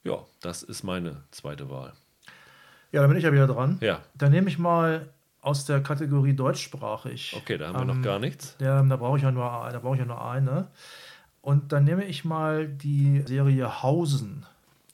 Ja, 0.02 0.18
das 0.40 0.62
ist 0.62 0.83
meine 0.83 1.22
zweite 1.31 1.68
Wahl. 1.68 1.92
Ja, 2.92 3.02
dann 3.02 3.11
bin 3.11 3.18
ich 3.18 3.24
ja 3.24 3.33
wieder 3.33 3.46
dran. 3.46 3.76
Ja. 3.81 4.00
Dann 4.14 4.33
nehme 4.33 4.48
ich 4.48 4.59
mal 4.59 5.09
aus 5.40 5.64
der 5.64 5.83
Kategorie 5.83 6.35
deutschsprachig. 6.35 7.35
Okay, 7.37 7.59
da 7.59 7.68
haben 7.68 7.74
wir 7.74 7.83
ähm, 7.83 7.98
noch 7.98 8.04
gar 8.04 8.18
nichts. 8.18 8.57
Ja, 8.61 8.83
da 8.83 8.96
brauche 8.96 9.18
ich 9.18 9.22
ja 9.22 9.31
nur, 9.31 9.44
da 9.44 9.78
brauche 9.78 9.94
ich 9.94 10.00
ja 10.00 10.07
nur 10.07 10.24
eine. 10.24 10.68
Und 11.40 11.72
dann 11.72 11.85
nehme 11.85 12.05
ich 12.05 12.24
mal 12.24 12.68
die 12.68 13.22
Serie 13.27 13.83
Hausen. 13.83 14.44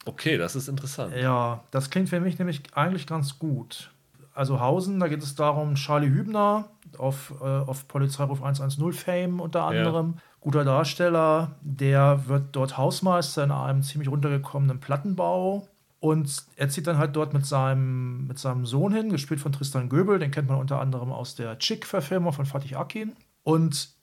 Okay, 0.05 0.37
das 0.37 0.55
ist 0.55 0.69
interessant. 0.69 1.15
Ja, 1.17 1.65
das 1.71 1.91
klingt 1.91 2.09
für 2.11 2.21
mich 2.21 2.39
nämlich 2.39 2.63
eigentlich 2.75 3.07
ganz 3.07 3.39
gut. 3.39 3.91
Also 4.35 4.61
Hausen, 4.61 4.99
da 5.01 5.09
geht 5.09 5.23
es 5.23 5.35
darum, 5.35 5.77
Charlie 5.77 6.09
Hübner 6.09 6.69
auf, 6.99 7.33
äh, 7.41 7.45
auf 7.45 7.87
Polizeiruf 7.89 8.43
110 8.43 8.93
Fame 8.93 9.41
unter 9.41 9.65
anderem. 9.65 10.15
Ja. 10.17 10.23
Guter 10.41 10.65
Darsteller, 10.65 11.53
der 11.63 12.27
wird 12.27 12.49
dort 12.53 12.77
Hausmeister 12.77 13.45
in 13.45 13.51
einem 13.51 13.83
ziemlich 13.83 14.11
runtergekommenen 14.11 14.81
Plattenbau. 14.81 15.69
Und 16.01 16.45
er 16.57 16.69
zieht 16.69 16.87
dann 16.87 16.99
halt 16.99 17.17
dort 17.17 17.33
mit 17.33 17.47
seinem, 17.47 18.27
mit 18.27 18.39
seinem 18.39 18.67
Sohn 18.67 18.93
hin, 18.93 19.09
gespielt 19.09 19.41
von 19.41 19.53
Tristan 19.53 19.89
Göbel, 19.89 20.19
den 20.19 20.31
kennt 20.31 20.49
man 20.49 20.59
unter 20.59 20.79
anderem 20.79 21.11
aus 21.11 21.35
der 21.35 21.59
Chick-Verfilmung 21.59 22.35
von 22.35 22.45
Fatih 22.45 22.77
Akin. 22.77 23.15
Und 23.43 23.94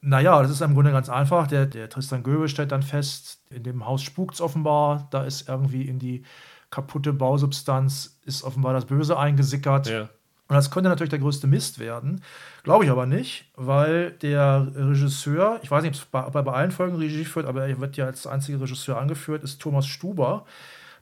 naja, 0.00 0.42
das 0.42 0.50
ist 0.50 0.60
im 0.60 0.74
Grunde 0.74 0.92
ganz 0.92 1.08
einfach. 1.08 1.46
Der, 1.46 1.66
der 1.66 1.88
Tristan 1.88 2.22
Göbel 2.22 2.48
stellt 2.48 2.72
dann 2.72 2.82
fest, 2.82 3.42
in 3.50 3.62
dem 3.62 3.84
Haus 3.86 4.02
spukt 4.02 4.34
es 4.34 4.40
offenbar, 4.40 5.08
da 5.10 5.24
ist 5.24 5.48
irgendwie 5.48 5.82
in 5.82 5.98
die 5.98 6.24
kaputte 6.70 7.12
Bausubstanz, 7.12 8.18
ist 8.24 8.42
offenbar 8.42 8.74
das 8.74 8.84
Böse 8.84 9.18
eingesickert. 9.18 9.88
Ja. 9.88 10.08
Und 10.48 10.56
das 10.56 10.70
könnte 10.70 10.88
natürlich 10.88 11.10
der 11.10 11.18
größte 11.18 11.46
Mist 11.46 11.78
werden. 11.78 12.22
Glaube 12.62 12.84
ich 12.84 12.90
aber 12.90 13.04
nicht, 13.04 13.50
weil 13.54 14.12
der 14.12 14.72
Regisseur, 14.74 15.60
ich 15.62 15.70
weiß 15.70 15.82
nicht, 15.82 16.06
ob 16.10 16.34
er 16.34 16.42
bei 16.42 16.52
allen 16.52 16.70
Folgen 16.70 16.96
Regie 16.96 17.26
führt, 17.26 17.46
aber 17.46 17.66
er 17.66 17.80
wird 17.80 17.98
ja 17.98 18.06
als 18.06 18.26
einziger 18.26 18.60
Regisseur 18.60 18.98
angeführt, 18.98 19.42
ist 19.42 19.60
Thomas 19.60 19.86
Stuber. 19.86 20.46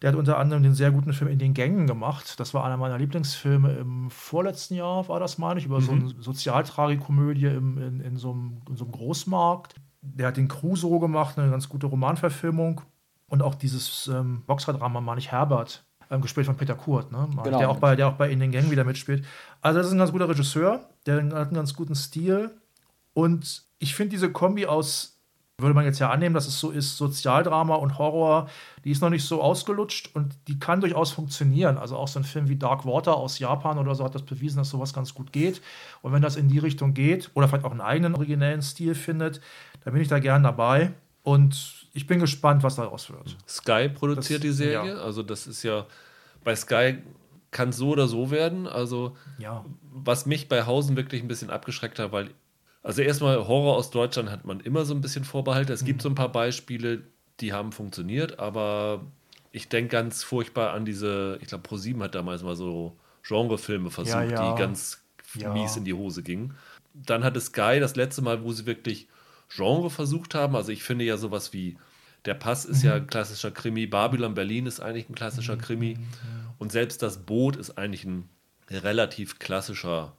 Der 0.03 0.11
hat 0.11 0.17
unter 0.17 0.39
anderem 0.39 0.63
den 0.63 0.75
sehr 0.75 0.91
guten 0.91 1.13
Film 1.13 1.31
In 1.31 1.39
den 1.39 1.55
Gängen 1.55 1.87
gemacht. 1.87 2.39
Das 2.39 2.55
war 2.55 2.65
einer 2.65 2.77
meiner 2.77 2.99
Lieblingsfilme 2.99 3.73
im 3.73 4.11
vorletzten 4.11 4.75
Jahr, 4.75 5.09
war 5.09 5.21
das, 5.21 5.39
meine 5.39 5.59
ich, 5.61 5.67
über 5.67 5.81
mhm. 5.81 5.85
so 5.85 5.93
eine 5.93 6.15
Sozialtragikomödie 6.19 7.47
im, 7.47 7.79
in, 7.79 8.01
in, 8.01 8.17
so 8.17 8.33
einem, 8.33 8.63
in 8.69 8.77
so 8.77 8.85
einem 8.85 8.93
Großmarkt. 8.93 9.75
Der 10.03 10.29
hat 10.29 10.37
den 10.37 10.49
Crusoe 10.49 11.01
gemacht, 11.01 11.39
eine 11.39 11.51
ganz 11.51 11.69
gute 11.69 11.87
Romanverfilmung. 11.87 12.83
Und 13.29 13.43
auch 13.43 13.57
dieses 13.57 14.07
ähm, 14.07 14.43
Boxerdrama, 14.47 15.01
meine 15.01 15.19
ich, 15.19 15.33
Herbert, 15.33 15.85
ähm, 16.11 16.21
gespielt 16.21 16.47
von 16.47 16.57
Peter 16.57 16.75
Kurt, 16.75 17.11
ne? 17.11 17.29
Genau. 17.43 17.59
der, 17.59 17.69
auch 17.69 17.79
bei, 17.79 17.97
der 17.97 18.09
auch 18.09 18.15
bei 18.15 18.31
In 18.31 18.39
den 18.39 18.53
Gängen 18.53 18.71
wieder 18.71 18.85
mitspielt. 18.85 19.25
Also, 19.61 19.79
das 19.79 19.89
ist 19.89 19.93
ein 19.93 19.99
ganz 19.99 20.13
guter 20.13 20.29
Regisseur, 20.29 20.89
der 21.07 21.17
hat 21.17 21.49
einen 21.49 21.55
ganz 21.55 21.75
guten 21.75 21.97
Stil. 21.97 22.53
Und 23.15 23.65
ich 23.79 23.95
finde 23.95 24.11
diese 24.11 24.31
Kombi 24.31 24.67
aus, 24.67 25.16
würde 25.59 25.75
man 25.75 25.87
jetzt 25.87 25.99
ja 25.99 26.11
annehmen, 26.11 26.35
dass 26.35 26.47
es 26.47 26.61
so 26.61 26.71
ist, 26.71 26.99
Sozialdrama 26.99 27.77
und 27.77 27.99
Horror, 27.99 28.49
die 28.85 28.91
ist 28.91 29.01
noch 29.01 29.09
nicht 29.09 29.25
so 29.25 29.41
ausgelutscht 29.41 30.11
und 30.15 30.37
die 30.49 30.59
kann 30.59 30.83
durchaus 30.83 31.13
funktionieren. 31.13 31.79
Also 31.79 31.97
auch 31.97 32.09
so 32.09 32.21
ein 32.21 32.25
Film 32.25 32.49
wie 32.49 32.57
Dark 32.57 32.85
Water 32.85 33.17
aus 33.17 33.39
Japan 33.39 33.79
oder 33.79 33.95
so 33.95 34.05
hat 34.05 34.15
das 34.15 34.23
bewiesen, 34.23 34.59
dass 34.59 34.69
sowas 34.69 34.93
ganz 34.93 35.15
gut 35.15 35.33
geht. 35.33 35.63
Und 36.03 36.13
wenn 36.13 36.21
das 36.21 36.37
in 36.37 36.49
die 36.49 36.59
Richtung 36.59 36.93
geht 36.93 37.31
oder 37.33 37.49
vielleicht 37.49 37.65
auch 37.65 37.71
einen 37.71 37.81
eigenen 37.81 38.15
originellen 38.15 38.61
Stil 38.61 38.95
findet, 38.95 39.41
dann 39.83 39.95
bin 39.95 40.03
ich 40.03 40.09
da 40.09 40.19
gern 40.19 40.43
dabei. 40.43 40.93
Und 41.23 41.89
ich 41.95 42.07
bin 42.07 42.21
gespannt, 42.21 42.63
was 42.63 42.77
daraus 42.77 43.11
wird. 43.11 43.37
Sky 43.49 43.89
produziert 43.89 44.41
das, 44.41 44.51
die 44.51 44.53
Serie. 44.53 44.95
Ja. 44.97 45.03
Also, 45.03 45.23
das 45.23 45.47
ist 45.47 45.63
ja 45.63 45.87
bei 46.45 46.55
Sky 46.55 46.99
kann 47.51 47.73
so 47.73 47.89
oder 47.89 48.07
so 48.07 48.31
werden. 48.31 48.67
Also, 48.67 49.17
ja. 49.39 49.65
was 49.91 50.27
mich 50.27 50.49
bei 50.49 50.67
Hausen 50.67 50.97
wirklich 50.97 51.23
ein 51.23 51.29
bisschen 51.29 51.49
abgeschreckt 51.49 51.99
hat, 51.99 52.13
weil, 52.13 52.31
also 52.87 53.03
erstmal 53.03 53.49
Horror 53.49 53.75
aus 53.75 53.91
Deutschland 53.91 54.31
hat 54.31 54.45
man 54.45 54.61
immer 54.61 54.85
so 54.85 54.95
ein 54.95 55.01
bisschen 55.01 55.25
Vorbehalte. 55.25 55.73
Es 55.73 55.83
mhm. 55.83 55.87
gibt 55.87 56.03
so 56.03 56.09
ein 56.09 56.15
paar 56.15 56.31
Beispiele, 56.31 57.03
die 57.41 57.53
haben 57.53 57.73
funktioniert, 57.73 58.39
aber 58.39 59.05
ich 59.51 59.69
denke 59.69 59.91
ganz 59.91 60.23
furchtbar 60.23 60.73
an 60.73 60.85
diese, 60.85 61.37
ich 61.43 61.49
glaube, 61.49 61.65
ProSieben 61.65 62.01
hat 62.05 62.15
damals 62.15 62.45
mal 62.45 62.55
so 62.55 62.97
Genrefilme 63.27 63.91
versucht, 63.91 64.15
ja, 64.15 64.23
ja. 64.23 64.53
die 64.53 64.59
ganz 64.59 65.03
mies 65.35 65.77
in 65.77 65.85
die 65.85 65.95
Hose 65.95 66.23
gingen. 66.23 66.55
Dann 66.95 67.25
hatte 67.25 67.41
Sky 67.41 67.79
das 67.81 67.97
letzte 67.97 68.23
Mal, 68.23 68.45
wo 68.45 68.53
sie 68.53 68.67
wirklich 68.67 69.09
Genre 69.49 69.91
versucht 69.91 70.37
haben. 70.37 70.55
Also 70.55 70.71
ich 70.71 70.85
finde 70.85 71.05
ja 71.05 71.17
sowas 71.17 71.53
wie 71.53 71.77
Der 72.25 72.35
Pass 72.35 72.65
ist 72.65 72.85
mhm. 72.85 72.89
ja 72.89 72.95
ein 72.95 73.09
klassischer 73.09 73.51
Krimi, 73.51 73.89
Babylon 73.89 74.35
Berlin 74.35 74.67
ist 74.67 74.79
eigentlich 74.79 75.09
ein 75.09 75.17
klassischer 75.17 75.57
mhm. 75.57 75.61
Krimi 75.61 75.99
und 76.59 76.71
selbst 76.71 77.03
das 77.03 77.19
Boot 77.19 77.57
ist 77.57 77.79
eigentlich 77.79 78.05
ein 78.05 78.29
relativ 78.71 79.41
klassischer 79.41 80.13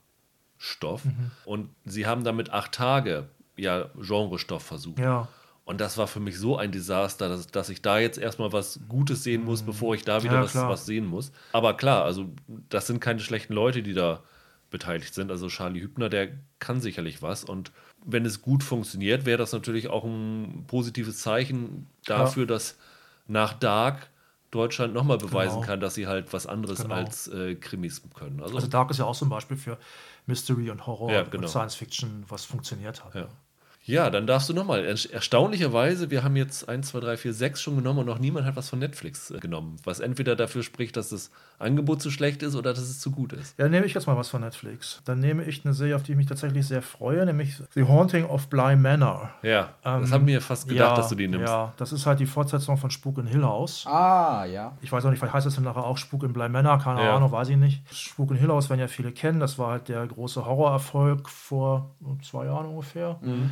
Stoff. 0.57 1.05
Mhm. 1.05 1.31
Und 1.45 1.69
sie 1.85 2.05
haben 2.05 2.23
damit 2.23 2.51
acht 2.51 2.71
Tage 2.71 3.27
ja 3.55 3.89
Genrestoff 3.95 4.63
versucht. 4.63 4.99
Ja. 4.99 5.27
Und 5.65 5.81
das 5.81 5.97
war 5.97 6.07
für 6.07 6.21
mich 6.21 6.39
so 6.39 6.55
ein 6.55 6.71
Desaster, 6.71 7.27
dass, 7.27 7.47
dass 7.47 7.69
ich 7.69 7.81
da 7.81 7.99
jetzt 7.99 8.17
erstmal 8.17 8.53
was 8.53 8.79
Gutes 8.87 9.23
sehen 9.23 9.43
muss, 9.43 9.63
mhm. 9.63 9.67
bevor 9.67 9.95
ich 9.95 10.05
da 10.05 10.23
wieder 10.23 10.35
ja, 10.35 10.43
was, 10.43 10.55
was 10.55 10.85
sehen 10.85 11.05
muss. 11.05 11.31
Aber 11.51 11.75
klar, 11.75 12.05
also 12.05 12.29
das 12.69 12.87
sind 12.87 13.01
keine 13.01 13.19
schlechten 13.19 13.53
Leute, 13.53 13.83
die 13.83 13.93
da 13.93 14.21
beteiligt 14.69 15.13
sind. 15.13 15.29
Also 15.29 15.47
Charlie 15.49 15.81
Hübner, 15.81 16.07
der 16.09 16.29
kann 16.59 16.79
sicherlich 16.79 17.21
was. 17.21 17.43
Und 17.43 17.71
wenn 18.05 18.25
es 18.25 18.41
gut 18.41 18.63
funktioniert, 18.63 19.25
wäre 19.25 19.37
das 19.37 19.51
natürlich 19.51 19.89
auch 19.89 20.05
ein 20.05 20.63
positives 20.67 21.19
Zeichen 21.19 21.87
dafür, 22.05 22.43
ja. 22.43 22.47
dass 22.47 22.77
nach 23.27 23.53
Dark 23.53 24.09
Deutschland 24.51 24.93
nochmal 24.93 25.17
beweisen 25.17 25.55
genau. 25.55 25.67
kann, 25.67 25.79
dass 25.81 25.95
sie 25.95 26.07
halt 26.07 26.31
was 26.31 26.47
anderes 26.47 26.81
genau. 26.81 26.95
als 26.95 27.27
äh, 27.27 27.55
Krimis 27.55 28.01
können. 28.15 28.41
Also, 28.41 28.55
also, 28.55 28.67
Dark 28.67 28.89
ist 28.91 28.97
ja 28.99 29.05
auch 29.05 29.15
so 29.15 29.25
ein 29.25 29.29
Beispiel 29.29 29.57
für 29.57 29.77
Mystery 30.27 30.69
und 30.69 30.85
Horror 30.85 31.11
ja, 31.11 31.23
genau. 31.23 31.43
und 31.43 31.49
Science 31.49 31.75
Fiction, 31.75 32.23
was 32.27 32.45
funktioniert 32.45 33.03
hat. 33.03 33.15
Ja. 33.15 33.27
Ja, 33.87 34.09
dann 34.09 34.27
darfst 34.27 34.49
du 34.49 34.53
nochmal. 34.53 34.83
Erstaunlicherweise, 34.83 36.11
wir 36.11 36.21
haben 36.23 36.35
jetzt 36.35 36.67
1, 36.67 36.89
2, 36.89 36.99
3, 36.99 37.17
4, 37.17 37.33
6 37.33 37.61
schon 37.61 37.75
genommen 37.77 37.99
und 37.99 38.05
noch 38.05 38.19
niemand 38.19 38.45
hat 38.45 38.57
was 38.57 38.69
von 38.69 38.79
Netflix 38.79 39.31
äh, 39.31 39.39
genommen. 39.39 39.77
Was 39.85 40.01
entweder 40.01 40.35
dafür 40.35 40.61
spricht, 40.61 40.97
dass 40.97 41.09
das 41.09 41.31
Angebot 41.57 42.01
zu 42.01 42.11
schlecht 42.11 42.43
ist 42.43 42.55
oder 42.55 42.73
dass 42.73 42.83
es 42.83 42.99
zu 42.99 43.11
gut 43.11 43.31
ist. 43.31 43.57
Ja, 43.57 43.63
dann 43.63 43.71
nehme 43.71 43.85
ich 43.85 43.93
jetzt 43.93 44.05
mal 44.05 44.17
was 44.17 44.27
von 44.27 44.41
Netflix. 44.41 45.01
Dann 45.05 45.19
nehme 45.19 45.45
ich 45.45 45.63
eine 45.63 45.73
Serie, 45.73 45.95
auf 45.95 46.03
die 46.03 46.11
ich 46.11 46.17
mich 46.17 46.25
tatsächlich 46.25 46.67
sehr 46.67 46.81
freue, 46.81 47.25
nämlich 47.25 47.61
The 47.75 47.83
Haunting 47.83 48.25
of 48.25 48.49
Bly 48.49 48.75
Manor. 48.75 49.29
Ja, 49.41 49.69
ähm, 49.85 50.01
das 50.01 50.11
haben 50.11 50.27
wir 50.27 50.41
fast 50.41 50.67
gedacht, 50.67 50.89
ja, 50.91 50.95
dass 50.95 51.07
du 51.07 51.15
die 51.15 51.29
nimmst. 51.29 51.47
Ja, 51.47 51.73
das 51.77 51.93
ist 51.93 52.05
halt 52.05 52.19
die 52.19 52.25
Fortsetzung 52.25 52.75
von 52.75 52.91
Spuk 52.91 53.17
in 53.19 53.27
Hill 53.27 53.43
House. 53.43 53.85
Ah, 53.87 54.43
ja. 54.45 54.77
Ich 54.81 54.91
weiß 54.91 55.05
auch 55.05 55.11
nicht, 55.11 55.19
vielleicht 55.19 55.33
heißt 55.33 55.45
das 55.45 55.55
dann 55.55 55.63
nachher 55.63 55.85
auch 55.85 55.97
Spuk 55.97 56.23
in 56.23 56.33
Bly 56.33 56.49
Manor, 56.49 56.77
keine 56.79 57.03
ja. 57.03 57.15
Ahnung, 57.15 57.31
weiß 57.31 57.47
ich 57.49 57.57
nicht. 57.57 57.81
Spuk 57.93 58.31
in 58.31 58.37
Hill 58.37 58.49
House 58.49 58.69
werden 58.69 58.81
ja 58.81 58.87
viele 58.87 59.13
kennen. 59.13 59.39
Das 59.39 59.57
war 59.57 59.71
halt 59.71 59.87
der 59.87 60.05
große 60.05 60.45
Horrorerfolg 60.45 61.29
vor 61.29 61.95
zwei 62.21 62.45
Jahren 62.45 62.65
ungefähr. 62.65 63.17
Mhm 63.21 63.51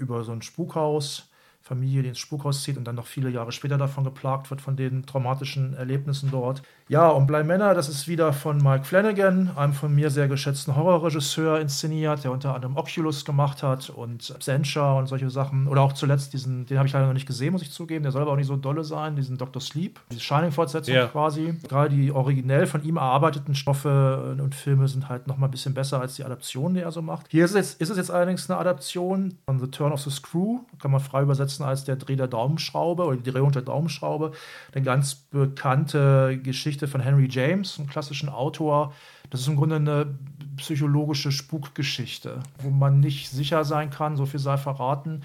über 0.00 0.24
so 0.24 0.32
ein 0.32 0.42
Spukhaus, 0.42 1.30
Familie, 1.60 2.02
die 2.02 2.08
ins 2.08 2.18
Spukhaus 2.18 2.62
zieht 2.62 2.78
und 2.78 2.84
dann 2.84 2.96
noch 2.96 3.06
viele 3.06 3.30
Jahre 3.30 3.52
später 3.52 3.78
davon 3.78 4.04
geplagt 4.04 4.50
wird, 4.50 4.60
von 4.60 4.76
den 4.76 5.04
traumatischen 5.06 5.74
Erlebnissen 5.74 6.30
dort. 6.30 6.62
Ja, 6.90 7.08
und 7.10 7.28
Bly 7.28 7.44
Männer, 7.44 7.72
das 7.72 7.88
ist 7.88 8.08
wieder 8.08 8.32
von 8.32 8.58
Mike 8.58 8.82
Flanagan, 8.82 9.52
einem 9.54 9.74
von 9.74 9.94
mir 9.94 10.10
sehr 10.10 10.26
geschätzten 10.26 10.74
Horrorregisseur, 10.74 11.60
inszeniert, 11.60 12.24
der 12.24 12.32
unter 12.32 12.52
anderem 12.52 12.76
Oculus 12.76 13.24
gemacht 13.24 13.62
hat 13.62 13.90
und 13.90 14.32
Absentia 14.34 14.94
und 14.94 15.06
solche 15.06 15.30
Sachen. 15.30 15.68
Oder 15.68 15.82
auch 15.82 15.92
zuletzt 15.92 16.32
diesen, 16.32 16.66
den 16.66 16.78
habe 16.78 16.88
ich 16.88 16.92
leider 16.92 17.06
noch 17.06 17.12
nicht 17.12 17.28
gesehen, 17.28 17.52
muss 17.52 17.62
ich 17.62 17.70
zugeben, 17.70 18.02
der 18.02 18.10
soll 18.10 18.22
aber 18.22 18.32
auch 18.32 18.36
nicht 18.36 18.48
so 18.48 18.56
dolle 18.56 18.82
sein, 18.82 19.14
diesen 19.14 19.38
Dr. 19.38 19.62
Sleep, 19.62 20.00
diese 20.10 20.20
Shining-Fortsetzung 20.20 20.92
yeah. 20.92 21.06
quasi. 21.06 21.54
Gerade 21.68 21.94
die 21.94 22.10
originell 22.10 22.66
von 22.66 22.82
ihm 22.82 22.96
erarbeiteten 22.96 23.54
Stoffe 23.54 24.36
und 24.36 24.56
Filme 24.56 24.88
sind 24.88 25.08
halt 25.08 25.28
noch 25.28 25.36
mal 25.36 25.46
ein 25.46 25.52
bisschen 25.52 25.74
besser 25.74 26.00
als 26.00 26.16
die 26.16 26.24
Adaptionen, 26.24 26.74
die 26.74 26.80
er 26.80 26.90
so 26.90 27.02
macht. 27.02 27.26
Hier 27.28 27.44
ist 27.44 27.52
es, 27.52 27.56
jetzt, 27.56 27.82
ist 27.82 27.90
es 27.90 27.98
jetzt 27.98 28.10
allerdings 28.10 28.50
eine 28.50 28.58
Adaption 28.58 29.38
von 29.46 29.60
The 29.60 29.68
Turn 29.68 29.92
of 29.92 30.00
the 30.00 30.10
Screw, 30.10 30.58
kann 30.82 30.90
man 30.90 30.98
frei 30.98 31.22
übersetzen 31.22 31.64
als 31.64 31.84
der 31.84 31.94
Dreh 31.94 32.16
der 32.16 32.26
Daumenschraube 32.26 33.04
oder 33.04 33.16
die 33.16 33.30
Drehung 33.30 33.52
der 33.52 33.62
Daumenschraube. 33.62 34.32
Eine 34.74 34.84
ganz 34.84 35.14
bekannte 35.14 36.40
Geschichte 36.42 36.79
Geschichte 36.80 36.88
von 36.88 37.02
Henry 37.02 37.28
James, 37.30 37.78
einem 37.78 37.88
klassischen 37.88 38.30
Autor. 38.30 38.94
Das 39.28 39.40
ist 39.40 39.48
im 39.48 39.56
Grunde 39.56 39.76
eine 39.76 40.18
psychologische 40.56 41.30
Spukgeschichte, 41.30 42.40
wo 42.58 42.70
man 42.70 43.00
nicht 43.00 43.28
sicher 43.28 43.64
sein 43.64 43.90
kann, 43.90 44.16
so 44.16 44.24
viel 44.24 44.40
sei 44.40 44.56
verraten, 44.56 45.22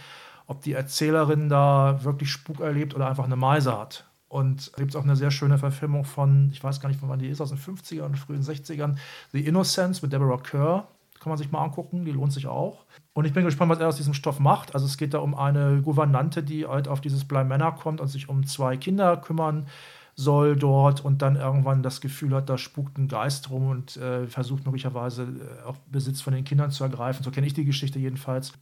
ob 0.47 0.61
die 0.61 0.73
Erzählerin 0.73 1.47
da 1.47 2.03
wirklich 2.03 2.29
Spuk 2.29 2.59
erlebt 2.59 2.93
oder 2.93 3.07
einfach 3.07 3.23
eine 3.23 3.37
Meise 3.37 3.77
hat. 3.77 4.05
Und 4.27 4.73
da 4.73 4.79
gibt 4.79 4.91
es 4.91 4.95
auch 4.97 5.03
eine 5.03 5.15
sehr 5.15 5.31
schöne 5.31 5.57
Verfilmung 5.57 6.03
von, 6.03 6.49
ich 6.51 6.61
weiß 6.61 6.81
gar 6.81 6.89
nicht, 6.89 6.99
wann 7.01 7.19
die 7.19 7.29
ist, 7.29 7.39
aus 7.39 7.49
den 7.49 7.57
50ern 7.57 8.03
und 8.03 8.17
frühen 8.17 8.41
60ern, 8.41 8.97
The 9.31 9.45
Innocence 9.45 10.01
mit 10.01 10.11
Deborah 10.11 10.41
Kerr. 10.41 10.87
Kann 11.21 11.29
man 11.29 11.37
sich 11.37 11.51
mal 11.51 11.63
angucken, 11.63 12.03
die 12.03 12.11
lohnt 12.11 12.33
sich 12.33 12.45
auch. 12.45 12.83
Und 13.13 13.25
ich 13.25 13.33
bin 13.33 13.45
gespannt, 13.45 13.71
was 13.71 13.79
er 13.79 13.87
aus 13.87 13.95
diesem 13.95 14.13
Stoff 14.13 14.39
macht. 14.39 14.75
Also 14.75 14.85
es 14.85 14.97
geht 14.97 15.13
da 15.13 15.19
um 15.19 15.33
eine 15.33 15.81
Gouvernante, 15.81 16.43
die 16.43 16.67
halt 16.67 16.87
auf 16.87 17.01
dieses 17.01 17.23
Bly 17.23 17.45
Manor 17.45 17.75
kommt 17.75 18.01
und 18.01 18.09
sich 18.09 18.27
um 18.27 18.45
zwei 18.45 18.75
Kinder 18.77 19.15
kümmern 19.17 19.67
soll 20.15 20.55
dort 20.55 21.03
und 21.03 21.21
dann 21.21 21.35
irgendwann 21.35 21.83
das 21.83 21.99
Gefühl 21.99 22.33
hat, 22.33 22.49
da 22.49 22.57
spukt 22.57 22.97
ein 22.97 23.07
Geist 23.07 23.49
rum 23.49 23.67
und 23.67 23.97
äh, 23.97 24.27
versucht 24.27 24.65
möglicherweise 24.65 25.23
äh, 25.23 25.67
auch 25.67 25.77
Besitz 25.91 26.21
von 26.21 26.33
den 26.33 26.45
Kindern 26.45 26.71
zu 26.71 26.83
ergreifen. 26.83 27.23
So 27.23 27.31
kenne 27.31 27.47
ich 27.47 27.53
die 27.53 27.65
Geschichte 27.65 27.99
jedenfalls. 27.99 28.53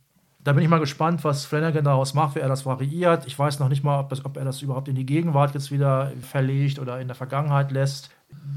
Da 0.44 0.52
bin 0.52 0.64
ich 0.64 0.70
mal 0.70 0.80
gespannt, 0.80 1.24
was 1.24 1.46
Flanagan 1.46 1.86
daraus 1.86 2.16
macht, 2.16 2.36
wie 2.36 2.40
er 2.40 2.50
das 2.50 2.66
variiert. 2.66 3.28
Ich 3.28 3.38
weiß 3.38 3.60
noch 3.60 3.70
nicht 3.70 3.84
mal, 3.84 4.00
ob, 4.00 4.10
das, 4.10 4.26
ob 4.26 4.36
er 4.36 4.44
das 4.44 4.62
überhaupt 4.62 4.90
in 4.90 4.96
die 4.96 5.06
Gegenwart 5.06 5.54
jetzt 5.54 5.72
wieder 5.72 6.12
verlegt 6.22 6.80
oder 6.80 7.00
in 7.00 7.08
der 7.08 7.16
Vergangenheit 7.16 7.72
lässt 7.72 8.10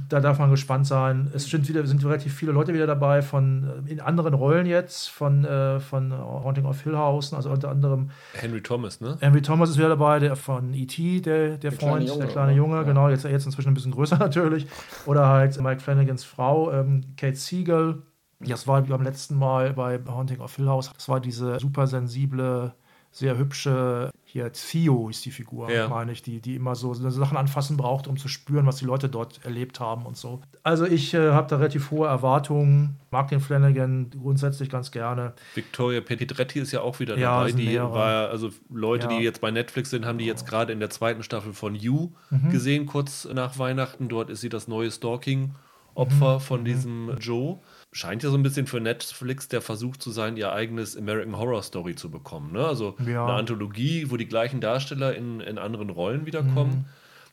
da 0.09 0.21
darf 0.21 0.39
man 0.39 0.51
gespannt 0.51 0.87
sein. 0.87 1.31
Es 1.35 1.49
sind, 1.49 1.69
wieder, 1.69 1.87
sind 1.87 2.05
relativ 2.05 2.35
viele 2.35 2.53
Leute 2.53 2.73
wieder 2.73 2.87
dabei, 2.87 3.23
von 3.23 3.85
äh, 3.87 3.91
in 3.91 4.01
anderen 4.01 4.35
Rollen 4.35 4.67
jetzt, 4.67 5.09
von, 5.09 5.45
äh, 5.45 5.81
von 5.81 6.13
Haunting 6.13 6.65
of 6.65 6.81
Hillhausen, 6.83 7.37
also 7.37 7.51
unter 7.51 7.71
anderem. 7.71 8.11
Henry 8.35 8.63
Thomas, 8.63 9.01
ne? 9.01 9.17
Henry 9.21 9.43
Thomas 9.43 9.71
ist 9.71 9.79
wieder 9.79 9.89
dabei, 9.89 10.19
der 10.19 10.37
von 10.37 10.73
E.T., 10.75 11.21
der, 11.23 11.49
der, 11.49 11.59
der 11.59 11.73
Freund, 11.73 11.81
kleine 11.81 12.05
Junge, 12.05 12.19
der 12.19 12.29
kleine 12.29 12.53
Junge, 12.53 12.77
ja. 12.77 12.83
genau, 12.83 13.09
jetzt, 13.09 13.25
jetzt 13.25 13.47
inzwischen 13.47 13.69
ein 13.69 13.75
bisschen 13.75 13.93
größer 13.93 14.19
natürlich. 14.19 14.67
Oder 15.07 15.29
halt 15.29 15.61
Mike 15.61 15.81
Flanagans 15.81 16.25
Frau, 16.25 16.73
ähm, 16.73 17.03
Kate 17.17 17.37
Siegel. 17.37 18.03
Das 18.41 18.69
war 18.69 18.83
beim 18.83 19.03
letzten 19.03 19.37
Mal 19.37 19.73
bei 19.73 19.99
Haunting 20.07 20.41
of 20.41 20.55
Hill 20.55 20.69
House. 20.69 20.93
Das 20.93 21.09
war 21.09 21.21
diese 21.21 21.59
super 21.59 21.87
sensible 21.87 22.75
sehr 23.17 23.39
hübsche, 23.39 24.11
hier 24.29 24.53
Theo 24.53 25.09
ist 25.09 25.25
die 25.25 25.31
Figur, 25.31 25.71
ja. 25.71 25.87
meine 25.87 26.11
ich, 26.11 26.21
die, 26.21 26.41
die 26.41 26.57
immer 26.57 26.75
so 26.75 26.93
Sachen 26.95 27.37
anfassen 27.37 27.77
braucht, 27.77 28.09
um 28.09 28.17
zu 28.17 28.27
spüren, 28.27 28.67
was 28.67 28.77
die 28.77 28.85
Leute 28.85 29.09
dort 29.09 29.45
erlebt 29.45 29.79
haben 29.79 30.05
und 30.05 30.17
so. 30.17 30.43
Also 30.65 30.85
ich 30.85 31.15
äh, 31.15 31.31
habe 31.31 31.49
da 31.49 31.57
relativ 31.59 31.93
hohe 31.93 32.09
Erwartungen, 32.09 32.97
mag 33.13 33.29
den 33.29 33.39
Flanagan 33.39 34.11
grundsätzlich 34.11 34.69
ganz 34.69 34.91
gerne. 34.91 35.33
Victoria 35.55 36.01
Petitretti 36.01 36.59
ist 36.59 36.73
ja 36.73 36.81
auch 36.81 36.99
wieder 36.99 37.17
ja, 37.17 37.39
dabei, 37.39 37.53
die 37.53 37.67
mehrere. 37.67 37.93
war, 37.93 38.29
also 38.29 38.51
Leute, 38.69 39.07
ja. 39.09 39.17
die 39.17 39.25
jetzt 39.25 39.41
bei 39.41 39.53
Netflix 39.53 39.91
sind, 39.91 40.05
haben 40.05 40.19
die 40.19 40.27
jetzt 40.27 40.45
gerade 40.45 40.73
in 40.73 40.81
der 40.81 40.91
zweiten 40.91 41.23
Staffel 41.23 41.53
von 41.53 41.77
You 41.77 42.11
mhm. 42.31 42.51
gesehen, 42.51 42.87
kurz 42.87 43.29
nach 43.33 43.61
Weihnachten. 43.61 44.09
Dort 44.09 44.29
ist 44.29 44.41
sie 44.41 44.49
das 44.49 44.67
neue 44.67 44.91
Stalking-Opfer 44.91 46.35
mhm. 46.35 46.41
von 46.41 46.61
mhm. 46.63 46.65
diesem 46.65 47.17
Joe 47.21 47.61
scheint 47.97 48.23
ja 48.23 48.29
so 48.29 48.37
ein 48.37 48.43
bisschen 48.43 48.67
für 48.67 48.79
Netflix 48.79 49.49
der 49.49 49.63
Versuch 49.63 49.97
zu 49.97 50.11
sein, 50.11 50.37
ihr 50.37 50.53
eigenes 50.53 50.99
American 50.99 51.39
Horror 51.39 51.63
Story 51.63 51.95
zu 51.95 52.11
bekommen. 52.11 52.53
Ne? 52.53 52.63
Also 52.63 52.95
ja. 53.07 53.25
eine 53.25 53.35
Anthologie, 53.35 54.11
wo 54.11 54.19
die 54.19 54.29
gleichen 54.29 54.61
Darsteller 54.61 55.15
in, 55.15 55.41
in 55.41 55.57
anderen 55.57 55.89
Rollen 55.89 56.27
wiederkommen. 56.27 56.71
Mhm. 56.71 56.85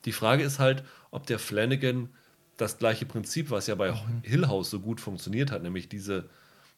Die 0.06 0.14
Frage 0.14 0.42
ist 0.44 0.60
halt, 0.60 0.86
ob 1.12 1.28
der 1.28 1.38
Flanagan 1.38 2.10
das 2.56 2.78
gleiche 2.78 3.06
Prinzip, 3.06 3.52
was 3.52 3.68
ja 3.68 3.76
bei 3.76 3.92
mhm. 3.92 4.22
Hill 4.22 4.48
House 4.48 4.70
so 4.70 4.80
gut 4.80 5.02
funktioniert 5.02 5.52
hat, 5.52 5.64
nämlich 5.64 5.90
diese, 5.90 6.30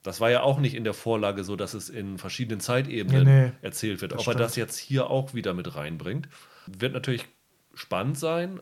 das 0.01 0.19
war 0.19 0.31
ja 0.31 0.41
auch 0.41 0.57
nicht 0.59 0.73
in 0.73 0.83
der 0.83 0.95
Vorlage 0.95 1.43
so, 1.43 1.55
dass 1.55 1.75
es 1.75 1.89
in 1.89 2.17
verschiedenen 2.17 2.61
Zeitebenen 2.61 3.27
ja, 3.27 3.45
nee, 3.45 3.51
erzählt 3.61 4.01
wird. 4.01 4.13
Ob 4.13 4.21
stimmt. 4.21 4.37
er 4.37 4.39
das 4.39 4.55
jetzt 4.55 4.77
hier 4.77 5.11
auch 5.11 5.35
wieder 5.35 5.53
mit 5.53 5.75
reinbringt, 5.75 6.27
wird 6.65 6.93
natürlich 6.93 7.25
spannend 7.75 8.17
sein. 8.17 8.61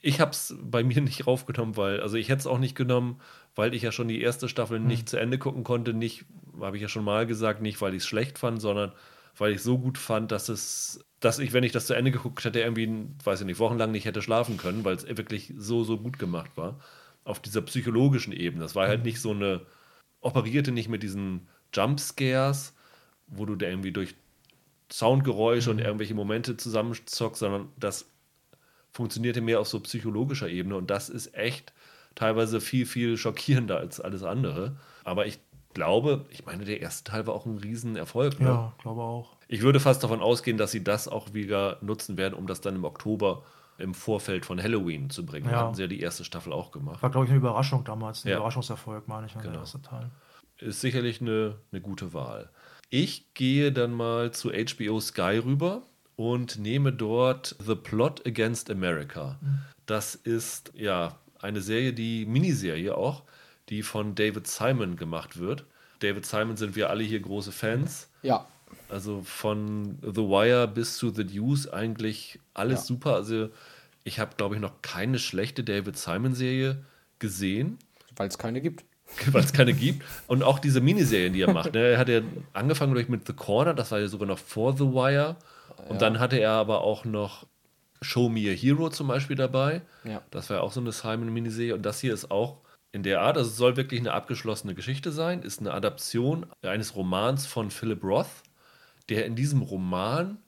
Ich 0.00 0.20
habe 0.20 0.32
es 0.32 0.56
bei 0.60 0.82
mir 0.82 1.00
nicht 1.00 1.28
raufgenommen, 1.28 1.76
weil, 1.76 2.00
also 2.00 2.16
ich 2.16 2.28
hätte 2.28 2.40
es 2.40 2.48
auch 2.48 2.58
nicht 2.58 2.74
genommen, 2.74 3.20
weil 3.54 3.74
ich 3.74 3.82
ja 3.82 3.92
schon 3.92 4.08
die 4.08 4.20
erste 4.20 4.48
Staffel 4.48 4.80
mhm. 4.80 4.86
nicht 4.86 5.08
zu 5.08 5.16
Ende 5.16 5.38
gucken 5.38 5.64
konnte. 5.64 5.94
Nicht, 5.94 6.24
habe 6.60 6.76
ich 6.76 6.82
ja 6.82 6.88
schon 6.88 7.04
mal 7.04 7.26
gesagt, 7.26 7.62
nicht 7.62 7.80
weil 7.80 7.94
ich 7.94 8.02
es 8.02 8.06
schlecht 8.06 8.38
fand, 8.38 8.60
sondern 8.60 8.92
weil 9.36 9.52
ich 9.52 9.62
so 9.62 9.78
gut 9.78 9.98
fand, 9.98 10.30
dass 10.30 10.48
es, 10.48 11.04
dass 11.20 11.38
ich, 11.38 11.52
wenn 11.52 11.64
ich 11.64 11.72
das 11.72 11.86
zu 11.86 11.94
Ende 11.94 12.10
geguckt 12.10 12.44
hätte, 12.44 12.60
irgendwie, 12.60 13.06
weiß 13.24 13.40
ich 13.40 13.46
nicht, 13.46 13.58
wochenlang 13.58 13.90
nicht 13.90 14.04
hätte 14.04 14.22
schlafen 14.22 14.56
können, 14.56 14.84
weil 14.84 14.94
es 14.94 15.06
wirklich 15.06 15.52
so, 15.56 15.82
so 15.84 15.98
gut 15.98 16.18
gemacht 16.18 16.50
war. 16.56 16.78
Auf 17.24 17.40
dieser 17.40 17.62
psychologischen 17.62 18.32
Ebene. 18.32 18.62
Das 18.62 18.74
war 18.74 18.86
halt 18.86 19.00
mhm. 19.00 19.06
nicht 19.06 19.20
so 19.20 19.30
eine, 19.30 19.62
operierte 20.24 20.72
nicht 20.72 20.88
mit 20.88 21.02
diesen 21.02 21.48
Jumpscares, 21.72 22.74
wo 23.26 23.46
du 23.46 23.56
da 23.56 23.66
irgendwie 23.66 23.92
durch 23.92 24.14
Soundgeräusche 24.90 25.70
mhm. 25.70 25.78
und 25.78 25.84
irgendwelche 25.84 26.14
Momente 26.14 26.56
zusammenzockst, 26.56 27.40
sondern 27.40 27.68
das 27.76 28.10
funktionierte 28.90 29.40
mehr 29.40 29.60
auf 29.60 29.68
so 29.68 29.80
psychologischer 29.80 30.48
Ebene 30.48 30.76
und 30.76 30.88
das 30.88 31.08
ist 31.08 31.34
echt 31.34 31.72
teilweise 32.14 32.60
viel, 32.60 32.86
viel 32.86 33.16
schockierender 33.16 33.78
als 33.78 34.00
alles 34.00 34.22
andere. 34.22 34.76
Aber 35.04 35.26
ich 35.26 35.38
glaube, 35.74 36.24
ich 36.30 36.46
meine, 36.46 36.64
der 36.64 36.80
erste 36.80 37.10
Teil 37.10 37.26
war 37.26 37.34
auch 37.34 37.46
ein 37.46 37.58
Riesenerfolg. 37.58 38.40
Ne? 38.40 38.46
Ja, 38.46 38.74
glaube 38.80 39.02
auch. 39.02 39.36
Ich 39.48 39.62
würde 39.62 39.80
fast 39.80 40.02
davon 40.02 40.20
ausgehen, 40.20 40.56
dass 40.56 40.70
sie 40.70 40.82
das 40.82 41.08
auch 41.08 41.34
wieder 41.34 41.78
nutzen 41.82 42.16
werden, 42.16 42.34
um 42.34 42.46
das 42.46 42.60
dann 42.60 42.76
im 42.76 42.84
Oktober 42.84 43.42
im 43.76 43.92
Vorfeld 43.92 44.46
von 44.46 44.62
Halloween 44.62 45.10
zu 45.10 45.26
bringen. 45.26 45.50
Ja. 45.50 45.60
Hatten 45.60 45.74
sie 45.74 45.82
ja 45.82 45.88
die 45.88 46.00
erste 46.00 46.24
Staffel 46.24 46.52
auch 46.52 46.70
gemacht. 46.70 47.02
War, 47.02 47.10
glaube 47.10 47.26
ich, 47.26 47.30
eine 47.30 47.38
Überraschung 47.38 47.84
damals. 47.84 48.24
Ein 48.24 48.28
ja. 48.28 48.36
Überraschungserfolg, 48.36 49.08
meine 49.08 49.26
ich, 49.26 49.32
genau. 49.32 49.50
der 49.50 49.54
erste 49.54 49.82
Teil. 49.82 50.10
Ist 50.58 50.80
sicherlich 50.80 51.20
eine, 51.20 51.56
eine 51.72 51.80
gute 51.80 52.14
Wahl. 52.14 52.50
Ich 52.90 53.34
gehe 53.34 53.72
dann 53.72 53.92
mal 53.92 54.30
zu 54.30 54.50
HBO 54.50 55.00
Sky 55.00 55.40
rüber 55.44 55.82
und 56.14 56.58
nehme 56.58 56.92
dort 56.92 57.56
The 57.58 57.74
Plot 57.74 58.24
Against 58.24 58.70
America. 58.70 59.38
Mhm. 59.40 59.58
Das 59.86 60.14
ist 60.14 60.72
ja 60.76 61.18
eine 61.44 61.60
Serie, 61.60 61.92
die 61.92 62.26
Miniserie 62.26 62.96
auch, 62.96 63.22
die 63.68 63.82
von 63.82 64.14
David 64.14 64.46
Simon 64.46 64.96
gemacht 64.96 65.38
wird. 65.38 65.64
David 66.00 66.26
Simon 66.26 66.56
sind 66.56 66.74
wir 66.74 66.90
alle 66.90 67.04
hier 67.04 67.20
große 67.20 67.52
Fans. 67.52 68.10
Ja. 68.22 68.46
Also 68.88 69.22
von 69.22 69.98
The 70.02 70.22
Wire 70.22 70.66
bis 70.66 70.96
zu 70.96 71.10
The 71.10 71.24
News 71.24 71.68
eigentlich 71.68 72.40
alles 72.52 72.80
ja. 72.80 72.86
super. 72.86 73.14
Also 73.14 73.50
ich 74.02 74.18
habe, 74.18 74.32
glaube 74.36 74.56
ich, 74.56 74.60
noch 74.60 74.82
keine 74.82 75.18
schlechte 75.18 75.64
David 75.64 75.96
Simon-Serie 75.96 76.84
gesehen. 77.18 77.78
Weil 78.16 78.28
es 78.28 78.38
keine 78.38 78.60
gibt. 78.60 78.84
Weil 79.32 79.44
es 79.44 79.52
keine 79.52 79.72
gibt. 79.72 80.04
Und 80.26 80.42
auch 80.42 80.58
diese 80.58 80.80
Miniserien, 80.80 81.32
die 81.32 81.42
er 81.42 81.52
macht. 81.52 81.74
Ne? 81.74 81.80
Er 81.80 81.98
hat 81.98 82.08
ja 82.08 82.20
angefangen 82.52 82.92
mit 83.08 83.26
The 83.26 83.32
Corner, 83.32 83.74
das 83.74 83.90
war 83.92 84.00
ja 84.00 84.08
sogar 84.08 84.26
noch 84.26 84.38
vor 84.38 84.76
The 84.76 84.84
Wire. 84.84 85.36
Und 85.88 85.94
ja. 85.94 85.98
dann 85.98 86.18
hatte 86.18 86.38
er 86.38 86.52
aber 86.52 86.82
auch 86.82 87.04
noch 87.04 87.46
Show 88.04 88.28
Me 88.28 88.50
a 88.50 88.54
Hero 88.54 88.90
zum 88.90 89.08
Beispiel 89.08 89.36
dabei. 89.36 89.82
Ja. 90.04 90.22
Das 90.30 90.50
war 90.50 90.58
ja 90.58 90.62
auch 90.62 90.72
so 90.72 90.80
eine 90.80 90.92
Simon-Miniserie. 90.92 91.74
Und 91.74 91.82
das 91.82 92.00
hier 92.00 92.14
ist 92.14 92.30
auch 92.30 92.60
in 92.92 93.02
der 93.02 93.22
Art, 93.22 93.36
also 93.36 93.50
es 93.50 93.56
soll 93.56 93.76
wirklich 93.76 94.00
eine 94.00 94.12
abgeschlossene 94.12 94.74
Geschichte 94.74 95.10
sein, 95.10 95.42
ist 95.42 95.58
eine 95.58 95.74
Adaption 95.74 96.46
eines 96.62 96.94
Romans 96.94 97.44
von 97.44 97.72
Philip 97.72 98.04
Roth, 98.04 98.28
der 99.08 99.26
in 99.26 99.34
diesem 99.34 99.62
Roman 99.62 100.38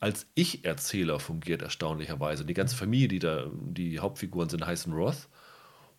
als 0.00 0.26
Ich-Erzähler 0.34 1.20
fungiert, 1.20 1.62
erstaunlicherweise. 1.62 2.44
Die 2.44 2.54
ganze 2.54 2.76
Familie, 2.76 3.08
die 3.08 3.18
da, 3.20 3.46
die 3.52 4.00
Hauptfiguren 4.00 4.48
sind, 4.48 4.66
heißen 4.66 4.92
Roth. 4.92 5.28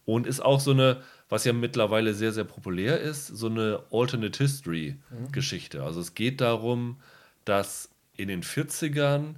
Und 0.06 0.26
ist 0.26 0.40
auch 0.40 0.60
so 0.60 0.72
eine, 0.72 1.02
was 1.30 1.46
ja 1.46 1.54
mittlerweile 1.54 2.14
sehr, 2.14 2.32
sehr 2.32 2.46
populär 2.46 3.00
ist, 3.00 3.28
so 3.28 3.48
eine 3.48 3.84
Alternate 3.92 4.38
History-Geschichte. 4.38 5.84
Also 5.84 6.02
es 6.02 6.16
geht 6.16 6.42
darum, 6.42 7.00
dass 7.46 7.90
in 8.18 8.28
den 8.28 8.44
40ern 8.44 9.36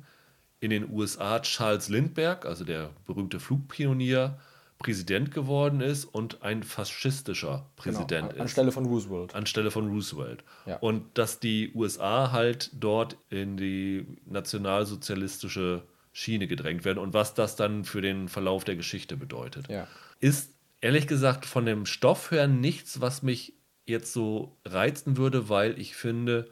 in 0.61 0.69
den 0.69 0.89
USA 0.89 1.39
Charles 1.39 1.89
Lindbergh, 1.89 2.47
also 2.47 2.63
der 2.63 2.91
berühmte 3.05 3.39
Flugpionier, 3.39 4.39
Präsident 4.77 5.31
geworden 5.31 5.81
ist 5.81 6.05
und 6.05 6.41
ein 6.41 6.63
faschistischer 6.63 7.69
Präsident 7.75 8.29
genau, 8.29 8.31
ist. 8.31 8.41
Anstelle 8.41 8.71
von 8.71 8.85
Roosevelt. 8.85 9.35
Anstelle 9.35 9.69
von 9.69 9.89
Roosevelt. 9.89 10.43
Ja. 10.65 10.77
Und 10.77 11.17
dass 11.17 11.39
die 11.39 11.71
USA 11.75 12.31
halt 12.31 12.71
dort 12.73 13.17
in 13.29 13.57
die 13.57 14.07
nationalsozialistische 14.25 15.83
Schiene 16.13 16.47
gedrängt 16.47 16.83
werden 16.83 16.97
und 16.97 17.13
was 17.13 17.33
das 17.35 17.55
dann 17.55 17.85
für 17.85 18.01
den 18.01 18.27
Verlauf 18.27 18.63
der 18.63 18.75
Geschichte 18.75 19.17
bedeutet. 19.17 19.67
Ja. 19.69 19.87
Ist 20.19 20.51
ehrlich 20.81 21.07
gesagt 21.07 21.45
von 21.45 21.65
dem 21.65 21.85
Stoff 21.85 22.31
her 22.31 22.47
nichts, 22.47 23.01
was 23.01 23.21
mich 23.21 23.53
jetzt 23.85 24.13
so 24.13 24.57
reizen 24.65 25.17
würde, 25.17 25.47
weil 25.47 25.79
ich 25.79 25.95
finde, 25.95 26.49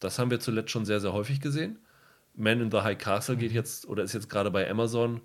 das 0.00 0.18
haben 0.18 0.30
wir 0.30 0.40
zuletzt 0.40 0.70
schon 0.70 0.84
sehr, 0.84 1.00
sehr 1.00 1.12
häufig 1.12 1.40
gesehen. 1.40 1.78
Man 2.40 2.60
in 2.60 2.70
the 2.70 2.78
High 2.78 2.98
Castle 2.98 3.36
geht 3.36 3.52
jetzt 3.52 3.86
oder 3.86 4.02
ist 4.02 4.14
jetzt 4.14 4.28
gerade 4.28 4.50
bei 4.50 4.68
Amazon 4.68 5.20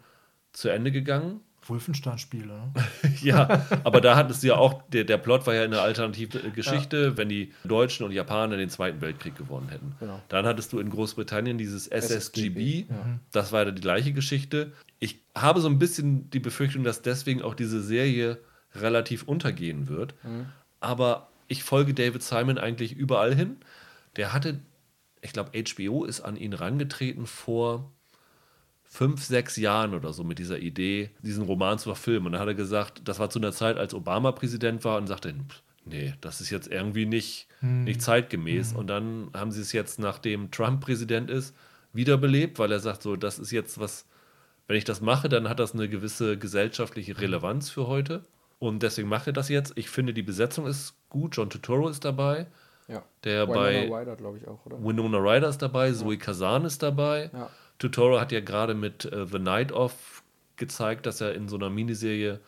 zu 0.53 0.69
Ende 0.69 0.91
gegangen. 0.91 1.41
Wolfenstein-Spiele. 1.67 2.47
Ne? 2.47 2.73
ja, 3.21 3.65
aber 3.83 4.01
da 4.01 4.15
hattest 4.15 4.43
du 4.43 4.47
ja 4.47 4.57
auch, 4.57 4.83
der, 4.89 5.03
der 5.03 5.17
Plot 5.17 5.47
war 5.47 5.55
ja 5.55 5.63
eine 5.63 5.81
alternative 5.81 6.51
Geschichte, 6.51 6.97
ja. 6.97 7.17
wenn 7.17 7.29
die 7.29 7.53
Deutschen 7.63 8.05
und 8.05 8.11
Japaner 8.11 8.57
den 8.57 8.69
Zweiten 8.69 9.01
Weltkrieg 9.01 9.35
gewonnen 9.35 9.69
hätten. 9.69 9.95
Genau. 9.99 10.21
Dann 10.29 10.45
hattest 10.45 10.73
du 10.73 10.79
in 10.79 10.89
Großbritannien 10.89 11.57
dieses 11.57 11.87
SSGB, 11.87 12.85
ja. 12.87 13.19
das 13.31 13.51
war 13.51 13.65
ja 13.65 13.71
die 13.71 13.81
gleiche 13.81 14.13
Geschichte. 14.13 14.73
Ich 14.99 15.21
habe 15.35 15.59
so 15.59 15.67
ein 15.67 15.79
bisschen 15.79 16.29
die 16.29 16.39
Befürchtung, 16.39 16.83
dass 16.83 17.01
deswegen 17.01 17.41
auch 17.41 17.55
diese 17.55 17.81
Serie 17.81 18.37
relativ 18.75 19.23
untergehen 19.23 19.87
wird. 19.87 20.13
Mhm. 20.23 20.47
Aber 20.79 21.29
ich 21.47 21.63
folge 21.63 21.93
David 21.93 22.23
Simon 22.23 22.57
eigentlich 22.57 22.93
überall 22.93 23.33
hin. 23.33 23.57
Der 24.17 24.33
hatte 24.33 24.59
ich 25.25 25.33
glaube, 25.33 25.51
HBO 25.51 26.05
ist 26.05 26.21
an 26.21 26.37
ihn 26.37 26.53
rangetreten 26.53 27.25
vor 27.25 27.91
fünf, 28.83 29.23
sechs 29.23 29.57
Jahren 29.57 29.93
oder 29.93 30.13
so 30.13 30.23
mit 30.23 30.39
dieser 30.39 30.59
Idee, 30.59 31.09
diesen 31.21 31.43
Roman 31.43 31.77
zu 31.77 31.89
verfilmen. 31.89 32.27
Und 32.27 32.31
dann 32.33 32.41
hat 32.41 32.47
er 32.47 32.53
gesagt, 32.53 33.01
das 33.05 33.19
war 33.19 33.29
zu 33.29 33.39
einer 33.39 33.51
Zeit, 33.51 33.77
als 33.77 33.93
Obama 33.93 34.31
Präsident 34.31 34.85
war 34.85 34.97
und 34.97 35.07
sagte, 35.07 35.33
nee, 35.83 36.13
das 36.21 36.41
ist 36.41 36.49
jetzt 36.49 36.71
irgendwie 36.71 37.05
nicht, 37.05 37.47
hm. 37.59 37.83
nicht 37.83 38.01
zeitgemäß. 38.01 38.71
Hm. 38.71 38.77
Und 38.77 38.87
dann 38.87 39.29
haben 39.33 39.51
sie 39.51 39.61
es 39.61 39.73
jetzt, 39.73 39.99
nachdem 39.99 40.51
Trump 40.51 40.81
Präsident 40.81 41.29
ist, 41.29 41.53
wiederbelebt, 41.91 42.59
weil 42.59 42.71
er 42.71 42.79
sagt, 42.79 43.01
so, 43.01 43.15
das 43.15 43.39
ist 43.39 43.51
jetzt 43.51 43.79
was, 43.79 44.05
wenn 44.67 44.77
ich 44.77 44.85
das 44.85 45.01
mache, 45.01 45.27
dann 45.27 45.49
hat 45.49 45.59
das 45.59 45.73
eine 45.73 45.89
gewisse 45.89 46.37
gesellschaftliche 46.37 47.19
Relevanz 47.19 47.69
für 47.69 47.87
heute. 47.87 48.23
Und 48.59 48.83
deswegen 48.83 49.09
mache 49.09 49.31
ich 49.31 49.33
das 49.33 49.49
jetzt. 49.49 49.73
Ich 49.75 49.89
finde, 49.89 50.13
die 50.13 50.23
Besetzung 50.23 50.67
ist 50.67 50.95
gut. 51.09 51.35
John 51.35 51.49
Turturro 51.49 51.89
ist 51.89 52.05
dabei. 52.05 52.47
Ja. 52.87 53.03
Der 53.23 53.47
Winona 53.47 53.61
bei 53.61 54.01
Ryder, 54.01 54.15
glaube 54.15 54.37
ich, 54.37 54.47
auch, 54.47 54.65
oder? 54.65 54.83
Winona 54.83 55.17
Ryder 55.17 55.49
ist 55.49 55.61
dabei, 55.61 55.91
Zoe 55.91 56.17
Kazan 56.17 56.65
ist 56.65 56.83
dabei. 56.83 57.29
Ja. 57.33 57.49
Turturro 57.79 58.19
hat 58.19 58.31
ja 58.31 58.41
gerade 58.41 58.73
mit 58.73 59.05
äh, 59.05 59.25
The 59.25 59.39
Night 59.39 59.71
Of 59.71 60.23
gezeigt, 60.55 61.05
dass 61.05 61.21
er 61.21 61.33
in 61.33 61.49
so 61.49 61.55
einer 61.57 61.69
Miniserie 61.69 62.39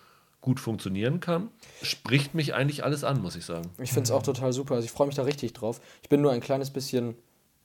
gut 0.41 0.59
funktionieren 0.59 1.19
kann. 1.19 1.49
Spricht 1.81 2.33
mich 2.33 2.53
eigentlich 2.53 2.83
alles 2.83 3.03
an, 3.03 3.21
muss 3.21 3.35
ich 3.35 3.45
sagen. 3.45 3.69
Ich 3.81 3.91
finde 3.91 4.03
es 4.03 4.11
auch 4.11 4.23
total 4.23 4.53
super. 4.53 4.75
Also 4.75 4.85
ich 4.85 4.91
freue 4.91 5.07
mich 5.07 5.15
da 5.15 5.23
richtig 5.23 5.53
drauf. 5.53 5.81
Ich 6.03 6.09
bin 6.09 6.21
nur 6.21 6.31
ein 6.31 6.39
kleines 6.39 6.69
bisschen 6.69 7.15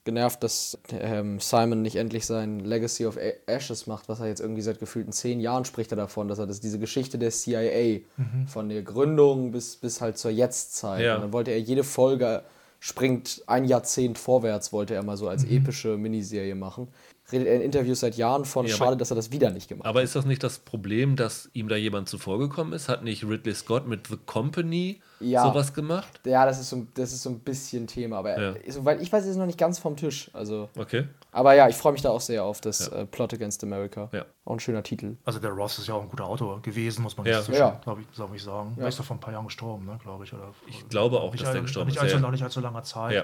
genervt, 0.03 0.43
dass 0.43 0.77
ähm, 0.89 1.39
Simon 1.39 1.81
nicht 1.81 1.95
endlich 1.95 2.25
sein 2.25 2.59
Legacy 2.59 3.05
of 3.05 3.17
Ashes 3.45 3.87
macht, 3.87 4.09
was 4.09 4.19
er 4.19 4.27
jetzt 4.27 4.41
irgendwie 4.41 4.61
seit 4.61 4.79
gefühlten 4.79 5.13
zehn 5.13 5.39
Jahren 5.39 5.63
spricht 5.63 5.93
er 5.93 5.95
davon, 5.95 6.27
dass 6.27 6.39
er 6.39 6.47
das 6.47 6.59
diese 6.59 6.77
Geschichte 6.77 7.17
der 7.17 7.31
CIA 7.31 8.01
von 8.47 8.67
der 8.67 8.81
Gründung 8.81 9.51
bis, 9.51 9.77
bis 9.77 10.01
halt 10.01 10.17
zur 10.17 10.31
Jetztzeit. 10.31 11.01
Ja. 11.03 11.15
Und 11.15 11.21
dann 11.21 11.33
wollte 11.33 11.51
er 11.51 11.59
jede 11.59 11.85
Folge 11.85 12.43
springt 12.83 13.43
ein 13.47 13.63
Jahrzehnt 13.63 14.17
vorwärts, 14.17 14.73
wollte 14.73 14.93
er 14.93 15.03
mal 15.03 15.15
so 15.15 15.29
als 15.29 15.45
epische 15.45 15.95
Miniserie 15.97 16.53
machen. 16.53 16.89
Redet 17.33 17.47
er 17.47 17.55
in 17.55 17.61
Interviews 17.61 17.99
seit 17.99 18.15
Jahren 18.15 18.45
von, 18.45 18.65
Ja, 18.65 18.75
schade, 18.75 18.91
aber- 18.91 18.95
dass 18.97 19.11
er 19.11 19.15
das 19.15 19.31
wieder 19.31 19.49
nicht 19.51 19.67
gemacht 19.67 19.83
hat. 19.85 19.89
Aber 19.89 20.01
ist 20.03 20.15
das 20.15 20.25
nicht 20.25 20.43
das 20.43 20.59
Problem, 20.59 21.15
dass 21.17 21.49
ihm 21.53 21.67
da 21.67 21.75
jemand 21.75 22.07
zuvorgekommen 22.07 22.71
ist? 22.73 22.87
Hat 22.87 23.03
nicht 23.03 23.23
Ridley 23.25 23.53
Scott 23.55 23.87
mit 23.87 24.07
The 24.07 24.17
Company 24.25 25.01
Ja. 25.19 25.43
sowas 25.47 25.73
gemacht? 25.73 26.21
Ja, 26.25 26.45
das 26.45 26.59
ist 26.59 26.69
so, 26.69 26.85
das 26.93 27.11
ist 27.11 27.23
so 27.23 27.29
ein 27.31 27.39
bisschen 27.39 27.87
Thema, 27.87 28.17
aber 28.19 28.39
Ja. 28.41 28.53
soweit 28.69 29.01
ich 29.01 29.11
weiß, 29.11 29.23
ist 29.23 29.31
es 29.31 29.37
noch 29.37 29.45
nicht 29.45 29.57
ganz 29.57 29.79
vom 29.79 29.95
Tisch. 29.97 30.29
Also, 30.33 30.69
Okay. 30.77 31.07
aber 31.31 31.53
ja, 31.55 31.67
ich 31.67 31.75
freue 31.75 31.93
mich 31.93 32.01
da 32.01 32.09
auch 32.11 32.21
sehr 32.21 32.43
auf 32.43 32.61
das 32.61 32.87
Ja. 32.91 32.99
äh, 32.99 33.05
Plot 33.05 33.33
Against 33.33 33.63
America. 33.63 34.09
Ja. 34.13 34.25
Auch 34.45 34.53
ein 34.53 34.59
schöner 34.59 34.83
Titel. 34.83 35.15
Also 35.25 35.39
der 35.39 35.51
Ross 35.51 35.79
ist 35.79 35.87
ja 35.87 35.93
auch 35.93 36.01
ein 36.03 36.09
guter 36.09 36.25
Autor 36.25 36.61
gewesen, 36.61 37.01
muss 37.03 37.15
man 37.17 37.25
Ja. 37.25 37.37
jetzt 37.37 37.45
so 37.45 37.53
Ja. 37.53 37.79
glaube 37.83 38.01
ich, 38.01 38.11
glaub 38.13 38.33
ich 38.35 38.43
sagen. 38.43 38.73
Ja. 38.77 38.83
Er 38.83 38.89
ist 38.89 38.99
doch 38.99 39.05
vor 39.05 39.15
ein 39.15 39.19
paar 39.21 39.31
Jahren 39.33 39.45
gestorben, 39.45 39.85
ne, 39.85 39.97
glaube 40.03 40.25
ich. 40.25 40.33
Oder, 40.33 40.53
Ich 40.67 40.87
glaube 40.89 41.19
auch, 41.21 41.31
nicht 41.31 41.41
dass 41.43 41.51
der 41.51 41.59
all- 41.59 41.61
gestorben 41.63 41.87
nicht 41.87 41.95
ist. 41.95 42.01
allzu, 42.03 42.15
Ja, 42.15 42.21
noch 42.21 42.31
nicht 42.31 42.43
allzu 42.43 42.59
langer 42.59 42.83
Zeit. 42.83 43.13
ja. 43.15 43.23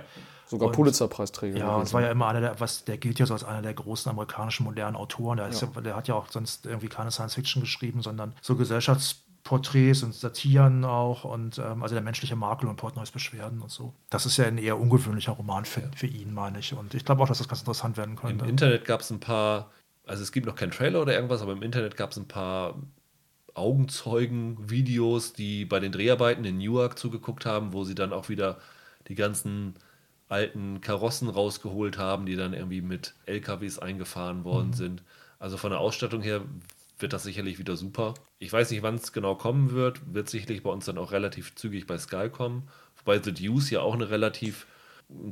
Sogar 0.49 0.69
Und- 0.69 0.75
Pulitzer-Preisträger. 0.75 1.59
Ja, 1.59 1.75
und 1.75 1.83
es 1.83 1.93
war 1.93 2.01
ja 2.01 2.09
immer 2.09 2.27
einer 2.27 2.41
der, 2.41 2.59
was, 2.59 2.83
der 2.83 2.97
gilt 2.97 3.19
ja 3.19 3.27
so 3.27 3.33
als 3.35 3.43
einer 3.43 3.61
der 3.61 3.75
großen 3.75 4.09
amerikanischen 4.09 4.63
modernen 4.63 4.95
Autoren. 4.95 5.37
Der, 5.37 5.47
ist 5.47 5.61
ja. 5.61 5.67
der 5.67 5.95
hat 5.95 6.07
ja 6.07 6.15
auch 6.15 6.27
sonst 6.31 6.65
irgendwie 6.65 6.87
keine 6.87 7.11
Science 7.11 7.35
Fiction 7.35 7.61
geschrieben, 7.61 8.01
sondern 8.01 8.33
so 8.41 8.55
Gesellschaftsporträts 8.55 10.01
und 10.01 10.15
Satiren 10.15 10.85
auch 10.85 11.23
und 11.23 11.59
ähm, 11.59 11.83
also 11.83 11.93
der 11.93 12.01
menschliche 12.01 12.35
Makel 12.35 12.67
und 12.67 12.77
Portnoys 12.77 13.11
Beschwerden 13.11 13.61
und 13.61 13.69
so. 13.69 13.93
Das 14.09 14.25
ist 14.25 14.37
ja 14.37 14.45
ein 14.45 14.57
eher 14.57 14.79
ungewöhnlicher 14.79 15.33
Roman 15.33 15.65
für, 15.65 15.83
für 15.95 16.07
ihn, 16.07 16.33
meine 16.33 16.57
ich. 16.57 16.73
Und 16.73 16.95
ich 16.95 17.05
glaube 17.05 17.21
auch, 17.21 17.27
dass 17.27 17.37
das 17.37 17.47
ganz 17.47 17.59
interessant 17.61 17.97
werden 17.97 18.15
Im 18.15 18.17
könnte. 18.17 18.45
Internet 18.45 18.85
gab 18.85 19.01
es 19.01 19.11
ein 19.11 19.19
paar, 19.19 19.69
also 20.07 20.23
es 20.23 20.31
gibt 20.31 20.47
noch 20.47 20.55
keinen 20.55 20.71
Trailer 20.71 21.03
oder 21.03 21.13
irgendwas, 21.13 21.43
aber 21.43 21.51
im 21.51 21.61
Internet 21.61 21.95
gab 21.95 22.09
es 22.09 22.17
ein 22.17 22.27
paar 22.27 22.73
Augenzeugen-Videos, 23.53 25.33
die 25.33 25.65
bei 25.65 25.79
den 25.79 25.91
Dreharbeiten 25.91 26.43
in 26.45 26.57
Newark 26.57 26.97
zugeguckt 26.97 27.45
haben, 27.45 27.73
wo 27.73 27.83
sie 27.83 27.93
dann 27.93 28.13
auch 28.13 28.29
wieder 28.29 28.57
die 29.07 29.15
ganzen 29.15 29.75
alten 30.29 30.79
Karossen 30.81 31.27
rausgeholt 31.29 31.97
haben, 31.97 32.25
die 32.25 32.35
dann 32.35 32.53
irgendwie 32.53 32.81
mit 32.81 33.13
LKWs 33.25 33.79
eingefahren 33.79 34.43
worden 34.43 34.73
sind. 34.73 35.03
Also 35.39 35.57
von 35.57 35.71
der 35.71 35.79
Ausstattung 35.79 36.21
her 36.21 36.41
wird 36.99 37.13
das 37.13 37.23
sicherlich 37.23 37.59
wieder 37.59 37.75
super. 37.77 38.13
Ich 38.39 38.51
weiß 38.51 38.71
nicht, 38.71 38.83
wann 38.83 38.95
es 38.95 39.11
genau 39.13 39.35
kommen 39.35 39.71
wird. 39.71 40.13
Wird 40.13 40.29
sicherlich 40.29 40.63
bei 40.63 40.69
uns 40.69 40.85
dann 40.85 40.97
auch 40.97 41.11
relativ 41.11 41.55
zügig 41.55 41.87
bei 41.87 41.97
Sky 41.97 42.29
kommen. 42.29 42.67
Wobei 42.97 43.21
The 43.21 43.33
Deuce 43.33 43.69
ja 43.71 43.81
auch 43.81 43.93
eine 43.93 44.09
relativ 44.09 44.67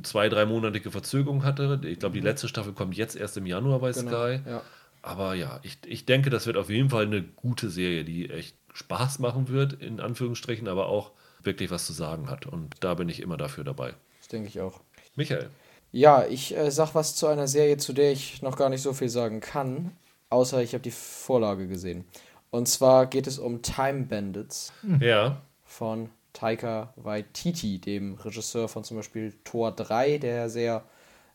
zwei, 0.02 0.28
dreimonatige 0.28 0.90
Verzögerung 0.90 1.44
hatte. 1.44 1.80
Ich 1.84 2.00
glaube, 2.00 2.14
die 2.14 2.20
letzte 2.20 2.48
Staffel 2.48 2.72
kommt 2.72 2.96
jetzt 2.96 3.14
erst 3.16 3.36
im 3.36 3.46
Januar 3.46 3.78
bei 3.80 3.92
Genau, 3.92 4.10
Sky. 4.10 4.40
ja. 4.48 4.62
Aber 5.02 5.34
ja, 5.34 5.60
ich, 5.62 5.78
ich 5.86 6.06
denke, 6.06 6.28
das 6.30 6.46
wird 6.46 6.56
auf 6.56 6.70
jeden 6.70 6.90
Fall 6.90 7.04
eine 7.04 7.22
gute 7.22 7.70
Serie, 7.70 8.04
die 8.04 8.30
echt 8.30 8.56
Spaß 8.74 9.20
machen 9.20 9.48
wird, 9.48 9.74
in 9.74 10.00
Anführungsstrichen, 10.00 10.66
aber 10.66 10.86
auch 10.86 11.12
wirklich 11.42 11.70
was 11.70 11.86
zu 11.86 11.92
sagen 11.92 12.28
hat. 12.28 12.46
Und 12.46 12.74
da 12.80 12.94
bin 12.94 13.08
ich 13.08 13.20
immer 13.20 13.36
dafür 13.36 13.62
dabei. 13.62 13.94
Das 14.18 14.28
denke 14.28 14.48
ich 14.48 14.60
auch. 14.60 14.80
Michael, 15.18 15.50
Ja, 15.90 16.24
ich 16.26 16.56
äh, 16.56 16.70
sag 16.70 16.94
was 16.94 17.16
zu 17.16 17.26
einer 17.26 17.48
Serie, 17.48 17.76
zu 17.76 17.92
der 17.92 18.12
ich 18.12 18.40
noch 18.40 18.56
gar 18.56 18.68
nicht 18.68 18.82
so 18.82 18.92
viel 18.92 19.08
sagen 19.08 19.40
kann, 19.40 19.90
außer 20.30 20.62
ich 20.62 20.74
habe 20.74 20.82
die 20.82 20.92
Vorlage 20.92 21.66
gesehen. 21.66 22.04
Und 22.50 22.68
zwar 22.68 23.06
geht 23.06 23.26
es 23.26 23.38
um 23.38 23.60
Time 23.60 24.04
Bandits 24.04 24.72
ja, 25.00 25.42
von 25.64 26.08
Taika 26.32 26.94
Waititi, 26.96 27.80
dem 27.80 28.14
Regisseur 28.14 28.68
von 28.68 28.84
zum 28.84 28.96
Beispiel 28.96 29.34
Tor 29.42 29.72
3, 29.72 30.18
der 30.18 30.48
sehr 30.48 30.84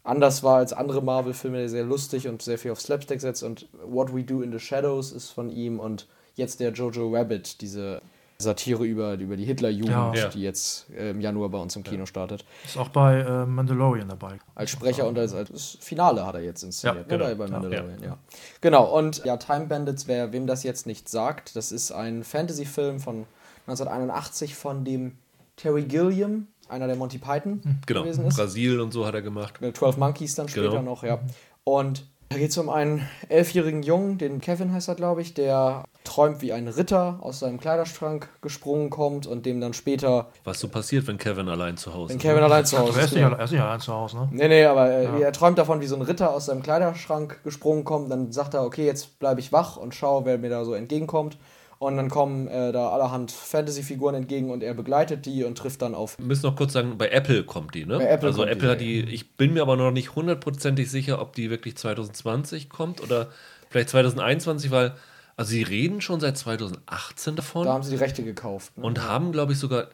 anders 0.03 0.43
war 0.43 0.57
als 0.57 0.71
andere 0.71 1.03
Marvel-Filme, 1.03 1.57
der 1.57 1.69
sehr 1.69 1.83
lustig 1.83 2.27
und 2.29 2.41
sehr 2.41 2.57
viel 2.57 2.71
auf 2.71 2.81
Slapstick 2.81 3.19
setzt. 3.19 3.43
Und 3.43 3.67
What 3.83 4.15
We 4.15 4.23
Do 4.23 4.41
in 4.41 4.51
the 4.51 4.59
Shadows 4.59 5.11
ist 5.11 5.29
von 5.29 5.49
ihm 5.49 5.79
und 5.81 6.07
jetzt 6.35 6.61
der 6.61 6.71
Jojo 6.71 7.13
Rabbit, 7.13 7.59
diese 7.61 8.01
Satire 8.43 8.83
über, 8.85 9.13
über 9.15 9.35
die 9.35 9.45
Hitlerjugend, 9.45 9.89
Ja. 9.91 10.13
Ja. 10.13 10.27
die 10.29 10.41
jetzt 10.41 10.89
äh, 10.91 11.09
im 11.11 11.21
Januar 11.21 11.49
bei 11.49 11.57
uns 11.57 11.75
im 11.75 11.83
Kino 11.83 12.05
startet. 12.05 12.45
Ist 12.65 12.77
auch 12.77 12.89
bei 12.89 13.19
äh, 13.21 13.45
Mandalorian 13.45 14.09
dabei. 14.09 14.37
Als 14.55 14.69
Sprecher 14.69 15.07
und 15.07 15.17
als, 15.17 15.33
als 15.33 15.77
Finale 15.81 16.25
hat 16.25 16.35
er 16.35 16.41
jetzt 16.41 16.63
inszeniert. 16.63 17.09
Ja, 17.09 17.17
ne, 17.17 17.23
genau. 17.25 17.25
bei, 17.25 17.35
bei 17.35 17.45
Ja. 17.45 17.51
Mandalorian, 17.59 18.03
ja. 18.03 18.17
Genau, 18.61 18.85
und 18.97 19.23
ja, 19.25 19.37
Time 19.37 19.65
Bandits, 19.65 20.07
wer 20.07 20.31
wem 20.31 20.45
das 20.45 20.63
jetzt 20.63 20.85
nicht 20.85 21.09
sagt, 21.09 21.55
das 21.55 21.71
ist 21.71 21.91
ein 21.91 22.23
Fantasy-Film 22.23 22.99
von 22.99 23.25
1981 23.67 24.55
von 24.55 24.83
dem 24.85 25.13
Terry 25.55 25.83
Gilliam, 25.83 26.47
einer 26.69 26.87
der 26.87 26.95
Monty 26.95 27.17
Python 27.17 27.61
genau. 27.85 28.03
gewesen 28.03 28.25
ist. 28.25 28.35
Brasil 28.37 28.79
und 28.79 28.91
so 28.91 29.05
hat 29.05 29.13
er 29.15 29.21
gemacht. 29.21 29.61
Äh, 29.61 29.73
12 29.73 29.97
Monkeys 29.97 30.35
dann 30.35 30.47
später 30.47 30.69
Genau. 30.69 30.81
noch, 30.81 31.03
ja. 31.03 31.19
Und 31.63 32.05
da 32.33 32.39
geht 32.39 32.49
es 32.49 32.57
um 32.57 32.69
einen 32.69 33.07
elfjährigen 33.29 33.83
Jungen, 33.83 34.17
den 34.17 34.41
Kevin 34.41 34.73
heißt 34.73 34.87
er, 34.87 34.95
glaube 34.95 35.21
ich, 35.21 35.33
der 35.33 35.83
träumt, 36.03 36.41
wie 36.41 36.51
ein 36.51 36.67
Ritter 36.67 37.19
aus 37.21 37.39
seinem 37.39 37.59
Kleiderschrank 37.59 38.27
gesprungen 38.41 38.89
kommt 38.89 39.27
und 39.27 39.45
dem 39.45 39.61
dann 39.61 39.73
später, 39.73 40.27
Was 40.43 40.59
so 40.59 40.67
passiert, 40.67 41.07
wenn 41.07 41.17
Kevin 41.17 41.47
allein 41.47 41.77
zu 41.77 41.93
Hause 41.93 42.09
wenn 42.09 42.17
ist. 42.17 42.23
Kevin 42.23 42.43
allein 42.43 42.65
zu 42.65 42.77
Hause 42.77 42.99
er 42.99 43.05
ist. 43.05 43.15
er 43.15 43.39
ist 43.39 43.51
nicht 43.51 43.61
allein 43.61 43.79
zu 43.79 43.93
Hause, 43.93 44.17
ne? 44.17 44.29
Nee, 44.31 44.47
nee, 44.47 44.65
aber 44.65 44.89
äh, 44.89 45.21
er 45.21 45.31
träumt 45.31 45.57
davon, 45.57 45.79
wie 45.81 45.87
so 45.87 45.95
ein 45.95 46.01
Ritter 46.01 46.33
aus 46.33 46.47
seinem 46.47 46.63
Kleiderschrank 46.63 47.43
gesprungen 47.43 47.83
kommt. 47.83 48.11
Dann 48.11 48.31
sagt 48.31 48.53
er, 48.53 48.63
okay, 48.63 48.85
jetzt 48.85 49.19
bleibe 49.19 49.39
ich 49.39 49.51
wach 49.51 49.77
und 49.77 49.93
schaue, 49.95 50.25
wer 50.25 50.37
mir 50.37 50.49
da 50.49 50.65
so 50.65 50.73
entgegenkommt. 50.73 51.37
Und 51.83 51.97
dann 51.97 52.09
kommen 52.09 52.47
äh, 52.47 52.71
da 52.71 52.89
allerhand 52.89 53.31
Fantasy-Figuren 53.31 54.15
entgegen 54.15 54.51
und 54.51 54.63
er 54.63 54.73
begleitet 54.73 55.25
die 55.25 55.43
und 55.43 55.57
trifft 55.57 55.81
dann 55.81 55.95
auf. 55.95 56.17
Wir 56.17 56.25
müssen 56.25 56.45
noch 56.45 56.55
kurz 56.55 56.73
sagen, 56.73 56.97
bei 56.97 57.09
Apple 57.09 57.43
kommt 57.43 57.75
die, 57.75 57.85
ne? 57.85 57.97
Bei 57.97 58.07
Apple 58.07 58.29
also 58.29 58.39
kommt 58.39 58.49
die 58.49 58.53
Apple 58.53 58.69
hat 58.69 58.81
die, 58.81 59.01
ich 59.01 59.31
bin 59.35 59.53
mir 59.53 59.61
aber 59.61 59.75
noch 59.75 59.91
nicht 59.91 60.15
hundertprozentig 60.15 60.89
sicher, 60.89 61.21
ob 61.21 61.33
die 61.33 61.49
wirklich 61.49 61.75
2020 61.75 62.69
kommt 62.69 63.01
oder 63.01 63.27
vielleicht 63.69 63.89
2021, 63.89 64.71
weil, 64.71 64.93
also 65.35 65.49
sie 65.49 65.63
reden 65.63 65.99
schon 65.99 66.21
seit 66.21 66.37
2018 66.37 67.35
davon 67.35 67.65
Da 67.65 67.73
haben 67.73 67.83
sie 67.83 67.91
die 67.91 67.97
Rechte 67.97 68.23
gekauft. 68.23 68.77
Ne? 68.77 68.85
und 68.85 69.03
haben, 69.03 69.33
glaube 69.33 69.51
ich, 69.51 69.59
sogar 69.59 69.87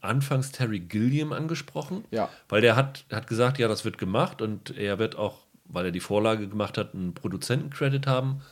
anfangs 0.00 0.52
Terry 0.52 0.78
Gilliam 0.78 1.32
angesprochen. 1.32 2.04
Ja. 2.10 2.28
Weil 2.48 2.60
der 2.60 2.76
hat, 2.76 3.04
hat 3.10 3.26
gesagt, 3.26 3.58
ja, 3.58 3.66
das 3.66 3.84
wird 3.84 3.98
gemacht 3.98 4.40
und 4.40 4.76
er 4.76 4.98
wird 5.00 5.16
auch, 5.16 5.38
weil 5.64 5.86
er 5.86 5.92
die 5.92 6.00
Vorlage 6.00 6.46
gemacht 6.46 6.78
hat, 6.78 6.94
einen 6.94 7.14
Produzentencredit 7.14 8.06
haben, 8.06 8.42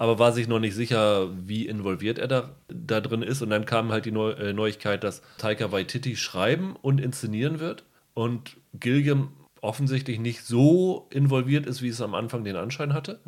aber 0.00 0.18
war 0.18 0.32
sich 0.32 0.48
noch 0.48 0.60
nicht 0.60 0.74
sicher, 0.74 1.28
wie 1.46 1.66
involviert 1.66 2.18
er 2.18 2.26
da, 2.26 2.56
da 2.68 3.02
drin 3.02 3.20
ist. 3.20 3.42
Und 3.42 3.50
dann 3.50 3.66
kam 3.66 3.92
halt 3.92 4.06
die 4.06 4.12
Neu 4.12 4.30
äh, 4.30 4.54
Neuigkeit, 4.54 5.04
dass 5.04 5.20
Taika 5.36 5.72
Waititi 5.72 6.16
schreiben 6.16 6.74
und 6.80 7.02
inszenieren 7.02 7.60
wird 7.60 7.84
und 8.14 8.56
Gilliam 8.72 9.34
offensichtlich 9.60 10.18
nicht 10.18 10.42
so 10.46 11.06
involviert 11.10 11.66
ist, 11.66 11.82
wie 11.82 11.90
es 11.90 12.00
am 12.00 12.14
Anfang 12.14 12.44
den 12.44 12.56
Anschein 12.56 12.94
hatte. 12.94 13.20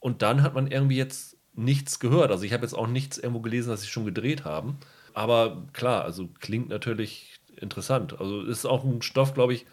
Und 0.00 0.22
dann 0.22 0.42
hat 0.42 0.54
man 0.54 0.66
irgendwie 0.66 0.96
jetzt 0.96 1.36
nichts 1.54 2.00
gehört. 2.00 2.32
Also 2.32 2.42
ich 2.42 2.52
habe 2.52 2.64
jetzt 2.64 2.74
auch 2.74 2.88
nichts 2.88 3.16
irgendwo 3.16 3.40
gelesen, 3.40 3.70
dass 3.70 3.82
sie 3.82 3.88
schon 3.88 4.06
gedreht 4.06 4.44
haben. 4.44 4.78
Aber 5.14 5.68
klar, 5.72 6.02
also 6.04 6.28
klingt 6.40 6.68
natürlich 6.68 7.38
interessant. 7.60 8.18
Also 8.18 8.42
ist 8.42 8.66
auch 8.66 8.82
ein 8.82 9.02
Stoff, 9.02 9.34
glaube 9.34 9.54
ich. 9.54 9.66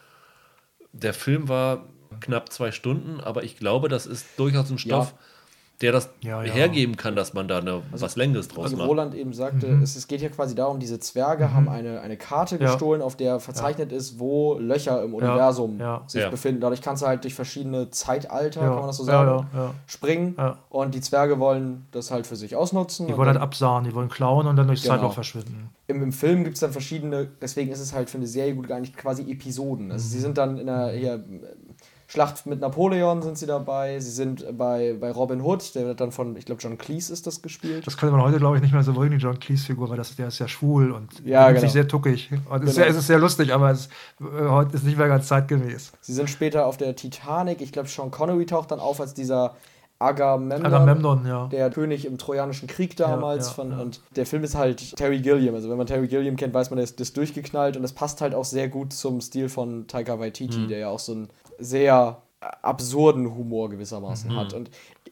Der 0.92 1.16
Film 1.16 1.50
war 1.50 1.88
knapp 2.20 2.52
zwei 2.52 2.72
Stunden, 2.72 3.20
aber 3.20 3.44
ich 3.44 3.58
glaube, 3.58 3.90
das 3.90 4.06
ist 4.06 4.38
durchaus 4.38 4.70
ein 4.70 4.78
Stoff, 4.78 5.16
der 5.82 5.92
das 5.92 6.10
Ja, 6.22 6.42
ja. 6.44 6.54
hergeben 6.54 6.96
kann, 6.96 7.16
dass 7.16 7.34
man 7.34 7.48
da 7.48 7.58
eine, 7.58 7.82
was 7.92 8.16
Längeres 8.16 8.48
draus 8.48 8.72
Wie 8.72 8.76
macht. 8.78 8.88
Roland 8.88 9.16
eben 9.16 9.34
sagte, 9.34 9.68
es, 9.84 9.96
es 9.96 10.08
geht 10.08 10.22
ja 10.22 10.30
quasi 10.30 10.56
darum, 10.56 10.80
diese 10.80 11.00
Zwerge 11.00 11.54
haben 11.54 11.68
eine, 11.68 12.00
eine 12.02 12.16
Karte 12.16 12.56
Ja. 12.58 12.72
gestohlen, 12.72 13.02
auf 13.02 13.16
der 13.18 13.40
verzeichnet 13.40 13.92
ist, 13.92 14.18
wo 14.20 14.58
Löcher 14.60 15.04
im 15.04 15.14
Universum 15.14 15.80
ja. 15.80 16.04
sich 16.08 16.22
Ja. 16.22 16.30
befinden. 16.30 16.62
Dadurch 16.62 16.82
kannst 16.82 17.02
du 17.04 17.08
halt 17.08 17.24
durch 17.24 17.34
verschiedene 17.34 17.90
Zeitalter, 17.90 18.62
Ja. 18.62 18.68
kann 18.70 18.78
man 18.78 18.88
das 18.88 18.98
so 18.98 19.04
sagen, 19.04 19.48
ja, 19.54 19.60
ja. 19.60 19.74
springen. 19.88 20.36
Ja. 20.38 20.58
Und 20.70 20.94
die 20.96 21.02
Zwerge 21.02 21.40
wollen 21.40 21.86
das 21.92 22.12
halt 22.12 22.28
für 22.28 22.36
sich 22.36 22.56
ausnutzen. 22.56 23.08
Die 23.08 23.18
wollen 23.18 23.28
halt 23.30 23.40
absahen, 23.42 23.84
die 23.84 23.94
wollen 23.94 24.10
klauen 24.10 24.48
und 24.48 24.56
dann 24.56 24.68
durchs 24.68 24.84
Genau. 24.84 24.96
Zeitloch 24.96 25.14
verschwinden. 25.16 25.70
im, 25.88 26.02
im 26.02 26.12
Film 26.14 26.44
gibt 26.46 26.54
es 26.56 26.62
dann 26.62 26.72
verschiedene, 26.72 27.28
deswegen 27.42 27.72
ist 27.72 27.80
es 27.82 27.94
halt 27.94 28.10
für 28.10 28.18
eine 28.18 28.28
Serie 28.28 28.56
gut 28.56 28.68
gar 28.68 28.80
nicht 28.80 28.96
quasi 28.96 29.30
Episoden. 29.30 29.92
Also 29.92 30.08
sie 30.08 30.20
sind 30.20 30.38
dann 30.38 30.58
in 30.58 30.68
der 30.68 30.92
hier, 30.92 31.24
Schlacht 32.14 32.46
mit 32.46 32.62
Napoleon 32.62 33.24
sind 33.24 33.40
sie 33.40 33.48
dabei, 33.48 34.00
sie 34.00 34.12
sind 34.12 34.46
bei, 34.56 34.96
bei 35.00 35.10
Robin 35.12 35.42
Hood, 35.42 35.74
der 35.74 35.88
wird 35.88 36.00
dann 36.00 36.12
von, 36.12 36.36
ich 36.38 36.46
glaube, 36.46 36.62
John 36.62 36.78
Cleese 36.78 37.12
ist 37.12 37.26
das 37.26 37.42
gespielt. 37.42 37.88
Das 37.88 37.98
könnte 37.98 38.16
man 38.16 38.24
heute, 38.24 38.38
glaube 38.38 38.56
ich, 38.58 38.62
nicht 38.62 38.72
mehr 38.72 38.84
so 38.84 38.94
bringen, 38.94 39.18
die 39.18 39.24
John 39.24 39.40
Cleese-Figur, 39.40 39.90
weil 39.90 39.98
das, 39.98 40.16
der 40.16 40.28
ist 40.28 40.38
ja 40.38 40.48
schwul 40.48 40.92
und 40.92 41.26
Ja, 41.26 41.48
genau. 41.50 41.62
sich 41.62 41.72
sehr 41.72 41.88
tuckig. 41.88 42.30
Und 42.32 42.64
es, 42.64 42.70
ist 42.70 42.76
Genau. 42.76 42.86
sehr, 42.86 42.88
es 42.88 42.96
ist 42.98 43.08
sehr 43.08 43.18
lustig, 43.18 43.52
aber 43.52 43.72
es 43.72 43.88
äh, 44.22 44.48
heute 44.48 44.76
ist 44.76 44.84
nicht 44.84 44.96
mehr 45.00 45.08
ganz 45.08 45.28
zeitgemäß. 45.28 45.92
Sie 46.02 46.14
sind 46.14 46.30
später 46.30 46.68
auf 46.68 46.78
der 46.78 46.96
Titanic, 46.96 47.62
ich 47.62 47.72
glaube, 47.72 47.90
Sean 47.90 48.12
Connery 48.12 48.46
taucht 48.46 48.70
dann 48.70 48.80
auf 48.80 49.02
als 49.02 49.16
dieser 49.16 49.56
Agamemnon, 50.04 50.66
Agamemnon, 50.66 51.26
ja. 51.26 51.48
der 51.48 51.70
König 51.70 52.06
im 52.06 52.18
Trojanischen 52.18 52.68
Krieg 52.68 52.96
damals. 52.96 53.48
ja, 53.48 53.54
von, 53.54 53.72
ja. 53.72 53.80
Und 53.80 54.02
der 54.16 54.26
Film 54.26 54.44
ist 54.44 54.56
halt 54.56 54.96
Terry 54.96 55.20
Gilliam. 55.20 55.56
Also 55.56 55.70
wenn 55.70 55.78
man 55.78 55.88
Terry 55.88 56.08
Gilliam 56.08 56.36
kennt, 56.36 56.54
weiß 56.54 56.70
man, 56.70 56.78
der 56.78 56.84
ist, 56.84 57.00
der 57.00 57.04
ist 57.04 57.18
durchgeknallt 57.18 57.76
und 57.76 57.84
das 57.84 57.94
passt 57.94 58.22
halt 58.22 58.36
auch 58.36 58.46
sehr 58.46 58.68
gut 58.68 58.94
zum 58.94 59.22
Stil 59.22 59.50
von 59.50 59.88
Taika 59.88 60.20
Waititi, 60.20 60.68
der 60.68 60.80
ja 60.80 60.90
auch 60.90 61.00
so 61.00 61.14
einen 61.14 61.30
sehr 61.60 62.22
absurden 62.62 63.36
Humor 63.36 63.70
gewissermaßen 63.70 64.36
hat. 64.36 64.54
Und 64.54 64.70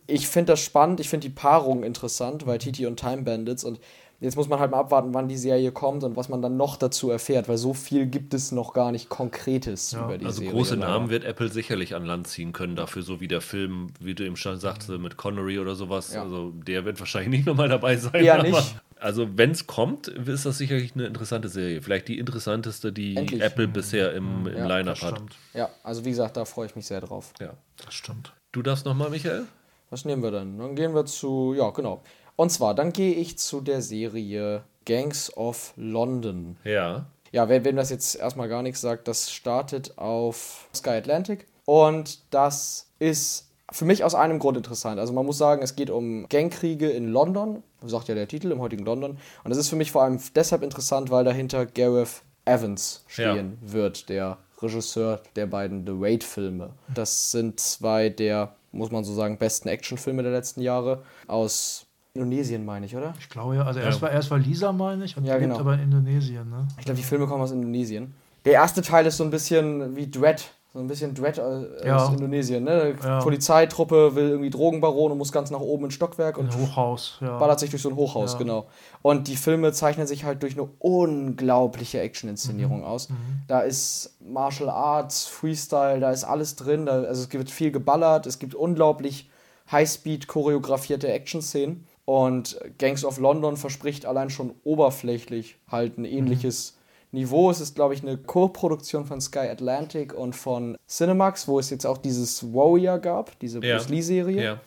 ich 0.07 0.27
finde 0.27 0.53
das 0.53 0.59
spannend, 0.59 0.99
ich 0.99 1.09
finde 1.09 1.27
die 1.27 1.33
Paarung 1.33 1.83
interessant, 1.83 2.45
Waititi 2.45 2.85
und 2.85 2.99
Time 2.99 3.23
Bandits 3.23 3.63
und 3.63 3.79
Jetzt 4.21 4.35
muss 4.35 4.47
man 4.47 4.59
halt 4.59 4.69
mal 4.69 4.77
abwarten, 4.79 5.13
wann 5.15 5.27
die 5.27 5.35
Serie 5.35 5.71
kommt 5.71 6.03
und 6.03 6.15
was 6.15 6.29
man 6.29 6.43
dann 6.43 6.55
noch 6.55 6.77
dazu 6.77 7.09
erfährt, 7.09 7.49
weil 7.49 7.57
so 7.57 7.73
viel 7.73 8.05
gibt 8.05 8.35
es 8.35 8.51
noch 8.51 8.71
gar 8.73 8.91
nicht 8.91 9.09
Konkretes 9.09 9.93
über 9.93 10.17
die 10.17 10.25
Also 10.27 10.37
Serie. 10.41 10.53
große 10.53 10.75
leider. 10.75 10.87
Namen 10.91 11.09
wird 11.09 11.23
Apple 11.23 11.49
sicherlich 11.49 11.95
an 11.95 12.05
Land 12.05 12.27
ziehen 12.27 12.53
können 12.53 12.75
dafür, 12.75 13.01
so 13.01 13.19
wie 13.19 13.27
der 13.27 13.41
Film, 13.41 13.87
wie 13.99 14.13
du 14.13 14.23
eben 14.23 14.35
schon 14.37 14.57
sagst, 14.59 14.89
mit 14.89 15.17
Connery 15.17 15.57
oder 15.57 15.73
sowas. 15.73 16.13
Ja. 16.13 16.21
Also 16.21 16.51
der 16.51 16.85
wird 16.85 16.99
wahrscheinlich 16.99 17.31
nicht 17.39 17.45
nochmal 17.47 17.67
dabei 17.69 17.97
sein. 17.97 18.29
Aber- 18.29 18.43
nicht. 18.43 18.75
Also 18.99 19.35
wenn 19.35 19.49
es 19.49 19.65
kommt, 19.65 20.07
ist 20.09 20.45
das 20.45 20.59
sicherlich 20.59 20.93
eine 20.93 21.07
interessante 21.07 21.49
Serie. 21.49 21.81
Vielleicht 21.81 22.07
die 22.07 22.19
interessanteste, 22.19 22.93
die 22.93 23.15
Endlich. 23.15 23.41
Apple 23.41 23.67
bisher 23.67 24.13
im, 24.13 24.45
im 24.45 24.55
Ja, 24.55 24.67
Line-Up 24.67 24.93
Das 24.99 25.01
hat. 25.03 25.15
stimmt. 25.15 25.35
Ja, 25.55 25.69
also 25.81 26.05
wie 26.05 26.11
gesagt, 26.11 26.37
da 26.37 26.45
freue 26.45 26.67
ich 26.67 26.75
mich 26.75 26.85
sehr 26.85 27.01
drauf. 27.01 27.33
Ja. 27.41 27.53
Das 27.83 27.95
stimmt. 27.95 28.31
Du 28.51 28.61
darfst 28.61 28.85
nochmal, 28.85 29.09
Michael? 29.09 29.45
Was 29.89 30.05
nehmen 30.05 30.21
wir 30.21 30.29
denn? 30.29 30.59
Dann 30.59 30.75
gehen 30.75 30.93
wir 30.93 31.05
zu, 31.05 31.55
ja, 31.57 31.71
genau. 31.71 32.03
Und 32.41 32.49
zwar, 32.49 32.73
dann 32.73 32.91
gehe 32.91 33.13
ich 33.13 33.37
zu 33.37 33.61
der 33.61 33.83
Serie 33.83 34.63
Gangs 34.85 35.37
of 35.37 35.73
London. 35.75 36.57
Ja. 36.63 37.05
Ja, 37.31 37.49
wer, 37.49 37.63
wem 37.65 37.75
das 37.75 37.91
jetzt 37.91 38.15
erstmal 38.15 38.49
gar 38.49 38.63
nichts 38.63 38.81
sagt, 38.81 39.07
das 39.07 39.31
startet 39.31 39.95
auf 39.99 40.67
Sky 40.73 40.89
Atlantic. 40.89 41.45
Und 41.65 42.33
das 42.33 42.89
ist 42.97 43.51
für 43.71 43.85
mich 43.85 44.03
aus 44.03 44.15
einem 44.15 44.39
Grund 44.39 44.57
interessant. 44.57 44.99
Also 44.99 45.13
man 45.13 45.27
muss 45.27 45.37
sagen, 45.37 45.61
es 45.61 45.75
geht 45.75 45.91
um 45.91 46.27
Gangkriege 46.29 46.89
in 46.89 47.09
London, 47.09 47.61
sagt 47.85 48.07
ja 48.07 48.15
der 48.15 48.27
Titel, 48.27 48.51
im 48.51 48.59
heutigen 48.59 48.85
London. 48.85 49.19
Und 49.43 49.49
das 49.51 49.59
ist 49.59 49.69
für 49.69 49.75
mich 49.75 49.91
vor 49.91 50.01
allem 50.01 50.19
deshalb 50.33 50.63
interessant, 50.63 51.11
weil 51.11 51.23
dahinter 51.23 51.67
Gareth 51.67 52.23
Evans 52.45 53.03
stehen 53.05 53.59
wird, 53.61 54.09
der 54.09 54.39
Regisseur 54.63 55.21
der 55.35 55.45
beiden 55.45 55.85
The 55.85 55.93
Wait-Filme. 55.93 56.71
Das 56.91 57.29
sind 57.29 57.59
zwei 57.59 58.09
der, 58.09 58.55
muss 58.71 58.89
man 58.89 59.03
so 59.03 59.13
sagen, 59.13 59.37
besten 59.37 59.67
Actionfilme 59.67 60.23
der 60.23 60.31
letzten 60.31 60.61
Jahre 60.61 61.03
aus 61.27 61.85
Indonesien, 62.21 62.65
meine 62.65 62.85
ich, 62.85 62.95
oder? 62.95 63.13
Ich 63.19 63.29
glaube 63.29 63.55
ja, 63.55 63.63
also 63.63 63.79
erst, 63.79 64.01
war, 64.01 64.11
erst 64.11 64.29
war 64.31 64.37
Lisa, 64.37 64.71
meine 64.73 65.05
ich, 65.05 65.15
und 65.15 65.23
Ja, 65.23 65.35
lebt 65.35 65.45
genau. 65.47 65.59
aber 65.59 65.75
in 65.75 65.83
Indonesien, 65.83 66.49
ne? 66.49 66.67
Ich 66.77 66.83
glaube, 66.85 66.97
die 66.97 67.03
Filme 67.05 67.25
kommen 67.25 67.41
aus 67.41 67.51
Indonesien. 67.51 68.13
Der 68.43 68.53
erste 68.53 68.81
Teil 68.81 69.05
ist 69.05 69.15
so 69.17 69.23
ein 69.23 69.29
bisschen 69.29 69.95
wie 69.95 70.09
Dread. 70.09 70.43
So 70.73 70.79
ein 70.79 70.87
bisschen 70.87 71.13
Dread 71.13 71.37
äh, 71.37 71.87
Ja. 71.87 71.97
aus 71.97 72.09
Indonesien. 72.13 72.63
Ne? 72.65 72.95
Ja. 73.03 73.19
Polizeitruppe 73.19 74.15
will 74.15 74.29
irgendwie 74.29 74.49
Drogenbaron 74.49 75.11
und 75.13 75.17
muss 75.17 75.31
ganz 75.31 75.51
nach 75.51 75.59
oben 75.61 75.85
ins 75.85 75.93
Stockwerk 75.93 76.37
und 76.37 76.51
Ein 76.53 76.59
Hochhaus, 76.61 77.17
ja. 77.21 77.37
ballert 77.37 77.59
sich 77.61 77.69
durch 77.69 77.81
so 77.81 77.89
ein 77.89 77.95
Hochhaus, 77.95 78.33
Ja. 78.33 78.39
genau. 78.39 78.67
Und 79.01 79.27
die 79.29 79.35
Filme 79.37 79.71
zeichnen 79.73 80.07
sich 80.07 80.23
halt 80.25 80.43
durch 80.43 80.53
eine 80.57 80.67
unglaubliche 80.79 81.99
Action-Inszenierung 82.01 82.79
Mhm. 82.79 82.85
aus. 82.85 83.07
Da 83.47 83.61
ist 83.61 84.17
Martial 84.21 84.69
Arts, 84.69 85.25
Freestyle, 85.27 85.99
da 86.01 86.11
ist 86.11 86.23
alles 86.25 86.55
drin. 86.57 86.85
Da, 86.85 87.03
also 87.03 87.23
es 87.23 87.31
wird 87.31 87.51
viel 87.51 87.71
geballert, 87.71 88.25
es 88.25 88.37
gibt 88.39 88.53
unglaublich 88.55 89.29
Highspeed 89.71 90.27
choreografierte 90.27 91.07
Action-Szenen. 91.09 91.85
Und 92.11 92.59
Gangs 92.77 93.05
of 93.05 93.19
London 93.19 93.55
verspricht 93.55 94.05
allein 94.05 94.29
schon 94.29 94.53
oberflächlich 94.65 95.55
halt 95.71 95.97
ein 95.97 96.03
ähnliches 96.03 96.77
Niveau. 97.13 97.49
Es 97.49 97.61
ist, 97.61 97.73
glaube 97.75 97.93
ich, 97.93 98.01
eine 98.01 98.17
Co-Produktion 98.17 99.05
von 99.05 99.21
Sky 99.21 99.47
Atlantic 99.47 100.13
und 100.13 100.35
von 100.35 100.77
Cinemax, 100.89 101.47
wo 101.47 101.57
es 101.57 101.69
jetzt 101.69 101.85
auch 101.85 101.97
dieses 101.97 102.53
Warrior 102.53 102.99
gab, 102.99 103.39
diese 103.39 103.63
Ja. 103.63 103.77
Bruce 103.77 103.87
Lee-Serie 103.87 104.43
Ja. 104.43 104.59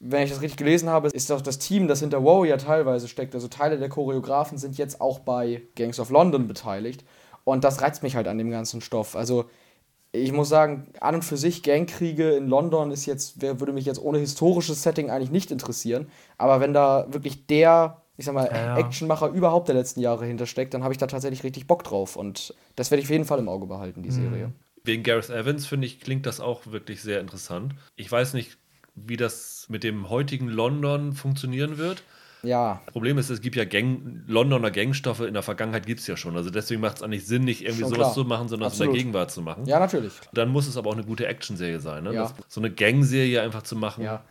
wenn 0.00 0.24
ich 0.24 0.30
das 0.30 0.40
richtig 0.42 0.56
gelesen 0.58 0.88
habe, 0.88 1.06
ist 1.06 1.30
auch 1.30 1.40
das 1.40 1.60
Team, 1.60 1.86
das 1.86 2.00
hinter 2.00 2.24
Warrior 2.24 2.58
teilweise 2.58 3.06
steckt, 3.06 3.32
also 3.32 3.46
Teile 3.46 3.78
der 3.78 3.88
Choreografen 3.88 4.58
sind 4.58 4.76
jetzt 4.76 5.00
auch 5.00 5.20
bei 5.20 5.62
Gangs 5.76 6.00
of 6.00 6.10
London 6.10 6.48
beteiligt. 6.48 7.04
Und 7.44 7.62
das 7.62 7.80
reizt 7.80 8.02
mich 8.02 8.16
halt 8.16 8.26
an 8.26 8.38
dem 8.38 8.50
ganzen 8.50 8.80
Stoff. 8.80 9.14
Also 9.14 9.44
ich 10.12 10.32
muss 10.32 10.48
sagen, 10.48 10.86
an 11.00 11.16
und 11.16 11.24
für 11.24 11.36
sich 11.36 11.62
Gangkriege 11.62 12.30
in 12.32 12.48
London 12.48 12.90
ist 12.90 13.06
jetzt, 13.06 13.40
wer 13.42 13.60
würde 13.60 13.72
mich 13.72 13.84
jetzt 13.84 14.00
ohne 14.00 14.18
historisches 14.18 14.82
Setting 14.82 15.10
eigentlich 15.10 15.30
nicht 15.30 15.50
interessieren. 15.50 16.08
Aber 16.38 16.60
wenn 16.60 16.72
da 16.72 17.06
wirklich 17.10 17.46
der, 17.46 18.02
ich 18.16 18.24
sag 18.24 18.34
mal, 18.34 18.46
Ja, 18.46 18.56
ja. 18.56 18.78
Actionmacher 18.78 19.28
überhaupt 19.28 19.68
der 19.68 19.74
letzten 19.74 20.00
Jahre 20.00 20.24
hintersteckt, 20.24 20.72
dann 20.72 20.82
habe 20.82 20.94
ich 20.94 20.98
da 20.98 21.06
tatsächlich 21.06 21.44
richtig 21.44 21.66
Bock 21.66 21.84
drauf. 21.84 22.16
Und 22.16 22.54
das 22.74 22.90
werde 22.90 23.00
ich 23.00 23.06
auf 23.06 23.10
jeden 23.10 23.26
Fall 23.26 23.38
im 23.38 23.48
Auge 23.48 23.66
behalten, 23.66 24.02
die 24.02 24.10
Serie. 24.10 24.52
Wegen 24.84 25.02
Gareth 25.02 25.28
Evans, 25.28 25.66
finde 25.66 25.86
ich, 25.86 26.00
klingt 26.00 26.24
das 26.24 26.40
auch 26.40 26.66
wirklich 26.66 27.02
sehr 27.02 27.20
interessant. 27.20 27.74
Ich 27.96 28.10
weiß 28.10 28.32
nicht, 28.32 28.56
wie 28.94 29.18
das 29.18 29.66
mit 29.68 29.84
dem 29.84 30.08
heutigen 30.08 30.48
London 30.48 31.12
funktionieren 31.12 31.76
wird. 31.76 32.02
Ja, 32.42 32.80
Problem 32.92 33.18
ist, 33.18 33.30
es 33.30 33.40
gibt 33.40 33.56
ja 33.56 33.64
Gang, 33.64 34.22
Londoner 34.26 34.70
Gangstoffe 34.70 35.20
in 35.20 35.34
der 35.34 35.42
Vergangenheit 35.42 35.86
gibt 35.86 36.00
es 36.00 36.06
ja 36.06 36.16
schon. 36.16 36.36
Also 36.36 36.50
deswegen 36.50 36.80
macht 36.80 36.98
es 36.98 37.02
eigentlich 37.02 37.26
Sinn, 37.26 37.44
nicht 37.44 37.62
irgendwie 37.62 37.80
Schon 37.82 37.90
sowas 37.90 37.98
klar. 38.08 38.14
zu 38.14 38.24
machen, 38.24 38.48
sondern 38.48 38.68
es 38.68 38.74
in 38.74 38.78
der 38.78 38.86
Absolut. 38.88 38.96
Gegenwart 38.96 39.30
zu 39.30 39.42
machen. 39.42 39.66
ja, 39.66 39.78
natürlich. 39.80 40.12
Dann 40.32 40.48
muss 40.50 40.68
es 40.68 40.76
aber 40.76 40.90
auch 40.90 40.94
eine 40.94 41.04
gute 41.04 41.26
Actionserie 41.26 41.80
sein. 41.80 42.04
Ne? 42.04 42.14
Ja. 42.14 42.22
Das, 42.22 42.34
so 42.46 42.60
eine 42.60 42.70
Gang-Serie 42.70 43.42
einfach 43.42 43.62
zu 43.62 43.74
machen. 43.76 44.04
Ja. 44.04 44.22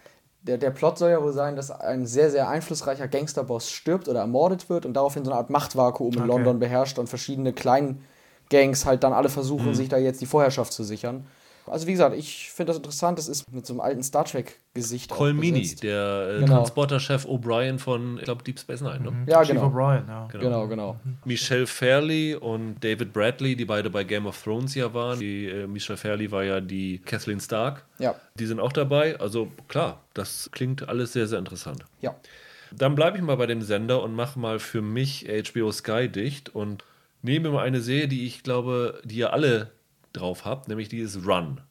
Der, 0.43 0.57
der 0.57 0.71
Plot 0.71 0.97
soll 0.97 1.09
ja 1.09 1.21
wohl 1.21 1.33
sein, 1.33 1.57
dass 1.57 1.69
ein 1.71 2.05
sehr, 2.05 2.31
sehr 2.31 2.47
einflussreicher 2.47 3.09
Gangsterboss 3.09 3.69
stirbt 3.69 4.07
oder 4.07 4.21
ermordet 4.21 4.69
wird 4.69 4.85
und 4.85 4.93
daraufhin 4.93 5.25
so 5.25 5.31
eine 5.31 5.39
Art 5.39 5.49
Machtvakuum 5.49 6.13
in 6.13 6.19
Okay. 6.19 6.27
London 6.27 6.59
beherrscht 6.59 6.99
und 6.99 7.07
verschiedene 7.09 7.51
Kleingangs 7.51 8.85
halt 8.85 9.03
dann 9.03 9.11
alle 9.11 9.27
versuchen, 9.29 9.73
sich 9.75 9.89
da 9.89 9.97
jetzt 9.97 10.21
die 10.21 10.25
Vorherrschaft 10.25 10.71
zu 10.71 10.83
sichern. 10.83 11.25
Also 11.69 11.87
wie 11.87 11.91
gesagt, 11.91 12.15
ich 12.15 12.49
finde 12.51 12.71
das 12.71 12.77
interessant. 12.77 13.17
Das 13.17 13.27
ist 13.27 13.51
mit 13.51 13.65
so 13.65 13.73
einem 13.73 13.79
alten 13.81 14.03
Star 14.03 14.25
Trek-Gesicht 14.25 15.09
Colmini, 15.09 15.75
der 15.75 16.35
äh, 16.37 16.39
Genau. 16.41 16.57
Transporterchef 16.57 17.25
O'Brien 17.25 17.79
von, 17.79 18.17
ich 18.17 18.23
glaube, 18.23 18.43
Deep 18.43 18.59
Space 18.59 18.81
Nine. 18.81 18.99
Ne? 18.99 19.25
Ja, 19.27 19.41
Chief 19.43 19.53
genau. 19.55 19.67
O'Brien, 19.67 20.07
ja. 20.07 20.27
Genau, 20.31 20.67
genau. 20.67 20.99
Michelle 21.25 21.67
Fairley 21.67 22.35
und 22.35 22.75
David 22.83 23.13
Bradley, 23.13 23.55
die 23.55 23.65
beide 23.65 23.89
bei 23.89 24.03
Game 24.03 24.25
of 24.25 24.41
Thrones 24.43 24.75
ja 24.75 24.93
waren. 24.93 25.19
Die, 25.19 25.45
äh, 25.47 25.67
Michelle 25.67 25.97
Fairley 25.97 26.31
war 26.31 26.43
ja 26.43 26.61
die 26.61 26.99
Kathleen 26.99 27.39
Stark. 27.39 27.85
Ja, 27.99 28.15
Die 28.35 28.45
sind 28.45 28.59
auch 28.59 28.71
dabei. 28.73 29.19
Also 29.19 29.51
klar, 29.67 30.01
das 30.13 30.49
klingt 30.51 30.87
alles 30.87 31.13
sehr, 31.13 31.27
sehr 31.27 31.39
interessant. 31.39 31.83
ja. 32.01 32.15
Dann 32.75 32.95
bleibe 32.95 33.15
ich 33.17 33.23
mal 33.23 33.37
bei 33.37 33.45
dem 33.45 33.61
Sender 33.61 34.03
und 34.03 34.13
mache 34.13 34.37
mal 34.37 34.59
für 34.59 34.81
mich 34.81 35.25
HBO 35.25 35.71
Sky 35.71 36.09
dicht 36.09 36.53
und 36.53 36.83
nehme 37.21 37.49
mal 37.49 37.63
eine 37.63 37.79
Serie, 37.79 38.09
die 38.09 38.25
ich 38.27 38.43
glaube, 38.43 38.99
die 39.05 39.15
ihr 39.19 39.31
alle 39.31 39.71
drauf 40.17 40.45
habt, 40.45 40.67
nämlich 40.67 40.89
die 40.89 40.99
ist 40.99 41.25
Run. 41.25 41.61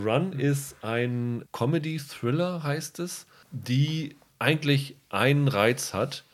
Run 0.00 0.32
ist 0.32 0.74
ein 0.82 1.44
Comedy-Thriller, 1.52 2.64
heißt 2.64 2.98
es, 2.98 3.26
die 3.52 4.16
eigentlich 4.40 4.96
einen 5.10 5.46
Reiz 5.46 5.94
hat 5.94 6.24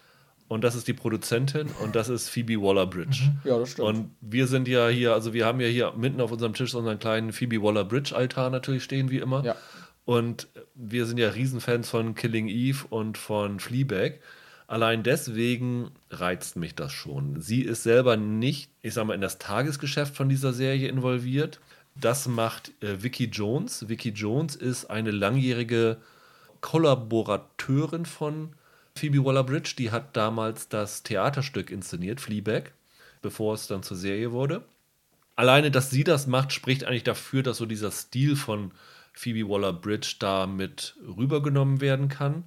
und 0.49 0.64
das 0.64 0.74
ist 0.74 0.89
die 0.89 0.95
Produzentin 0.95 1.68
und 1.82 1.97
das 1.97 2.09
ist 2.09 2.30
Phoebe 2.30 2.62
Waller-Bridge. 2.62 3.32
Ja, 3.45 3.59
das 3.59 3.72
stimmt. 3.72 3.89
Und 3.89 4.11
wir 4.20 4.47
sind 4.47 4.68
ja 4.68 4.89
hier, 4.89 5.12
also 5.12 5.34
wir 5.34 5.45
haben 5.45 5.61
ja 5.61 5.66
hier 5.66 5.93
mitten 5.97 6.20
auf 6.22 6.32
unserem 6.32 6.55
Tisch 6.55 6.74
unseren 6.74 6.99
kleinen 6.99 7.32
Phoebe 7.32 7.61
Waller-Bridge-Altar 7.61 8.49
natürlich 8.49 8.84
stehen, 8.84 9.11
wie 9.11 9.18
immer. 9.18 9.45
Ja. 9.45 9.57
Und 10.07 10.49
wir 10.74 11.05
sind 11.05 11.18
ja 11.18 11.28
Riesenfans 11.28 11.91
von 11.91 12.14
Killing 12.14 12.49
Eve 12.49 12.87
und 12.89 13.18
von 13.18 13.61
Fleabag. 13.61 14.20
Allein 14.68 15.02
deswegen 15.02 15.92
reizt 16.10 16.56
mich 16.56 16.74
das 16.74 16.92
schon. 16.92 17.40
Sie 17.40 17.62
ist 17.62 17.84
selber 17.84 18.16
nicht, 18.16 18.70
ich 18.82 18.94
sag 18.94 19.06
mal, 19.06 19.14
in 19.14 19.20
das 19.20 19.38
Tagesgeschäft 19.38 20.16
von 20.16 20.28
dieser 20.28 20.52
Serie 20.52 20.88
involviert. 20.88 21.60
Das 21.94 22.26
macht 22.26 22.72
äh, 22.82 23.02
Vicky 23.02 23.26
Jones. 23.26 23.88
Vicky 23.88 24.10
Jones 24.10 24.56
ist 24.56 24.86
eine 24.86 25.12
langjährige 25.12 25.98
Kollaborateurin 26.60 28.06
von 28.06 28.54
Phoebe 28.96 29.24
Waller-Bridge. 29.24 29.74
Die 29.78 29.92
hat 29.92 30.16
damals 30.16 30.68
das 30.68 31.04
Theaterstück 31.04 31.70
inszeniert, 31.70 32.20
Fleabag, 32.20 32.72
bevor 33.22 33.54
es 33.54 33.68
dann 33.68 33.84
zur 33.84 33.96
Serie 33.96 34.32
wurde. 34.32 34.64
Alleine, 35.36 35.70
dass 35.70 35.90
sie 35.90 36.02
das 36.02 36.26
macht, 36.26 36.52
spricht 36.52 36.84
eigentlich 36.84 37.04
dafür, 37.04 37.42
dass 37.42 37.58
so 37.58 37.66
dieser 37.66 37.90
Stil 37.92 38.34
von 38.36 38.72
Phoebe 39.12 39.48
Waller-Bridge 39.48 40.16
da 40.18 40.46
mit 40.46 40.96
rübergenommen 41.06 41.80
werden 41.80 42.08
kann. 42.08 42.44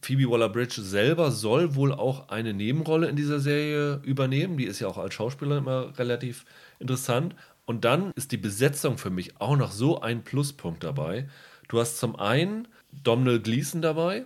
Phoebe 0.00 0.30
Waller-Bridge 0.30 0.80
selber 0.82 1.30
soll 1.30 1.74
wohl 1.74 1.92
auch 1.92 2.28
eine 2.28 2.54
Nebenrolle 2.54 3.08
in 3.08 3.16
dieser 3.16 3.40
Serie 3.40 4.00
übernehmen. 4.04 4.56
Die 4.56 4.64
ist 4.64 4.78
ja 4.80 4.88
auch 4.88 4.98
als 4.98 5.14
Schauspielerin 5.14 5.64
immer 5.64 5.98
relativ 5.98 6.44
interessant. 6.78 7.34
Und 7.66 7.84
dann 7.84 8.12
ist 8.14 8.32
die 8.32 8.36
Besetzung 8.36 8.96
für 8.96 9.10
mich 9.10 9.40
auch 9.40 9.56
noch 9.56 9.72
so 9.72 10.00
ein 10.00 10.22
Pluspunkt 10.22 10.84
dabei. 10.84 11.28
Du 11.68 11.80
hast 11.80 11.98
zum 11.98 12.16
einen 12.16 12.68
Domhnall 12.92 13.40
Gleeson 13.40 13.82
dabei. 13.82 14.24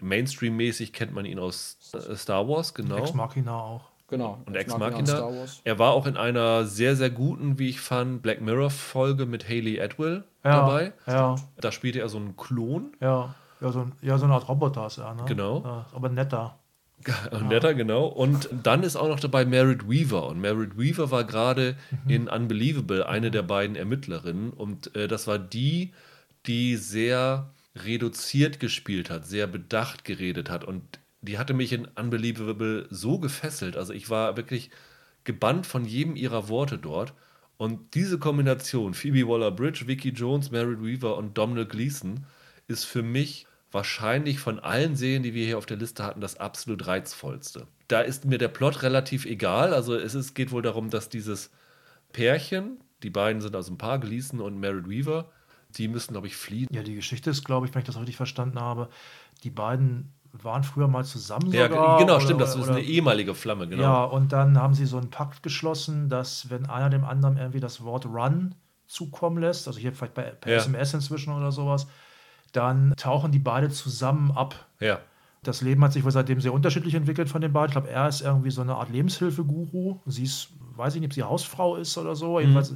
Mainstream-mäßig 0.00 0.92
kennt 0.92 1.12
man 1.14 1.24
ihn 1.26 1.38
aus 1.38 1.76
äh, 1.92 2.16
Star 2.16 2.48
Wars, 2.48 2.74
genau. 2.74 2.96
Ex 2.96 3.14
Machina 3.14 3.54
auch. 3.60 3.90
Genau. 4.08 4.40
Und 4.46 4.56
Ex 4.56 4.76
Machina. 4.76 5.06
Star 5.06 5.32
Wars. 5.32 5.60
Er 5.62 5.78
war 5.78 5.92
auch 5.92 6.06
in 6.06 6.16
einer 6.16 6.64
sehr, 6.64 6.96
sehr 6.96 7.10
guten, 7.10 7.58
wie 7.58 7.68
ich 7.68 7.80
fand, 7.80 8.22
Black 8.22 8.40
Mirror-Folge 8.40 9.26
mit 9.26 9.48
Haley 9.48 9.80
Atwell 9.80 10.24
Ja, 10.42 10.50
dabei. 10.60 10.92
Ja, 11.06 11.36
Da 11.60 11.70
spielte 11.70 12.00
er 12.00 12.08
so 12.08 12.18
einen 12.18 12.36
Klon. 12.36 12.92
ja. 13.00 13.34
Ja, 13.60 13.72
so, 13.72 13.80
ein, 13.80 13.92
ja, 14.02 14.16
so 14.18 14.24
eine 14.24 14.34
Art 14.34 14.48
Roboter 14.48 14.86
ist 14.86 14.98
er, 14.98 15.14
ne? 15.14 15.24
Genau. 15.26 15.62
Ja, 15.64 15.86
aber 15.94 16.08
netter. 16.08 16.58
Netter, 17.48 17.72
genau. 17.74 18.06
Und 18.06 18.48
dann 18.62 18.82
ist 18.82 18.96
auch 18.96 19.08
noch 19.08 19.20
dabei 19.20 19.44
Merritt 19.46 19.88
Weaver. 19.88 20.26
Und 20.26 20.40
Merritt 20.40 20.76
Weaver 20.78 21.10
war 21.10 21.24
gerade 21.24 21.76
Mhm. 22.04 22.10
in 22.10 22.28
Unbelievable 22.28 23.06
eine 23.06 23.30
der 23.30 23.42
beiden 23.42 23.74
Ermittlerinnen. 23.76 24.50
Und 24.50 24.94
äh, 24.94 25.08
das 25.08 25.26
war 25.26 25.38
die, 25.38 25.92
die 26.46 26.76
sehr 26.76 27.50
reduziert 27.74 28.60
gespielt 28.60 29.08
hat, 29.10 29.26
sehr 29.26 29.46
bedacht 29.46 30.04
geredet 30.04 30.50
hat 30.50 30.64
und 30.64 30.82
die 31.22 31.38
hatte 31.38 31.54
mich 31.54 31.72
in 31.72 31.86
Unbelievable 31.86 32.86
so 32.90 33.18
gefesselt. 33.18 33.76
Also 33.76 33.92
ich 33.92 34.10
war 34.10 34.36
wirklich 34.36 34.70
gebannt 35.24 35.66
von 35.66 35.84
jedem 35.84 36.16
ihrer 36.16 36.48
Worte 36.48 36.78
dort. 36.78 37.12
Und 37.58 37.94
diese 37.94 38.18
Kombination, 38.18 38.94
Phoebe 38.94 39.28
Waller-Bridge, 39.28 39.86
Vicky 39.86 40.10
Jones, 40.10 40.50
Mary 40.50 40.82
Weaver 40.82 41.16
und 41.18 41.36
Domhnall 41.36 41.66
Gleeson, 41.66 42.24
ist 42.68 42.84
für 42.84 43.02
mich 43.02 43.46
wahrscheinlich 43.72 44.38
von 44.40 44.58
allen 44.58 44.96
Serien, 44.96 45.22
die 45.22 45.34
wir 45.34 45.44
hier 45.46 45.58
auf 45.58 45.66
der 45.66 45.76
Liste 45.76 46.04
hatten, 46.04 46.20
das 46.20 46.38
absolut 46.38 46.86
reizvollste. 46.86 47.66
Da 47.88 48.00
ist 48.00 48.24
mir 48.24 48.38
der 48.38 48.48
Plot 48.48 48.82
relativ 48.82 49.26
egal. 49.26 49.74
Also 49.74 49.94
es 49.96 50.14
ist, 50.14 50.34
geht 50.34 50.50
wohl 50.52 50.62
darum, 50.62 50.90
dass 50.90 51.08
dieses 51.08 51.50
Pärchen, 52.12 52.80
die 53.02 53.10
beiden 53.10 53.40
sind 53.40 53.54
aus 53.56 53.66
dem 53.66 53.78
Paar, 53.78 53.98
Gleason 53.98 54.40
und 54.40 54.58
Mary 54.58 54.88
Weaver, 54.88 55.26
die 55.76 55.88
müssen, 55.88 56.12
glaube 56.12 56.26
ich, 56.26 56.36
fliehen. 56.36 56.66
Ja, 56.72 56.82
die 56.82 56.96
Geschichte 56.96 57.30
ist, 57.30 57.44
glaube 57.44 57.66
ich, 57.66 57.74
wenn 57.74 57.80
ich 57.80 57.86
das 57.86 57.96
richtig 57.98 58.16
verstanden 58.16 58.58
habe, 58.60 58.88
die 59.44 59.50
beiden 59.50 60.12
waren 60.32 60.62
früher 60.62 60.86
mal 60.88 61.04
zusammen 61.04 61.50
Ja, 61.52 61.68
sogar. 61.68 61.98
genau, 61.98 62.14
oder- 62.16 62.20
stimmt, 62.24 62.40
das 62.40 62.54
ist 62.54 62.62
oder- 62.62 62.72
eine 62.76 62.82
ehemalige 62.82 63.34
Flamme, 63.34 63.66
genau. 63.68 63.82
Ja, 63.82 64.04
und 64.04 64.32
dann 64.32 64.58
haben 64.58 64.74
sie 64.74 64.86
so 64.86 64.96
einen 64.98 65.10
Pakt 65.10 65.42
geschlossen, 65.42 66.08
dass 66.08 66.50
wenn 66.50 66.66
einer 66.66 66.88
dem 66.90 67.04
anderen 67.04 67.36
irgendwie 67.36 67.58
das 67.60 67.82
Wort 67.82 68.06
Run 68.06 68.54
zukommen 68.86 69.38
lässt, 69.38 69.66
also 69.66 69.78
hier 69.80 69.92
vielleicht 69.92 70.14
bei, 70.14 70.22
per 70.22 70.52
Ja. 70.52 70.58
SMS 70.58 70.94
inzwischen 70.94 71.32
oder 71.32 71.50
sowas, 71.52 71.86
dann 72.52 72.94
tauchen 72.96 73.32
die 73.32 73.38
beide 73.38 73.70
zusammen 73.70 74.30
ab. 74.32 74.54
Ja. 74.80 75.00
Das 75.42 75.62
Leben 75.62 75.82
hat 75.82 75.92
sich 75.92 76.04
wohl 76.04 76.10
seitdem 76.10 76.40
sehr 76.40 76.52
unterschiedlich 76.52 76.94
entwickelt 76.94 77.28
von 77.30 77.40
den 77.40 77.52
beiden. 77.52 77.68
Ich 77.70 77.72
glaube, 77.72 77.88
er 77.90 78.08
ist 78.08 78.20
irgendwie 78.20 78.50
so 78.50 78.60
eine 78.60 78.74
Art 78.74 78.90
Lebenshilfeguru. 78.90 79.98
Sie 80.06 80.24
ist, 80.24 80.48
weiß 80.76 80.94
ich 80.94 81.00
nicht, 81.00 81.08
ob 81.10 81.14
sie 81.14 81.22
Hausfrau 81.22 81.76
ist 81.76 81.96
oder 81.96 82.14
so. 82.14 82.34
Mhm. 82.34 82.40
Jedenfalls 82.40 82.74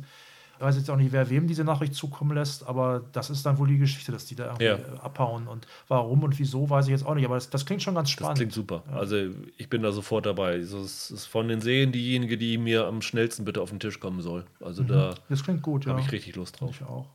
ich 0.57 0.61
weiß 0.65 0.77
jetzt 0.77 0.89
auch 0.89 0.97
nicht, 0.97 1.11
wer 1.11 1.29
wem 1.31 1.49
diese 1.49 1.65
Nachricht 1.65 1.95
zukommen 1.97 2.33
lässt, 2.37 2.65
aber 2.67 3.03
das 3.13 3.29
ist 3.29 3.45
dann 3.45 3.59
wohl 3.59 3.67
die 3.67 3.77
Geschichte, 3.77 4.13
dass 4.13 4.25
die 4.27 4.37
da 4.37 4.45
irgendwie 4.47 4.65
Ja. 4.67 4.75
äh, 4.77 4.99
abhauen. 5.03 5.49
Und 5.49 5.67
warum 5.89 6.23
und 6.23 6.39
wieso, 6.39 6.71
weiß 6.71 6.85
ich 6.87 6.93
jetzt 6.93 7.05
auch 7.05 7.17
nicht. 7.17 7.25
Aber 7.25 7.35
das, 7.35 7.51
das 7.51 7.67
klingt 7.67 7.83
schon 7.83 7.97
ganz 7.97 8.09
Das 8.09 8.13
spannend. 8.13 8.37
klingt 8.39 8.53
super. 8.53 8.85
Also 8.93 9.17
ich 9.59 9.69
bin 9.69 9.83
da 9.83 9.91
sofort 9.91 10.27
dabei. 10.27 10.63
So, 10.63 10.79
Es 10.79 11.11
ist 11.11 11.27
von 11.27 11.49
den 11.49 11.61
Serien 11.61 11.91
diejenige, 11.91 12.39
die 12.39 12.57
mir 12.57 12.87
am 12.87 13.03
schnellsten 13.03 13.45
bitte 13.45 13.61
auf 13.61 13.71
den 13.71 13.81
Tisch 13.81 13.99
kommen 13.99 14.23
soll. 14.23 14.45
Also 14.61 14.85
da 14.85 15.17
Das 15.29 15.43
klingt 15.43 15.61
gut, 15.63 15.87
ja. 15.87 15.91
habe 15.91 16.01
ich 16.01 16.13
richtig 16.13 16.37
Lust 16.37 16.61
drauf. 16.61 16.71
Ich 16.71 16.87
auch. 16.87 17.07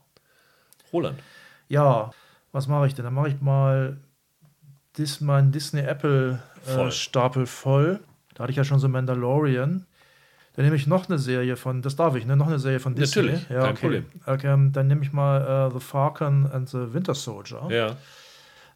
Roland. 0.92 1.18
Ja, 1.70 2.10
was 2.52 2.66
mache 2.66 2.86
ich 2.86 2.94
denn? 2.94 3.04
Dann 3.04 3.14
mache 3.14 3.28
ich 3.28 3.40
mal 3.40 3.98
dis, 4.96 5.20
mein 5.20 5.52
Disney 5.52 5.80
Apple 5.80 6.40
äh, 6.66 6.70
Voll. 6.70 6.92
Stapel 6.92 7.46
voll. 7.46 8.00
Da 8.34 8.42
hatte 8.42 8.50
ich 8.50 8.56
ja 8.56 8.64
schon 8.64 8.78
so 8.78 8.88
Mandalorian. 8.88 9.86
Dann 10.54 10.64
nehme 10.64 10.76
ich 10.76 10.86
noch 10.86 11.08
eine 11.08 11.18
Serie 11.18 11.56
von, 11.56 11.80
das 11.80 11.96
darf 11.96 12.16
ich, 12.16 12.26
ne? 12.26 12.36
Noch 12.36 12.48
eine 12.48 12.58
Serie 12.58 12.80
von 12.80 12.94
Disney. 12.94 13.22
Natürlich, 13.22 13.48
ja, 13.48 13.60
kein 13.60 13.70
okay. 13.70 13.80
Problem. 13.80 14.04
Okay, 14.26 14.46
ähm, 14.48 14.72
dann 14.72 14.88
nehme 14.88 15.02
ich 15.02 15.12
mal 15.12 15.68
äh, 15.68 15.72
The 15.72 15.80
Falcon 15.80 16.50
and 16.50 16.68
the 16.68 16.92
Winter 16.92 17.14
Soldier. 17.14 17.68
Ja. 17.70 17.96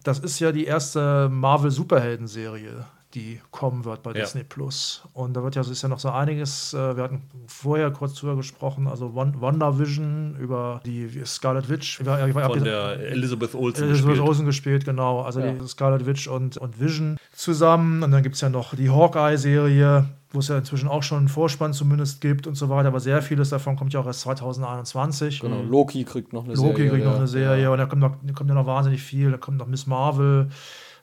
Das 0.05 0.19
ist 0.19 0.39
ja 0.39 0.53
die 0.53 0.67
erste 0.67 1.29
Marvel-Superhelden-Serie, 1.31 2.85
die 3.15 3.41
kommen 3.51 3.85
wird 3.85 4.03
bei 4.03 4.11
Ja. 4.13 4.21
Disney 4.23 4.43
Plus. 4.45 5.03
Und 5.13 5.35
da 5.35 5.43
wird 5.43 5.55
ja, 5.55 5.63
ist 5.63 5.83
ja 5.83 5.89
noch 5.89 6.01
so 6.01 6.11
einiges, 6.11 6.75
äh, 6.75 6.97
wir 6.97 7.03
hatten 7.05 7.23
vorher 7.47 7.91
kurz 7.91 8.15
drüber 8.15 8.35
gesprochen, 8.37 8.87
also 8.89 9.15
WandaVision 9.15 10.37
über 10.39 10.81
die 10.85 11.09
Scarlet 11.25 11.69
Witch. 11.69 12.01
Ich 12.01 12.07
war- 12.07 12.27
ich 12.27 12.35
war- 12.35 12.49
Von 12.51 12.65
der 12.65 12.99
Elizabeth 13.11 13.55
Olsen 13.55 13.85
Elizabeth 13.85 14.07
gespielt. 14.15 14.29
Olsen 14.29 14.47
gespielt, 14.47 14.85
genau. 14.85 15.23
Also 15.23 15.41
Ja. 15.41 15.53
die 15.53 15.67
Scarlet 15.69 16.07
Witch 16.07 16.27
und, 16.29 16.57
und 16.57 16.81
Vision 16.81 17.17
zusammen. 17.33 18.03
Und 18.03 18.11
dann 18.11 18.23
gibt 18.23 18.35
es 18.35 18.41
ja 18.41 18.49
noch 18.49 18.75
die 18.75 18.91
Hawkeye-Serie, 18.91 20.07
wo 20.33 20.39
es 20.41 20.49
ja 20.49 20.59
inzwischen 20.59 20.89
auch 20.89 21.03
schon 21.05 21.19
einen 21.19 21.29
Vorspann 21.29 21.73
zumindest 21.73 22.21
gibt 22.21 22.47
und 22.47 22.57
so 22.57 22.69
weiter. 22.69 22.89
Aber 22.89 23.01
sehr 23.01 23.23
vieles 23.23 23.51
davon 23.51 23.77
kommt 23.77 23.93
ja 23.93 24.01
auch 24.01 24.07
erst 24.07 24.21
2021. 24.23 25.41
Genau, 25.41 25.63
Loki 25.63 26.05
kriegt 26.05 26.33
noch 26.33 26.45
eine 26.45 26.55
Loki 26.55 26.77
Serie. 26.77 26.91
kriegt 26.91 27.05
noch 27.05 27.13
ja. 27.13 27.19
eine 27.19 27.29
Serie 27.29 27.71
und 27.71 27.79
da 27.79 27.87
kommt, 27.87 28.03
noch, 28.03 28.17
da 28.23 28.33
kommt 28.33 28.49
ja 28.51 28.55
noch 28.57 28.67
wahnsinnig 28.67 29.03
viel. 29.03 29.31
Da 29.31 29.37
kommt 29.37 29.59
noch 29.59 29.67
Miss 29.67 29.87
Marvel. 29.87 30.49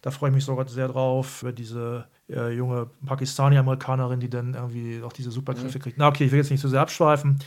Da 0.01 0.11
freue 0.11 0.29
ich 0.29 0.35
mich 0.35 0.45
sogar 0.45 0.67
sehr 0.67 0.87
drauf, 0.87 1.43
über 1.43 1.51
diese 1.51 2.05
äh, 2.27 2.51
junge 2.53 2.89
Pakistani-Amerikanerin, 3.05 4.19
die 4.19 4.29
dann 4.29 4.53
irgendwie 4.55 5.01
auch 5.03 5.13
diese 5.13 5.31
Superkräfte 5.31 5.79
kriegt. 5.79 5.97
Na, 5.97 6.07
okay, 6.07 6.25
ich 6.25 6.31
will 6.31 6.39
jetzt 6.39 6.49
nicht 6.49 6.61
zu 6.61 6.69
sehr 6.69 6.81
abschweifen. 6.81 7.39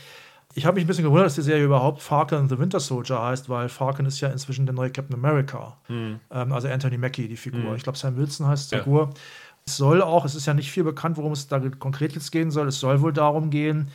Ich 0.53 0.65
habe 0.65 0.75
mich 0.75 0.85
ein 0.85 0.87
bisschen 0.87 1.03
gewundert, 1.03 1.25
dass 1.27 1.35
die 1.35 1.41
Serie 1.41 1.65
überhaupt 1.65 2.01
Falcon 2.01 2.39
and 2.39 2.49
the 2.49 2.57
Winter 2.57 2.79
Soldier 2.79 3.21
heißt, 3.21 3.49
weil 3.49 3.67
Falcon 3.67 4.05
ist 4.05 4.21
ja 4.21 4.29
inzwischen 4.29 4.65
der 4.65 4.73
neue 4.73 4.89
Captain 4.89 5.15
America. 5.15 5.77
Ähm, 5.89 6.19
also 6.31 6.69
Anthony 6.69 6.97
Mackie, 6.97 7.27
die 7.27 7.35
Figur. 7.35 7.75
Ich 7.75 7.83
glaube, 7.83 7.97
Sam 7.97 8.15
Wilson 8.15 8.47
heißt 8.47 8.71
die 8.71 8.75
Ja. 8.75 8.83
Figur. 8.83 9.09
Es 9.65 9.77
soll 9.77 10.01
auch, 10.01 10.23
es 10.23 10.35
ist 10.35 10.45
ja 10.45 10.53
nicht 10.53 10.71
viel 10.71 10.83
bekannt, 10.83 11.17
worum 11.17 11.33
es 11.33 11.47
da 11.47 11.59
konkret 11.59 12.13
jetzt 12.13 12.31
gehen 12.31 12.51
soll. 12.51 12.67
Es 12.67 12.79
soll 12.79 13.01
wohl 13.01 13.11
darum 13.11 13.49
gehen, 13.49 13.89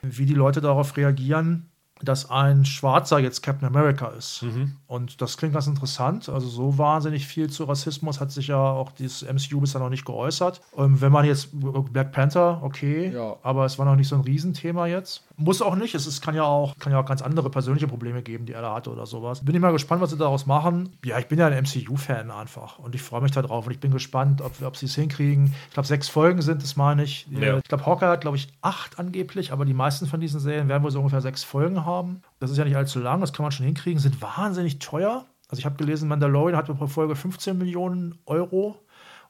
wie 0.00 0.24
die 0.24 0.34
Leute 0.34 0.60
darauf 0.60 0.96
reagieren, 0.96 1.68
dass 2.02 2.30
ein 2.30 2.64
Schwarzer 2.66 3.18
jetzt 3.18 3.42
Captain 3.42 3.66
America 3.66 4.08
ist. 4.08 4.44
Und 4.86 5.20
das 5.22 5.36
klingt 5.38 5.54
ganz 5.54 5.66
interessant. 5.66 6.28
Also 6.28 6.46
so 6.48 6.76
wahnsinnig 6.78 7.26
viel 7.26 7.48
zu 7.48 7.64
Rassismus 7.64 8.20
hat 8.20 8.30
sich 8.30 8.48
ja 8.48 8.58
auch 8.58 8.92
dieses 8.92 9.22
MCU 9.22 9.60
bisher 9.60 9.80
noch 9.80 9.88
nicht 9.88 10.04
geäußert. 10.04 10.60
Ähm, 10.76 11.00
wenn 11.00 11.10
man 11.10 11.24
jetzt 11.24 11.48
Black 11.52 12.12
Panther, 12.12 12.60
okay, 12.62 13.12
Ja. 13.14 13.36
aber 13.42 13.64
es 13.64 13.78
war 13.78 13.86
noch 13.86 13.96
nicht 13.96 14.08
so 14.08 14.14
ein 14.16 14.20
Riesenthema 14.20 14.86
jetzt. 14.86 15.25
Muss 15.36 15.60
auch 15.60 15.76
nicht. 15.76 15.94
Es 15.94 16.06
ist, 16.06 16.22
kann, 16.22 16.34
ja 16.34 16.44
auch, 16.44 16.78
kann 16.78 16.92
ja 16.92 16.98
auch 16.98 17.04
ganz 17.04 17.22
andere 17.22 17.50
persönliche 17.50 17.86
Probleme 17.86 18.22
geben, 18.22 18.46
die 18.46 18.52
er 18.52 18.62
da 18.62 18.74
hatte 18.74 18.90
oder 18.90 19.06
sowas. 19.06 19.44
Bin 19.44 19.54
ich 19.54 19.60
mal 19.60 19.72
gespannt, 19.72 20.00
was 20.00 20.10
sie 20.10 20.16
daraus 20.16 20.46
machen. 20.46 20.96
Ja, 21.04 21.18
ich 21.18 21.26
bin 21.26 21.38
ja 21.38 21.46
ein 21.46 21.64
MCU-Fan 21.64 22.30
einfach 22.30 22.78
und 22.78 22.94
ich 22.94 23.02
freue 23.02 23.20
mich 23.20 23.32
da 23.32 23.42
drauf 23.42 23.66
und 23.66 23.72
ich 23.72 23.80
bin 23.80 23.90
gespannt, 23.90 24.40
ob, 24.40 24.60
ob 24.62 24.76
sie 24.76 24.86
es 24.86 24.94
hinkriegen. 24.94 25.54
Ich 25.68 25.74
glaube, 25.74 25.86
sechs 25.86 26.08
Folgen 26.08 26.40
sind 26.40 26.62
es, 26.62 26.76
meine 26.76 27.02
ich. 27.02 27.26
Ja. 27.30 27.58
Ich 27.58 27.64
glaube, 27.64 27.84
Hawkeye 27.84 28.06
hat, 28.06 28.22
glaube 28.22 28.36
ich, 28.36 28.48
acht 28.62 28.98
angeblich, 28.98 29.52
aber 29.52 29.64
die 29.64 29.74
meisten 29.74 30.06
von 30.06 30.20
diesen 30.20 30.40
Serien 30.40 30.68
werden 30.68 30.82
wohl 30.82 30.90
so 30.90 30.98
ungefähr 31.00 31.20
sechs 31.20 31.44
Folgen 31.44 31.84
haben. 31.84 32.22
Das 32.40 32.50
ist 32.50 32.56
ja 32.56 32.64
nicht 32.64 32.76
allzu 32.76 32.98
lang, 32.98 33.20
das 33.20 33.32
kann 33.32 33.44
man 33.44 33.52
schon 33.52 33.66
hinkriegen. 33.66 34.00
Sind 34.00 34.20
wahnsinnig 34.22 34.78
teuer. 34.78 35.26
Also 35.48 35.60
ich 35.60 35.66
habe 35.66 35.76
gelesen, 35.76 36.08
Mandalorian 36.08 36.56
hat 36.56 36.66
pro 36.66 36.86
Folge 36.86 37.14
15 37.14 37.56
Millionen 37.56 38.18
Euro. 38.26 38.76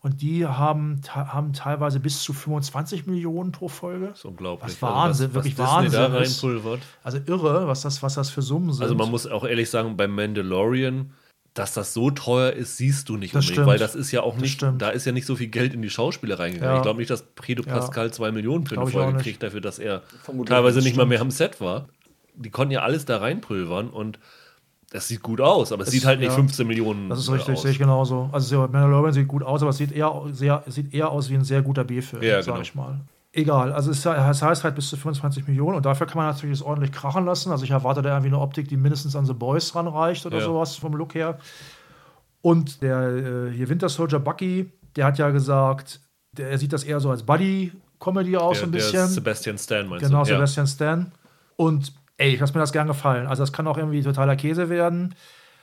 Und 0.00 0.22
die 0.22 0.46
haben, 0.46 1.00
haben 1.08 1.52
teilweise 1.52 1.98
bis 2.00 2.22
zu 2.22 2.32
25 2.32 3.06
Millionen 3.06 3.50
pro 3.52 3.68
Folge. 3.68 4.08
Das 4.08 4.18
ist 4.18 4.24
unglaublich. 4.24 4.70
Was 4.72 4.82
Wahnsinn, 4.82 5.28
was, 5.28 5.34
wirklich 5.34 5.58
was 5.58 5.68
da 5.68 5.76
Wahnsinn 5.76 6.22
ist. 6.22 6.42
reinpulvert. 6.44 6.80
Also 7.02 7.18
irre, 7.26 7.66
was 7.66 7.80
das, 7.82 8.02
was 8.02 8.14
das 8.14 8.30
für 8.30 8.42
Summen 8.42 8.72
sind. 8.72 8.82
Also 8.82 8.94
man 8.94 9.10
muss 9.10 9.26
auch 9.26 9.44
ehrlich 9.44 9.68
sagen, 9.70 9.96
beim 9.96 10.14
Mandalorian, 10.14 11.12
dass 11.54 11.72
das 11.72 11.94
so 11.94 12.10
teuer 12.10 12.52
ist, 12.52 12.76
siehst 12.76 13.08
du 13.08 13.16
nicht 13.16 13.34
Das 13.34 13.44
unbedingt, 13.44 13.54
stimmt. 13.54 13.66
weil 13.68 13.78
das 13.78 13.94
ist 13.94 14.12
ja 14.12 14.20
auch 14.22 14.34
Das 14.34 14.42
nicht, 14.42 14.52
stimmt. 14.52 14.82
da 14.82 14.90
ist 14.90 15.06
ja 15.06 15.12
nicht 15.12 15.24
so 15.26 15.36
viel 15.36 15.48
Geld 15.48 15.72
in 15.74 15.80
die 15.82 15.90
Schauspieler 15.90 16.38
reingegangen. 16.38 16.74
Ja. 16.74 16.76
Ich 16.76 16.82
glaube 16.82 16.98
nicht, 16.98 17.10
dass 17.10 17.22
Pedro 17.22 17.66
Ja. 17.66 17.78
Pascal 17.78 18.12
zwei 18.12 18.30
Millionen 18.30 18.66
für 18.66 18.78
eine 18.78 18.90
Folge 18.90 19.18
kriegt, 19.18 19.42
dafür, 19.42 19.62
dass 19.62 19.78
er 19.78 20.02
Vermutlich 20.22 20.50
teilweise 20.54 20.78
nicht, 20.78 20.88
nicht 20.88 20.96
mal 20.96 21.06
mehr 21.06 21.22
am 21.22 21.30
Set 21.30 21.60
war. 21.60 21.88
Die 22.34 22.50
konnten 22.50 22.72
ja 22.72 22.82
alles 22.82 23.06
da 23.06 23.16
reinpulvern 23.16 23.88
und 23.88 24.18
das 24.90 25.08
sieht 25.08 25.22
gut 25.22 25.40
aus, 25.40 25.72
aber 25.72 25.82
es 25.82 25.88
Es- 25.88 25.94
sieht 25.94 26.04
halt 26.04 26.20
nicht 26.20 26.28
ja. 26.28 26.34
15 26.34 26.66
Millionen 26.66 27.08
Das 27.08 27.18
ist 27.18 27.28
äh, 27.28 27.32
richtig, 27.32 27.54
aus. 27.56 27.62
sehe 27.62 27.70
ich 27.72 27.78
genauso. 27.78 28.28
Also 28.32 28.46
so, 28.48 28.60
Mandalorian 28.72 29.12
sieht 29.12 29.28
gut 29.28 29.42
aus, 29.42 29.60
aber 29.62 29.70
es 29.70 29.76
sieht 29.78 29.92
eher, 29.92 30.12
sehr, 30.32 30.62
sieht 30.66 30.94
eher 30.94 31.10
aus 31.10 31.28
wie 31.30 31.34
ein 31.34 31.44
sehr 31.44 31.62
guter 31.62 31.84
B-Film, 31.84 32.22
Ja, 32.22 32.42
sag 32.42 32.54
genau. 32.54 32.62
ich 32.62 32.74
mal. 32.74 33.00
Egal, 33.32 33.72
also 33.72 33.90
es, 33.90 34.06
es 34.06 34.42
heißt 34.42 34.64
halt 34.64 34.74
bis 34.76 34.88
zu 34.88 34.96
25 34.96 35.46
Millionen 35.46 35.76
und 35.76 35.84
dafür 35.84 36.06
kann 36.06 36.16
man 36.16 36.26
natürlich 36.32 36.58
das 36.58 36.66
ordentlich 36.66 36.90
krachen 36.92 37.26
lassen. 37.26 37.50
Also 37.50 37.64
ich 37.64 37.70
erwarte 37.70 38.00
da 38.00 38.08
irgendwie 38.10 38.28
eine 38.28 38.38
Optik, 38.40 38.66
die 38.68 38.78
mindestens 38.78 39.14
an 39.14 39.26
The 39.26 39.34
Boys 39.34 39.74
ranreicht 39.74 40.24
oder 40.24 40.38
Ja. 40.38 40.44
sowas 40.44 40.76
vom 40.76 40.94
Look 40.94 41.14
her. 41.14 41.38
Und 42.40 42.80
der 42.82 43.48
äh, 43.48 43.50
hier 43.52 43.68
Winter 43.68 43.88
Soldier 43.88 44.20
Bucky, 44.20 44.70
der 44.94 45.04
hat 45.06 45.18
ja 45.18 45.30
gesagt, 45.30 46.00
der, 46.32 46.50
er 46.50 46.58
sieht 46.58 46.72
das 46.72 46.84
eher 46.84 47.00
so 47.00 47.10
als 47.10 47.24
Buddy-Comedy 47.24 48.36
aus, 48.36 48.60
so 48.60 48.66
Der, 48.66 48.68
ein 48.68 48.72
der 48.72 48.78
bisschen. 48.78 49.06
Sebastian 49.08 49.58
Stan 49.58 49.86
meinst 49.88 50.06
Genau, 50.06 50.22
du? 50.22 50.30
Ja. 50.30 50.36
Sebastian 50.36 50.66
Stan. 50.66 51.12
Und 51.56 51.92
ey, 52.18 52.34
ich 52.34 52.40
lasse 52.40 52.54
mir 52.54 52.60
das 52.60 52.72
gern 52.72 52.86
gefallen. 52.86 53.26
Also 53.26 53.42
das 53.42 53.52
kann 53.52 53.66
auch 53.66 53.78
irgendwie 53.78 54.02
totaler 54.02 54.36
Käse 54.36 54.68
werden. 54.68 55.14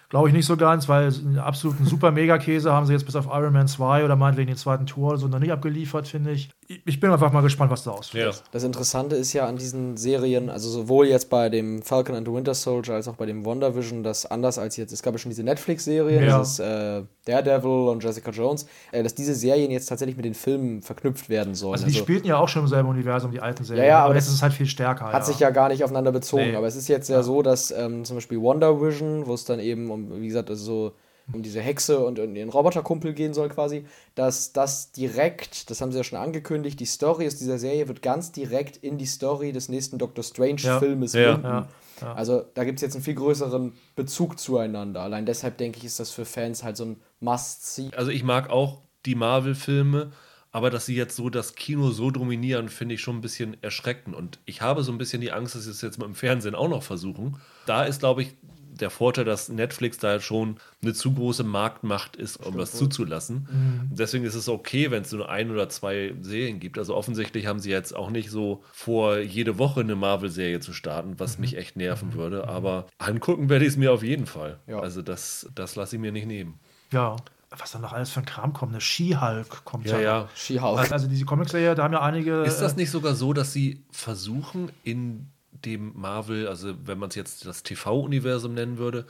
Glaube 0.10 0.28
ich 0.28 0.34
nicht 0.36 0.46
so 0.46 0.58
ganz, 0.58 0.88
weil 0.88 1.08
einen 1.08 1.40
absoluten 1.40 1.86
super 1.86 2.12
Mega-Käse 2.12 2.72
haben 2.72 2.86
sie 2.86 2.94
jetzt 2.94 3.06
bis 3.06 3.16
auf 3.16 3.26
Iron 3.26 3.54
Man 3.54 3.68
2 3.68 4.06
oder 4.06 4.16
meinetwegen 4.16 4.48
den 4.48 4.58
zweiten 4.58 4.86
Tour 4.86 5.18
so 5.18 5.28
noch 5.28 5.40
nicht 5.40 5.52
abgeliefert, 5.52 6.08
finde 6.08 6.32
ich. 6.32 6.52
Ich 6.86 7.00
bin 7.00 7.12
einfach 7.12 7.32
mal 7.32 7.42
gespannt, 7.42 7.72
was 7.72 7.84
da 7.84 7.92
ausgeht. 7.92 8.22
Ja. 8.22 8.32
Das 8.52 8.64
Interessante 8.64 9.16
ist 9.16 9.34
ja 9.34 9.46
an 9.46 9.58
diesen 9.58 9.98
Serien, 9.98 10.50
also 10.50 10.70
sowohl 10.70 11.08
jetzt 11.08 11.30
bei 11.30 11.50
dem 11.50 11.82
Falcon 11.82 12.16
and 12.16 12.28
the 12.28 12.34
Winter 12.34 12.54
Soldier 12.54 12.94
als 12.96 13.08
auch 13.08 13.16
bei 13.16 13.26
dem 13.26 13.46
WandaVision, 13.46 14.04
dass 14.04 14.26
anders 14.26 14.58
als 14.58 14.78
jetzt, 14.78 14.92
es 14.94 15.04
gab 15.04 15.14
ja 15.14 15.18
schon 15.18 15.30
diese 15.30 15.44
Netflix-Serien, 15.44 16.24
Ja. 16.24 16.40
dieses 16.40 16.60
äh, 16.60 17.04
Daredevil 17.26 17.90
und 17.90 18.04
Jessica 18.04 18.32
Jones, 18.32 18.66
äh, 18.92 19.04
dass 19.04 19.14
diese 19.16 19.36
Serien 19.36 19.72
jetzt 19.72 19.88
tatsächlich 19.88 20.16
mit 20.16 20.26
den 20.26 20.34
Filmen 20.34 20.82
verknüpft 20.82 21.30
werden 21.30 21.56
sollen. 21.56 21.74
Also 21.74 21.86
die 21.86 21.94
spielten 21.94 22.28
ja 22.28 22.38
auch 22.38 22.48
schon 22.48 22.64
im 22.64 22.68
selben 22.68 22.88
Universum, 22.90 23.32
die 23.32 23.40
alten 23.40 23.64
Serien. 23.64 23.84
Ja, 23.84 23.90
ja, 23.90 23.98
aber 24.00 24.06
aber 24.06 24.16
jetzt 24.16 24.26
das 24.28 24.34
ist 24.34 24.38
es 24.40 24.44
halt 24.44 24.54
viel 24.54 24.68
stärker. 24.68 25.12
hat 25.12 25.26
sich 25.26 25.40
ja 25.40 25.50
gar 25.50 25.70
nicht 25.70 25.84
aufeinander 25.84 26.12
bezogen. 26.12 26.52
Nee. 26.52 26.56
Aber 26.56 26.68
es 26.68 26.76
ist 26.76 26.88
jetzt 26.88 27.10
ja, 27.10 27.24
so, 27.24 27.42
dass 27.42 27.72
ähm, 27.72 28.06
zum 28.06 28.18
Beispiel 28.18 28.40
WandaVision, 28.42 29.26
wo 29.28 29.34
es 29.34 29.46
dann 29.46 29.60
eben 29.60 29.90
um, 29.90 30.22
wie 30.22 30.28
gesagt, 30.28 30.50
also 30.50 30.64
so 30.64 30.92
um 31.32 31.42
diese 31.42 31.62
Hexe 31.62 32.06
und, 32.06 32.20
und 32.20 32.36
ihren 32.36 32.50
Roboterkumpel 32.50 33.14
gehen 33.14 33.34
soll 33.34 33.50
quasi, 33.50 33.86
dass 34.16 34.52
das 34.52 34.92
direkt, 34.92 35.70
das 35.70 35.80
haben 35.80 35.92
sie 35.92 35.98
ja 35.98 36.04
schon 36.04 36.20
angekündigt, 36.20 36.80
die 36.80 36.86
Story 36.86 37.28
aus 37.28 37.38
dieser 37.38 37.58
Serie 37.58 37.88
wird 37.88 38.02
ganz 38.02 38.32
direkt 38.32 38.78
in 38.78 38.98
die 38.98 39.06
Story 39.06 39.54
des 39.54 39.70
nächsten 39.70 39.98
Doctor 39.98 40.24
Strange-Filmes 40.24 41.14
Ja. 41.14 41.40
Ja, 41.40 41.68
ja. 42.02 42.14
Also 42.14 42.44
da 42.54 42.66
gibt 42.66 42.80
es 42.80 42.82
jetzt 42.82 42.96
einen 42.96 43.04
viel 43.04 43.16
größeren 43.16 43.74
Bezug 43.96 44.40
zueinander. 44.40 45.02
Allein 45.02 45.26
deshalb 45.26 45.58
denke 45.58 45.78
ich, 45.78 45.86
ist 45.86 46.00
das 46.00 46.12
für 46.12 46.26
Fans 46.26 46.64
halt 46.64 46.76
so 46.76 46.86
ein 46.86 46.98
Must-See. 47.22 47.92
Also 47.96 48.12
ich 48.12 48.24
mag 48.24 48.50
auch 48.50 48.82
die 49.06 49.16
Marvel-Filme, 49.16 50.12
aber 50.52 50.70
dass 50.70 50.86
sie 50.86 50.96
jetzt 50.96 51.16
so 51.16 51.30
das 51.30 51.56
Kino 51.56 51.92
so 51.92 52.12
dominieren, 52.12 52.70
finde 52.70 52.96
ich 52.96 53.02
schon 53.02 53.18
ein 53.18 53.22
bisschen 53.22 53.58
erschreckend. 53.62 54.16
Und 54.16 54.40
ich 54.46 54.62
habe 54.62 54.84
so 54.84 54.92
ein 54.92 54.98
bisschen 54.98 55.22
die 55.22 55.32
Angst, 55.32 55.56
dass 55.56 55.64
sie 55.64 55.72
es 55.72 55.82
jetzt 55.82 55.98
mal 55.98 56.06
im 56.06 56.16
Fernsehen 56.16 56.56
auch 56.56 56.68
noch 56.68 56.84
versuchen. 56.84 57.38
Da 57.66 57.86
ist, 57.86 58.00
glaube 58.00 58.24
ich, 58.24 58.36
der 58.80 58.90
Vorteil, 58.90 59.26
dass 59.26 59.50
Netflix 59.50 59.98
da 59.98 60.20
schon 60.20 60.58
eine 60.82 60.94
zu 60.94 61.14
große 61.14 61.44
Marktmacht 61.44 62.16
ist, 62.16 62.38
um 62.38 62.58
das 62.58 62.74
zuzulassen. 62.74 63.48
Mhm. 63.52 63.96
Deswegen 63.96 64.26
ist 64.26 64.36
es 64.36 64.50
okay, 64.50 64.92
wenn 64.92 65.04
es 65.04 65.12
nur 65.12 65.30
ein 65.30 65.52
oder 65.52 65.70
zwei 65.70 66.14
Serien 66.22 66.60
gibt. 66.60 66.78
Also 66.78 66.96
offensichtlich 66.96 67.46
haben 67.48 67.60
sie 67.60 67.70
jetzt 67.70 67.96
auch 67.96 68.10
nicht 68.10 68.30
so 68.30 68.64
vor, 68.72 69.20
jede 69.20 69.58
Woche 69.58 69.82
eine 69.82 69.96
Marvel-Serie 69.96 70.60
zu 70.60 70.74
starten, 70.74 71.20
was 71.20 71.38
Mhm. 71.38 71.42
mich 71.42 71.58
echt 71.58 71.76
nerven 71.76 72.14
würde. 72.14 72.48
Aber 72.48 72.88
angucken 72.98 73.50
werde 73.50 73.66
ich 73.66 73.72
es 73.72 73.78
mir 73.78 73.92
auf 73.94 74.04
jeden 74.04 74.26
Fall. 74.26 74.60
Ja. 74.68 74.80
Also 74.80 75.02
das, 75.02 75.48
das 75.56 75.76
lasse 75.76 75.96
ich 75.96 76.02
mir 76.02 76.12
nicht 76.12 76.28
nehmen. 76.28 76.60
Ja. 76.92 77.16
Was 77.56 77.72
dann 77.72 77.84
noch 77.84 77.94
alles 77.94 78.10
für 78.10 78.20
ein 78.20 78.26
Kram 78.26 78.52
kommt. 78.52 78.72
Eine 78.72 78.82
She-Hulk 78.82 79.64
kommt 79.64 79.86
Ja, 79.86 80.00
ja. 80.00 80.28
She-Hulk. 80.36 80.92
Also 80.92 81.08
diese 81.08 81.24
Comicserie, 81.26 81.76
da 81.76 81.84
haben 81.84 81.94
ja 81.94 82.02
einige. 82.02 82.42
Ist 82.42 82.62
das 82.62 82.74
äh, 82.74 82.78
nicht 82.78 82.90
sogar 82.90 83.14
so, 83.14 83.32
dass 83.32 83.54
sie 83.54 83.84
versuchen, 83.92 84.72
in 84.84 85.28
dem 85.66 85.92
Marvel, 85.96 86.48
also 86.48 86.74
wenn 86.86 86.98
man 87.00 87.10
es 87.10 87.16
jetzt 87.16 87.46
das 87.46 87.64
TV-Universum 87.64 88.54
nennen 88.54 88.78
würde, 88.78 89.06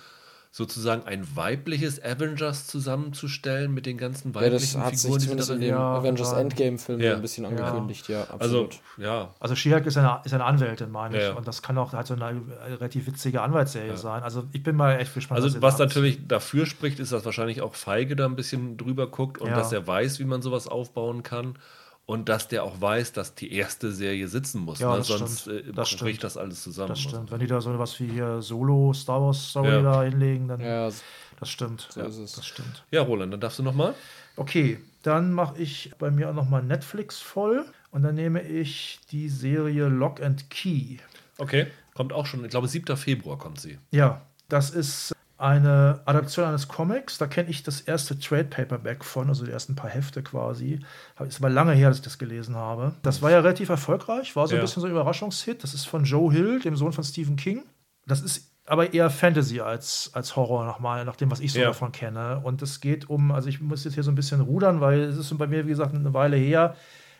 sozusagen 0.55 1.01
ein 1.07 1.25
weibliches 1.35 1.99
Avengers 2.03 2.67
zusammenzustellen 2.67 3.73
mit 3.73 3.87
den 3.87 3.97
ganzen 3.97 4.33
Ja, 4.33 4.35
weiblichen 4.35 4.77
das 4.81 4.85
hat 4.85 4.91
sich 4.91 5.01
Figuren, 5.01 5.19
die 5.19 5.25
zumindest 5.25 5.49
in 5.49 5.59
dem 5.61 5.69
Ja, 5.69 5.95
Avengers 5.95 6.31
ja. 6.31 6.39
Endgame-Film 6.41 6.99
Ja. 7.01 7.09
so 7.11 7.15
ein 7.15 7.21
bisschen 7.23 7.45
angekündigt, 7.47 8.07
ja, 8.07 8.21
Also, 8.37 8.65
absolut. 8.65 8.79
ja. 8.97 9.33
Also 9.39 9.55
She-Hulk 9.55 9.87
ist 9.87 9.97
eine, 9.97 10.21
ist 10.23 10.31
eine 10.31 10.45
Anwältin, 10.45 10.91
meine 10.91 11.17
ich. 11.17 11.23
Ja, 11.23 11.29
ja. 11.29 11.35
Und 11.35 11.47
das 11.47 11.63
kann 11.63 11.75
auch 11.79 11.93
halt 11.93 12.05
so 12.05 12.13
eine 12.13 12.39
relativ 12.67 13.07
witzige 13.07 13.41
Anwaltsserie 13.41 13.97
sein. 13.97 14.21
Also 14.21 14.43
ich 14.51 14.61
bin 14.61 14.75
mal 14.75 14.99
echt 14.99 15.15
gespannt. 15.15 15.41
Also 15.41 15.59
was 15.59 15.79
natürlich 15.79 16.27
dafür 16.27 16.67
spricht, 16.67 16.99
ist, 16.99 17.11
dass 17.11 17.25
wahrscheinlich 17.25 17.63
auch 17.63 17.73
Feige 17.73 18.15
da 18.15 18.25
ein 18.27 18.35
bisschen 18.35 18.77
drüber 18.77 19.07
guckt 19.07 19.39
und 19.41 19.49
Ja. 19.49 19.55
dass 19.55 19.71
er 19.71 19.87
weiß, 19.87 20.19
wie 20.19 20.25
man 20.25 20.43
sowas 20.43 20.67
aufbauen 20.67 21.23
kann. 21.23 21.55
Und 22.05 22.27
dass 22.27 22.49
der 22.49 22.63
auch 22.65 22.81
weiß, 22.81 23.13
dass 23.13 23.33
die 23.33 23.53
erste 23.53 23.91
Serie 23.93 24.27
sitzen 24.27 24.59
muss. 24.61 24.79
Ja, 24.79 24.91
ne? 24.91 24.97
das 24.97 25.07
Sonst 25.07 25.41
stimmt. 25.41 25.67
äh, 25.69 25.71
Das 25.71 25.89
bricht 25.91 25.99
stimmt. 26.19 26.23
das 26.23 26.37
alles 26.37 26.61
zusammen. 26.63 26.89
Das 26.89 26.99
stimmt. 26.99 27.31
Wenn 27.31 27.39
die 27.39 27.47
da 27.47 27.61
so 27.61 27.77
was 27.79 27.97
wie 28.01 28.07
hier 28.09 28.41
Solo 28.41 28.91
Star 28.93 29.21
Wars 29.21 29.49
Story 29.51 29.69
Ja. 29.69 29.81
da 29.81 30.03
hinlegen, 30.03 30.49
dann 30.49 30.59
Ja, 30.59 30.89
das 31.39 31.49
stimmt. 31.49 31.87
so 31.89 32.01
ist 32.01 32.17
es. 32.17 32.33
Das 32.33 32.45
stimmt. 32.45 32.83
Ja, 32.91 33.03
Roland, 33.03 33.31
dann 33.31 33.39
darfst 33.39 33.59
du 33.59 33.63
noch 33.63 33.73
mal. 33.73 33.95
Okay, 34.35 34.79
dann 35.03 35.31
mache 35.31 35.57
ich 35.61 35.91
bei 35.97 36.11
mir 36.11 36.29
auch 36.29 36.33
nochmal 36.33 36.61
Netflix 36.63 37.19
voll 37.21 37.65
und 37.91 38.03
dann 38.03 38.15
nehme 38.15 38.41
ich 38.41 38.99
die 39.11 39.29
Serie 39.29 39.87
Lock 39.87 40.21
and 40.21 40.49
Key. 40.49 40.97
Okay. 41.37 41.67
Kommt 41.93 42.11
auch 42.11 42.25
schon, 42.25 42.43
ich 42.43 42.49
glaube, 42.51 42.67
7. 42.67 42.97
Februar 42.97 43.37
kommt 43.37 43.61
sie. 43.61 43.77
Ja, 43.91 44.21
das 44.49 44.71
ist 44.71 45.15
eine 45.43 46.01
Adaption 46.05 46.45
eines 46.45 46.67
Comics. 46.67 47.17
Da 47.17 47.27
kenne 47.27 47.49
ich 47.49 47.63
das 47.63 47.81
erste 47.81 48.17
Trade 48.17 48.45
Paperback 48.45 49.03
von, 49.03 49.27
also 49.27 49.45
die 49.45 49.51
ersten 49.51 49.75
paar 49.75 49.89
Hefte 49.89 50.23
quasi. 50.23 50.79
Ist 51.27 51.39
aber 51.39 51.49
lange 51.49 51.73
her, 51.73 51.89
dass 51.89 51.97
ich 51.97 52.03
das 52.03 52.17
gelesen 52.17 52.55
habe. 52.55 52.93
Das 53.03 53.21
war 53.21 53.29
ja 53.29 53.39
relativ 53.41 53.69
erfolgreich, 53.69 54.35
war 54.35 54.47
so 54.47 54.53
ein 54.53 54.57
Ja. 54.57 54.61
bisschen 54.63 54.81
so 54.81 54.87
ein 54.87 54.91
Überraschungshit. 54.91 55.63
Das 55.63 55.73
ist 55.73 55.85
von 55.85 56.05
Joe 56.05 56.31
Hill, 56.31 56.59
dem 56.61 56.75
Sohn 56.77 56.93
von 56.93 57.03
Stephen 57.03 57.35
King. 57.35 57.63
Das 58.07 58.21
ist 58.21 58.49
aber 58.65 58.93
eher 58.93 59.09
Fantasy 59.09 59.59
als, 59.59 60.11
als 60.13 60.37
Horror, 60.37 60.65
nach, 60.65 60.79
mal, 60.79 61.03
nach 61.03 61.17
dem, 61.17 61.29
was 61.29 61.41
ich 61.41 61.51
so 61.51 61.59
Ja. 61.59 61.67
davon 61.67 61.91
kenne. 61.91 62.39
Und 62.43 62.61
es 62.61 62.79
geht 62.79 63.09
um, 63.09 63.31
also 63.33 63.49
ich 63.49 63.59
muss 63.59 63.83
jetzt 63.83 63.95
hier 63.95 64.03
so 64.03 64.11
ein 64.11 64.15
bisschen 64.15 64.39
rudern, 64.39 64.79
weil 64.79 65.01
es 65.01 65.17
ist 65.17 65.37
bei 65.37 65.47
mir, 65.47 65.65
wie 65.65 65.69
gesagt, 65.71 65.93
eine 65.93 66.13
Weile 66.13 66.37
her. 66.37 66.75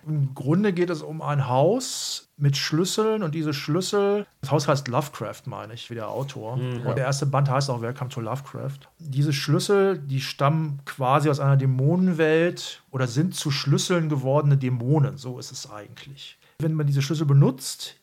Im 0.07 0.33
Grunde 0.35 0.73
geht 0.73 0.89
es 0.89 1.01
um 1.01 1.21
ein 1.21 1.47
Haus 1.47 2.29
mit 2.37 2.57
Schlüsseln 2.57 3.23
und 3.23 3.33
diese 3.35 3.53
Schlüssel, 3.53 4.25
das 4.41 4.51
Haus 4.51 4.67
heißt 4.67 4.87
Lovecraft, 4.87 5.43
meine 5.45 5.73
ich, 5.73 5.89
wie 5.89 5.95
der 5.95 6.09
Autor. 6.09 6.53
und 6.53 6.83
der 6.97 7.05
erste 7.05 7.25
Band 7.25 7.49
heißt 7.49 7.69
auch 7.69 7.81
Welcome 7.81 8.09
to 8.09 8.21
Lovecraft. 8.21 8.79
Diese 8.99 9.33
Schlüssel, 9.33 9.97
die 9.99 10.21
stammen 10.21 10.79
quasi 10.85 11.29
aus 11.29 11.39
einer 11.39 11.57
Dämonenwelt 11.57 12.83
oder 12.91 13.07
sind 13.07 13.35
zu 13.35 13.51
Schlüsseln 13.51 14.09
gewordene 14.09 14.57
Dämonen, 14.57 15.17
so 15.17 15.39
ist 15.39 15.51
es 15.51 15.69
eigentlich. 15.71 16.37
Wenn 16.59 16.73
man 16.73 16.87
diese 16.87 17.01
Schlüssel 17.01 17.25
benutzt, 17.25 17.95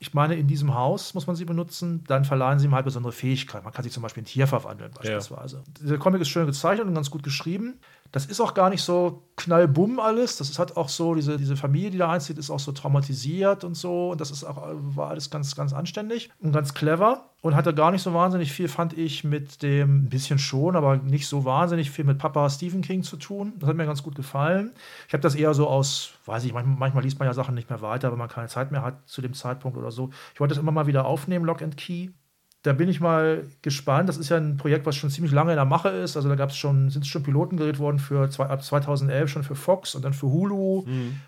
ich 0.00 0.14
meine, 0.14 0.36
in 0.36 0.46
diesem 0.46 0.74
Haus 0.74 1.14
muss 1.14 1.26
man 1.26 1.34
sie 1.34 1.44
benutzen, 1.44 2.04
dann 2.06 2.24
verleihen 2.24 2.60
sie 2.60 2.66
ihm 2.66 2.74
halt 2.74 2.84
besondere 2.84 3.12
Fähigkeiten. 3.12 3.64
Man 3.64 3.72
kann 3.72 3.82
sich 3.82 3.92
zum 3.92 4.02
Beispiel 4.04 4.20
in 4.20 4.26
Tier 4.26 4.46
verwandeln, 4.46 4.92
beispielsweise. 4.94 5.64
Dieser 5.80 5.98
Comic 5.98 6.20
ist 6.20 6.28
schön 6.28 6.46
gezeichnet 6.46 6.86
und 6.86 6.94
ganz 6.94 7.10
gut 7.10 7.24
geschrieben. 7.24 7.80
Das 8.12 8.26
ist 8.26 8.40
auch 8.40 8.54
gar 8.54 8.70
nicht 8.70 8.82
so 8.82 9.22
knallbumm 9.36 10.00
alles. 10.00 10.36
Das 10.36 10.58
hat 10.58 10.76
auch 10.76 10.88
so, 10.88 11.14
diese, 11.14 11.36
diese 11.36 11.56
Familie, 11.56 11.90
die 11.90 11.98
da 11.98 12.10
einzieht, 12.10 12.38
ist 12.38 12.50
auch 12.50 12.58
so 12.58 12.72
traumatisiert 12.72 13.64
und 13.64 13.74
so. 13.74 14.10
Und 14.10 14.20
das 14.20 14.30
ist 14.30 14.44
auch, 14.44 14.56
war 14.62 15.10
alles 15.10 15.30
ganz, 15.30 15.54
ganz 15.54 15.72
anständig 15.72 16.30
und 16.40 16.52
ganz 16.52 16.74
clever. 16.74 17.30
Und 17.40 17.54
hatte 17.54 17.72
gar 17.72 17.92
nicht 17.92 18.02
so 18.02 18.12
wahnsinnig 18.14 18.50
viel, 18.52 18.66
fand 18.66 18.98
ich, 18.98 19.22
mit 19.22 19.62
dem, 19.62 20.06
ein 20.06 20.08
bisschen 20.08 20.40
schon, 20.40 20.74
aber 20.74 20.96
nicht 20.96 21.28
so 21.28 21.44
wahnsinnig 21.44 21.90
viel 21.90 22.04
mit 22.04 22.18
Papa 22.18 22.50
Stephen 22.50 22.82
King 22.82 23.04
zu 23.04 23.16
tun. 23.16 23.52
Das 23.58 23.68
hat 23.68 23.76
mir 23.76 23.86
ganz 23.86 24.02
gut 24.02 24.16
gefallen. 24.16 24.72
Ich 25.06 25.12
habe 25.12 25.22
das 25.22 25.36
eher 25.36 25.54
so 25.54 25.68
aus, 25.68 26.14
weiß 26.26 26.44
ich, 26.44 26.52
manchmal, 26.52 26.76
manchmal 26.76 27.04
liest 27.04 27.20
man 27.20 27.28
ja 27.28 27.34
Sachen 27.34 27.54
nicht 27.54 27.70
mehr 27.70 27.80
weiter, 27.80 28.10
wenn 28.10 28.18
man 28.18 28.28
keine 28.28 28.48
Zeit 28.48 28.72
mehr 28.72 28.82
hat 28.82 29.08
zu 29.08 29.22
dem 29.22 29.34
Zeitpunkt 29.34 29.78
oder 29.78 29.92
so. 29.92 30.10
Ich 30.34 30.40
wollte 30.40 30.54
das 30.54 30.60
immer 30.60 30.72
mal 30.72 30.88
wieder 30.88 31.06
aufnehmen, 31.06 31.44
Lock 31.44 31.62
and 31.62 31.76
Key 31.76 32.08
da 32.68 32.74
bin 32.74 32.90
ich 32.90 33.00
mal 33.00 33.46
gespannt. 33.62 34.10
Das 34.10 34.18
ist 34.18 34.28
ja 34.28 34.36
ein 34.36 34.58
Projekt, 34.58 34.84
was 34.84 34.94
schon 34.94 35.08
ziemlich 35.08 35.32
lange 35.32 35.52
in 35.52 35.56
der 35.56 35.64
Mache 35.64 35.88
ist. 35.88 36.18
Also 36.18 36.28
da 36.28 36.34
gab 36.34 36.50
es 36.50 36.56
schon, 36.58 36.90
sind 36.90 37.06
schon 37.06 37.22
Piloten 37.22 37.56
gedreht 37.56 37.78
worden 37.78 37.98
für 37.98 38.28
zwei, 38.28 38.44
ab 38.44 38.62
2011 38.62 39.30
schon 39.30 39.42
für 39.42 39.54
Fox 39.54 39.94
und 39.94 40.04
dann 40.04 40.12
für 40.12 40.26
Hulu. 40.26 40.84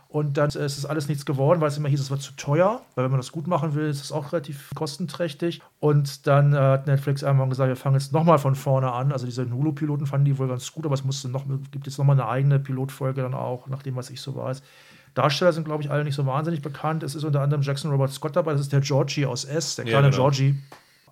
Und 0.08 0.36
dann 0.36 0.50
ist 0.50 0.58
es 0.58 0.84
alles 0.84 1.08
nichts 1.08 1.24
geworden, 1.24 1.62
weil 1.62 1.68
es 1.68 1.78
immer 1.78 1.88
hieß, 1.88 1.98
es 1.98 2.10
wird 2.10 2.20
zu 2.20 2.32
teuer. 2.36 2.82
Weil 2.94 3.04
wenn 3.04 3.10
man 3.10 3.20
das 3.20 3.32
gut 3.32 3.46
machen 3.46 3.74
will, 3.74 3.88
ist 3.88 4.02
es 4.04 4.12
auch 4.12 4.34
relativ 4.34 4.68
kostenträchtig. 4.74 5.62
Und 5.78 6.26
dann 6.26 6.52
äh, 6.52 6.58
hat 6.58 6.86
Netflix 6.86 7.22
irgendwann 7.22 7.48
gesagt, 7.48 7.70
wir 7.70 7.76
fangen 7.76 7.96
jetzt 7.96 8.12
nochmal 8.12 8.38
von 8.38 8.54
vorne 8.54 8.92
an. 8.92 9.10
Also 9.10 9.24
diese 9.24 9.50
Hulu-Piloten 9.50 10.04
fanden 10.04 10.26
die 10.26 10.36
wohl 10.36 10.48
ganz 10.48 10.70
gut, 10.70 10.84
aber 10.84 10.94
es 10.94 11.04
musste 11.04 11.30
noch, 11.30 11.46
gibt 11.70 11.86
jetzt 11.86 11.96
nochmal 11.96 12.20
eine 12.20 12.28
eigene 12.28 12.58
Pilotfolge 12.58 13.22
dann 13.22 13.32
auch, 13.32 13.66
nach 13.66 13.82
dem, 13.82 13.96
was 13.96 14.10
ich 14.10 14.20
so 14.20 14.36
weiß. 14.36 14.62
Darsteller 15.14 15.54
sind, 15.54 15.64
glaube 15.64 15.82
ich, 15.82 15.90
alle 15.90 16.04
nicht 16.04 16.14
so 16.14 16.26
wahnsinnig 16.26 16.60
bekannt. 16.60 17.02
Es 17.02 17.14
ist 17.14 17.24
unter 17.24 17.40
anderem 17.40 17.62
Jackson 17.62 17.90
Robert 17.90 18.12
Scott 18.12 18.36
dabei, 18.36 18.52
das 18.52 18.60
ist 18.60 18.72
der 18.72 18.80
Georgie 18.80 19.24
aus 19.24 19.44
S, 19.44 19.76
der 19.76 19.86
Ja, 19.86 19.92
kleine 19.92 20.10
genau. 20.10 20.24
Georgie. 20.24 20.58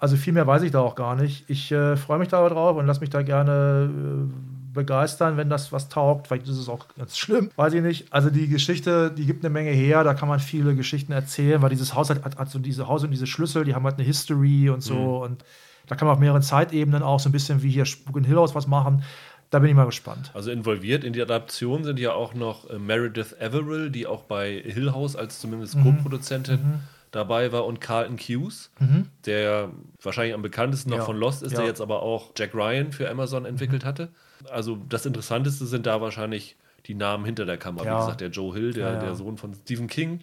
Also 0.00 0.16
viel 0.16 0.32
mehr 0.32 0.46
weiß 0.46 0.62
ich 0.62 0.70
da 0.70 0.80
auch 0.80 0.94
gar 0.94 1.16
nicht. 1.16 1.44
Ich 1.48 1.72
äh, 1.72 1.96
freue 1.96 2.18
mich 2.18 2.28
da 2.28 2.48
drauf 2.48 2.76
und 2.76 2.86
lasse 2.86 3.00
mich 3.00 3.10
da 3.10 3.22
gerne 3.22 3.90
äh, 3.92 4.74
begeistern, 4.74 5.36
wenn 5.36 5.50
das 5.50 5.72
was 5.72 5.88
taugt. 5.88 6.28
Vielleicht 6.28 6.46
ist 6.48 6.58
es 6.58 6.68
auch 6.68 6.86
ganz 6.96 7.18
schlimm, 7.18 7.50
weiß 7.56 7.72
ich 7.74 7.82
nicht. 7.82 8.12
Also 8.12 8.30
die 8.30 8.48
Geschichte, 8.48 9.10
die 9.10 9.26
gibt 9.26 9.44
eine 9.44 9.52
Menge 9.52 9.70
her, 9.70 10.04
da 10.04 10.14
kann 10.14 10.28
man 10.28 10.40
viele 10.40 10.74
Geschichten 10.76 11.12
erzählen, 11.12 11.60
weil 11.62 11.70
dieses 11.70 11.94
Haus 11.94 12.10
hat, 12.10 12.24
hat, 12.24 12.38
hat 12.38 12.50
so 12.50 12.58
diese 12.58 12.86
Haus 12.86 13.02
und 13.02 13.10
diese 13.10 13.26
Schlüssel, 13.26 13.64
die 13.64 13.74
haben 13.74 13.84
halt 13.84 13.96
eine 13.96 14.04
History 14.04 14.70
und 14.70 14.82
so 14.82 15.24
und 15.24 15.44
da 15.86 15.96
kann 15.96 16.06
man 16.06 16.14
auf 16.14 16.20
mehreren 16.20 16.42
Zeitebenen 16.42 17.02
auch 17.02 17.18
so 17.18 17.28
ein 17.28 17.32
bisschen 17.32 17.62
wie 17.62 17.70
hier 17.70 17.86
Spuk 17.86 18.16
in 18.16 18.24
Hill 18.24 18.36
House 18.36 18.54
was 18.54 18.66
machen. 18.66 19.02
Da 19.50 19.58
bin 19.60 19.70
ich 19.70 19.74
mal 19.74 19.86
gespannt. 19.86 20.30
Also 20.34 20.50
involviert 20.50 21.02
in 21.04 21.14
die 21.14 21.22
Adaption 21.22 21.82
sind 21.82 21.98
ja 21.98 22.12
auch 22.12 22.34
noch 22.34 22.68
äh, 22.68 22.78
Meredith 22.78 23.34
Averill, 23.40 23.90
die 23.90 24.06
auch 24.06 24.24
bei 24.24 24.62
Hill 24.62 24.92
House 24.92 25.16
als 25.16 25.40
zumindest 25.40 25.76
Mhm. 25.76 26.80
Dabei 27.18 27.50
war 27.50 27.66
und 27.66 27.80
Carlton 27.80 28.16
Hughes, 28.16 28.70
der 29.26 29.70
wahrscheinlich 30.02 30.34
am 30.34 30.42
bekanntesten 30.42 30.90
noch 30.90 30.98
Ja. 30.98 31.04
von 31.04 31.16
Lost 31.16 31.42
ist, 31.42 31.50
Ja. 31.52 31.58
der 31.58 31.66
jetzt 31.66 31.80
aber 31.80 32.00
auch 32.02 32.30
Jack 32.36 32.54
Ryan 32.54 32.92
für 32.92 33.10
Amazon 33.10 33.44
entwickelt 33.44 33.84
hatte. 33.84 34.10
Also 34.50 34.76
das 34.88 35.04
Interessanteste 35.04 35.66
sind 35.66 35.84
da 35.86 36.00
wahrscheinlich 36.00 36.56
die 36.86 36.94
Namen 36.94 37.24
hinter 37.24 37.44
der 37.44 37.58
Kamera. 37.58 37.84
Ja. 37.84 37.96
Wie 37.96 38.00
gesagt, 38.02 38.20
der 38.20 38.28
Joe 38.30 38.54
Hill, 38.54 38.72
der, 38.72 39.00
der 39.00 39.14
Sohn 39.16 39.36
von 39.36 39.52
Stephen 39.52 39.88
King. 39.88 40.20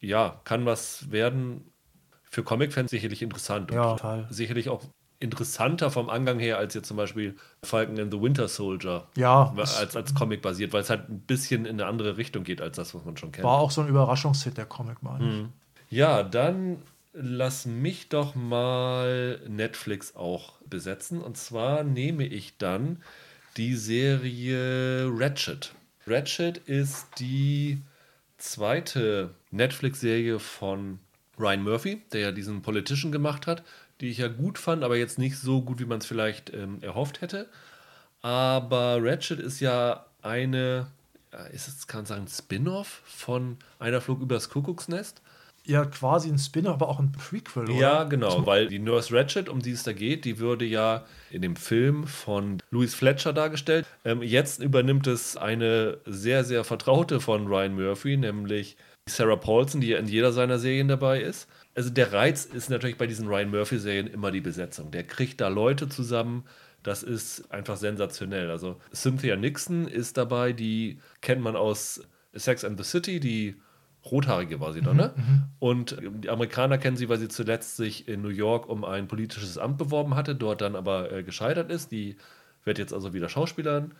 Ja, 0.00 0.40
kann 0.44 0.66
was 0.66 1.10
werden. 1.12 1.70
Für 2.24 2.42
Comic-Fans 2.42 2.90
sicherlich 2.90 3.22
interessant. 3.22 3.70
Und 3.70 3.76
Ja, 3.76 3.92
total. 3.92 4.26
Sicherlich 4.28 4.68
auch 4.68 4.82
interessanter 5.20 5.90
vom 5.92 6.10
Angang 6.10 6.40
her 6.40 6.58
als 6.58 6.74
jetzt 6.74 6.88
zum 6.88 6.96
Beispiel 6.96 7.36
Falcon 7.62 7.98
and 8.00 8.12
the 8.12 8.20
Winter 8.20 8.48
Soldier 8.48 9.06
Ja, 9.16 9.54
als, 9.56 9.94
als 9.96 10.14
Comic 10.14 10.42
basiert, 10.42 10.72
weil 10.72 10.80
es 10.82 10.90
halt 10.90 11.08
ein 11.08 11.20
bisschen 11.20 11.64
in 11.64 11.80
eine 11.80 11.86
andere 11.86 12.16
Richtung 12.16 12.42
geht 12.42 12.60
als 12.60 12.76
das, 12.76 12.92
was 12.94 13.04
man 13.04 13.16
schon 13.16 13.30
kennt. 13.30 13.44
war 13.46 13.58
auch 13.60 13.70
so 13.70 13.80
ein 13.82 13.88
Überraschungshit, 13.88 14.58
der 14.58 14.66
Comic, 14.66 15.02
meine 15.02 15.24
ich. 15.24 15.44
Ja, 15.94 16.24
dann 16.24 16.82
lass 17.12 17.66
mich 17.66 18.08
doch 18.08 18.34
mal 18.34 19.40
Netflix 19.46 20.16
auch 20.16 20.54
besetzen. 20.68 21.20
Und 21.20 21.36
zwar 21.36 21.84
nehme 21.84 22.26
ich 22.26 22.58
dann 22.58 23.00
die 23.56 23.76
Serie 23.76 25.08
Ratchet. 25.08 25.72
Ratchet 26.04 26.58
ist 26.58 27.06
die 27.20 27.78
zweite 28.38 29.30
Netflix-Serie 29.52 30.40
von 30.40 30.98
Ryan 31.38 31.62
Murphy, 31.62 32.02
der 32.12 32.20
ja 32.22 32.32
diesen 32.32 32.62
Politician 32.62 33.12
gemacht 33.12 33.46
hat, 33.46 33.62
die 34.00 34.08
ich 34.08 34.18
ja 34.18 34.26
gut 34.26 34.58
fand, 34.58 34.82
aber 34.82 34.96
jetzt 34.96 35.20
nicht 35.20 35.38
so 35.38 35.62
gut, 35.62 35.78
wie 35.78 35.84
man 35.84 35.98
es 35.98 36.06
vielleicht 36.06 36.52
ähm, 36.52 36.78
erhofft 36.82 37.20
hätte. 37.20 37.48
Aber 38.20 38.98
Ratchet 39.00 39.38
ist 39.38 39.60
ja 39.60 40.06
eine, 40.22 40.88
ist 41.52 41.68
es, 41.68 41.86
kann 41.86 41.98
man 42.00 42.06
sagen, 42.06 42.26
Spin-off 42.26 43.02
von 43.04 43.58
Einer 43.78 44.00
Flug 44.00 44.20
übers 44.22 44.48
Kuckucksnest. 44.48 45.22
Ja, 45.66 45.86
quasi 45.86 46.28
ein 46.28 46.38
Spin-off, 46.38 46.74
aber 46.74 46.88
auch 46.88 47.00
ein 47.00 47.12
Prequel, 47.12 47.64
oder? 47.64 47.72
Ja, 47.72 48.04
genau, 48.04 48.44
weil 48.46 48.68
die 48.68 48.78
Nurse 48.78 49.14
Ratchet, 49.14 49.48
um 49.48 49.60
die 49.60 49.70
es 49.70 49.82
da 49.82 49.92
geht, 49.92 50.26
die 50.26 50.38
würde 50.38 50.66
ja 50.66 51.06
in 51.30 51.40
dem 51.40 51.56
Film 51.56 52.06
von 52.06 52.58
Louis 52.70 52.94
Fletcher 52.94 53.32
dargestellt. 53.32 53.86
Ähm, 54.04 54.22
jetzt 54.22 54.62
übernimmt 54.62 55.06
es 55.06 55.38
eine 55.38 55.98
sehr, 56.04 56.44
sehr 56.44 56.64
vertraute 56.64 57.18
von 57.20 57.46
Ryan 57.46 57.74
Murphy, 57.74 58.18
nämlich 58.18 58.76
Sarah 59.08 59.36
Paulson, 59.36 59.80
die 59.80 59.88
ja 59.88 59.98
in 59.98 60.06
jeder 60.06 60.32
seiner 60.32 60.58
Serien 60.58 60.88
dabei 60.88 61.20
ist. 61.22 61.48
Also 61.74 61.90
der 61.90 62.12
Reiz 62.12 62.44
ist 62.44 62.68
natürlich 62.68 62.98
bei 62.98 63.06
diesen 63.06 63.26
Ryan 63.28 63.50
Murphy-Serien 63.50 64.06
immer 64.06 64.30
die 64.30 64.40
Besetzung. 64.40 64.90
Der 64.90 65.04
kriegt 65.04 65.40
da 65.40 65.48
Leute 65.48 65.88
zusammen, 65.88 66.44
das 66.82 67.02
ist 67.02 67.50
einfach 67.50 67.76
sensationell. 67.76 68.50
Also 68.50 68.80
Cynthia 68.94 69.36
Nixon 69.36 69.88
ist 69.88 70.18
dabei, 70.18 70.52
die 70.52 71.00
kennt 71.22 71.42
man 71.42 71.56
aus 71.56 72.02
Sex 72.34 72.64
and 72.64 72.78
the 72.78 72.84
City, 72.84 73.18
die 73.20 73.56
Rothaarige 74.04 74.60
war 74.60 74.72
sie 74.72 74.82
dann, 74.82 74.96
ne? 74.96 75.12
Und 75.58 75.96
die 76.22 76.28
Amerikaner 76.28 76.78
kennen 76.78 76.96
sie, 76.96 77.08
weil 77.08 77.18
sie 77.18 77.28
zuletzt 77.28 77.76
sich 77.76 78.06
in 78.06 78.22
New 78.22 78.28
York 78.28 78.68
um 78.68 78.84
ein 78.84 79.08
politisches 79.08 79.56
Amt 79.56 79.78
beworben 79.78 80.14
hatte, 80.14 80.34
dort 80.34 80.60
dann 80.60 80.76
aber 80.76 81.10
äh, 81.10 81.22
gescheitert 81.22 81.70
ist. 81.70 81.90
Die 81.90 82.16
wird 82.64 82.78
jetzt 82.78 82.92
also 82.92 83.14
wieder 83.14 83.28
Schauspielerin. 83.28 83.92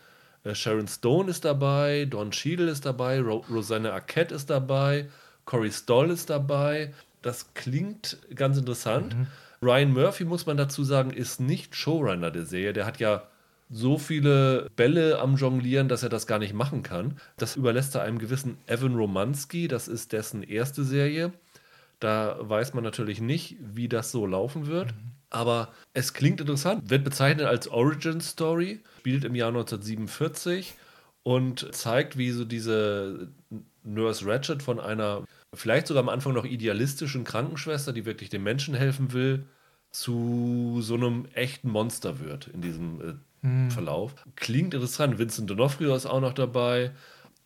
Äh, 0.43 0.53
Sharon 0.55 0.87
Stone 0.87 1.29
ist 1.29 1.43
dabei, 1.43 2.05
Don 2.05 2.31
Cheadle 2.31 2.69
ist 2.69 2.85
dabei, 2.85 3.19
Ro 3.19 3.43
Rosanna 3.49 3.91
Arquette 3.93 4.35
ist 4.35 4.49
dabei, 4.49 5.07
Corey 5.45 5.71
Stoll 5.71 6.11
ist 6.11 6.29
dabei. 6.29 6.93
Das 7.21 7.53
klingt 7.55 8.17
ganz 8.35 8.57
interessant. 8.57 9.15
Ryan 9.61 9.91
Murphy, 9.93 10.25
muss 10.25 10.45
man 10.45 10.57
dazu 10.57 10.83
sagen, 10.83 11.09
ist 11.09 11.39
nicht 11.39 11.75
Showrunner 11.75 12.29
der 12.29 12.45
Serie. 12.45 12.73
Der 12.73 12.85
hat 12.85 12.99
ja 12.99 13.23
so 13.69 13.97
viele 13.97 14.69
Bälle 14.75 15.19
am 15.19 15.35
Jonglieren, 15.35 15.87
dass 15.87 16.03
er 16.03 16.09
das 16.09 16.27
gar 16.27 16.39
nicht 16.39 16.53
machen 16.53 16.83
kann. 16.83 17.17
Das 17.37 17.55
überlässt 17.55 17.95
er 17.95 18.03
einem 18.03 18.19
gewissen 18.19 18.57
Evan 18.67 18.95
Romanski. 18.95 19.67
Das 19.67 19.87
ist 19.87 20.13
dessen 20.13 20.43
erste 20.43 20.83
Serie. 20.83 21.33
Da 21.99 22.37
weiß 22.39 22.73
man 22.73 22.83
natürlich 22.83 23.21
nicht, 23.21 23.57
wie 23.59 23.89
das 23.89 24.11
so 24.11 24.25
laufen 24.25 24.67
wird. 24.67 24.93
Aber 25.29 25.73
es 25.93 26.13
klingt 26.13 26.39
interessant. 26.39 26.89
Wird 26.89 27.03
bezeichnet 27.03 27.47
als 27.47 27.67
Origin 27.67 28.21
Story, 28.21 28.81
spielt 28.99 29.25
im 29.25 29.35
Jahr 29.35 29.49
1947 29.49 30.75
und 31.23 31.73
zeigt, 31.73 32.17
wie 32.17 32.31
so 32.31 32.45
diese 32.45 33.29
Nurse 33.83 34.25
Ratchet 34.25 34.61
von 34.61 34.79
einer 34.79 35.25
vielleicht 35.53 35.87
sogar 35.87 36.03
am 36.03 36.09
Anfang 36.09 36.33
noch 36.33 36.45
idealistischen 36.45 37.23
Krankenschwester, 37.23 37.93
die 37.93 38.05
wirklich 38.05 38.29
den 38.29 38.43
Menschen 38.43 38.75
helfen 38.75 39.13
will, 39.13 39.45
zu 39.91 40.79
so 40.81 40.95
einem 40.95 41.25
echten 41.33 41.69
Monster 41.69 42.19
wird 42.19 42.47
in 42.47 42.61
diesem 42.61 43.21
äh, 43.45 43.69
Verlauf. 43.69 44.15
Klingt 44.35 44.73
interessant. 44.73 45.17
Vincent 45.17 45.49
D'Onofrio 45.49 45.95
ist 45.95 46.05
auch 46.05 46.21
noch 46.21 46.33
dabei. 46.33 46.91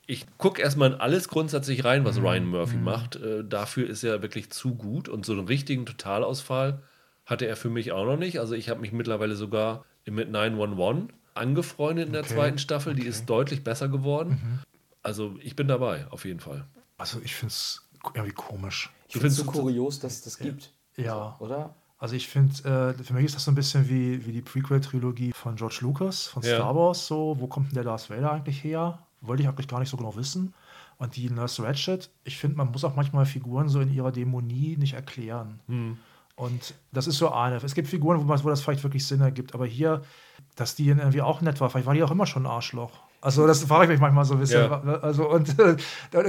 Ich 0.07 0.25
gucke 0.37 0.61
erstmal 0.61 0.93
in 0.93 0.99
alles 0.99 1.27
grundsätzlich 1.27 1.85
rein, 1.85 2.03
was 2.03 2.19
Ryan 2.19 2.45
Murphy 2.45 2.77
macht. 2.77 3.15
Äh, 3.17 3.43
dafür 3.43 3.87
ist 3.87 4.03
er 4.03 4.21
wirklich 4.21 4.49
zu 4.49 4.73
gut 4.75 5.07
und 5.07 5.25
so 5.25 5.33
einen 5.33 5.47
richtigen 5.47 5.85
Totalausfall 5.85 6.81
hatte 7.29 7.45
er 7.45 7.55
für 7.55 7.69
mich 7.69 7.91
auch 7.91 8.05
noch 8.05 8.17
nicht. 8.17 8.39
Also 8.39 8.55
ich 8.55 8.69
habe 8.69 8.81
mich 8.81 8.91
mittlerweile 8.91 9.35
sogar 9.35 9.85
mit 10.05 10.31
911 10.31 11.13
angefreundet 11.35 12.07
in 12.07 12.13
der 12.13 12.23
Okay, 12.23 12.33
zweiten 12.33 12.57
Staffel. 12.57 12.95
Die 12.95 13.01
okay. 13.01 13.09
ist 13.09 13.29
deutlich 13.29 13.63
besser 13.63 13.87
geworden. 13.87 14.63
Also 15.03 15.35
ich 15.41 15.55
bin 15.55 15.67
dabei, 15.67 16.07
auf 16.09 16.25
jeden 16.25 16.39
Fall. 16.39 16.65
Also 16.97 17.21
ich 17.23 17.35
finde 17.35 17.51
es 17.51 17.87
irgendwie 18.15 18.33
komisch. 18.33 18.89
Ich 19.07 19.13
finde 19.13 19.27
es 19.27 19.37
so 19.37 19.45
kurios, 19.45 19.99
dass 19.99 20.15
es 20.15 20.21
das 20.23 20.37
gibt. 20.39 20.73
Ja. 20.97 21.37
Oder? 21.39 21.75
Also 21.99 22.15
ich 22.15 22.29
finde, 22.29 22.95
äh, 22.97 23.03
für 23.03 23.13
mich 23.13 23.25
ist 23.25 23.35
das 23.35 23.43
so 23.43 23.51
ein 23.51 23.55
bisschen 23.55 23.89
wie, 23.89 24.25
wie 24.25 24.31
die 24.31 24.41
Prequel-Trilogie 24.41 25.33
von 25.33 25.57
George 25.57 25.79
Lucas, 25.81 26.27
von 26.27 26.41
Ja. 26.43 26.55
Star 26.55 26.75
Wars. 26.75 27.05
So, 27.05 27.35
wo 27.39 27.47
kommt 27.47 27.67
denn 27.67 27.75
der 27.75 27.83
Darth 27.83 28.09
Vader 28.09 28.31
eigentlich 28.31 28.63
her? 28.63 28.99
Wollte 29.21 29.43
ich 29.43 29.49
eigentlich 29.49 29.67
gar 29.67 29.79
nicht 29.79 29.89
so 29.89 29.97
genau 29.97 30.15
wissen. 30.15 30.53
Und 30.97 31.15
die 31.17 31.29
Nurse 31.29 31.61
Ratchet, 31.63 32.09
ich 32.23 32.37
finde, 32.37 32.57
man 32.57 32.71
muss 32.71 32.83
auch 32.85 32.95
manchmal 32.95 33.25
Figuren 33.25 33.69
so 33.69 33.79
in 33.81 33.93
ihrer 33.93 34.11
Dämonie 34.11 34.75
nicht 34.77 34.93
erklären. 34.93 35.59
Und 36.35 36.73
das 36.93 37.07
ist 37.07 37.17
so 37.17 37.31
eine. 37.31 37.57
Es 37.57 37.75
gibt 37.75 37.89
Figuren, 37.89 38.19
wo, 38.19 38.23
man, 38.23 38.41
wo 38.43 38.49
das 38.49 38.61
vielleicht 38.61 38.83
wirklich 38.83 39.05
Sinn 39.05 39.19
ergibt. 39.19 39.53
Aber 39.53 39.65
hier, 39.65 40.01
dass 40.55 40.75
die 40.75 40.87
irgendwie 40.87 41.21
auch 41.21 41.41
nett 41.41 41.59
war, 41.59 41.69
vielleicht 41.69 41.85
war 41.87 41.93
die 41.93 42.03
auch 42.03 42.11
immer 42.11 42.25
schon 42.25 42.43
ein 42.45 42.51
Arschloch. 42.51 42.91
Also 43.21 43.45
das 43.45 43.63
frage 43.63 43.85
ich 43.85 43.89
mich 43.89 43.99
manchmal 43.99 44.23
so 44.25 44.35
ein 44.35 44.39
bisschen. 44.39 44.69
Ja. 44.69 44.81
Also 45.01 45.29
und 45.29 45.59
äh, 45.59 45.75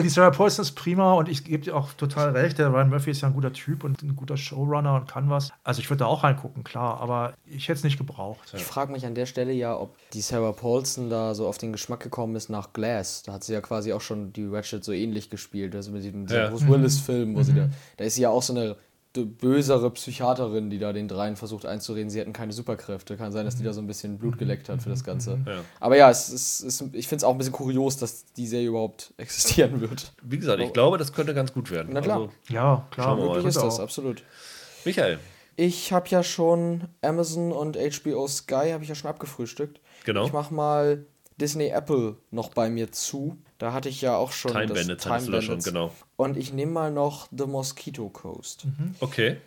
die 0.02 0.08
Sarah 0.08 0.30
Paulson 0.30 0.62
ist 0.64 0.72
prima 0.72 1.12
und 1.14 1.28
ich 1.28 1.44
gebe 1.44 1.62
dir 1.64 1.76
auch 1.76 1.92
total 1.92 2.30
recht. 2.30 2.58
Der 2.58 2.72
Ryan 2.72 2.90
Murphy 2.90 3.10
ist 3.12 3.20
ja 3.20 3.28
ein 3.28 3.34
guter 3.34 3.52
Typ 3.52 3.84
und 3.84 4.02
ein 4.02 4.16
guter 4.16 4.36
Showrunner 4.36 4.94
und 4.94 5.08
kann 5.08 5.30
was. 5.30 5.52
Also 5.62 5.80
ich 5.80 5.88
würde 5.88 6.00
da 6.00 6.06
auch 6.06 6.24
reingucken, 6.24 6.64
klar, 6.64 7.00
aber 7.00 7.34
ich 7.46 7.68
hätte 7.68 7.78
es 7.78 7.84
nicht 7.84 7.98
gebraucht. 7.98 8.52
Ich 8.56 8.64
frage 8.64 8.90
mich 8.92 9.06
an 9.06 9.14
der 9.14 9.26
Stelle 9.26 9.52
ja, 9.52 9.76
ob 9.78 9.94
die 10.12 10.20
Sarah 10.20 10.52
Paulson 10.52 11.10
da 11.10 11.34
so 11.34 11.46
auf 11.46 11.58
den 11.58 11.72
Geschmack 11.72 12.00
gekommen 12.00 12.34
ist 12.34 12.50
nach 12.50 12.72
Glass. 12.72 13.22
Da 13.22 13.34
hat 13.34 13.44
sie 13.44 13.52
ja 13.52 13.60
quasi 13.60 13.92
auch 13.92 14.00
schon 14.00 14.32
die 14.32 14.46
Ratchet 14.46 14.82
so 14.84 14.92
ähnlich 14.92 15.30
gespielt. 15.30 15.76
Also 15.76 15.92
mit 15.92 16.02
diesem, 16.02 16.26
Ja. 16.26 16.48
Bruce 16.48 16.66
Willis-Film, 16.66 17.36
wo 17.36 17.42
sie 17.42 17.54
da. 17.54 17.68
Da 17.96 18.04
ist 18.04 18.16
sie 18.16 18.22
ja 18.22 18.30
auch 18.30 18.42
so 18.42 18.52
eine 18.52 18.76
bösere 19.12 19.90
Psychiaterin, 19.90 20.70
die 20.70 20.78
da 20.78 20.92
den 20.92 21.08
dreien 21.08 21.36
versucht 21.36 21.66
einzureden, 21.66 22.10
sie 22.10 22.20
hätten 22.20 22.32
keine 22.32 22.52
Superkräfte. 22.52 23.16
Kann 23.16 23.32
sein, 23.32 23.44
dass 23.44 23.56
die 23.56 23.64
da 23.64 23.72
so 23.72 23.80
ein 23.80 23.86
bisschen 23.86 24.18
Blut 24.18 24.38
geleckt 24.38 24.68
hat 24.68 24.82
für 24.82 24.88
das 24.90 25.02
Ganze. 25.04 25.38
Ja. 25.46 25.60
Aber 25.80 25.96
ja, 25.96 26.10
es 26.10 26.28
ist, 26.28 26.60
es 26.60 26.80
ist, 26.80 26.94
ich 26.94 27.08
finde 27.08 27.16
es 27.22 27.24
auch 27.24 27.32
ein 27.32 27.38
bisschen 27.38 27.52
kurios, 27.52 27.96
dass 27.96 28.24
die 28.34 28.46
Serie 28.46 28.68
überhaupt 28.68 29.12
existieren 29.16 29.80
wird. 29.80 30.12
Wie 30.22 30.38
gesagt, 30.38 30.60
ich 30.62 30.72
glaube, 30.72 30.96
das 30.98 31.12
könnte 31.12 31.34
ganz 31.34 31.52
gut 31.52 31.70
werden. 31.70 31.90
Na 31.92 32.00
klar. 32.00 32.20
Also, 32.20 32.30
Ja, 32.48 32.86
klar. 32.90 33.06
Schauen 33.06 33.18
wir 33.18 33.26
mal. 33.26 33.44
Ist 33.46 33.56
das, 33.56 33.78
auch. 33.78 33.80
absolut. 33.80 34.22
Michael, 34.84 35.18
Ich 35.56 35.92
habe 35.92 36.08
ja 36.08 36.22
schon 36.22 36.84
Amazon 37.02 37.52
und 37.52 37.76
HBO 37.76 38.26
Sky 38.28 38.70
habe 38.72 38.82
ich 38.82 38.88
ja 38.88 38.94
schon 38.94 39.10
abgefrühstückt. 39.10 39.80
Genau. 40.04 40.24
Ich 40.24 40.32
mache 40.32 40.54
mal 40.54 41.04
Disney 41.40 41.68
Apple 41.68 42.16
noch 42.30 42.50
bei 42.50 42.70
mir 42.70 42.92
zu. 42.92 43.38
Da 43.58 43.72
hatte 43.72 43.88
ich 43.88 44.00
ja 44.00 44.16
auch 44.16 44.32
schon 44.32 44.52
Time 44.52 44.66
das 44.66 44.78
Bandits 44.78 45.04
du 45.04 45.08
da 45.10 45.20
schon, 45.20 45.32
Bandits. 45.32 45.64
genau. 45.64 45.90
Und 46.20 46.36
ich 46.36 46.52
nehme 46.52 46.72
mal 46.72 46.90
noch 46.92 47.28
The 47.34 47.46
Mosquito 47.46 48.10
Coast. 48.10 48.66
Okay. 49.00 49.38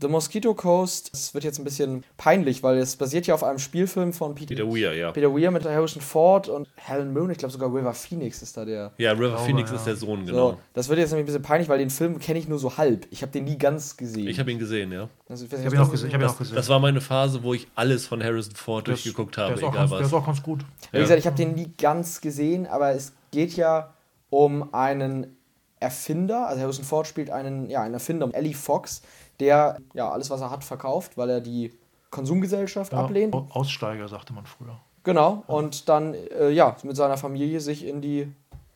The 0.00 0.06
Mosquito 0.08 0.54
Coast, 0.54 1.10
das 1.12 1.34
wird 1.34 1.42
jetzt 1.44 1.58
ein 1.58 1.64
bisschen 1.64 2.02
peinlich, 2.16 2.62
weil 2.62 2.78
es 2.78 2.94
basiert 2.96 3.26
ja 3.26 3.34
auf 3.34 3.42
einem 3.44 3.58
Spielfilm 3.58 4.12
von 4.12 4.34
Peter, 4.34 4.54
Peter 4.54 4.66
Weir, 4.68 4.94
ja. 4.94 5.10
Peter 5.12 5.34
Weir 5.34 5.50
mit 5.50 5.64
Harrison 5.64 6.00
Ford 6.00 6.48
und 6.48 6.68
Helen 6.76 7.12
Moon. 7.12 7.28
Ich 7.30 7.38
glaube 7.38 7.52
sogar 7.52 7.74
River 7.74 7.92
Phoenix 7.92 8.40
ist 8.40 8.56
da 8.56 8.64
der. 8.64 8.92
Ja, 8.98 9.12
River 9.12 9.36
Phoenix 9.38 9.70
ja. 9.70 9.76
ist 9.76 9.84
der 9.86 9.96
Sohn, 9.96 10.24
So, 10.26 10.32
genau. 10.32 10.58
das 10.74 10.88
wird 10.88 10.98
jetzt 11.00 11.10
nämlich 11.10 11.24
ein 11.24 11.26
bisschen 11.26 11.42
peinlich, 11.42 11.68
weil 11.68 11.78
den 11.78 11.90
Film 11.90 12.18
kenne 12.20 12.38
ich 12.38 12.46
nur 12.48 12.58
so 12.60 12.76
halb. 12.76 13.06
Ich 13.10 13.22
habe 13.22 13.32
den 13.32 13.44
nie 13.44 13.58
ganz 13.58 13.96
gesehen. 13.96 14.28
Ich 14.28 14.38
habe 14.38 14.50
ihn 14.52 14.58
gesehen, 14.60 14.92
ja. 14.92 15.08
Also, 15.28 15.44
ich 15.44 15.52
Ich 15.52 15.64
habe 15.66 15.74
ihn 15.74 15.80
auch 15.82 15.90
gesehen. 15.90 16.08
Ich 16.08 16.14
habe 16.14 16.24
ihn 16.24 16.30
auch 16.30 16.38
gesehen. 16.38 16.54
Das 16.56 16.68
war 16.68 16.78
meine 16.78 17.00
Phase, 17.00 17.42
wo 17.42 17.52
ich 17.52 17.66
alles 17.74 18.06
von 18.06 18.22
Harrison 18.22 18.54
Ford 18.54 18.88
ist- 18.88 19.04
durchgeguckt 19.04 19.36
habe, 19.38 19.54
egal 19.56 19.72
ganz, 19.72 19.90
Der 19.90 20.00
ist 20.00 20.06
was. 20.06 20.12
auch 20.14 20.26
ganz 20.26 20.42
gut. 20.42 20.64
Wie 20.92 20.98
gesagt, 21.00 21.18
ich 21.18 21.26
habe 21.26 21.36
den 21.36 21.54
nie 21.54 21.70
ganz 21.78 22.20
gesehen, 22.20 22.66
aber 22.66 22.92
es 22.92 23.12
geht 23.32 23.54
ja 23.56 23.92
um 24.30 24.72
einen 24.72 25.36
Erfinder. 25.82 26.46
Also 26.46 26.62
Harrison 26.62 26.84
Ford 26.84 27.06
spielt 27.06 27.30
einen, 27.30 27.68
ja, 27.68 27.82
einen 27.82 27.94
Erfinder, 27.94 28.28
Ellie 28.32 28.54
Fox, 28.54 29.02
der 29.40 29.78
ja 29.94 30.10
alles, 30.10 30.30
was 30.30 30.40
er 30.40 30.50
hat, 30.50 30.64
verkauft, 30.64 31.16
weil 31.18 31.28
er 31.30 31.40
die 31.40 31.72
Konsumgesellschaft 32.10 32.92
Ja, 32.92 33.00
ablehnt. 33.00 33.34
Au- 33.34 33.46
Aussteiger, 33.50 34.08
sagte 34.08 34.32
man 34.32 34.46
früher. 34.46 34.78
Genau. 35.04 35.42
Und 35.48 35.88
dann 35.88 36.14
äh, 36.14 36.50
ja 36.50 36.76
mit 36.84 36.96
seiner 36.96 37.16
Familie 37.16 37.60
sich 37.60 37.84
in 37.86 38.00
die 38.00 38.28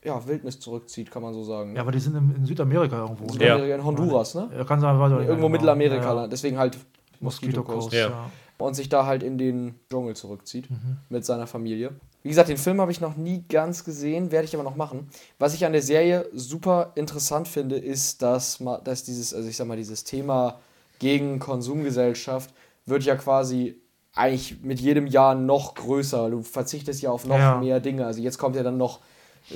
ja, 0.05 0.27
Wildnis 0.27 0.59
zurückzieht, 0.61 1.11
kann 1.11 1.23
man 1.23 1.35
so 1.35 1.43
sagen. 1.43 1.75
Ja, 1.77 1.83
aber 1.83 1.93
die 1.93 1.99
sind 2.01 2.15
in, 2.17 2.45
Südamerika 2.47 2.99
irgendwo. 3.01 3.27
ne? 3.35 3.45
Ja. 3.47 3.57
In 3.75 3.85
Honduras, 3.85 4.35
ne? 4.35 4.49
Ja, 4.57 4.65
kann 4.65 4.81
sein, 4.81 4.99
weiter 4.99 5.21
Irgendwo 5.21 5.49
Mittelamerika, 5.49 6.05
Ja, 6.05 6.15
ja. 6.23 6.27
deswegen 6.29 6.59
halt. 6.59 6.79
Ja. 7.21 8.09
Ja. 8.09 8.31
und 8.59 8.75
sich 8.75 8.89
da 8.89 9.07
halt 9.07 9.23
in 9.23 9.39
den 9.39 9.75
Dschungel 9.91 10.15
zurückzieht 10.17 10.71
Mhm. 10.71 10.99
mit 11.09 11.25
seiner 11.25 11.47
Familie. 11.47 11.93
Wie 12.27 12.31
gesagt, 12.31 12.49
den 12.49 12.57
Film 12.57 12.81
habe 12.81 12.91
ich 12.91 13.01
noch 13.01 13.16
nie 13.16 13.45
ganz 13.49 13.85
gesehen, 13.85 14.33
werde 14.33 14.47
ich 14.47 14.55
aber 14.55 14.64
noch 14.64 14.74
machen. 14.74 15.07
Was 15.39 15.55
ich 15.55 15.64
an 15.64 15.70
der 15.70 15.81
Serie 15.81 16.29
super 16.35 16.91
interessant 16.97 17.47
finde, 17.47 17.77
ist, 17.77 18.20
dass, 18.20 18.59
dass 18.83 19.05
dieses, 19.05 19.33
also 19.33 19.49
ich 19.49 19.57
sag 19.57 19.68
mal, 19.68 19.77
dieses 19.77 20.03
Thema 20.03 20.59
gegen 20.99 21.39
Konsumgesellschaft 21.39 22.53
wird 22.85 23.05
ja 23.05 23.14
quasi 23.14 23.77
eigentlich 24.12 24.61
mit 24.64 24.81
jedem 24.81 25.07
Jahr 25.07 25.37
noch 25.37 25.77
größer. 25.77 26.29
Du 26.31 26.43
verzichtest 26.43 27.01
ja 27.01 27.11
auf 27.11 27.27
noch 27.27 27.39
Ja. 27.39 27.59
mehr 27.59 27.79
Dinge. 27.79 28.05
Also 28.05 28.20
jetzt 28.20 28.39
kommt 28.39 28.57
ja 28.57 28.64
dann 28.64 28.77
noch 28.77 28.99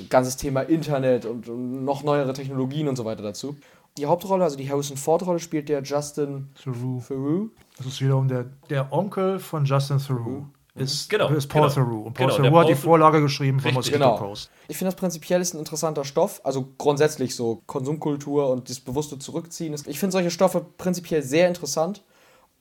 ganzes 0.07 0.37
Thema 0.37 0.61
Internet 0.61 1.25
und, 1.25 1.49
und 1.49 1.83
noch 1.83 2.03
neuere 2.03 2.31
Technologien 2.31 2.87
und 2.87 2.95
so 2.95 3.03
weiter 3.03 3.21
dazu. 3.21 3.57
Die 3.97 4.05
Hauptrolle, 4.05 4.45
also 4.45 4.55
die 4.55 4.69
Harrison 4.69 4.95
Ford-Rolle, 4.95 5.39
spielt 5.39 5.67
der 5.67 5.83
Justin 5.83 6.47
Theroux. 6.63 7.03
Theroux. 7.05 7.49
Das 7.75 7.85
ist 7.85 7.99
wiederum 8.01 8.29
der, 8.29 8.45
der 8.69 8.93
Onkel 8.93 9.39
von 9.39 9.65
Justin 9.65 9.97
Theroux. 9.97 10.45
Ist, 10.75 11.09
Genau, 11.09 11.27
ist 11.29 11.47
Paul 11.47 11.63
genau. 11.63 11.73
Theroux. 11.73 12.01
Und 12.07 12.13
Paul 12.13 12.27
Genau, 12.27 12.43
Theroux 12.43 12.59
hat 12.59 12.69
die 12.69 12.75
Vorlage 12.75 13.21
geschrieben 13.21 13.59
von. 13.59 13.73
Mosquito 13.73 13.97
Genau. 13.99 14.17
Coast. 14.17 14.49
Ich 14.69 14.77
finde 14.77 14.91
das 14.91 14.99
prinzipiell 14.99 15.41
ist 15.41 15.53
ein 15.53 15.59
interessanter 15.59 16.05
Stoff, 16.05 16.39
also 16.45 16.69
grundsätzlich 16.77 17.35
so 17.35 17.61
Konsumkultur 17.65 18.49
und 18.49 18.69
das 18.69 18.79
bewusste 18.79 19.19
Zurückziehen. 19.19 19.73
ist- 19.73 19.87
Ich 19.87 19.99
finde 19.99 20.13
solche 20.13 20.31
Stoffe 20.31 20.65
prinzipiell 20.77 21.21
sehr 21.23 21.47
interessant. 21.49 22.03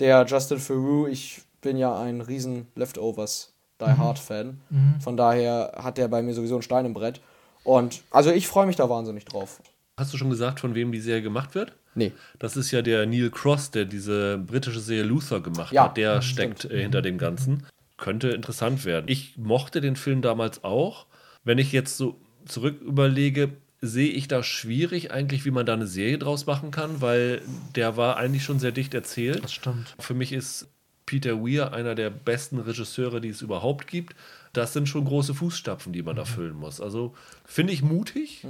Der 0.00 0.24
Justin 0.26 0.58
Theroux, 0.58 1.06
ich 1.06 1.42
bin 1.60 1.76
ja 1.76 1.96
ein 2.00 2.20
riesen 2.20 2.66
Leftovers 2.74 3.52
Die 3.80 3.84
Hard 3.86 4.18
Fan. 4.18 4.60
Von 5.00 5.16
daher 5.16 5.72
hat 5.76 5.96
der 5.98 6.08
bei 6.08 6.20
mir 6.22 6.34
sowieso 6.34 6.56
ein 6.56 6.62
Stein 6.62 6.86
im 6.86 6.94
Brett. 6.94 7.20
Und 7.64 8.02
also 8.10 8.30
ich 8.30 8.48
freue 8.48 8.66
mich 8.66 8.76
da 8.76 8.88
wahnsinnig 8.90 9.24
drauf. 9.26 9.60
Hast 9.96 10.12
du 10.12 10.16
schon 10.18 10.30
gesagt, 10.30 10.60
von 10.60 10.74
wem 10.74 10.90
die 10.92 11.00
Serie 11.00 11.22
gemacht 11.22 11.54
wird? 11.54 11.72
Nee. 11.94 12.12
Das 12.38 12.56
ist 12.56 12.70
ja 12.72 12.82
der 12.82 13.04
Neil 13.06 13.30
Cross, 13.30 13.70
der 13.70 13.84
diese 13.84 14.38
britische 14.38 14.80
Serie 14.80 15.02
Luther 15.04 15.40
gemacht 15.40 15.72
Ja, 15.72 15.84
hat. 15.84 15.96
Der 15.96 16.16
mhm, 16.16 16.22
steckt 16.22 16.58
stimmt. 16.60 16.74
äh, 16.74 16.82
hinter 16.82 17.02
dem 17.02 17.18
Ganzen. 17.18 17.66
Könnte 18.00 18.30
interessant 18.30 18.84
werden. 18.84 19.06
Ich 19.08 19.36
mochte 19.36 19.80
den 19.80 19.94
Film 19.94 20.22
damals 20.22 20.64
auch. 20.64 21.06
Wenn 21.44 21.58
ich 21.58 21.70
jetzt 21.70 21.96
so 21.96 22.20
zurück 22.46 22.80
überlege, 22.80 23.52
sehe 23.82 24.10
ich 24.10 24.26
da 24.26 24.42
schwierig 24.42 25.12
eigentlich, 25.12 25.44
wie 25.44 25.50
man 25.50 25.66
da 25.66 25.74
eine 25.74 25.86
Serie 25.86 26.18
draus 26.18 26.46
machen 26.46 26.70
kann, 26.70 27.00
weil 27.00 27.42
der 27.76 27.96
war 27.96 28.16
eigentlich 28.16 28.42
schon 28.42 28.58
sehr 28.58 28.72
dicht 28.72 28.94
erzählt. 28.94 29.44
Das 29.44 29.52
stimmt. 29.52 29.94
Für 29.98 30.14
mich 30.14 30.32
ist 30.32 30.68
Peter 31.06 31.42
Weir 31.44 31.72
einer 31.72 31.94
der 31.94 32.10
besten 32.10 32.58
Regisseure, 32.58 33.20
die 33.20 33.28
es 33.28 33.42
überhaupt 33.42 33.86
gibt. 33.86 34.14
Das 34.52 34.72
sind 34.72 34.88
schon 34.88 35.04
große 35.04 35.34
Fußstapfen, 35.34 35.92
die 35.92 36.02
man 36.02 36.16
da 36.16 36.24
füllen 36.24 36.54
muss. 36.54 36.80
Also 36.80 37.14
finde 37.44 37.72
ich 37.72 37.82
mutig, 37.82 38.46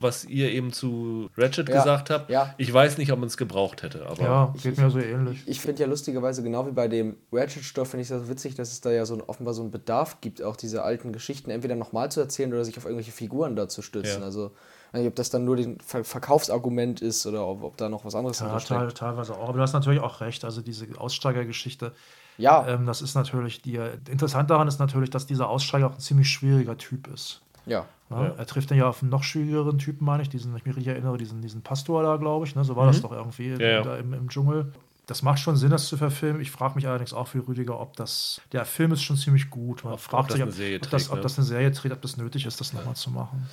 was 0.00 0.24
ihr 0.24 0.50
eben 0.50 0.72
zu 0.72 1.28
Ratchet 1.36 1.68
Ja, 1.68 1.76
gesagt 1.76 2.10
habt. 2.10 2.30
ja. 2.30 2.54
Ich 2.58 2.72
weiß 2.72 2.98
nicht, 2.98 3.12
ob 3.12 3.18
man 3.18 3.28
es 3.28 3.36
gebraucht 3.36 3.82
hätte, 3.82 4.06
aber 4.06 4.22
Ja, 4.22 4.54
geht 4.62 4.78
mir 4.78 4.90
so 4.90 4.98
ähnlich. 4.98 5.42
Ich 5.46 5.60
finde 5.60 5.82
ja 5.82 5.88
lustigerweise, 5.88 6.42
genau 6.42 6.66
wie 6.66 6.72
bei 6.72 6.88
dem 6.88 7.16
Ratchet-Stoff, 7.30 7.90
finde 7.90 8.02
ich 8.02 8.10
es 8.10 8.22
so 8.22 8.28
witzig, 8.28 8.54
dass 8.54 8.72
es 8.72 8.80
da 8.80 8.90
ja 8.90 9.04
so 9.06 9.14
ein, 9.14 9.20
offenbar 9.20 9.54
so 9.54 9.62
einen 9.62 9.70
Bedarf 9.70 10.20
gibt, 10.20 10.42
auch 10.42 10.56
diese 10.56 10.82
alten 10.82 11.12
Geschichten 11.12 11.50
entweder 11.50 11.76
nochmal 11.76 12.10
zu 12.10 12.20
erzählen 12.20 12.52
oder 12.52 12.64
sich 12.64 12.76
auf 12.78 12.84
irgendwelche 12.84 13.12
Figuren 13.12 13.56
da 13.56 13.68
zu 13.68 13.82
stützen. 13.82 14.20
Ja. 14.20 14.26
Also, 14.26 14.52
ich 14.92 14.98
nicht, 14.98 15.06
ob 15.06 15.14
das 15.14 15.30
dann 15.30 15.44
nur 15.44 15.56
den 15.56 15.78
Ver 15.80 16.02
Verkaufsargument 16.02 17.00
ist 17.00 17.24
oder 17.26 17.46
ob, 17.46 17.62
ob 17.62 17.76
da 17.76 17.88
noch 17.88 18.04
was 18.04 18.14
anderes 18.14 18.40
Ja, 18.40 18.58
teil, 18.58 18.90
teilweise 18.92 19.36
auch. 19.36 19.48
Aber 19.48 19.58
du 19.58 19.62
hast 19.62 19.72
natürlich 19.72 20.00
auch 20.00 20.20
recht. 20.20 20.44
Also 20.44 20.62
diese 20.62 20.86
Aussteigergeschichte, 20.98 21.92
Ja, 22.38 22.66
ähm, 22.66 22.86
das 22.86 23.02
ist 23.02 23.14
natürlich 23.14 23.62
die. 23.62 23.78
Interessant 24.10 24.50
daran 24.50 24.66
ist 24.66 24.80
natürlich, 24.80 25.10
dass 25.10 25.26
dieser 25.26 25.48
Aussteiger 25.48 25.86
auch 25.86 25.94
ein 25.94 26.00
ziemlich 26.00 26.28
schwieriger 26.28 26.76
Typ 26.76 27.06
ist. 27.06 27.42
Ja. 27.70 27.86
Ja, 28.10 28.24
Ja. 28.24 28.34
Er 28.36 28.46
trifft 28.46 28.70
dann 28.70 28.78
ja 28.78 28.88
auf 28.88 29.02
einen 29.02 29.10
noch 29.10 29.22
schwierigeren 29.22 29.78
Typen, 29.78 30.04
meine 30.04 30.22
ich, 30.22 30.28
diesen, 30.28 30.50
wenn 30.52 30.58
ich 30.58 30.66
mich 30.66 30.76
richtig 30.76 30.92
erinnere, 30.92 31.16
diesen, 31.16 31.40
diesen 31.42 31.62
Pastor 31.62 32.02
da, 32.02 32.16
glaube 32.16 32.44
ich. 32.46 32.54
Ne? 32.56 32.64
So 32.64 32.74
war 32.76 32.86
das 32.86 33.00
doch 33.00 33.12
irgendwie 33.12 33.50
Mhm. 33.50 33.60
Ja, 33.60 33.68
ja. 33.68 33.82
da 33.82 33.96
im, 33.96 34.12
im 34.12 34.28
Dschungel. 34.28 34.72
Das 35.06 35.22
macht 35.22 35.38
schon 35.40 35.56
Sinn, 35.56 35.70
das 35.70 35.86
zu 35.88 35.96
verfilmen. 35.96 36.40
Ich 36.40 36.50
frage 36.52 36.74
mich 36.76 36.86
allerdings 36.86 37.12
auch 37.12 37.26
für 37.28 37.46
Rüdiger, 37.46 37.80
ob 37.80 37.96
das. 37.96 38.40
Der 38.52 38.64
Film 38.64 38.92
ist 38.92 39.02
schon 39.02 39.16
ziemlich 39.16 39.50
gut. 39.50 39.82
Man 39.84 39.94
Ob- 39.94 40.00
fragt 40.00 40.22
ob 40.24 40.28
das 40.28 40.34
sich, 40.36 40.42
eine 40.42 40.52
Serie 40.52 40.76
ob, 40.76 40.82
das, 40.82 40.90
trägt, 41.02 41.10
ob 41.10 41.16
ne? 41.16 41.22
das 41.22 41.38
eine 41.38 41.46
Serie 41.46 41.72
trägt, 41.72 41.94
ob 41.94 42.02
das 42.02 42.16
nötig 42.16 42.46
ist, 42.46 42.60
das 42.60 42.72
nochmal 42.72 42.94
zu 42.94 43.10
machen. 43.10 43.48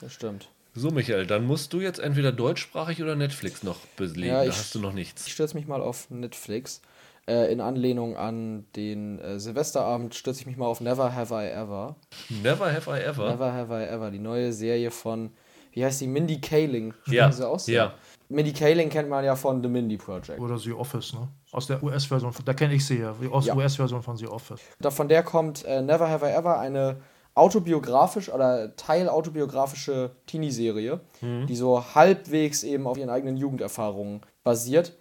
Das 0.00 0.12
stimmt. 0.12 0.48
so, 0.74 0.90
Michael, 0.90 1.26
dann 1.26 1.46
musst 1.46 1.72
du 1.72 1.80
jetzt 1.80 1.98
entweder 1.98 2.32
deutschsprachig 2.32 3.02
oder 3.02 3.14
Netflix 3.16 3.62
noch 3.62 3.78
belegen. 3.96 4.28
Ja, 4.28 4.42
da 4.44 4.50
ich- 4.50 4.56
hast 4.56 4.74
du 4.74 4.78
noch 4.78 4.92
nichts. 4.92 5.26
Ich 5.26 5.32
stürze 5.34 5.54
mich 5.56 5.66
mal 5.66 5.80
auf 5.82 6.10
Netflix. 6.10 6.80
Äh, 7.28 7.52
in 7.52 7.60
Anlehnung 7.60 8.16
an 8.16 8.66
den 8.76 9.18
äh, 9.18 9.40
Silvesterabend 9.40 10.14
stürze 10.14 10.40
ich 10.40 10.46
mich 10.46 10.56
mal 10.56 10.66
auf 10.66 10.80
Never 10.80 11.12
Have 11.14 11.34
I 11.34 11.48
Ever. 11.50 11.96
Never 12.42 12.72
have 12.72 12.88
I 12.90 13.02
ever. 13.02 13.28
Never 13.28 13.52
Have 13.52 13.74
I 13.74 13.84
Ever, 13.88 14.10
die 14.12 14.20
neue 14.20 14.52
Serie 14.52 14.92
von, 14.92 15.30
wie 15.72 15.84
heißt 15.84 16.00
die, 16.02 16.06
Mindy 16.06 16.40
Kaling. 16.40 16.94
Ja, 17.06 17.32
Sie 17.32 17.44
aus? 17.44 17.66
ja. 17.66 17.92
Mindy 18.28 18.52
Kaling 18.52 18.90
kennt 18.90 19.08
man 19.08 19.24
ja 19.24 19.34
von 19.34 19.60
The 19.62 19.68
Mindy 19.68 19.96
Project. 19.96 20.38
Oder 20.40 20.56
The 20.58 20.72
Office, 20.72 21.14
ne? 21.14 21.28
Aus 21.52 21.66
der 21.66 21.82
US-Version, 21.82 22.32
von- 22.32 22.44
da 22.44 22.54
kenne 22.54 22.74
ich 22.74 22.86
sie 22.86 22.98
ja, 23.00 23.14
aus 23.30 23.46
Ja. 23.46 23.56
US-Version 23.56 24.02
von 24.02 24.16
The 24.16 24.26
Office. 24.28 24.60
Da 24.80 24.90
von 24.92 25.08
der 25.08 25.22
kommt 25.24 25.64
äh, 25.64 25.82
Never 25.82 26.08
Have 26.08 26.26
I 26.26 26.30
Ever, 26.30 26.58
eine 26.60 26.98
autobiografisch 27.34 28.28
oder 28.28 28.74
teilautobiografische 28.76 30.10
Teenie-Serie, 30.26 31.00
Mhm. 31.20 31.46
die 31.46 31.56
so 31.56 31.84
halbwegs 31.94 32.62
eben 32.62 32.86
auf 32.86 32.96
ihren 32.98 33.10
eigenen 33.10 33.36
Jugenderfahrungen 33.36 34.20
basiert. 34.44 34.96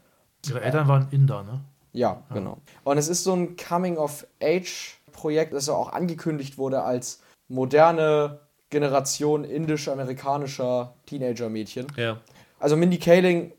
Ihre 0.48 0.62
Eltern 0.62 0.88
waren 0.88 1.08
Inder, 1.12 1.44
ne? 1.44 1.62
Ja, 1.96 2.24
genau. 2.34 2.58
Und 2.84 2.98
es 2.98 3.08
ist 3.08 3.24
so 3.24 3.34
ein 3.34 3.56
Coming-of-Age-Projekt, 3.56 5.54
das 5.54 5.68
ja 5.68 5.74
auch 5.74 5.93
angekündigt 5.93 6.58
wurde 6.58 6.84
als 6.84 7.22
moderne 7.48 8.39
Generation 8.70 9.46
indisch-amerikanischer 9.46 10.93
Teenager-Mädchen. 11.06 11.88
Ja. 11.96 12.20
Also 12.60 12.76
Mindy 12.76 12.98
Kaling, 13.00 13.54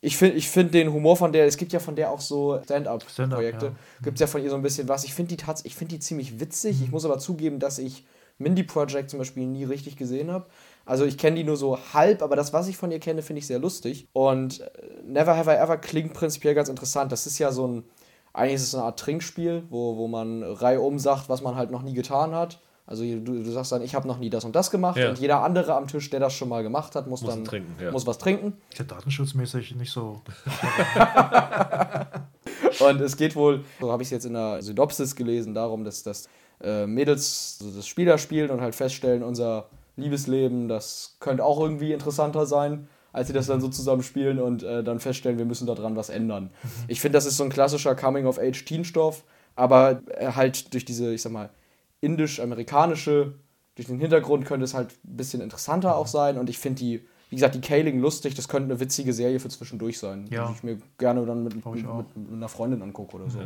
ich 0.00 0.16
finde 0.16 0.36
ich 0.36 0.48
find 0.48 0.74
den 0.74 0.92
Humor 0.92 1.16
von 1.16 1.32
der, 1.32 1.46
es 1.46 1.56
gibt 1.56 1.72
ja 1.72 1.78
von 1.78 1.94
der 1.94 2.10
auch 2.10 2.20
so 2.20 2.60
Stand-up-Projekte, 2.64 3.66
ja. 3.66 3.72
gibt 4.02 4.16
es 4.16 4.20
ja 4.20 4.26
von 4.26 4.42
ihr 4.42 4.50
so 4.50 4.56
ein 4.56 4.62
bisschen 4.62 4.88
was. 4.88 5.04
Ich 5.04 5.14
finde 5.14 5.36
die, 5.36 5.42
tats- 5.42 5.64
ich 5.64 5.74
find 5.76 5.92
die 5.92 6.00
ziemlich 6.00 6.40
witzig. 6.40 6.82
Ich 6.82 6.90
muss 6.90 7.04
aber 7.04 7.18
zugeben, 7.18 7.58
dass 7.60 7.78
ich 7.78 8.04
Mindy 8.38 8.64
Project 8.64 9.10
zum 9.10 9.18
Beispiel 9.18 9.46
nie 9.46 9.64
richtig 9.64 9.96
gesehen 9.96 10.30
habe. 10.30 10.46
Also 10.86 11.04
ich 11.04 11.18
kenne 11.18 11.36
die 11.36 11.44
nur 11.44 11.56
so 11.56 11.78
halb, 11.92 12.22
aber 12.22 12.36
das, 12.36 12.52
was 12.52 12.68
ich 12.68 12.76
von 12.76 12.90
ihr 12.92 13.00
kenne, 13.00 13.22
finde 13.22 13.40
ich 13.40 13.46
sehr 13.46 13.58
lustig. 13.58 14.08
Und 14.12 14.60
äh, 14.60 14.70
Never 15.04 15.36
Have 15.36 15.50
I 15.50 15.54
Ever 15.56 15.76
klingt 15.76 16.14
prinzipiell 16.14 16.54
ganz 16.54 16.68
interessant. 16.68 17.10
Das 17.12 17.26
ist 17.26 17.38
ja 17.38 17.50
so 17.52 17.66
ein, 17.66 17.84
eigentlich 18.32 18.54
ist 18.54 18.62
es 18.68 18.74
eine 18.74 18.84
Art 18.84 18.98
Trinkspiel, 19.00 19.64
wo, 19.68 19.96
wo 19.96 20.06
man 20.08 20.42
reihum 20.44 20.98
sagt, 20.98 21.28
was 21.28 21.42
man 21.42 21.56
halt 21.56 21.70
noch 21.72 21.82
nie 21.82 21.94
getan 21.94 22.34
hat. 22.34 22.60
Also 22.88 23.02
du, 23.02 23.18
du 23.18 23.50
sagst 23.50 23.72
dann, 23.72 23.82
ich 23.82 23.96
habe 23.96 24.06
noch 24.06 24.18
nie 24.18 24.30
das 24.30 24.44
und 24.44 24.54
das 24.54 24.70
gemacht 24.70 24.96
Ja. 24.96 25.08
und 25.08 25.18
jeder 25.18 25.42
andere 25.42 25.74
am 25.74 25.88
Tisch, 25.88 26.08
der 26.08 26.20
das 26.20 26.34
schon 26.34 26.48
mal 26.48 26.62
gemacht 26.62 26.94
hat, 26.94 27.08
muss, 27.08 27.22
Muss 27.22 27.34
dann 27.34 27.44
trinken, 27.44 27.74
ja. 27.82 27.90
muss 27.90 28.06
was 28.06 28.18
trinken. 28.18 28.52
Ist 28.70 28.78
ja 28.78 28.84
datenschutzmäßig 28.84 29.74
nicht 29.74 29.90
so. 29.90 30.20
Und 32.80 33.00
es 33.00 33.16
geht 33.16 33.34
wohl, 33.34 33.64
so 33.80 33.90
habe 33.90 34.02
ich 34.02 34.08
es 34.08 34.12
jetzt 34.12 34.26
in 34.26 34.34
der 34.34 34.62
Synopsis 34.62 35.16
gelesen, 35.16 35.54
darum, 35.54 35.84
dass, 35.84 36.02
dass 36.02 36.28
äh, 36.62 36.86
Mädels 36.86 37.58
das 37.74 37.86
Spiel 37.86 38.06
da 38.06 38.18
spielen 38.18 38.50
und 38.50 38.60
halt 38.60 38.74
feststellen, 38.74 39.22
unser 39.22 39.68
Liebesleben, 39.96 40.68
das 40.68 41.16
könnte 41.20 41.44
auch 41.44 41.60
irgendwie 41.60 41.92
interessanter 41.92 42.46
sein, 42.46 42.88
als 43.12 43.28
sie 43.28 43.32
das 43.32 43.46
dann 43.46 43.60
so 43.62 43.68
zusammen 43.68 44.02
spielen 44.02 44.38
und 44.38 44.62
äh, 44.62 44.84
dann 44.84 45.00
feststellen, 45.00 45.38
wir 45.38 45.46
müssen 45.46 45.66
daran 45.66 45.96
was 45.96 46.10
ändern. 46.10 46.50
Ich 46.86 47.00
finde, 47.00 47.16
das 47.16 47.24
ist 47.24 47.38
so 47.38 47.44
ein 47.44 47.50
klassischer 47.50 47.94
Coming-of-Age-Teen-Stoff, 47.94 49.24
aber 49.54 50.02
äh, 50.08 50.32
halt 50.32 50.74
durch 50.74 50.84
diese, 50.84 51.14
ich 51.14 51.22
sag 51.22 51.32
mal, 51.32 51.48
indisch-amerikanische, 52.02 53.34
durch 53.74 53.88
den 53.88 54.00
Hintergrund 54.00 54.44
könnte 54.44 54.64
es 54.64 54.74
halt 54.74 54.90
ein 55.04 55.16
bisschen 55.16 55.40
interessanter 55.40 55.96
auch 55.96 56.06
sein 56.06 56.38
und 56.38 56.50
ich 56.50 56.58
finde 56.58 56.78
die, 56.80 57.06
wie 57.30 57.36
gesagt, 57.36 57.54
die 57.54 57.60
Kaling 57.60 58.00
lustig, 58.00 58.34
das 58.34 58.48
könnte 58.48 58.70
eine 58.70 58.80
witzige 58.80 59.12
Serie 59.12 59.40
für 59.40 59.48
zwischendurch 59.48 59.98
sein, 59.98 60.26
Ja. 60.30 60.46
die 60.46 60.52
ich 60.54 60.62
mir 60.62 60.78
gerne 60.98 61.26
dann 61.26 61.42
mit, 61.42 61.54
mit, 61.54 61.74
mit, 61.74 62.32
einer 62.32 62.48
Freundin 62.48 62.82
angucke 62.82 63.16
oder 63.16 63.28
so. 63.28 63.40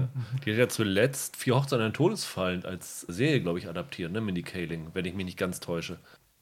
Die 0.44 0.50
hat 0.50 0.58
ja 0.58 0.68
zuletzt 0.68 1.36
Vier 1.36 1.56
Hochzeiten 1.56 1.86
und 1.86 1.94
Todesfallen 1.94 2.64
als 2.64 3.00
Serie, 3.02 3.40
glaube 3.40 3.58
ich, 3.58 3.68
adaptiert, 3.68 4.12
ne, 4.12 4.20
Mindy 4.20 4.42
Kaling, 4.42 4.88
wenn 4.92 5.04
ich 5.04 5.14
mich 5.14 5.24
nicht 5.24 5.38
ganz 5.38 5.60
täusche. 5.60 5.98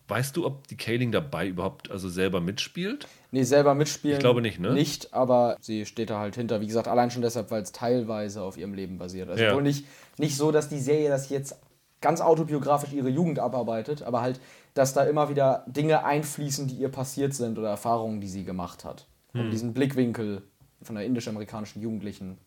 Weißt 0.09 0.37
du, 0.37 0.47
ob 0.47 0.67
die 0.69 0.77
Kaling 0.77 1.13
dabei 1.13 1.47
überhaupt 1.47 1.91
also 1.91 2.09
selber 2.09 2.41
mitspielt? 2.41 3.07
Nee, 3.31 3.43
selber 3.43 3.75
mitspielen. 3.75 4.17
Ich 4.17 4.21
glaube 4.21 4.41
nicht, 4.41 4.59
ne? 4.59 4.73
Nicht, 4.73 5.13
aber 5.13 5.57
sie 5.61 5.85
steht 5.85 6.09
da 6.09 6.19
halt 6.19 6.35
hinter. 6.35 6.63
Wie 6.63 6.67
gesagt, 6.67 6.89
allein 6.89 7.11
schon 7.11 7.21
deshalb, 7.23 7.51
weil 7.51 7.63
es 7.63 7.73
teilweise 7.73 8.43
auf 8.43 8.57
ihrem 8.57 8.73
Leben 8.73 8.97
basiert. 8.97 9.29
Also 9.29 9.45
Ja. 9.45 9.55
wohl 9.55 9.63
nicht, 9.63 9.85
nicht 10.17 10.37
so, 10.37 10.51
dass 10.51 10.71
die 10.71 10.79
Serie 10.81 11.11
das 11.11 11.29
jetzt 11.29 11.57
ganz 12.01 12.21
autobiografisch 12.23 12.93
ihre 12.93 13.11
Jugend 13.11 13.39
abarbeitet, 13.39 14.03
aber 14.03 14.23
halt, 14.23 14.41
dass 14.73 14.95
da 14.95 15.05
immer 15.05 15.29
wieder 15.29 15.65
Dinge 15.67 16.05
einfließen, 16.05 16.69
die 16.69 16.77
ihr 16.77 16.89
passiert 16.89 17.35
sind 17.35 17.59
oder 17.59 17.69
Erfahrungen, 17.69 18.21
die 18.21 18.29
sie 18.29 18.45
gemacht 18.45 18.85
hat. 18.85 19.07
Hm. 19.33 19.43
Um 19.43 19.51
diesen 19.51 19.75
Blickwinkel 19.75 20.43
von 20.81 20.95
der 20.95 21.05
indisch-amerikanischen 21.05 21.83
Jugendlichen 21.83 22.39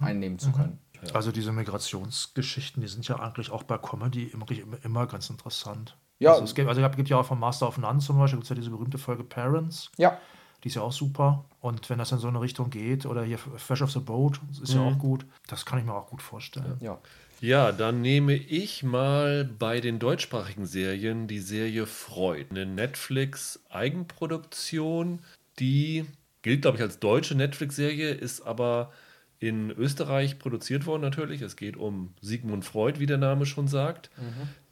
einnehmen 0.00 0.34
Mhm. 0.34 0.38
zu 0.38 0.52
können. 0.52 0.78
Also 1.14 1.32
diese 1.32 1.50
Migrationsgeschichten, 1.50 2.82
die 2.82 2.88
sind 2.88 3.08
ja 3.08 3.18
eigentlich 3.18 3.50
auch 3.50 3.62
bei 3.62 3.78
Comedy 3.78 4.24
immer, 4.24 4.46
immer 4.84 5.06
ganz 5.06 5.30
interessant. 5.30 5.96
Ja. 6.20 6.30
Also 6.32 6.44
es 6.44 6.54
gibt, 6.54 6.68
also 6.68 6.80
es 6.80 6.96
gibt 6.96 7.08
ja 7.08 7.16
auch 7.18 7.26
von 7.26 7.40
Master 7.40 7.66
of 7.66 7.76
None 7.78 7.98
zum 7.98 8.18
Beispiel, 8.18 8.36
gibt 8.38 8.44
es 8.44 8.50
ja 8.50 8.54
diese 8.56 8.70
berühmte 8.70 8.98
Folge 8.98 9.24
Parents, 9.24 9.90
Ja, 9.98 10.18
die 10.62 10.68
ist 10.68 10.74
ja 10.76 10.82
auch 10.82 10.92
super. 10.92 11.44
Und 11.60 11.88
wenn 11.90 11.98
das 11.98 12.12
in 12.12 12.18
so 12.18 12.28
eine 12.28 12.40
Richtung 12.40 12.70
geht, 12.70 13.04
oder 13.06 13.24
hier 13.24 13.38
Fresh 13.38 13.82
off 13.82 13.90
the 13.92 13.98
Boat, 14.00 14.40
das 14.50 14.60
ist 14.60 14.74
Mhm. 14.74 14.80
ja 14.80 14.86
auch 14.88 14.98
gut, 14.98 15.26
das 15.48 15.64
kann 15.66 15.78
ich 15.78 15.84
mir 15.84 15.94
auch 15.94 16.08
gut 16.08 16.22
vorstellen. 16.22 16.76
ja. 16.80 16.98
Ja, 17.42 17.72
dann 17.72 18.02
nehme 18.02 18.34
ich 18.34 18.82
mal 18.82 19.44
bei 19.46 19.80
den 19.80 19.98
deutschsprachigen 19.98 20.66
Serien 20.66 21.26
die 21.26 21.38
Serie 21.38 21.86
Freud. 21.86 22.48
Eine 22.50 22.66
Netflix-Eigenproduktion, 22.66 25.20
die 25.58 26.04
gilt, 26.42 26.60
glaube 26.62 26.76
ich, 26.76 26.82
als 26.82 26.98
deutsche 26.98 27.34
Netflix-Serie, 27.34 28.10
ist 28.10 28.42
aber 28.42 28.92
in 29.38 29.70
Österreich 29.70 30.38
produziert 30.38 30.84
worden 30.84 31.00
natürlich. 31.00 31.40
Es 31.40 31.56
geht 31.56 31.78
um 31.78 32.12
Sigmund 32.20 32.66
Freud, 32.66 33.00
wie 33.00 33.06
der 33.06 33.16
Name 33.18 33.46
schon 33.46 33.68
sagt. 33.68 34.10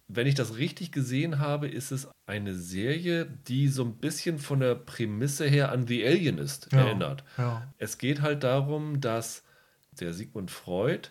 Wenn 0.09 0.27
ich 0.27 0.35
das 0.35 0.57
richtig 0.57 0.91
gesehen 0.91 1.39
habe, 1.39 1.69
ist 1.69 1.91
es 1.93 2.09
eine 2.27 2.55
Serie, 2.55 3.27
die 3.27 3.69
so 3.69 3.85
ein 3.85 3.97
bisschen 3.99 4.39
von 4.39 4.61
der 4.61 4.75
Prämisse 4.75 5.47
her 5.47 5.71
an 5.71 5.87
The 5.87 6.07
Alien 6.07 6.39
ist, 6.39 6.73
Ja, 6.73 6.81
erinnert. 6.87 7.25
ja. 7.37 7.63
Es 7.77 7.99
geht 7.99 8.23
halt 8.23 8.43
darum, 8.43 9.01
dass 9.03 9.43
der 10.01 10.15
Sigmund 10.15 10.51
Freud, 10.51 11.09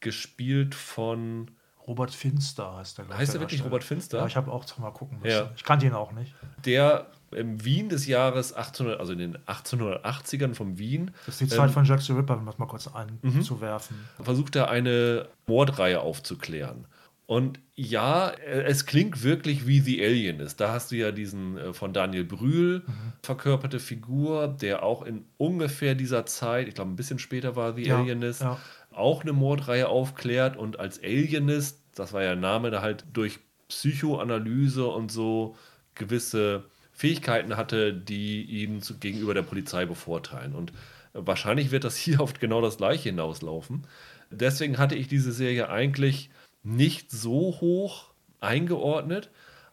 gespielt 0.00 0.74
von 0.74 1.50
Robert 1.86 2.10
Finster 2.12 2.76
heißt 2.76 2.98
der, 2.98 3.04
glaub 3.06 3.18
Heißt 3.18 3.32
der 3.32 3.38
er 3.38 3.42
wirklich. 3.42 3.64
Robert 3.64 3.82
Finster? 3.82 4.18
Ja, 4.18 4.26
ich 4.26 4.36
habe 4.36 4.52
auch 4.52 4.64
mal 4.78 4.90
gucken 4.92 5.18
müssen. 5.20 5.34
Ja. 5.36 5.50
Ich 5.56 5.64
kannte 5.64 5.86
ihn 5.86 5.92
auch 5.94 6.12
nicht. 6.12 6.34
der 6.64 7.10
im 7.30 7.62
Wien 7.64 7.88
des 7.90 8.06
Jahres 8.06 8.52
1800, 8.54 9.00
also 9.00 9.12
in 9.12 9.18
den 9.18 9.38
1880ern 9.38 10.54
von 10.54 10.78
Wien, 10.78 11.10
Das 11.26 11.40
ist 11.40 11.40
die 11.52 11.56
Zeit 11.56 11.68
ähm, 11.68 11.74
von 11.74 11.84
Jack 11.84 12.00
the 12.00 12.12
Ripper, 12.12 12.36
um 12.38 12.46
das 12.46 12.56
mal 12.58 12.66
kurz 12.66 12.86
anzuwerfen. 12.88 13.96
versucht 14.22 14.56
er 14.56 14.70
eine 14.70 15.28
Mordreihe 15.46 16.00
aufzuklären. 16.00 16.86
Und 17.28 17.60
ja, 17.74 18.30
äh, 18.30 18.62
es 18.62 18.86
klingt 18.86 19.22
wirklich 19.22 19.66
wie 19.66 19.80
The 19.80 20.02
Alien 20.02 20.40
ist. 20.40 20.60
Da 20.60 20.72
hast 20.72 20.90
du 20.90 20.96
ja 20.96 21.12
diesen 21.12 21.58
äh, 21.58 21.72
von 21.74 21.92
Daniel 21.92 22.24
Brühl 22.24 22.84
verkörperte 23.22 23.80
Figur, 23.80 24.48
der 24.48 24.82
auch 24.82 25.02
in 25.02 25.26
ungefähr 25.36 25.94
dieser 25.94 26.24
Zeit, 26.24 26.68
ich 26.68 26.74
glaube 26.74 26.90
ein 26.90 26.96
bisschen 26.96 27.18
später 27.18 27.54
war 27.54 27.74
The 27.74 27.82
Ja, 27.82 27.98
Alienist, 27.98 28.40
ja. 28.40 28.58
auch 28.92 29.20
eine 29.20 29.34
Mordreihe 29.34 29.88
aufklärt 29.90 30.56
und 30.56 30.80
als 30.80 31.02
Alienist, 31.02 31.82
das 31.94 32.14
war 32.14 32.22
ja 32.22 32.28
der 32.28 32.40
Name, 32.40 32.70
da 32.70 32.80
halt 32.80 33.04
durch 33.12 33.40
Psychoanalyse 33.68 34.86
und 34.86 35.12
so 35.12 35.54
gewisse 35.94 36.64
Fähigkeiten 36.92 37.58
hatte, 37.58 37.92
die 37.92 38.42
ihn 38.42 38.80
gegenüber 39.00 39.34
der 39.34 39.42
Polizei 39.42 39.84
bevorteilen. 39.84 40.54
Und 40.54 40.72
wahrscheinlich 41.12 41.72
wird 41.72 41.84
das 41.84 41.96
hier 41.98 42.22
auf 42.22 42.32
genau 42.40 42.62
das 42.62 42.78
gleiche 42.78 43.10
hinauslaufen. 43.10 43.86
Deswegen 44.30 44.78
hatte 44.78 44.94
ich 44.94 45.08
diese 45.08 45.32
Serie 45.32 45.68
eigentlich 45.68 46.30
nicht 46.62 47.10
so 47.10 47.56
hoch 47.60 48.10
eingeordnet, 48.40 49.30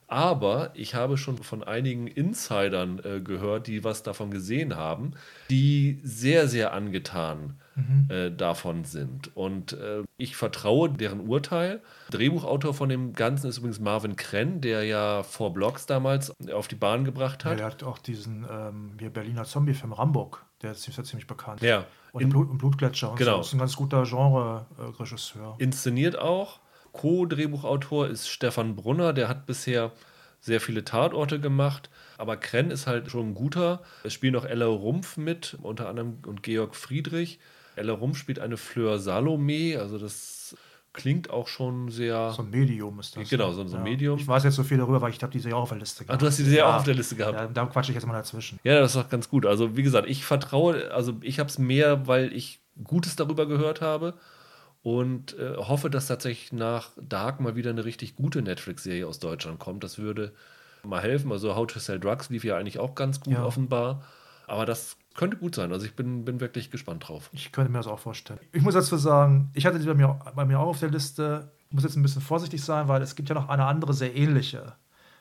Aber 0.07 0.69
ich 0.75 0.93
habe 0.93 1.17
schon 1.17 1.37
von 1.37 1.63
einigen 1.63 2.05
Insidern 2.05 2.99
äh, 3.03 3.21
gehört, 3.21 3.65
die 3.65 3.83
was 3.83 4.03
davon 4.03 4.29
gesehen 4.29 4.75
haben, 4.75 5.13
die 5.49 5.99
sehr, 6.03 6.47
sehr 6.47 6.73
angetan 6.73 7.59
mhm. 7.75 8.07
äh, 8.09 8.29
davon 8.29 8.83
sind. 8.85 9.35
Und 9.35 9.73
äh, 9.73 10.03
ich 10.17 10.35
vertraue 10.35 10.91
deren 10.91 11.21
Urteil. 11.21 11.81
Drehbuchautor 12.11 12.75
von 12.75 12.87
dem 12.89 13.13
Ganzen 13.13 13.47
ist 13.47 13.57
übrigens 13.57 13.79
Marvin 13.79 14.15
Krenn, 14.15 14.61
der 14.61 14.83
ja 14.83 15.23
vor 15.23 15.53
Blogs 15.53 15.87
damals 15.87 16.31
auf 16.53 16.67
die 16.67 16.75
Bahn 16.75 17.03
gebracht 17.03 17.43
hat. 17.43 17.53
Ja, 17.53 17.57
der 17.57 17.65
hat 17.65 17.83
auch 17.83 17.97
diesen 17.97 18.45
ähm, 18.49 18.97
Berliner 19.11 19.45
Zombie-Film 19.45 19.93
Rambock, 19.93 20.45
der 20.61 20.71
ist 20.71 20.85
ja 20.85 21.03
ziemlich 21.03 21.25
bekannt. 21.25 21.61
Ja. 21.61 21.85
Und, 22.11 22.21
In, 22.21 22.29
Blut, 22.29 22.49
und 22.49 22.59
Blutgletscher 22.59 23.09
und 23.09 23.17
genau. 23.17 23.31
so. 23.31 23.37
Das 23.39 23.47
ist 23.47 23.53
ein 23.53 23.59
ganz 23.59 23.75
guter 23.75 24.03
Genre-Regisseur. 24.03 25.55
Inszeniert 25.57 26.17
auch. 26.17 26.59
Co-Drehbuchautor 26.95 28.07
ist 28.07 28.29
Stefan 28.29 28.75
Brunner, 28.75 29.13
der 29.13 29.27
hat 29.27 29.45
bisher 29.45 29.91
sehr 30.39 30.61
viele 30.61 30.85
Tatorte 30.85 31.39
gemacht. 31.39 31.89
Aber 32.17 32.37
Krenn 32.37 32.71
ist 32.71 32.87
halt 32.87 33.11
schon 33.11 33.29
ein 33.29 33.33
guter. 33.33 33.81
Es 34.03 34.13
spielen 34.13 34.35
auch 34.35 34.45
Ella 34.45 34.67
Rumpf 34.67 35.17
mit, 35.17 35.57
unter 35.61 35.89
anderem 35.89 36.19
und 36.25 36.43
Georg 36.43 36.75
Friedrich. 36.75 37.39
Ella 37.75 37.93
Rumpf 37.93 38.17
spielt 38.17 38.39
eine 38.39 38.55
Fleur 38.55 38.99
Salome, 38.99 39.77
also 39.77 39.97
das 39.97 40.55
klingt 40.93 41.29
auch 41.29 41.47
schon 41.47 41.91
sehr. 41.91 42.31
So 42.31 42.43
ein 42.43 42.49
Medium 42.49 42.99
ist 42.99 43.17
das. 43.17 43.27
Genau, 43.27 43.51
so, 43.51 43.67
so 43.67 43.75
ein 43.75 43.83
ja. 43.83 43.91
Medium. 43.91 44.17
Ich 44.17 44.27
weiß 44.27 44.45
jetzt 44.45 44.55
so 44.55 44.63
viel 44.63 44.77
darüber, 44.77 45.01
weil 45.01 45.11
ich 45.11 45.21
habe 45.21 45.33
die 45.33 45.39
Serie 45.39 45.57
auch 45.57 45.63
auf 45.63 45.69
der 45.69 45.79
Liste 45.79 46.05
gehabt. 46.05 46.15
Ach, 46.15 46.19
du 46.19 46.27
hast 46.27 46.39
die 46.39 46.43
Serie 46.43 46.59
ja. 46.59 46.69
auch 46.69 46.75
auf 46.75 46.83
der 46.85 46.93
Liste 46.93 47.17
gehabt. 47.17 47.37
Ja, 47.37 47.47
da 47.47 47.65
quatsche 47.65 47.91
ich 47.91 47.95
jetzt 47.95 48.07
mal 48.07 48.13
dazwischen. 48.13 48.59
Ja, 48.63 48.79
das 48.79 48.95
ist 48.95 49.01
doch 49.01 49.09
ganz 49.09 49.27
gut. 49.27 49.45
Also, 49.45 49.75
wie 49.75 49.83
gesagt, 49.83 50.07
ich 50.07 50.23
vertraue, 50.23 50.91
also 50.91 51.17
ich 51.21 51.39
habe 51.39 51.49
es 51.49 51.59
mehr, 51.59 52.07
weil 52.07 52.31
ich 52.31 52.61
Gutes 52.81 53.17
darüber 53.17 53.45
gehört 53.45 53.81
habe 53.81 54.13
und 54.85 55.35
äh, 55.39 55.55
hoffe, 55.57 55.89
dass 55.89 56.05
tatsächlich 56.05 56.53
nach 56.53 56.91
Dark 57.01 57.39
mal 57.39 57.55
wieder 57.55 57.71
eine 57.71 57.85
richtig 57.85 58.15
gute 58.15 58.43
Netflix-Serie 58.43 59.07
aus 59.07 59.17
Deutschland 59.17 59.57
kommt. 59.57 59.83
Das 59.83 59.97
würde 59.97 60.31
mal 60.83 61.01
helfen. 61.01 61.31
Also 61.31 61.55
How 61.55 61.65
to 61.65 61.79
Sell 61.79 61.99
Drugs 61.99 62.29
lief 62.29 62.43
ja 62.43 62.55
eigentlich 62.55 62.77
auch 62.77 62.93
ganz 62.93 63.19
gut 63.19 63.33
ja. 63.33 63.43
offenbar. 63.43 64.03
Aber 64.45 64.67
das 64.67 64.97
könnte 65.15 65.37
gut 65.37 65.55
sein. 65.55 65.71
Also 65.71 65.87
ich 65.87 65.95
bin, 65.95 66.23
bin 66.23 66.39
wirklich 66.39 66.69
gespannt 66.69 67.07
drauf. 67.07 67.31
Ich 67.33 67.51
könnte 67.51 67.71
mir 67.71 67.79
das 67.79 67.87
auch 67.87 67.97
vorstellen. 67.97 68.39
Ich 68.51 68.61
muss 68.61 68.75
dazu 68.75 68.95
sagen, 68.95 69.49
ich 69.55 69.65
hatte 69.65 69.79
die 69.79 69.87
bei 69.87 69.95
mir, 69.95 70.19
bei 70.35 70.45
mir 70.45 70.59
auch 70.59 70.67
auf 70.67 70.79
der 70.79 70.91
Liste. 70.91 71.51
Ich 71.69 71.73
muss 71.73 71.83
jetzt 71.83 71.95
ein 71.95 72.03
bisschen 72.03 72.21
vorsichtig 72.21 72.63
sein, 72.63 72.87
weil 72.87 73.01
es 73.01 73.15
gibt 73.15 73.27
ja 73.27 73.33
noch 73.33 73.49
eine 73.49 73.65
andere 73.65 73.91
sehr 73.91 74.15
ähnliche 74.15 74.75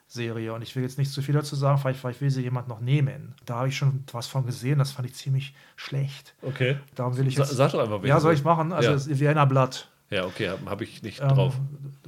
Serie 0.06 0.52
und 0.52 0.62
ich 0.62 0.76
will 0.76 0.82
jetzt 0.82 0.98
nicht 0.98 1.10
zu 1.10 1.22
viel 1.22 1.34
dazu 1.34 1.56
sagen, 1.56 1.78
vielleicht, 1.78 2.00
vielleicht 2.00 2.20
will 2.20 2.30
sie 2.30 2.42
jemand 2.42 2.68
noch 2.68 2.80
nehmen. 2.80 3.34
Da 3.46 3.56
habe 3.56 3.68
ich 3.68 3.76
schon 3.76 4.04
was 4.12 4.26
von 4.26 4.44
gesehen, 4.46 4.78
das 4.78 4.92
fand 4.92 5.08
ich 5.08 5.14
ziemlich 5.14 5.54
schlecht. 5.76 6.34
Okay. 6.42 6.76
Darum 6.94 7.16
will 7.16 7.26
ich 7.26 7.36
jetzt, 7.36 7.50
Sag 7.50 7.72
doch 7.72 7.80
einfach, 7.80 8.04
Ja, 8.04 8.20
soll 8.20 8.34
ich 8.34 8.44
machen? 8.44 8.72
Also 8.72 8.92
ja. 8.92 9.18
Vienna 9.18 9.44
Blatt. 9.44 9.88
Ja, 10.10 10.26
okay, 10.26 10.50
habe 10.50 10.70
hab 10.70 10.80
ich 10.82 11.02
nicht 11.02 11.20
ähm, 11.20 11.28
drauf. 11.28 11.54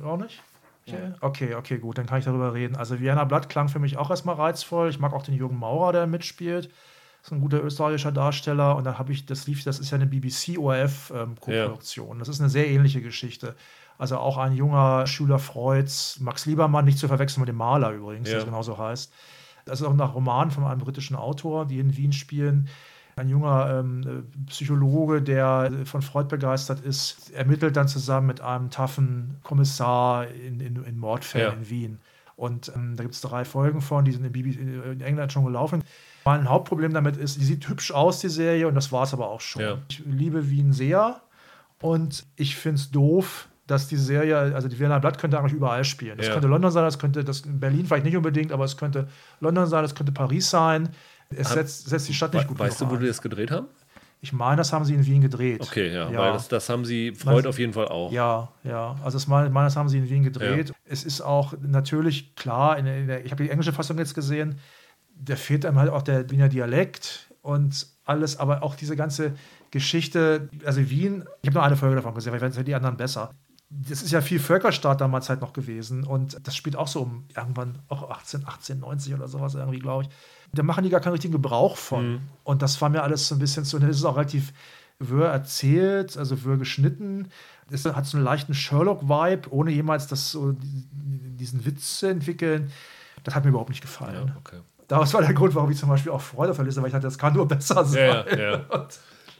Auch 0.02 0.18
nicht? 0.18 0.42
Okay. 0.86 1.12
okay, 1.20 1.54
okay, 1.56 1.78
gut, 1.78 1.98
dann 1.98 2.06
kann 2.06 2.20
ich 2.20 2.26
darüber 2.26 2.54
reden. 2.54 2.76
Also 2.76 3.00
Vienna 3.00 3.24
Blatt 3.24 3.48
klang 3.48 3.68
für 3.68 3.80
mich 3.80 3.96
auch 3.96 4.10
erstmal 4.10 4.36
reizvoll. 4.36 4.88
Ich 4.88 5.00
mag 5.00 5.12
auch 5.12 5.24
den 5.24 5.34
Jürgen 5.34 5.58
Maurer, 5.58 5.92
der 5.92 6.06
mitspielt. 6.06 6.66
Das 6.66 7.32
ist 7.32 7.32
ein 7.32 7.40
guter 7.40 7.64
österreichischer 7.64 8.12
Darsteller. 8.12 8.76
Und 8.76 8.84
dann 8.84 9.00
habe 9.00 9.12
ich, 9.12 9.26
das 9.26 9.48
lief, 9.48 9.64
das 9.64 9.80
ist 9.80 9.90
ja 9.90 9.96
eine 9.96 10.06
BBC-ORF-Koproduktion. 10.06 12.06
Ähm, 12.06 12.12
ja. 12.12 12.18
Das 12.20 12.28
ist 12.28 12.38
eine 12.40 12.50
sehr 12.50 12.68
ähnliche 12.68 13.02
Geschichte. 13.02 13.56
Also 13.98 14.18
auch 14.18 14.36
ein 14.36 14.52
junger 14.52 15.06
Schüler 15.06 15.38
Freuds, 15.38 16.20
Max 16.20 16.46
Liebermann, 16.46 16.84
nicht 16.84 16.98
zu 16.98 17.08
verwechseln 17.08 17.40
mit 17.40 17.48
dem 17.48 17.56
Maler 17.56 17.92
übrigens, 17.92 18.28
ja. 18.28 18.36
der 18.36 18.44
genauso 18.44 18.78
heißt. 18.78 19.12
Das 19.64 19.80
ist 19.80 19.86
auch 19.86 19.94
nach 19.94 20.14
Roman 20.14 20.50
von 20.50 20.64
einem 20.64 20.80
britischen 20.80 21.16
Autor, 21.16 21.66
die 21.66 21.80
in 21.80 21.96
Wien 21.96 22.12
spielen. 22.12 22.68
Ein 23.16 23.28
junger 23.28 23.80
ähm, 23.80 24.26
Psychologe, 24.46 25.22
der 25.22 25.72
von 25.84 26.02
Freud 26.02 26.28
begeistert 26.28 26.80
ist, 26.80 27.30
ermittelt 27.32 27.76
dann 27.76 27.88
zusammen 27.88 28.26
mit 28.26 28.42
einem 28.42 28.70
taffen 28.70 29.38
Kommissar 29.42 30.28
in, 30.28 30.60
in, 30.60 30.84
in 30.84 30.98
Mordfällen 30.98 31.52
ja. 31.52 31.58
in 31.58 31.70
Wien. 31.70 31.98
Und 32.36 32.70
ähm, 32.76 32.94
da 32.96 33.02
gibt 33.02 33.14
es 33.14 33.22
drei 33.22 33.46
Folgen 33.46 33.80
von, 33.80 34.04
die 34.04 34.12
sind 34.12 34.24
in, 34.24 34.32
BBC, 34.32 34.60
in, 34.60 35.00
England 35.00 35.32
schon 35.32 35.46
gelaufen. 35.46 35.82
Mein 36.26 36.48
Hauptproblem 36.48 36.92
damit 36.92 37.16
ist, 37.16 37.40
die 37.40 37.44
sieht 37.44 37.66
hübsch 37.68 37.90
aus, 37.90 38.20
die 38.20 38.28
Serie, 38.28 38.68
und 38.68 38.74
das 38.74 38.92
war 38.92 39.04
es 39.04 39.14
aber 39.14 39.28
auch 39.28 39.40
schon. 39.40 39.62
Ja. 39.62 39.78
Ich 39.88 40.02
liebe 40.04 40.50
Wien 40.50 40.74
sehr 40.74 41.22
und 41.80 42.26
ich 42.36 42.56
finde 42.56 42.76
es 42.76 42.90
doof, 42.90 43.48
dass 43.66 43.88
die 43.88 43.96
Serie, 43.96 44.36
also 44.36 44.68
die 44.68 44.78
Wiener 44.78 45.00
Blatt 45.00 45.18
könnte 45.18 45.38
eigentlich 45.38 45.52
überall 45.52 45.84
spielen. 45.84 46.16
Das 46.16 46.26
ja. 46.26 46.32
könnte 46.32 46.48
London 46.48 46.70
sein, 46.70 46.84
das 46.84 46.98
könnte 46.98 47.24
das 47.24 47.42
Berlin 47.44 47.86
vielleicht 47.86 48.04
nicht 48.04 48.16
unbedingt, 48.16 48.52
aber 48.52 48.64
es 48.64 48.76
könnte 48.76 49.08
London 49.40 49.66
sein, 49.66 49.84
es 49.84 49.94
könnte 49.94 50.12
Paris 50.12 50.48
sein. 50.50 50.88
Es 51.30 51.50
setzt, 51.50 51.88
setzt, 51.88 52.08
die 52.08 52.14
Stadt 52.14 52.34
nicht 52.34 52.46
gut 52.46 52.58
Weißt 52.58 52.80
du, 52.80 52.88
wo 52.88 52.94
ein. 52.94 53.00
die 53.00 53.06
das 53.06 53.20
gedreht 53.20 53.50
haben? 53.50 53.66
Ich 54.20 54.32
meine, 54.32 54.56
das 54.56 54.72
haben 54.72 54.84
sie 54.84 54.94
in 54.94 55.04
Wien 55.04 55.20
gedreht. 55.20 55.60
Okay, 55.60 55.92
ja, 55.92 56.10
ja. 56.10 56.18
weil 56.18 56.32
das, 56.32 56.48
das, 56.48 56.68
haben 56.68 56.84
sie, 56.84 57.12
Freud 57.12 57.42
das, 57.42 57.46
auf 57.46 57.58
jeden 57.58 57.72
Fall 57.72 57.88
auch. 57.88 58.12
Ja, 58.12 58.48
ja, 58.62 58.96
also 59.04 59.18
das, 59.18 59.26
meine, 59.26 59.50
das 59.52 59.76
haben 59.76 59.88
sie 59.88 59.98
in 59.98 60.08
Wien 60.08 60.22
gedreht. 60.22 60.68
Ja. 60.68 60.74
Es 60.84 61.04
ist 61.04 61.20
auch 61.20 61.54
natürlich 61.60 62.34
klar, 62.36 62.78
in 62.78 62.86
in 62.86 63.08
der, 63.08 63.24
ich 63.24 63.32
habe 63.32 63.42
die 63.42 63.50
englische 63.50 63.72
Fassung 63.72 63.98
jetzt 63.98 64.14
gesehen, 64.14 64.58
da 65.14 65.36
fehlt 65.36 65.66
einem 65.66 65.78
halt 65.78 65.90
auch 65.90 66.02
der 66.02 66.30
Wiener 66.30 66.48
Dialekt 66.48 67.32
und 67.42 67.86
alles, 68.04 68.38
aber 68.38 68.62
auch 68.62 68.74
diese 68.76 68.96
ganze 68.96 69.32
Geschichte, 69.70 70.48
also 70.64 70.88
Wien, 70.88 71.24
ich 71.42 71.48
habe 71.48 71.58
nur 71.58 71.64
eine 71.64 71.76
Folge 71.76 71.96
davon 71.96 72.14
gesehen, 72.14 72.32
weil 72.32 72.38
ich 72.38 72.56
weiß 72.56 72.64
die 72.64 72.74
anderen 72.74 72.96
besser 72.96 73.30
das 73.68 74.02
ist 74.02 74.12
ja 74.12 74.20
viel 74.20 74.38
Völkerstaat 74.38 75.00
damals 75.00 75.28
halt 75.28 75.40
noch 75.40 75.52
gewesen 75.52 76.04
und 76.04 76.46
das 76.46 76.54
spielt 76.54 76.76
auch 76.76 76.86
so 76.86 77.02
um 77.02 77.24
irgendwann 77.36 77.80
auch 77.88 78.10
18, 78.10 78.40
1890 78.40 79.14
oder 79.14 79.26
sowas 79.26 79.54
irgendwie, 79.54 79.80
glaube 79.80 80.04
ich. 80.04 80.10
Da 80.52 80.62
machen 80.62 80.84
die 80.84 80.90
gar 80.90 81.00
keinen 81.00 81.12
richtigen 81.12 81.32
Gebrauch 81.32 81.76
von. 81.76 82.12
Mhm. 82.12 82.20
Und 82.44 82.62
das 82.62 82.80
war 82.80 82.88
mir 82.88 83.02
alles 83.02 83.26
so 83.26 83.34
ein 83.34 83.38
bisschen 83.40 83.64
so, 83.64 83.78
das 83.78 83.96
ist 83.96 84.04
auch 84.04 84.16
relativ 84.16 84.52
wirr 84.98 85.28
erzählt, 85.28 86.16
also 86.16 86.44
wirr 86.44 86.56
geschnitten. 86.56 87.28
Es 87.70 87.84
hat 87.84 88.06
so 88.06 88.16
einen 88.16 88.24
leichten 88.24 88.54
Sherlock-Vibe, 88.54 89.50
ohne 89.50 89.72
jemals 89.72 90.06
das 90.06 90.30
so, 90.30 90.54
diesen 90.60 91.66
Witz 91.66 91.98
zu 91.98 92.06
entwickeln. 92.06 92.72
Das 93.24 93.34
hat 93.34 93.44
mir 93.44 93.50
überhaupt 93.50 93.70
nicht 93.70 93.82
gefallen. 93.82 94.28
Ja, 94.28 94.36
okay. 94.38 94.60
Das 94.86 95.12
war 95.12 95.20
der 95.20 95.34
Grund, 95.34 95.56
warum 95.56 95.70
ich 95.72 95.78
zum 95.78 95.88
Beispiel 95.88 96.12
auch 96.12 96.20
Freude 96.20 96.54
verliste, 96.54 96.80
weil 96.80 96.88
ich 96.88 96.92
dachte, 96.92 97.08
das 97.08 97.18
kann 97.18 97.34
nur 97.34 97.48
besser 97.48 97.84
sein. 97.84 98.24
Ja, 98.30 98.36
ja. 98.36 98.88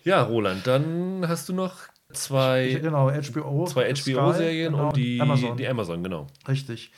ja 0.03 0.22
Roland, 0.22 0.66
dann 0.66 1.24
hast 1.29 1.49
du 1.49 1.53
noch 1.53 1.74
zwei, 2.13 2.79
genau, 2.81 3.11
HBO, 3.11 3.67
zwei 3.67 3.93
HBO-Serien 3.93 4.73
genau, 4.73 4.89
und 4.89 4.97
die 4.97 5.21
Amazon. 5.21 5.57
die 5.57 5.69
Amazon, 5.69 6.03
genau. 6.03 6.27
Richtig. 6.49 6.91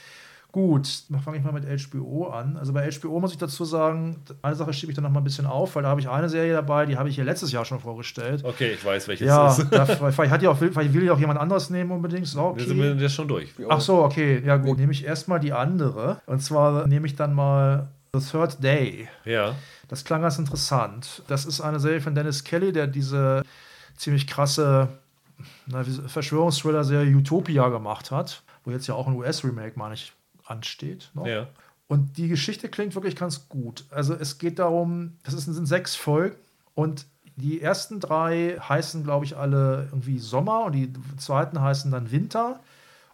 Gut, 0.50 1.04
dann 1.10 1.20
fange 1.20 1.36
ich 1.36 1.44
mal 1.44 1.52
mit 1.52 1.64
HBO 1.66 2.28
an. 2.28 2.56
Also 2.56 2.72
bei 2.72 2.90
HBO 2.90 3.20
muss 3.20 3.32
ich 3.32 3.38
dazu 3.38 3.66
sagen, 3.66 4.16
eine 4.40 4.54
Sache 4.54 4.72
schiebe 4.72 4.90
ich 4.90 4.96
dann 4.96 5.04
noch 5.04 5.10
mal 5.10 5.20
ein 5.20 5.24
bisschen 5.24 5.44
auf, 5.44 5.76
weil 5.76 5.82
da 5.82 5.90
habe 5.90 6.00
ich 6.00 6.08
eine 6.08 6.30
Serie 6.30 6.54
dabei, 6.54 6.86
die 6.86 6.96
habe 6.96 7.10
ich 7.10 7.16
hier 7.16 7.24
letztes 7.24 7.52
Jahr 7.52 7.66
schon 7.66 7.80
vorgestellt. 7.80 8.42
Okay, 8.44 8.72
ich 8.72 8.82
weiß, 8.82 9.08
welches 9.08 9.26
ja, 9.26 9.48
ist. 9.48 9.70
Ja, 9.70 9.84
vielleicht, 9.84 10.32
hat 10.32 10.42
ja 10.42 10.50
auch, 10.50 10.56
vielleicht 10.56 10.94
will 10.94 11.04
ja 11.04 11.12
auch 11.12 11.18
jemand 11.18 11.38
anderes 11.38 11.68
nehmen 11.68 11.90
unbedingt. 11.90 12.26
So, 12.26 12.40
okay. 12.40 12.60
Wir 12.60 12.66
sind 12.66 13.00
jetzt 13.00 13.14
schon 13.14 13.28
durch. 13.28 13.50
Ach 13.68 13.80
so, 13.80 14.02
okay, 14.02 14.42
ja 14.44 14.56
gut. 14.56 14.78
Nehme 14.78 14.92
ich 14.92 15.04
erstmal 15.04 15.38
die 15.38 15.52
andere. 15.52 16.22
Und 16.24 16.40
zwar 16.42 16.86
nehme 16.86 17.06
ich 17.06 17.14
dann 17.14 17.34
mal 17.34 17.88
The 18.14 18.20
Third 18.20 18.62
Day. 18.62 19.06
Ja. 19.26 19.54
Das 19.88 20.04
klang 20.04 20.22
ganz 20.22 20.38
interessant. 20.38 21.22
Das 21.28 21.44
ist 21.44 21.60
eine 21.60 21.78
Serie 21.78 22.00
von 22.00 22.14
Dennis 22.14 22.42
Kelly, 22.42 22.72
der 22.72 22.86
diese 22.86 23.42
ziemlich 23.98 24.26
krasse 24.26 24.88
Verschwörungsthriller-Serie 26.06 27.14
Utopia 27.14 27.68
gemacht 27.68 28.10
hat, 28.10 28.42
wo 28.64 28.70
jetzt 28.70 28.86
ja 28.86 28.94
auch 28.94 29.06
ein 29.06 29.14
US-Remake, 29.14 29.78
meine 29.78 29.94
ich, 29.94 30.12
ansteht. 30.46 31.10
Noch. 31.14 31.26
Ja. 31.26 31.46
Und 31.86 32.16
die 32.18 32.28
Geschichte 32.28 32.68
klingt 32.68 32.94
wirklich 32.94 33.16
ganz 33.16 33.48
gut. 33.48 33.84
Also 33.90 34.14
es 34.14 34.38
geht 34.38 34.58
darum, 34.58 35.16
das 35.24 35.34
sind 35.34 35.66
sechs 35.66 35.94
Folgen 35.94 36.36
und 36.74 37.06
die 37.36 37.60
ersten 37.60 38.00
drei 38.00 38.58
heißen, 38.60 39.04
glaube 39.04 39.24
ich, 39.24 39.36
alle 39.36 39.88
irgendwie 39.90 40.18
Sommer 40.18 40.64
und 40.64 40.72
die 40.72 40.92
zweiten 41.18 41.60
heißen 41.60 41.90
dann 41.90 42.10
Winter. 42.10 42.60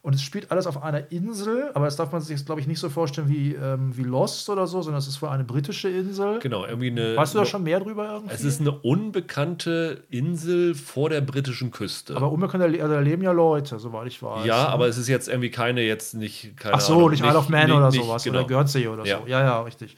Und 0.04 0.14
es 0.14 0.20
spielt 0.20 0.50
alles 0.50 0.66
auf 0.66 0.82
einer 0.82 1.10
Insel, 1.10 1.70
aber 1.72 1.86
das 1.86 1.96
darf 1.96 2.12
man 2.12 2.20
sich 2.20 2.36
jetzt, 2.36 2.44
glaube 2.44 2.60
ich, 2.60 2.66
nicht 2.66 2.78
so 2.78 2.90
vorstellen 2.90 3.30
wie, 3.30 3.54
ähm, 3.54 3.96
wie 3.96 4.02
Lost 4.02 4.50
oder 4.50 4.66
so, 4.66 4.82
sondern 4.82 4.98
es 4.98 5.08
ist 5.08 5.22
wohl 5.22 5.30
eine 5.30 5.44
britische 5.44 5.88
Insel. 5.88 6.40
Genau, 6.40 6.66
irgendwie 6.66 6.90
eine. 6.90 7.16
Weißt 7.16 7.32
du 7.32 7.38
da 7.38 7.46
schon 7.46 7.62
mehr 7.62 7.80
drüber 7.80 8.12
irgendwie? 8.12 8.34
Es 8.34 8.44
ist 8.44 8.60
eine 8.60 8.72
unbekannte 8.72 10.04
Insel 10.10 10.74
vor 10.74 11.08
der 11.08 11.22
britischen 11.22 11.70
Küste. 11.70 12.14
Aber 12.16 12.30
unbekannt, 12.30 12.62
also 12.62 12.76
da 12.76 13.00
leben 13.00 13.22
ja 13.22 13.32
Leute, 13.32 13.78
soweit 13.78 14.06
ich 14.08 14.22
weiß. 14.22 14.44
Ja, 14.44 14.64
ne? 14.64 14.68
aber 14.68 14.88
es 14.88 14.98
ist 14.98 15.08
jetzt 15.08 15.26
irgendwie 15.26 15.50
keine, 15.50 15.80
jetzt 15.80 16.12
nicht, 16.12 16.54
keine 16.58 16.74
Ach 16.74 16.80
so, 16.82 16.96
Ahnung, 16.96 17.08
nicht 17.08 17.24
Isle 17.24 17.38
of 17.38 17.48
Man 17.48 17.64
nicht, 17.64 17.74
oder 17.74 17.90
nicht, 17.90 18.04
sowas, 18.04 18.24
genau. 18.24 18.40
oder 18.40 18.46
Guernsey 18.46 18.86
oder 18.86 19.06
ja. 19.06 19.20
so. 19.20 19.26
Ja, 19.26 19.40
ja, 19.40 19.62
richtig. 19.62 19.96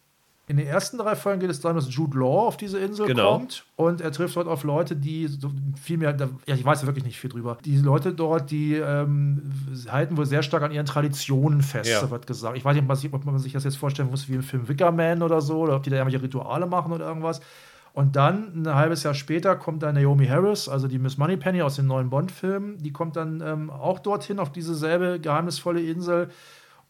In 0.48 0.58
den 0.58 0.66
ersten 0.68 0.96
drei 0.98 1.16
Folgen 1.16 1.40
geht 1.40 1.50
es 1.50 1.60
darum, 1.60 1.76
dass 1.76 1.92
Jude 1.92 2.18
Law 2.18 2.46
auf 2.46 2.56
diese 2.56 2.78
Insel 2.78 3.08
genau. 3.08 3.32
kommt 3.32 3.64
und 3.74 4.00
er 4.00 4.12
trifft 4.12 4.36
dort 4.36 4.46
auf 4.46 4.62
Leute, 4.62 4.94
die 4.94 5.26
so 5.26 5.50
viel 5.80 5.98
mehr, 5.98 6.16
ja, 6.46 6.54
ich 6.54 6.64
weiß 6.64 6.86
wirklich 6.86 7.04
nicht 7.04 7.18
viel 7.18 7.30
drüber. 7.30 7.58
Die 7.64 7.76
Leute 7.78 8.12
dort, 8.12 8.52
die 8.52 8.74
ähm, 8.74 9.50
halten 9.88 10.16
wohl 10.16 10.24
sehr 10.24 10.44
stark 10.44 10.62
an 10.62 10.70
ihren 10.70 10.86
Traditionen 10.86 11.62
fest, 11.62 11.90
ja. 11.90 12.00
so 12.00 12.12
wird 12.12 12.28
gesagt. 12.28 12.56
Ich 12.56 12.64
weiß 12.64 12.76
nicht, 12.76 13.12
ob 13.12 13.24
man 13.24 13.38
sich 13.40 13.54
das 13.54 13.64
jetzt 13.64 13.76
vorstellen 13.76 14.08
muss 14.08 14.28
wie 14.28 14.34
im 14.34 14.44
Film 14.44 14.68
Wickerman 14.68 15.22
oder 15.22 15.40
so, 15.40 15.58
oder 15.62 15.74
ob 15.74 15.82
die 15.82 15.90
da 15.90 15.96
irgendwelche 15.96 16.22
Rituale 16.22 16.66
machen 16.66 16.92
oder 16.92 17.08
irgendwas. 17.08 17.40
Und 17.92 18.14
dann, 18.14 18.62
ein 18.62 18.74
halbes 18.74 19.02
Jahr 19.02 19.14
später, 19.14 19.56
kommt 19.56 19.82
dann 19.82 19.96
Naomi 19.96 20.26
Harris, 20.26 20.68
also 20.68 20.86
die 20.86 21.00
Miss 21.00 21.18
Moneypenny 21.18 21.62
aus 21.62 21.74
den 21.74 21.88
neuen 21.88 22.08
Bond-Filmen, 22.08 22.78
die 22.78 22.92
kommt 22.92 23.16
dann 23.16 23.40
ähm, 23.40 23.70
auch 23.70 23.98
dorthin, 23.98 24.38
auf 24.38 24.52
diese 24.52 24.76
selbe 24.76 25.18
geheimnisvolle 25.18 25.80
Insel. 25.80 26.28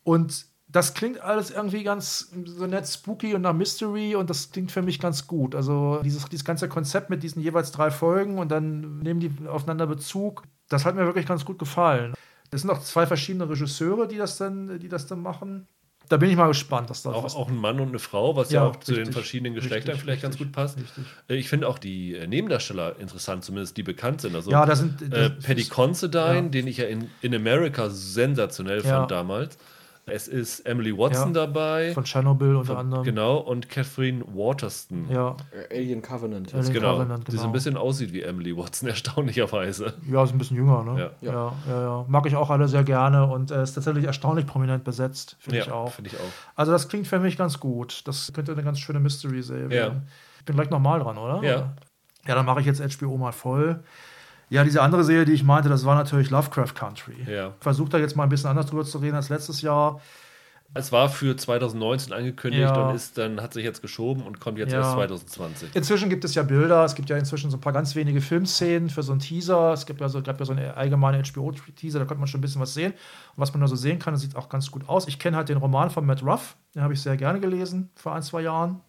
Und 0.02 0.46
das 0.76 0.94
klingt 0.94 1.20
alles 1.20 1.50
irgendwie 1.50 1.82
ganz 1.82 2.30
so 2.44 2.66
nett 2.66 2.86
spooky 2.86 3.34
und 3.34 3.42
nach 3.42 3.52
Mystery 3.54 4.14
und 4.14 4.30
das 4.30 4.50
klingt 4.52 4.70
für 4.70 4.82
mich 4.82 5.00
ganz 5.00 5.26
gut. 5.26 5.54
Also 5.54 6.00
dieses, 6.04 6.24
dieses 6.26 6.44
ganze 6.44 6.68
Konzept 6.68 7.10
mit 7.10 7.22
diesen 7.22 7.42
jeweils 7.42 7.72
drei 7.72 7.90
Folgen 7.90 8.38
und 8.38 8.50
dann 8.50 8.98
nehmen 8.98 9.20
die 9.20 9.32
aufeinander 9.48 9.86
Bezug, 9.86 10.42
das 10.68 10.84
hat 10.84 10.94
mir 10.94 11.06
wirklich 11.06 11.26
ganz 11.26 11.44
gut 11.44 11.58
gefallen. 11.58 12.14
Es 12.50 12.60
sind 12.60 12.70
auch 12.70 12.80
zwei 12.80 13.06
verschiedene 13.06 13.48
Regisseure, 13.48 14.06
die 14.06 14.16
das 14.18 14.38
dann, 14.38 14.78
die 14.78 14.88
das 14.88 15.06
dann 15.06 15.20
machen. 15.20 15.66
Da 16.08 16.18
bin 16.18 16.30
ich 16.30 16.36
mal 16.36 16.46
gespannt, 16.46 16.88
dass 16.88 17.02
da 17.02 17.10
auch, 17.10 17.24
was- 17.24 17.34
auch 17.34 17.48
ein 17.48 17.56
Mann 17.56 17.80
und 17.80 17.88
eine 17.88 17.98
Frau, 17.98 18.36
was 18.36 18.52
ja, 18.52 18.62
Ja, 18.62 18.68
auch 18.70 18.76
zu 18.76 18.92
den 18.92 18.98
richtig, 19.00 19.14
verschiedenen 19.16 19.54
Geschlechtern 19.54 19.90
richtig, 19.94 20.02
vielleicht 20.04 20.22
ganz 20.22 20.34
richtig, 20.36 20.46
gut 20.46 20.54
passt. 20.54 20.78
richtig. 20.78 21.04
Äh, 21.28 21.34
Ich 21.34 21.48
finde 21.48 21.66
auch 21.68 21.78
die 21.80 22.14
äh, 22.14 22.28
Nebendarsteller 22.28 23.00
interessant, 23.00 23.42
zumindest 23.44 23.76
die 23.76 23.82
bekannt 23.82 24.20
sind. 24.20 24.36
Also, 24.36 24.52
Ja, 24.52 24.64
da 24.64 24.76
sind- 24.76 25.02
äh, 25.12 25.30
Paddy 25.30 25.64
Considine, 25.64 26.34
ja. 26.34 26.40
den 26.42 26.68
ich 26.68 26.76
ja 26.76 26.86
in, 26.86 27.10
in 27.22 27.34
America 27.34 27.90
sensationell 27.90 28.82
fand 28.82 29.10
damals. 29.10 29.58
Es 30.08 30.28
ist 30.28 30.60
Emily 30.60 30.96
Watson 30.96 31.34
Ja. 31.34 31.46
dabei. 31.46 31.90
von 31.92 32.04
Tschernobyl 32.04 32.54
unter 32.54 32.78
anderem. 32.78 33.02
Genau, 33.02 33.38
und 33.38 33.68
Catherine 33.68 34.24
Waterston. 34.34 35.08
Ja, 35.10 35.36
Äh, 35.68 35.78
Alien 35.78 36.00
Covenant. 36.00 36.54
Alien 36.54 36.72
Genau, 36.72 36.92
Covenant, 36.98 37.26
die 37.26 37.32
so 37.32 37.38
genau. 37.38 37.48
ein 37.48 37.52
bisschen 37.52 37.76
aussieht 37.76 38.12
wie 38.12 38.22
Emily 38.22 38.56
Watson, 38.56 38.88
erstaunlicherweise. 39.36 39.94
ja, 40.08 40.22
ist 40.22 40.30
ein 40.30 40.38
bisschen 40.38 40.56
jünger, 40.58 40.84
ne? 40.84 41.10
Ja. 41.20 41.32
Ja. 41.32 41.52
Ja, 41.68 41.80
ja. 41.82 42.04
Mag 42.06 42.24
ich 42.26 42.36
auch 42.36 42.50
alle 42.50 42.68
sehr 42.68 42.84
gerne 42.84 43.26
und 43.26 43.50
äh, 43.50 43.64
ist 43.64 43.72
tatsächlich 43.74 44.04
erstaunlich 44.04 44.46
prominent 44.46 44.84
besetzt, 44.84 45.36
finde 45.40 45.58
ich 45.58 45.66
Ja, 45.66 45.72
auch. 45.74 45.90
finde 45.92 46.10
ich 46.10 46.16
auch. 46.16 46.32
Also 46.54 46.70
das 46.70 46.88
klingt 46.88 47.08
für 47.08 47.18
mich 47.18 47.36
ganz 47.36 47.58
gut. 47.58 48.02
Das 48.06 48.32
könnte 48.32 48.52
eine 48.52 48.62
ganz 48.62 48.78
schöne 48.78 49.00
Mystery-Serie 49.00 49.64
Ja. 49.64 49.70
werden. 49.70 50.08
Ich 50.38 50.44
bin 50.44 50.54
gleich 50.54 50.70
nochmal 50.70 51.00
dran, 51.00 51.18
oder? 51.18 51.42
Ja. 51.42 51.72
Ja, 52.28 52.34
dann 52.36 52.46
mache 52.46 52.60
ich 52.60 52.66
jetzt 52.66 52.80
HBO 52.80 53.16
mal 53.16 53.32
voll. 53.32 53.82
Ja, 54.48 54.62
diese 54.64 54.80
andere 54.82 55.02
Serie, 55.04 55.24
die 55.24 55.32
ich 55.32 55.42
meinte, 55.44 55.68
das 55.68 55.84
war 55.84 55.94
natürlich 55.96 56.30
Lovecraft 56.30 56.74
Country. 56.74 57.16
Ja. 57.28 57.48
Ich 57.48 57.54
versuche 57.62 57.88
da 57.90 57.98
jetzt 57.98 58.16
mal 58.16 58.22
ein 58.22 58.28
bisschen 58.28 58.48
anders 58.50 58.66
drüber 58.66 58.84
zu 58.84 58.98
reden 58.98 59.16
als 59.16 59.28
letztes 59.28 59.60
Jahr. 59.62 60.00
Es 60.74 60.92
war 60.92 61.08
für 61.08 61.36
2019 61.36 62.12
angekündigt 62.12 62.62
Ja. 62.62 62.88
und 62.88 62.94
ist 62.94 63.16
dann 63.16 63.40
hat 63.40 63.54
sich 63.54 63.64
jetzt 63.64 63.82
geschoben 63.82 64.22
und 64.22 64.40
kommt 64.40 64.58
jetzt 64.58 64.72
Ja. 64.72 64.80
erst 64.80 64.92
2020. 64.92 65.70
Inzwischen 65.74 66.10
gibt 66.10 66.24
es 66.24 66.34
ja 66.34 66.42
Bilder, 66.42 66.84
es 66.84 66.94
gibt 66.94 67.08
ja 67.08 67.16
inzwischen 67.16 67.50
so 67.50 67.56
ein 67.56 67.60
paar 67.60 67.72
ganz 67.72 67.94
wenige 67.94 68.20
Filmszenen 68.20 68.90
für 68.90 69.02
so 69.02 69.12
einen 69.12 69.20
Teaser. 69.20 69.72
Es 69.72 69.86
gibt 69.86 70.00
ja 70.00 70.08
so, 70.08 70.20
gab 70.22 70.38
ja 70.38 70.44
so 70.44 70.52
eine 70.52 70.76
allgemeine 70.76 71.22
HBO-Teaser, 71.22 71.98
da 72.00 72.04
konnte 72.04 72.18
man 72.20 72.26
schon 72.26 72.38
ein 72.38 72.42
bisschen 72.42 72.60
was 72.60 72.74
sehen. 72.74 72.92
Und 72.92 72.98
was 73.36 73.52
man 73.54 73.60
da 73.62 73.68
so 73.68 73.76
sehen 73.76 73.98
kann, 74.00 74.12
das 74.12 74.20
sieht 74.22 74.36
auch 74.36 74.48
ganz 74.48 74.70
gut 74.70 74.88
aus. 74.88 75.08
Ich 75.08 75.18
kenne 75.18 75.36
halt 75.36 75.48
den 75.48 75.56
Roman 75.58 75.88
von 75.90 76.04
Matt 76.04 76.22
Ruff, 76.22 76.56
den 76.74 76.82
habe 76.82 76.92
ich 76.92 77.00
sehr 77.00 77.16
gerne 77.16 77.40
gelesen 77.40 77.90
vor 77.94 78.14
ein, 78.14 78.22
zwei 78.22 78.42
Jahren. 78.42 78.80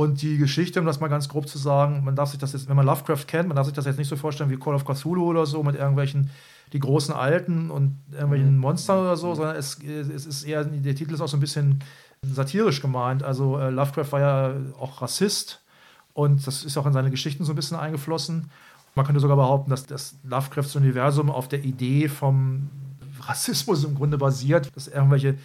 Und 0.00 0.22
die 0.22 0.38
Geschichte, 0.38 0.80
um 0.80 0.86
das 0.86 0.98
mal 0.98 1.08
ganz 1.08 1.28
grob 1.28 1.46
zu 1.46 1.58
sagen, 1.58 2.04
man 2.04 2.16
darf 2.16 2.30
sich 2.30 2.38
das 2.38 2.54
jetzt, 2.54 2.70
wenn 2.70 2.76
man 2.76 2.86
Lovecraft 2.86 3.26
kennt, 3.26 3.48
man 3.48 3.56
darf 3.56 3.66
sich 3.66 3.74
das 3.74 3.84
jetzt 3.84 3.98
nicht 3.98 4.08
so 4.08 4.16
vorstellen 4.16 4.48
wie 4.48 4.56
Call 4.56 4.74
of 4.74 4.86
Cthulhu 4.86 5.26
oder 5.26 5.44
so 5.44 5.62
mit 5.62 5.76
irgendwelchen, 5.76 6.30
die 6.72 6.78
großen 6.78 7.12
Alten 7.12 7.70
und 7.70 7.98
irgendwelchen 8.10 8.56
Monstern 8.56 9.00
oder 9.00 9.18
so, 9.18 9.34
sondern 9.34 9.56
es, 9.56 9.78
es 9.84 10.24
ist 10.24 10.44
eher, 10.44 10.64
der 10.64 10.94
Titel 10.94 11.12
ist 11.12 11.20
auch 11.20 11.28
so 11.28 11.36
ein 11.36 11.40
bisschen 11.40 11.80
satirisch 12.22 12.80
gemeint. 12.80 13.22
Also 13.22 13.58
äh, 13.58 13.68
Lovecraft 13.68 14.12
war 14.12 14.20
ja 14.20 14.54
auch 14.80 15.02
Rassist 15.02 15.60
und 16.14 16.46
das 16.46 16.64
ist 16.64 16.78
auch 16.78 16.86
in 16.86 16.94
seine 16.94 17.10
Geschichten 17.10 17.44
so 17.44 17.52
ein 17.52 17.56
bisschen 17.56 17.76
eingeflossen. 17.76 18.50
Man 18.94 19.04
könnte 19.04 19.20
sogar 19.20 19.36
behaupten, 19.36 19.68
dass 19.68 19.84
das 19.84 20.14
Lovecrafts 20.24 20.76
Universum 20.76 21.30
auf 21.30 21.46
der 21.46 21.62
Idee 21.62 22.08
vom 22.08 22.70
Rassismus 23.20 23.84
im 23.84 23.96
Grunde 23.96 24.16
basiert, 24.16 24.74
dass 24.74 24.88
irgendwelche 24.88 25.36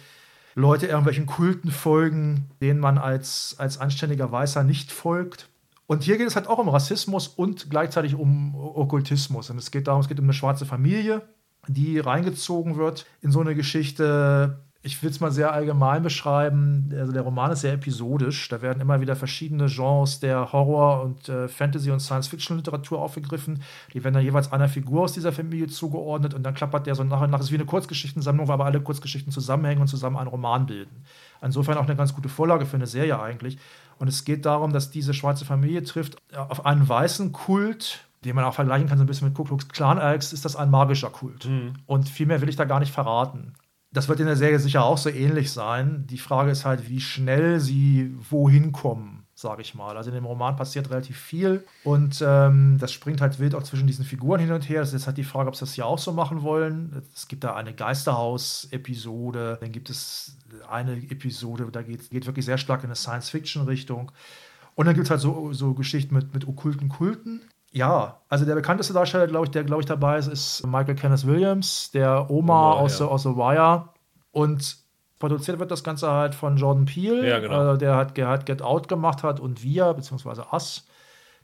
Leute 0.56 0.86
irgendwelchen 0.86 1.26
Kulten 1.26 1.70
folgen, 1.70 2.48
denen 2.62 2.80
man 2.80 2.96
als, 2.96 3.56
als 3.58 3.78
anständiger 3.78 4.32
Weißer 4.32 4.64
nicht 4.64 4.90
folgt. 4.90 5.50
Und 5.86 6.02
hier 6.02 6.16
geht 6.16 6.26
es 6.26 6.34
halt 6.34 6.48
auch 6.48 6.58
um 6.58 6.70
Rassismus 6.70 7.28
und 7.28 7.68
gleichzeitig 7.68 8.14
um 8.14 8.54
Okkultismus. 8.54 9.50
Und 9.50 9.58
es 9.58 9.70
geht 9.70 9.86
darum, 9.86 10.00
es 10.00 10.08
geht 10.08 10.18
um 10.18 10.24
eine 10.24 10.32
schwarze 10.32 10.64
Familie, 10.64 11.22
die 11.68 11.98
reingezogen 11.98 12.76
wird 12.76 13.06
in 13.20 13.30
so 13.30 13.40
eine 13.40 13.54
Geschichte. 13.54 14.65
Ich 14.86 15.02
will 15.02 15.10
es 15.10 15.18
mal 15.18 15.32
sehr 15.32 15.52
allgemein 15.52 16.04
beschreiben. 16.04 16.94
Also 16.96 17.10
der 17.10 17.22
Roman 17.22 17.50
ist 17.50 17.62
sehr 17.62 17.72
episodisch. 17.72 18.48
Da 18.48 18.62
werden 18.62 18.80
immer 18.80 19.00
wieder 19.00 19.16
verschiedene 19.16 19.66
Genres 19.66 20.20
der 20.20 20.52
Horror- 20.52 21.02
und 21.02 21.28
äh, 21.28 21.48
Fantasy- 21.48 21.90
und 21.90 21.98
Science-Fiction-Literatur 21.98 23.00
aufgegriffen. 23.00 23.64
Die 23.92 24.04
werden 24.04 24.14
dann 24.14 24.22
jeweils 24.22 24.52
einer 24.52 24.68
Figur 24.68 25.02
aus 25.02 25.12
dieser 25.12 25.32
Familie 25.32 25.66
zugeordnet 25.66 26.34
und 26.34 26.44
dann 26.44 26.54
klappert 26.54 26.86
der 26.86 26.94
so 26.94 27.02
nach 27.02 27.20
und 27.20 27.30
nach. 27.30 27.40
Es 27.40 27.46
ist 27.46 27.50
wie 27.50 27.56
eine 27.56 27.64
Kurzgeschichtensammlung, 27.64 28.46
wo 28.46 28.52
aber 28.52 28.64
alle 28.64 28.80
Kurzgeschichten 28.80 29.32
zusammenhängen 29.32 29.80
und 29.80 29.88
zusammen 29.88 30.18
einen 30.18 30.28
Roman 30.28 30.66
bilden. 30.66 31.02
Insofern 31.42 31.78
auch 31.78 31.86
eine 31.86 31.96
ganz 31.96 32.14
gute 32.14 32.28
Vorlage 32.28 32.64
für 32.64 32.76
eine 32.76 32.86
Serie 32.86 33.20
eigentlich. 33.20 33.58
Und 33.98 34.06
es 34.06 34.24
geht 34.24 34.46
darum, 34.46 34.72
dass 34.72 34.92
diese 34.92 35.14
schwarze 35.14 35.44
Familie 35.44 35.82
trifft 35.82 36.16
auf 36.32 36.64
einen 36.64 36.88
weißen 36.88 37.32
Kult, 37.32 38.04
den 38.24 38.36
man 38.36 38.44
auch 38.44 38.54
vergleichen 38.54 38.88
kann, 38.88 38.98
so 38.98 39.04
ein 39.04 39.08
bisschen 39.08 39.26
mit 39.26 39.36
Ku 39.36 39.42
Klux 39.42 39.66
Klan. 39.66 39.98
Ist 40.14 40.44
das 40.44 40.54
ein 40.54 40.70
magischer 40.70 41.10
Kult. 41.10 41.44
Und 41.86 42.08
viel 42.08 42.26
mehr 42.26 42.40
will 42.40 42.48
ich 42.48 42.56
da 42.56 42.66
gar 42.66 42.78
nicht 42.78 42.92
verraten. 42.92 43.54
Das 43.96 44.10
wird 44.10 44.20
in 44.20 44.26
der 44.26 44.36
Serie 44.36 44.58
sicher 44.58 44.84
auch 44.84 44.98
so 44.98 45.08
ähnlich 45.08 45.50
sein. 45.50 46.06
Die 46.06 46.18
Frage 46.18 46.50
ist 46.50 46.66
halt, 46.66 46.90
wie 46.90 47.00
schnell 47.00 47.60
sie 47.60 48.14
wohin 48.28 48.70
kommen, 48.70 49.26
sage 49.34 49.62
ich 49.62 49.74
mal. 49.74 49.96
Also 49.96 50.10
in 50.10 50.14
dem 50.14 50.26
Roman 50.26 50.54
passiert 50.54 50.90
relativ 50.90 51.16
viel 51.16 51.64
und 51.82 52.22
ähm, 52.22 52.76
das 52.78 52.92
springt 52.92 53.22
halt 53.22 53.38
wild 53.38 53.54
auch 53.54 53.62
zwischen 53.62 53.86
diesen 53.86 54.04
Figuren 54.04 54.38
hin 54.38 54.52
und 54.52 54.68
her. 54.68 54.80
Das 54.80 54.88
ist 54.88 54.96
jetzt 54.96 55.06
halt 55.06 55.16
die 55.16 55.24
Frage, 55.24 55.48
ob 55.48 55.56
sie 55.56 55.60
das 55.60 55.72
hier 55.72 55.86
auch 55.86 55.96
so 55.98 56.12
machen 56.12 56.42
wollen. 56.42 57.04
Es 57.14 57.26
gibt 57.26 57.42
da 57.42 57.56
eine 57.56 57.72
Geisterhaus-Episode, 57.72 59.56
dann 59.62 59.72
gibt 59.72 59.88
es 59.88 60.36
eine 60.68 60.92
Episode, 60.96 61.66
da 61.72 61.80
geht, 61.80 62.10
geht 62.10 62.26
wirklich 62.26 62.44
sehr 62.44 62.58
stark 62.58 62.82
in 62.82 62.88
eine 62.88 62.96
Science-Fiction-Richtung. 62.96 64.12
Und 64.74 64.84
dann 64.84 64.94
gibt 64.94 65.06
es 65.06 65.10
halt 65.10 65.22
so, 65.22 65.54
so 65.54 65.72
Geschichten 65.72 66.14
mit, 66.14 66.34
mit 66.34 66.46
okkulten 66.46 66.90
Kulten. 66.90 67.40
Ja, 67.76 68.22
also 68.30 68.46
der 68.46 68.54
bekannteste 68.54 68.94
Darsteller, 68.94 69.26
glaube 69.26 69.44
ich, 69.44 69.50
der, 69.50 69.62
glaube 69.64 69.82
ich, 69.82 69.86
dabei 69.86 70.16
ist, 70.16 70.28
ist 70.28 70.66
Michael 70.66 70.94
Kenneth 70.94 71.26
Williams, 71.26 71.90
der 71.92 72.30
Oma 72.30 72.70
Oma, 72.70 72.72
aus, 72.72 72.98
ja. 72.98 73.06
The, 73.06 73.12
aus 73.12 73.22
The 73.24 73.28
Wire. 73.36 73.90
Und 74.32 74.78
produziert 75.18 75.58
wird 75.58 75.70
das 75.70 75.84
Ganze 75.84 76.10
halt 76.10 76.34
von 76.34 76.56
Jordan 76.56 76.86
Peele, 76.86 77.28
Ja, 77.28 77.38
genau. 77.38 77.74
äh, 77.74 77.78
der 77.78 77.96
hat, 77.96 78.16
der 78.16 78.28
hat 78.28 78.46
Get 78.46 78.62
Out 78.62 78.88
gemacht 78.88 79.22
hat 79.22 79.40
und 79.40 79.62
Wir, 79.62 79.92
beziehungsweise 79.92 80.46
Us, 80.52 80.86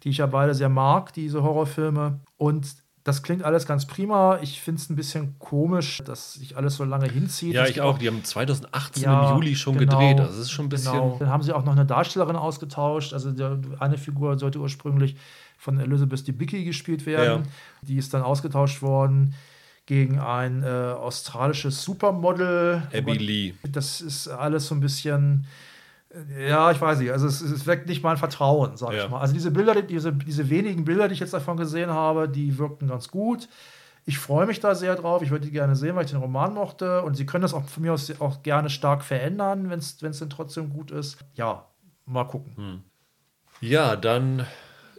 die 0.04 0.08
ich 0.08 0.16
ja 0.18 0.26
beide 0.26 0.54
sehr 0.54 0.70
mag, 0.70 1.12
diese 1.12 1.42
Horrorfilme. 1.42 2.20
Und 2.38 2.66
das 3.04 3.22
klingt 3.22 3.42
alles 3.42 3.66
ganz 3.66 3.84
prima. 3.86 4.38
Ich 4.40 4.60
finde 4.62 4.80
es 4.80 4.88
ein 4.88 4.96
bisschen 4.96 5.38
komisch, 5.38 6.02
dass 6.06 6.34
sich 6.34 6.56
alles 6.56 6.76
so 6.76 6.84
lange 6.84 7.08
hinzieht. 7.10 7.52
Ja, 7.52 7.66
ich 7.66 7.80
auch. 7.82 7.98
Die 7.98 8.06
haben 8.06 8.24
2018 8.24 9.02
Ja, 9.02 9.30
im 9.30 9.36
Juli 9.36 9.54
schon 9.56 9.76
genau, 9.76 9.98
gedreht. 9.98 10.20
Also 10.20 10.32
Das 10.32 10.40
ist 10.40 10.50
schon 10.50 10.66
ein 10.66 10.68
bisschen. 10.70 10.92
Genau. 10.92 11.16
Dann 11.18 11.28
haben 11.28 11.42
sie 11.42 11.52
auch 11.52 11.64
noch 11.64 11.72
eine 11.72 11.84
Darstellerin 11.84 12.36
ausgetauscht. 12.36 13.12
Also 13.12 13.32
der, 13.32 13.58
eine 13.80 13.98
Figur 13.98 14.38
sollte 14.38 14.60
ursprünglich 14.60 15.16
von 15.62 15.78
Elizabeth 15.78 16.26
Debicki 16.26 16.64
gespielt 16.64 17.06
werden. 17.06 17.44
Ja. 17.44 17.48
Die 17.82 17.96
ist 17.96 18.12
dann 18.12 18.22
ausgetauscht 18.22 18.82
worden 18.82 19.34
gegen 19.86 20.18
ein 20.18 20.64
äh, 20.64 20.66
australisches 20.66 21.82
Supermodel. 21.84 22.82
Abby 22.92 23.12
Lee. 23.18 23.54
Das 23.70 24.00
ist 24.00 24.26
alles 24.26 24.66
so 24.66 24.74
ein 24.74 24.80
bisschen. 24.80 25.46
äh, 26.10 26.48
Ja, 26.48 26.72
ich 26.72 26.80
weiß 26.80 26.98
nicht. 26.98 27.12
Also 27.12 27.28
es, 27.28 27.40
es 27.40 27.64
weckt 27.66 27.88
nicht 27.88 28.02
mein 28.02 28.16
Vertrauen, 28.16 28.76
sag 28.76 28.92
Ja. 28.92 29.04
ich 29.04 29.10
mal. 29.10 29.20
Also 29.20 29.34
diese 29.34 29.52
Bilder, 29.52 29.74
die- 29.76 29.86
diese, 29.86 30.12
diese 30.12 30.50
wenigen 30.50 30.84
Bilder, 30.84 31.06
die 31.06 31.14
ich 31.14 31.20
jetzt 31.20 31.32
davon 31.34 31.56
gesehen 31.56 31.90
habe, 31.90 32.28
die 32.28 32.58
wirkten 32.58 32.88
ganz 32.88 33.08
gut. 33.08 33.48
Ich 34.04 34.18
freue 34.18 34.46
mich 34.46 34.58
da 34.58 34.74
sehr 34.74 34.96
drauf. 34.96 35.22
Ich 35.22 35.30
würde 35.30 35.44
die 35.46 35.52
gerne 35.52 35.76
sehen, 35.76 35.94
weil 35.94 36.04
ich 36.06 36.10
den 36.10 36.18
Roman 36.20 36.54
mochte. 36.54 37.02
Und 37.02 37.16
sie 37.16 37.24
können 37.24 37.42
das 37.42 37.54
auch 37.54 37.68
von 37.68 37.84
mir 37.84 37.92
aus 37.92 38.12
auch 38.20 38.42
gerne 38.42 38.68
stark 38.68 39.04
verändern, 39.04 39.70
wenn 39.70 39.78
es 39.78 39.96
denn 39.98 40.28
trotzdem 40.28 40.70
gut 40.70 40.90
ist. 40.90 41.18
Ja, 41.34 41.66
mal 42.04 42.24
gucken. 42.24 42.82
Ja, 43.60 43.94
dann 43.94 44.44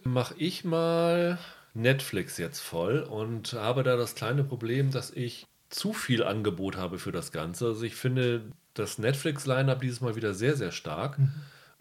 mache 0.04 0.36
ich 0.38 0.64
mal 0.64 1.38
Netflix 1.74 2.38
jetzt 2.38 2.60
voll 2.60 3.00
und 3.00 3.54
habe 3.54 3.84
da 3.84 3.96
das 3.96 4.16
kleine 4.16 4.44
Problem, 4.44 4.92
dass 4.92 5.12
ich 5.12 5.46
zu 5.70 5.94
viel 5.94 6.24
Angebot 6.24 6.78
habe 6.78 7.00
für 7.00 7.12
das 7.12 7.32
Ganze. 7.32 7.68
Also 7.68 7.84
ich 7.84 7.96
finde 7.96 8.44
das 8.76 8.98
Netflix-Line-Up 9.00 9.82
dieses 9.82 10.02
Mal 10.02 10.16
wieder 10.16 10.34
sehr, 10.34 10.56
sehr 10.56 10.72
stark. 10.72 11.18
Mhm. 11.20 11.32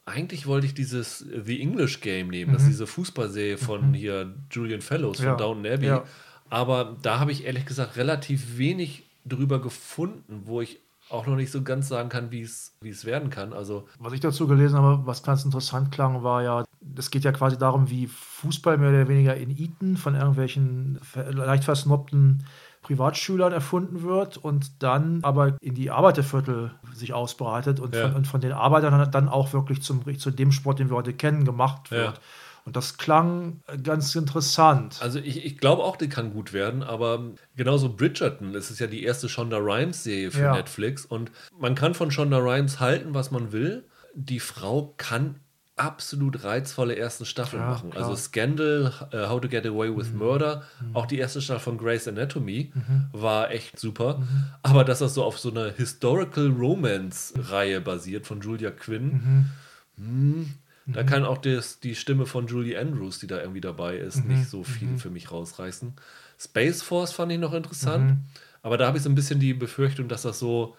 Eigentlich 0.05 0.47
wollte 0.47 0.67
ich 0.67 0.75
dieses 0.75 1.19
The 1.19 1.61
English 1.61 2.01
Game 2.01 2.29
nehmen, 2.29 2.53
das 2.53 2.63
ist 2.63 2.71
diese 2.71 2.87
Fußballserie 2.89 3.57
von 3.57 3.95
hier 3.95 4.35
Julian 4.51 4.81
Fellows 4.81 5.19
von 5.19 5.27
Mhm. 5.27 5.31
Ja. 5.31 5.37
Downton 5.37 5.67
Abbey. 5.73 5.87
Ja. 5.87 6.05
Aber 6.51 6.97
da 7.03 7.21
habe 7.21 7.33
ich 7.33 7.45
ehrlich 7.45 7.67
gesagt 7.67 7.97
relativ 7.97 8.59
wenig 8.59 9.05
drüber 9.25 9.61
gefunden, 9.61 10.43
wo 10.45 10.61
ich 10.61 10.81
auch 11.09 11.27
noch 11.27 11.37
nicht 11.37 11.53
so 11.53 11.63
ganz 11.63 11.89
sagen 11.89 12.09
kann, 12.09 12.31
wie 12.31 12.43
es 12.43 12.77
wie 12.81 12.89
es 12.89 13.05
werden 13.05 13.31
kann. 13.31 13.53
Also 13.53 13.87
Was 13.99 14.13
ich 14.13 14.21
dazu 14.21 14.47
gelesen 14.49 14.77
habe, 14.79 15.07
was 15.07 15.23
ganz 15.23 15.45
interessant 15.45 15.93
klang, 15.93 16.23
war 16.23 16.43
ja, 16.43 16.65
es 16.97 17.11
geht 17.11 17.25
ja 17.25 17.33
quasi 17.33 17.57
darum, 17.59 17.91
wie 17.91 18.07
Fußball 18.07 18.79
mehr 18.79 18.91
oder 18.91 19.09
weniger 19.09 19.37
in 19.37 19.51
Eton 19.51 19.97
von 19.97 20.15
irgendwelchen 20.15 21.01
leicht 21.31 21.65
versnobten 21.65 22.45
Privatschülern 22.83 23.53
erfunden 23.53 24.03
wird 24.03 24.37
und 24.37 24.83
dann 24.83 25.21
aber 25.23 25.57
in 25.61 25.75
die 25.75 25.91
Arbeiterviertel 25.91 26.73
sich 26.93 27.13
ausbreitet 27.13 27.79
und, 27.79 27.95
Ja. 27.95 28.09
von, 28.09 28.17
und 28.17 28.27
von 28.27 28.41
den 28.41 28.53
Arbeitern 28.53 29.09
dann 29.11 29.29
auch 29.29 29.53
wirklich 29.53 29.83
zum, 29.83 30.03
zu 30.19 30.31
dem 30.31 30.51
Sport, 30.51 30.81
den 30.81 30.91
wir 30.91 30.97
heute 30.97 31.13
kennen, 31.15 31.45
gemacht 31.45 31.91
wird. 31.93 32.17
Ja. 32.17 32.23
Und 32.65 32.77
das 32.77 32.97
klang 32.97 33.61
ganz 33.83 34.15
interessant. 34.15 34.99
Also 35.01 35.19
ich, 35.19 35.45
ich 35.45 35.59
glaube 35.59 35.83
auch, 35.83 35.97
die 35.97 36.09
kann 36.09 36.33
gut 36.33 36.53
werden, 36.53 36.83
aber 36.83 37.33
genauso 37.57 37.89
Bridgerton, 37.93 38.53
das 38.53 38.71
ist 38.71 38.79
ja 38.79 38.87
die 38.87 39.03
erste 39.03 39.29
Shonda 39.29 39.59
Rhimes-Serie 39.59 40.31
für 40.31 40.43
Ja. 40.43 40.53
Netflix 40.55 41.05
und 41.05 41.31
man 41.59 41.75
kann 41.75 41.95
von 41.95 42.11
Shonda 42.11 42.39
Rhimes 42.39 42.79
halten, 42.81 43.15
was 43.15 43.31
man 43.31 43.51
will. 43.53 43.85
Die 44.15 44.41
Frau 44.41 44.95
kann 44.97 45.37
absolut 45.83 46.45
reizvolle 46.45 46.97
ersten 46.97 47.25
Staffeln 47.25 47.63
Ja, 47.63 47.69
machen. 47.69 47.91
klar. 47.91 48.05
Also 48.05 48.17
Scandal, 48.17 48.93
äh, 49.11 49.27
How 49.27 49.41
to 49.41 49.49
Get 49.49 49.67
Away 49.67 49.95
with 49.97 50.13
Murder, 50.13 50.63
auch 50.95 51.07
die 51.07 51.19
erste 51.19 51.43
Staffel 51.43 51.63
von 51.65 51.79
Grey's 51.79 52.07
Anatomy 52.07 52.73
war 53.13 53.51
echt 53.51 53.79
super. 53.79 54.23
Aber 54.63 54.85
dass 54.85 55.01
das 55.01 55.15
so 55.15 55.25
auf 55.25 55.39
so 55.39 55.51
einer 55.51 55.71
Historical 55.73 56.49
Romance-Reihe 56.49 57.81
basiert 57.81 58.27
von 58.27 58.41
Julia 58.41 58.71
Quinn, 58.71 59.51
hm, 59.97 60.55
da 60.87 61.03
kann 61.03 61.25
auch 61.25 61.39
das, 61.39 61.81
die 61.81 61.95
Stimme 61.95 62.27
von 62.27 62.47
Julie 62.47 62.79
Andrews, 62.79 63.19
die 63.19 63.27
da 63.27 63.41
irgendwie 63.41 63.61
dabei 63.61 63.97
ist, 63.97 64.25
nicht 64.25 64.49
so 64.49 64.63
viel 64.65 64.99
für 64.99 65.11
mich 65.11 65.31
rausreißen. 65.33 65.95
Space 66.39 66.83
Force 66.83 67.13
fand 67.13 67.33
ich 67.33 67.39
noch 67.39 67.55
interessant, 67.55 68.19
aber 68.63 68.79
da 68.79 68.87
habe 68.87 68.99
ich 68.99 69.03
so 69.03 69.11
ein 69.11 69.15
bisschen 69.15 69.41
die 69.41 69.55
Befürchtung, 69.55 70.09
dass 70.09 70.23
das 70.23 70.39
so 70.39 70.77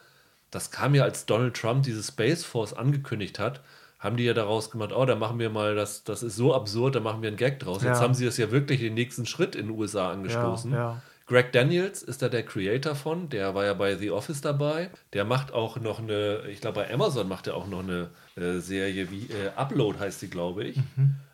das 0.53 0.69
kam 0.69 0.93
ja, 0.93 1.03
als 1.03 1.25
Donald 1.25 1.55
Trump 1.55 1.81
diese 1.83 2.03
Space 2.03 2.43
Force 2.43 2.73
angekündigt 2.73 3.39
hat, 3.39 3.61
haben 4.03 4.17
die 4.17 4.25
ja 4.25 4.33
daraus 4.33 4.69
gemacht, 4.69 4.91
oh, 4.93 5.05
da 5.05 5.15
machen 5.15 5.39
wir 5.39 5.49
mal 5.49 5.75
das, 5.75 6.03
das 6.03 6.21
ist 6.23 6.35
so 6.35 6.53
absurd, 6.53 6.95
da 6.95 6.99
machen 6.99 7.21
wir 7.21 7.29
einen 7.29 7.37
Gag 7.37 7.59
draus. 7.59 7.83
Jetzt 7.83 7.97
Ja. 7.99 8.01
haben 8.01 8.13
sie 8.13 8.25
das 8.25 8.37
ja 8.37 8.51
wirklich 8.51 8.81
den 8.81 8.93
nächsten 8.95 9.25
Schritt 9.25 9.55
in 9.55 9.67
den 9.67 9.79
USA 9.79 10.11
angestoßen. 10.11 10.71
Ja, 10.71 10.77
ja. 10.77 11.01
Greg 11.25 11.53
Daniels 11.53 12.03
ist 12.03 12.21
da 12.21 12.27
der 12.27 12.43
Creator 12.43 12.95
von, 12.95 13.29
der 13.29 13.55
war 13.55 13.63
ja 13.63 13.73
bei 13.73 13.95
The 13.95 14.11
Office 14.11 14.41
dabei. 14.41 14.89
Der 15.13 15.23
macht 15.23 15.53
auch 15.53 15.79
noch 15.79 15.99
eine, 15.99 16.41
ich 16.51 16.59
glaube 16.59 16.81
bei 16.81 16.93
Amazon 16.93 17.29
macht 17.29 17.47
er 17.47 17.55
auch 17.55 17.65
noch 17.65 17.79
eine 17.79 18.09
äh, 18.35 18.59
Serie, 18.59 19.09
wie 19.09 19.27
äh, 19.31 19.51
Upload 19.55 19.99
heißt 19.99 20.19
sie, 20.19 20.29
glaube 20.29 20.65
ich. 20.65 20.77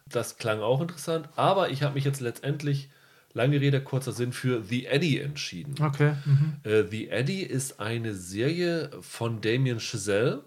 Das 0.07 0.37
klang 0.37 0.59
auch 0.61 0.79
interessant, 0.79 1.27
aber 1.35 1.69
ich 1.71 1.81
habe 1.81 1.95
mich 1.95 2.03
jetzt 2.03 2.21
letztendlich, 2.21 2.89
lange 3.33 3.59
Rede, 3.61 3.81
kurzer 3.81 4.11
Sinn, 4.11 4.31
für 4.31 4.61
The 4.63 4.85
Eddie 4.85 5.19
entschieden. 5.21 5.73
Okay. 5.83 6.13
Mhm. 6.25 6.53
Äh, 6.63 6.83
The 6.89 7.09
Eddie 7.09 7.41
ist 7.43 7.79
eine 7.79 8.13
Serie 8.13 8.91
von 9.01 9.41
Damien 9.41 9.79
Chazelle, 9.79 10.43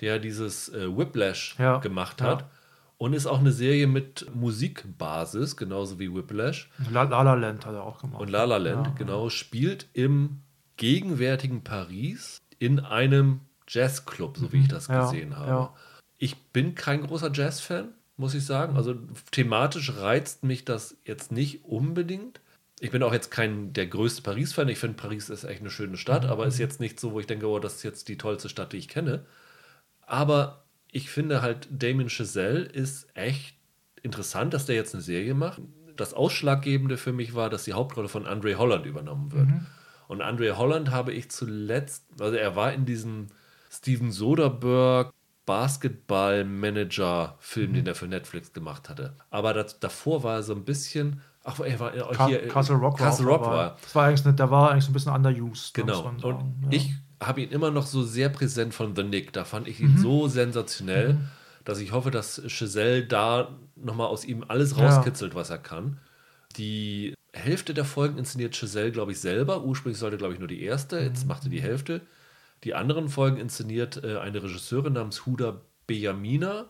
der 0.00 0.18
dieses 0.18 0.68
äh, 0.70 0.96
Whiplash 0.96 1.56
Ja, 1.58 1.78
gemacht 1.78 2.20
ja. 2.20 2.26
hat. 2.28 2.44
Und 2.98 3.12
ist 3.12 3.26
auch 3.26 3.38
eine 3.38 3.52
Serie 3.52 3.86
mit 3.86 4.26
Musikbasis, 4.34 5.56
genauso 5.56 5.98
wie 5.98 6.12
Whiplash. 6.12 6.68
La 6.90 7.02
La, 7.04 7.22
La 7.22 7.34
Land 7.34 7.64
hat 7.64 7.74
er 7.74 7.84
auch 7.84 8.00
gemacht. 8.00 8.20
Und 8.20 8.28
La 8.30 8.44
La 8.44 8.56
Land, 8.56 8.86
Ja, 8.88 8.92
genau, 8.94 9.28
spielt 9.28 9.86
im 9.92 10.40
gegenwärtigen 10.76 11.62
Paris 11.62 12.38
in 12.58 12.80
einem 12.80 13.40
Jazzclub, 13.68 14.36
so 14.36 14.52
wie 14.52 14.60
ich 14.62 14.68
das 14.68 14.88
Mhm. 14.88 14.94
Ja, 14.94 15.00
gesehen 15.02 15.36
habe. 15.36 15.48
ja. 15.50 15.74
Ich 16.18 16.36
bin 16.52 16.74
kein 16.74 17.02
großer 17.02 17.30
Jazz-Fan, 17.32 17.90
muss 18.16 18.34
ich 18.34 18.44
sagen. 18.44 18.76
Also 18.76 18.94
thematisch 19.30 19.92
reizt 19.98 20.42
mich 20.42 20.64
das 20.64 20.96
jetzt 21.04 21.30
nicht 21.30 21.64
unbedingt. 21.64 22.40
Ich 22.80 22.90
bin 22.90 23.02
auch 23.04 23.12
jetzt 23.12 23.30
kein 23.30 23.72
der 23.72 23.86
größte 23.86 24.22
Paris-Fan. 24.22 24.68
Ich 24.68 24.78
finde, 24.78 24.96
Paris 24.96 25.28
ist 25.30 25.44
echt 25.44 25.60
eine 25.60 25.70
schöne 25.70 25.96
Stadt, 25.96 26.24
Mhm. 26.24 26.30
aber 26.30 26.46
ist 26.46 26.58
jetzt 26.58 26.80
nicht 26.80 26.98
so, 26.98 27.12
wo 27.12 27.20
ich 27.20 27.26
denke, 27.28 27.46
oh, 27.46 27.60
das 27.60 27.76
ist 27.76 27.82
jetzt 27.84 28.08
die 28.08 28.18
tollste 28.18 28.48
Stadt, 28.48 28.72
die 28.72 28.78
ich 28.78 28.88
kenne. 28.88 29.24
Aber 30.08 30.64
ich 30.90 31.10
finde 31.10 31.42
halt, 31.42 31.68
Damien 31.70 32.08
Chazelle 32.08 32.60
ist 32.60 33.06
echt 33.14 33.56
interessant, 34.02 34.54
dass 34.54 34.66
der 34.66 34.74
jetzt 34.74 34.94
eine 34.94 35.02
Serie 35.02 35.34
macht. 35.34 35.60
Das 35.96 36.14
Ausschlaggebende 36.14 36.96
für 36.96 37.12
mich 37.12 37.34
war, 37.34 37.50
dass 37.50 37.64
die 37.64 37.74
Hauptrolle 37.74 38.08
von 38.08 38.26
Andre 38.26 38.56
Holland 38.56 38.86
übernommen 38.86 39.32
wird. 39.32 39.48
Und 40.08 40.22
Andre 40.22 40.56
Holland 40.56 40.90
habe 40.90 41.12
ich 41.12 41.30
zuletzt, 41.30 42.06
also 42.20 42.36
er 42.36 42.56
war 42.56 42.72
in 42.72 42.86
diesem 42.86 43.26
Steven 43.70 44.10
Soderbergh 44.10 45.10
Basketball-Manager-Film, 45.44 47.72
den 47.74 47.86
er 47.86 47.94
für 47.94 48.06
Netflix 48.08 48.52
gemacht 48.52 48.88
hatte. 48.88 49.14
Aber 49.30 49.54
das, 49.54 49.78
davor 49.80 50.22
war 50.22 50.36
er 50.36 50.42
so 50.42 50.54
ein 50.54 50.64
bisschen, 50.64 51.20
ach, 51.44 51.60
er 51.60 51.80
war 51.80 51.92
Ca 51.92 52.26
hier, 52.26 52.48
Castle 52.48 52.76
Rock 52.76 52.98
Castle 52.98 53.26
war. 53.26 53.32
Rock 53.38 53.46
war. 53.46 53.76
Das 53.82 53.94
war 53.94 54.06
eigentlich, 54.06 54.24
nicht- 54.24 54.38
der 54.38 54.50
war 54.50 54.70
eigentlich 54.70 54.84
so 54.84 54.90
ein 54.90 54.94
bisschen 54.94 55.12
underused. 55.12 55.76
ne, 55.78 55.84
Genau. 55.84 56.08
Und 56.22 56.62
ja. 56.64 56.68
ich 56.70 56.94
habe 57.22 57.40
ihn 57.42 57.50
immer 57.50 57.70
noch 57.70 57.86
so 57.86 58.02
sehr 58.02 58.28
präsent 58.28 58.74
von 58.74 58.94
The 58.94 59.02
Nick. 59.02 59.32
Da 59.32 59.44
fand 59.44 59.68
ich 59.68 59.80
Mhm. 59.80 59.90
ihn 59.90 59.98
so 59.98 60.28
sensationell, 60.28 61.18
dass 61.64 61.80
ich 61.80 61.92
hoffe, 61.92 62.10
dass 62.10 62.42
Chazelle 62.46 63.04
da 63.04 63.58
nochmal 63.76 64.06
aus 64.08 64.24
ihm 64.24 64.44
alles 64.46 64.76
Ja. 64.76 64.84
rauskitzelt, 64.84 65.34
was 65.34 65.50
er 65.50 65.58
kann. 65.58 65.98
Die 66.56 67.14
Hälfte 67.32 67.74
der 67.74 67.84
Folgen 67.84 68.18
inszeniert 68.18 68.56
Chazelle, 68.56 68.90
glaube 68.92 69.12
ich, 69.12 69.20
selber. 69.20 69.64
Ursprünglich 69.64 69.98
sollte, 69.98 70.16
glaube 70.16 70.32
ich, 70.34 70.38
nur 70.38 70.48
die 70.48 70.62
erste. 70.62 70.98
Jetzt 70.98 71.22
Mhm. 71.24 71.28
macht 71.28 71.44
er 71.44 71.50
die 71.50 71.60
Hälfte. 71.62 72.00
Die 72.64 72.74
anderen 72.74 73.08
Folgen 73.08 73.36
inszeniert 73.36 74.02
äh, 74.02 74.18
eine 74.18 74.42
Regisseurin 74.42 74.94
namens 74.94 75.26
Huda 75.26 75.60
Bejamina, 75.86 76.66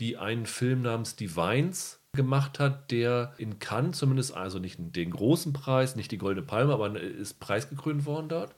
die 0.00 0.16
einen 0.16 0.46
Film 0.46 0.82
namens 0.82 1.16
Divines 1.16 2.00
gemacht 2.14 2.58
hat, 2.58 2.90
der 2.90 3.32
in 3.38 3.58
Cannes 3.58 3.98
zumindest, 3.98 4.34
also 4.36 4.58
nicht 4.58 4.78
den 4.78 5.10
großen 5.10 5.52
Preis, 5.52 5.96
nicht 5.96 6.10
die 6.12 6.18
Goldene 6.18 6.46
Palme, 6.46 6.72
aber 6.72 7.00
ist 7.00 7.40
preisgekrönt 7.40 8.04
worden 8.06 8.28
dort. 8.28 8.54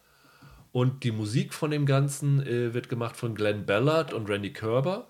Und 0.76 1.04
die 1.04 1.10
Musik 1.10 1.54
von 1.54 1.70
dem 1.70 1.86
Ganzen 1.86 2.46
äh, 2.46 2.74
wird 2.74 2.90
gemacht 2.90 3.16
von 3.16 3.34
Glenn 3.34 3.64
Ballard 3.64 4.12
und 4.12 4.28
Randy 4.28 4.52
Kerber. 4.52 5.08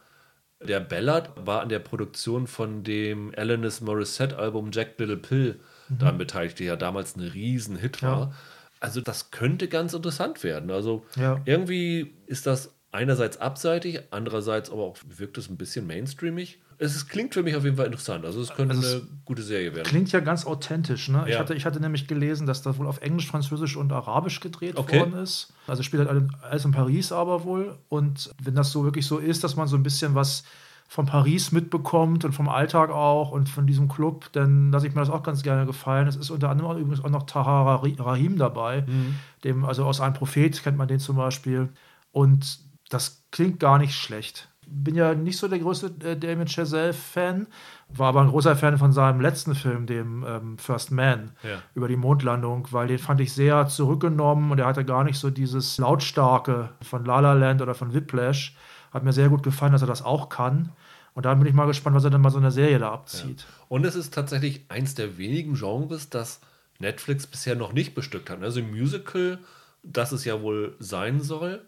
Der 0.63 0.79
Ballard 0.79 1.33
war 1.45 1.61
an 1.61 1.69
der 1.69 1.81
Produktion 1.81 2.47
von 2.47 2.85
dem 2.85 3.33
Alanis 3.37 3.81
Morissette-Album 3.81 4.71
Jack 4.73 4.97
Little 4.99 5.17
Pill 5.17 5.59
daran 5.89 6.19
beteiligt, 6.19 6.61
der 6.61 6.67
ja 6.67 6.77
damals 6.77 7.17
ein 7.17 7.23
Riesen-Hit 7.23 8.01
war. 8.05 8.21
Ja. 8.21 8.33
Also 8.79 9.01
das 9.01 9.33
könnte 9.33 9.67
ganz 9.67 9.93
interessant 9.93 10.45
werden. 10.45 10.71
Also 10.71 11.05
Ja. 11.17 11.43
irgendwie 11.47 12.15
ist 12.27 12.47
das 12.47 12.73
einerseits 12.93 13.39
abseitig, 13.39 14.03
andererseits 14.13 14.71
aber 14.71 14.85
auch 14.85 14.97
wirkt 15.17 15.37
es 15.37 15.51
ein 15.51 15.57
bisschen 15.57 15.85
mainstreamig. 15.89 16.61
Es 16.79 17.09
klingt 17.09 17.35
für 17.35 17.43
mich 17.43 17.57
auf 17.57 17.65
jeden 17.65 17.77
Fall 17.77 17.87
interessant. 17.87 18.25
Also 18.25 18.41
es 18.41 18.49
könnte 18.55 18.75
Also 18.75 18.87
es 18.87 18.95
eine 18.95 19.03
gute 19.25 19.43
Serie 19.43 19.75
werden. 19.75 19.87
Klingt 19.87 20.13
ja 20.13 20.21
ganz 20.21 20.45
authentisch. 20.47 21.09
Ne? 21.09 21.25
Ich, 21.27 21.35
Ja. 21.35 21.39
hatte, 21.41 21.55
ich 21.55 21.65
hatte 21.65 21.81
nämlich 21.81 22.07
gelesen, 22.07 22.47
dass 22.47 22.63
das 22.63 22.79
wohl 22.79 22.87
auf 22.87 23.01
Englisch, 23.01 23.27
Französisch 23.29 23.77
und 23.77 23.93
Arabisch 23.93 24.41
gedreht 24.41 24.77
Okay. 24.77 25.01
worden 25.01 25.15
ist. 25.15 25.53
Also 25.67 25.83
spielt 25.83 26.07
halt 26.09 26.31
alles 26.43 26.65
in 26.65 26.73
Paris 26.73 27.13
aber 27.13 27.45
wohl. 27.45 27.79
Und 27.89 28.31
wenn 28.43 28.55
das 28.55 28.73
so 28.73 28.85
wirklich 28.85 29.07
so 29.07 29.19
ist, 29.19 29.43
dass 29.45 29.57
man 29.57 29.69
so 29.69 29.77
ein 29.77 29.83
bisschen 29.83 30.15
was 30.15 30.45
von 30.89 31.07
Paris 31.07 31.51
mitbekommt 31.51 32.25
und 32.25 32.33
vom 32.33 32.49
Alltag 32.49 32.91
auch 32.91 33.33
und 33.33 33.49
von 33.49 33.67
diesem 33.67 33.89
Club, 33.89 34.31
dann 34.33 34.71
lasse 34.71 34.87
ich 34.87 34.95
mir 34.95 35.01
das 35.01 35.11
auch 35.11 35.25
ganz 35.25 35.43
gerne 35.43 35.67
gefallen. 35.67 36.07
Es 36.07 36.15
ist 36.15 36.31
unter 36.31 36.49
anderem 36.49 36.71
auch 36.71 36.77
übrigens 36.77 37.05
auch 37.05 37.11
noch 37.11 37.25
Tahara 37.25 37.83
Ri- 37.83 38.01
Rahim 38.01 38.37
dabei, 38.39 38.83
Mhm. 38.83 39.17
dem, 39.43 39.65
also 39.65 39.85
aus 39.85 40.01
Ein 40.01 40.13
Prophet 40.15 40.63
kennt 40.63 40.77
man 40.79 40.87
den 40.87 41.01
zum 41.01 41.17
Beispiel. 41.17 41.71
Und 42.13 42.61
das 42.89 43.25
klingt 43.33 43.59
gar 43.59 43.79
nicht 43.79 43.95
schlecht. 43.97 44.49
Bin 44.69 44.97
ja 44.97 45.15
nicht 45.15 45.39
so 45.39 45.47
der 45.47 45.61
größte 45.61 45.93
äh, 46.05 46.17
Damien 46.17 46.49
Chazelle-Fan, 46.49 47.47
war 47.89 48.09
aber 48.09 48.23
ein 48.23 48.29
großer 48.29 48.57
Fan 48.57 48.79
von 48.79 48.91
seinem 48.93 49.21
letzten 49.21 49.55
Film, 49.55 49.87
dem 49.87 50.25
ähm, 50.27 50.59
First 50.59 50.91
Man, 50.91 51.31
Ja. 51.45 51.63
über 51.75 51.87
die 51.89 51.97
Mondlandung, 51.97 52.67
weil 52.73 52.89
den 52.89 52.99
fand 52.99 53.21
ich 53.21 53.33
sehr 53.33 53.69
zurückgenommen 53.69 54.51
und 54.51 54.59
er 54.59 54.67
hatte 54.67 54.85
gar 54.85 55.05
nicht 55.05 55.19
so 55.19 55.31
dieses 55.31 55.79
Lautstarke 55.79 56.71
von 56.83 57.05
La 57.05 57.21
La 57.21 57.33
Land 57.33 57.63
oder 57.63 57.75
von 57.75 57.95
Whiplash. 57.95 58.57
Hat 58.93 59.05
mir 59.05 59.13
sehr 59.13 59.29
gut 59.29 59.43
gefallen, 59.43 59.73
dass 59.73 59.83
er 59.83 59.89
das 59.89 60.03
auch 60.03 60.29
kann. 60.29 60.73
Und 61.15 61.25
da 61.27 61.35
bin 61.35 61.47
ich 61.47 61.55
mal 61.55 61.67
gespannt, 61.67 61.95
was 61.97 62.05
er 62.05 62.11
denn 62.11 62.21
mal 62.21 62.31
so 62.31 62.39
eine 62.39 62.51
Serie 62.51 62.79
da 62.79 62.93
abzieht. 62.93 63.47
Und 63.69 63.85
es 63.87 63.95
ist 63.95 64.13
tatsächlich 64.15 64.65
eins 64.69 64.95
der 64.95 65.17
wenigen 65.17 65.55
Genres, 65.55 66.11
das 66.11 66.41
Netflix 66.79 67.27
bisher 67.27 67.55
noch 67.57 67.73
nicht 67.73 67.95
bestückt 67.95 68.29
hat. 68.31 68.43
Also 68.43 68.61
Musical, 68.63 69.39
das 69.83 70.13
es 70.13 70.25
ja 70.25 70.43
wohl 70.43 70.75
sein 70.79 71.21
soll. 71.21 71.63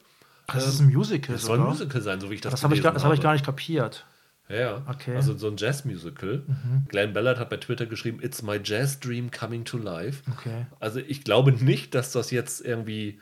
Das 0.52 0.66
ist 0.66 0.80
ein 0.80 0.86
Musical. 0.92 1.36
Es 1.36 1.42
soll 1.42 1.58
ein. 1.58 1.64
Musical 1.64 2.00
sein, 2.02 2.20
so 2.20 2.30
wie 2.30 2.34
ich 2.34 2.40
das 2.40 2.52
Das 2.52 2.64
habe 2.64 2.74
ich, 2.74 2.82
gar- 2.82 2.92
das 2.92 3.04
hab 3.04 3.12
ich 3.12 3.20
gar 3.20 3.28
habe. 3.30 3.36
nicht 3.36 3.44
kapiert. 3.44 4.06
Ja. 4.48 4.82
Okay. 4.88 5.10
Mhm. 5.10 5.16
Also 5.16 5.36
so 5.36 5.48
ein 5.48 5.56
Jazz-Musical. 5.58 6.42
Glenn 6.88 7.12
Ballard 7.12 7.38
hat 7.38 7.50
bei 7.50 7.58
Twitter 7.58 7.84
geschrieben, 7.84 8.18
It's 8.22 8.42
my 8.42 8.58
jazz 8.64 8.98
dream 8.98 9.30
coming 9.30 9.64
to 9.66 9.76
life. 9.76 10.22
Okay. 10.32 10.66
Also 10.80 11.00
ich 11.00 11.22
glaube 11.22 11.52
nicht, 11.52 11.94
dass 11.94 12.12
das 12.12 12.30
jetzt 12.30 12.64
irgendwie 12.64 13.20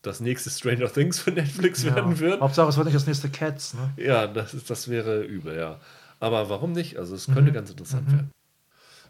das 0.00 0.20
nächste 0.20 0.48
Stranger 0.48 0.90
Things 0.90 1.20
für 1.20 1.30
Netflix 1.30 1.84
werden 1.84 2.12
Ja. 2.12 2.18
wird. 2.20 2.40
Hauptsache, 2.40 2.68
es 2.70 2.76
wird 2.76 2.86
nicht 2.86 2.96
das 2.96 3.06
nächste 3.06 3.28
Cats. 3.28 3.74
Ne? 3.74 3.92
Ja, 4.02 4.26
das, 4.26 4.54
ist, 4.54 4.70
das 4.70 4.88
wäre 4.88 5.22
übel, 5.22 5.56
ja. 5.56 5.78
Aber 6.20 6.48
warum 6.48 6.72
nicht? 6.72 6.96
Also 6.98 7.14
es 7.14 7.26
könnte 7.26 7.50
Mhm. 7.50 7.54
ganz 7.54 7.70
interessant 7.70 8.10
werden. 8.10 8.30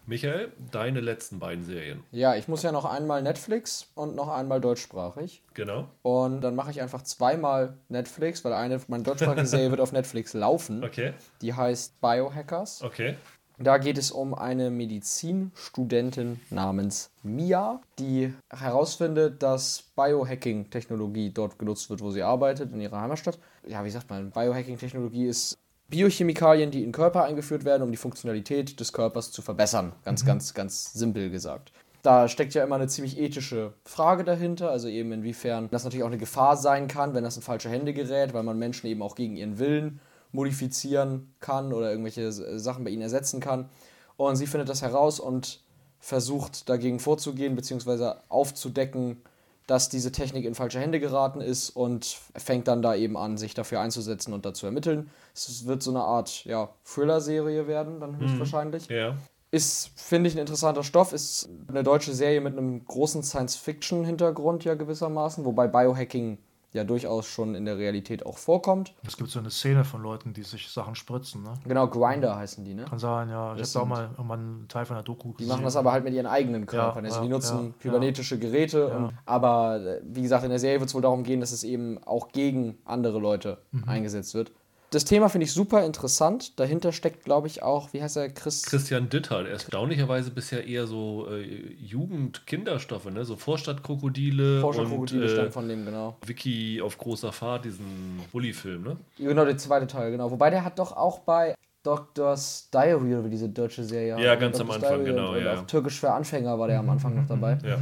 Michael, 0.07 0.53
deine 0.70 1.01
letzten 1.01 1.39
beiden 1.39 1.65
Serien. 1.65 2.03
Ja, 2.11 2.35
ich 2.35 2.49
muss 2.49 2.62
ja 2.62 2.73
noch 2.73 2.85
einmal 2.85 3.23
Netflix 3.23 3.89
und 3.95 4.16
noch 4.16 4.29
einmal 4.29 4.61
deutschsprachig. 4.61 5.43
Genau. 5.55 5.89
Und 6.03 6.41
dann 6.41 6.57
mache 6.57 6.70
ich 6.70 6.81
einfach 6.81 7.03
zweimal 7.03 7.79
Netflix, 7.89 8.45
weil 8.45 8.53
eine 8.53 8.81
meine 8.89 9.05
deutschsprachige 9.05 9.47
Serie 9.47 9.70
wird 9.70 9.81
auf 9.81 9.93
Netflix 9.93 10.35
laufen. 10.35 10.83
Okay. 10.83 11.15
Die 11.41 11.55
heißt 11.55 12.01
Biohackers. 12.01 12.83
Okay. 12.83 13.16
Da 13.59 13.79
geht 13.79 13.97
es 13.97 14.11
um 14.11 14.35
eine 14.35 14.70
Medizinstudentin 14.70 16.41
namens 16.51 17.11
Mia, 17.23 17.81
die 17.99 18.35
herausfindet, 18.51 19.43
dass 19.43 19.85
Biohacking-Technologie 19.95 21.31
dort 21.31 21.59
genutzt 21.59 21.89
wird, 21.89 22.01
wo 22.01 22.11
sie 22.11 22.23
arbeitet, 22.23 22.73
in 22.73 22.81
ihrer 22.81 23.01
Heimatstadt. 23.01 23.39
Ja, 23.66 23.85
wie 23.85 23.91
sagt 23.91 24.11
man, 24.11 24.33
Biohacking-Technologie 24.33 25.27
ist 25.27 25.59
Biochemikalien, 25.93 26.70
die 26.70 26.78
in 26.78 26.86
den 26.86 26.93
Körper 26.93 27.24
eingeführt 27.24 27.64
werden, 27.64 27.82
um 27.82 27.90
die 27.90 27.98
Funktionalität 27.98 28.81
des 28.81 28.93
Körpers 28.93 29.31
zu 29.31 29.43
verbessern. 29.43 29.93
Ganz, 30.05 30.24
ganz, 30.24 30.55
ganz 30.55 30.93
simpel 30.94 31.31
gesagt. 31.31 31.70
Da 32.02 32.27
steckt 32.28 32.55
ja 32.55 32.64
immer 32.64 32.74
eine 32.77 32.89
ziemlich 32.89 33.20
ethische 33.20 33.74
Frage 33.85 34.24
dahinter, 34.24 34.70
also 34.70 34.89
eben 34.89 35.12
inwiefern 35.12 35.69
das 35.70 35.85
natürlich 35.85 36.02
auch 36.02 36.09
eine 36.09 36.19
Gefahr 36.19 36.56
sein 36.56 36.89
kann, 36.89 37.14
wenn 37.14 37.23
das 37.23 37.36
in 37.36 37.43
falsche 37.43 37.69
Hände 37.69 37.93
gerät, 37.93 38.35
weil 38.35 38.43
man 38.43 38.59
Menschen 38.59 38.89
eben 38.89 39.02
auch 39.02 39.14
gegen 39.14 39.36
ihren 39.36 39.59
Willen 39.59 40.01
modifizieren 40.32 41.32
kann 41.40 41.73
oder 41.73 41.90
irgendwelche 41.90 42.32
Sachen 42.32 42.85
bei 42.85 42.90
ihnen 42.90 43.02
ersetzen 43.02 43.39
kann. 43.39 43.69
Und 44.16 44.36
sie 44.36 44.47
findet 44.47 44.70
das 44.70 44.82
heraus 44.82 45.20
und 45.20 45.60
versucht 46.01 46.69
dagegen 46.69 46.98
vorzugehen, 46.98 47.55
beziehungsweise 47.55 48.16
aufzudecken, 48.28 49.19
dass 49.66 49.89
diese 49.89 50.12
Technik 50.12 50.44
in 50.44 50.55
falsche 50.55 50.80
Hände 50.80 51.01
geraten 51.01 51.40
ist 51.40 51.70
und 51.70 52.18
fängt 52.36 52.68
dann 52.68 52.82
da 52.82 52.94
eben 52.94 53.16
an, 53.16 53.39
sich 53.39 53.55
dafür 53.55 53.80
einzusetzen 53.80 54.32
und 54.32 54.44
dazu 54.44 54.66
ermitteln. 54.66 55.10
Es 55.34 55.66
wird 55.66 55.82
so 55.82 55.90
eine 55.90 56.02
Art 56.02 56.44
ja, 56.44 56.70
Thriller-Serie 56.84 57.66
werden, 57.66 58.01
dann 58.01 58.18
höchstwahrscheinlich. 58.18 58.89
Ja. 58.89 59.16
Ist, 59.51 59.90
finde 59.97 60.28
ich, 60.28 60.34
ein 60.34 60.40
interessanter 60.40 60.82
Stoff. 60.82 61.12
Ist 61.12 61.48
eine 61.68 61.82
deutsche 61.82 62.14
Serie 62.14 62.40
mit 62.40 62.56
einem 62.56 62.84
großen 62.84 63.22
Science-Fiction-Hintergrund 63.22 64.64
ja 64.64 64.74
gewissermaßen, 64.74 65.44
wobei 65.44 65.68
Biohacking 65.68 66.39
ja 66.73 66.85
durchaus 66.85 67.27
schon 67.27 67.55
in 67.55 67.65
der 67.65 67.77
Realität 67.78 68.24
auch 68.24 68.39
vorkommt. 68.39 68.94
Es 69.07 69.16
gibt 69.16 69.31
so 69.31 69.39
eine 69.39 69.51
Szene 69.51 69.85
von 69.85 70.03
Leuten, 70.03 70.32
die 70.32 70.43
sich 70.43 70.69
Sachen 70.70 70.94
spritzen, 70.94 71.43
ne? 71.43 71.55
Genau, 71.65 71.86
Grinder 71.89 72.36
heißen 72.36 72.65
die, 72.65 72.74
ne? 72.74 72.85
Kann 72.85 72.99
sein, 72.99 73.28
ja. 73.28 73.53
Ich 73.55 73.61
Das 73.61 73.74
habe 73.74 73.86
da 73.89 73.94
auch 73.94 73.99
mal 73.99 74.11
irgendwann 74.16 74.40
einen 74.40 74.69
Teil 74.69 74.85
von 74.86 74.97
der 74.97 75.03
Doku 75.03 75.35
Die 75.39 75.44
machen 75.47 75.65
das 75.65 75.77
aber 75.77 75.93
halt 75.93 76.05
mit 76.05 76.15
ihren 76.15 76.27
eigenen 76.27 76.66
Körpern. 76.66 77.05
Ja, 77.05 77.11
also 77.11 77.20
ja, 77.20 77.27
die 77.27 77.31
nutzen 77.32 77.66
ja, 77.66 77.73
kybernetische 77.81 78.39
Geräte. 78.39 78.89
Und, 78.89 79.12
aber 79.27 79.81
äh, 79.81 80.01
wie 80.05 80.23
gesagt, 80.23 80.44
in 80.44 80.51
der 80.51 80.59
Serie 80.59 80.81
wird 80.81 80.89
es 80.89 80.94
wohl 80.94 81.03
darum 81.03 81.24
gehen, 81.24 81.40
dass 81.40 81.53
es 81.53 81.62
eben 81.65 82.03
auch 82.05 82.28
gegen 82.32 82.78
andere 82.85 83.19
Leute 83.19 83.59
Mhm. 83.73 83.89
eingesetzt 83.89 84.35
wird. 84.35 84.53
Das 84.93 85.06
Thema 85.06 85.31
finde 85.31 85.47
ich 85.47 85.52
super 85.52 85.86
interessant. 85.86 86.60
Dahinter 86.60 86.93
steckt, 86.93 87.24
glaube 87.24 87.47
ich, 87.47 87.62
auch, 87.62 87.94
wie 87.94 88.02
heißt 88.02 88.19
er, 88.19 88.28
Chris? 88.28 88.62
Christian 88.62 89.09
Ditter, 89.09 89.48
erstaunlicherweise 89.48 90.31
bisher 90.31 90.66
eher 90.66 90.86
so 90.86 91.28
äh, 91.31 91.43
Jugend-Kinderstoffe, 91.81 93.06
ne? 93.06 93.24
So 93.24 93.36
Vorstadtkrokodile 93.36 94.60
Forscherkrokodile 94.60 95.23
und 95.23 95.31
stammt 95.31 95.48
äh, 95.48 95.51
von 95.51 95.66
dem, 95.66 95.86
genau. 95.86 96.19
Vicky 96.27 96.82
auf 96.82 96.98
großer 96.98 97.32
Fahrt, 97.32 97.64
diesen 97.64 98.20
Bully-Film, 98.32 98.82
ne? 98.82 98.97
Genau, 99.16 99.47
der 99.47 99.56
zweite 99.56 99.86
Teil, 99.86 100.10
genau. 100.10 100.31
Wobei 100.31 100.51
der 100.51 100.62
hat 100.62 100.78
doch 100.78 100.94
auch 100.94 101.20
bei 101.20 101.55
Doctor's 101.82 102.69
Diary 102.70 103.14
oder 103.14 103.24
wie 103.24 103.31
diese 103.31 103.48
deutsche 103.48 103.85
Serie. 103.85 104.23
Ja, 104.23 104.35
ganz 104.35 104.60
am 104.60 104.66
Doctor's 104.66 104.85
Anfang, 104.85 105.05
Diary 105.05 105.16
genau, 105.16 105.31
Und, 105.31 105.39
und 105.39 105.44
ja. 105.44 105.55
auch 105.55 105.66
Türkisch 105.66 106.01
für 106.01 106.12
Anfänger 106.12 106.59
war 106.59 106.69
der 106.69 106.81
am 106.81 106.90
Anfang 106.90 107.14
noch 107.14 107.27
dabei. 107.27 107.56
Ja. 107.64 107.78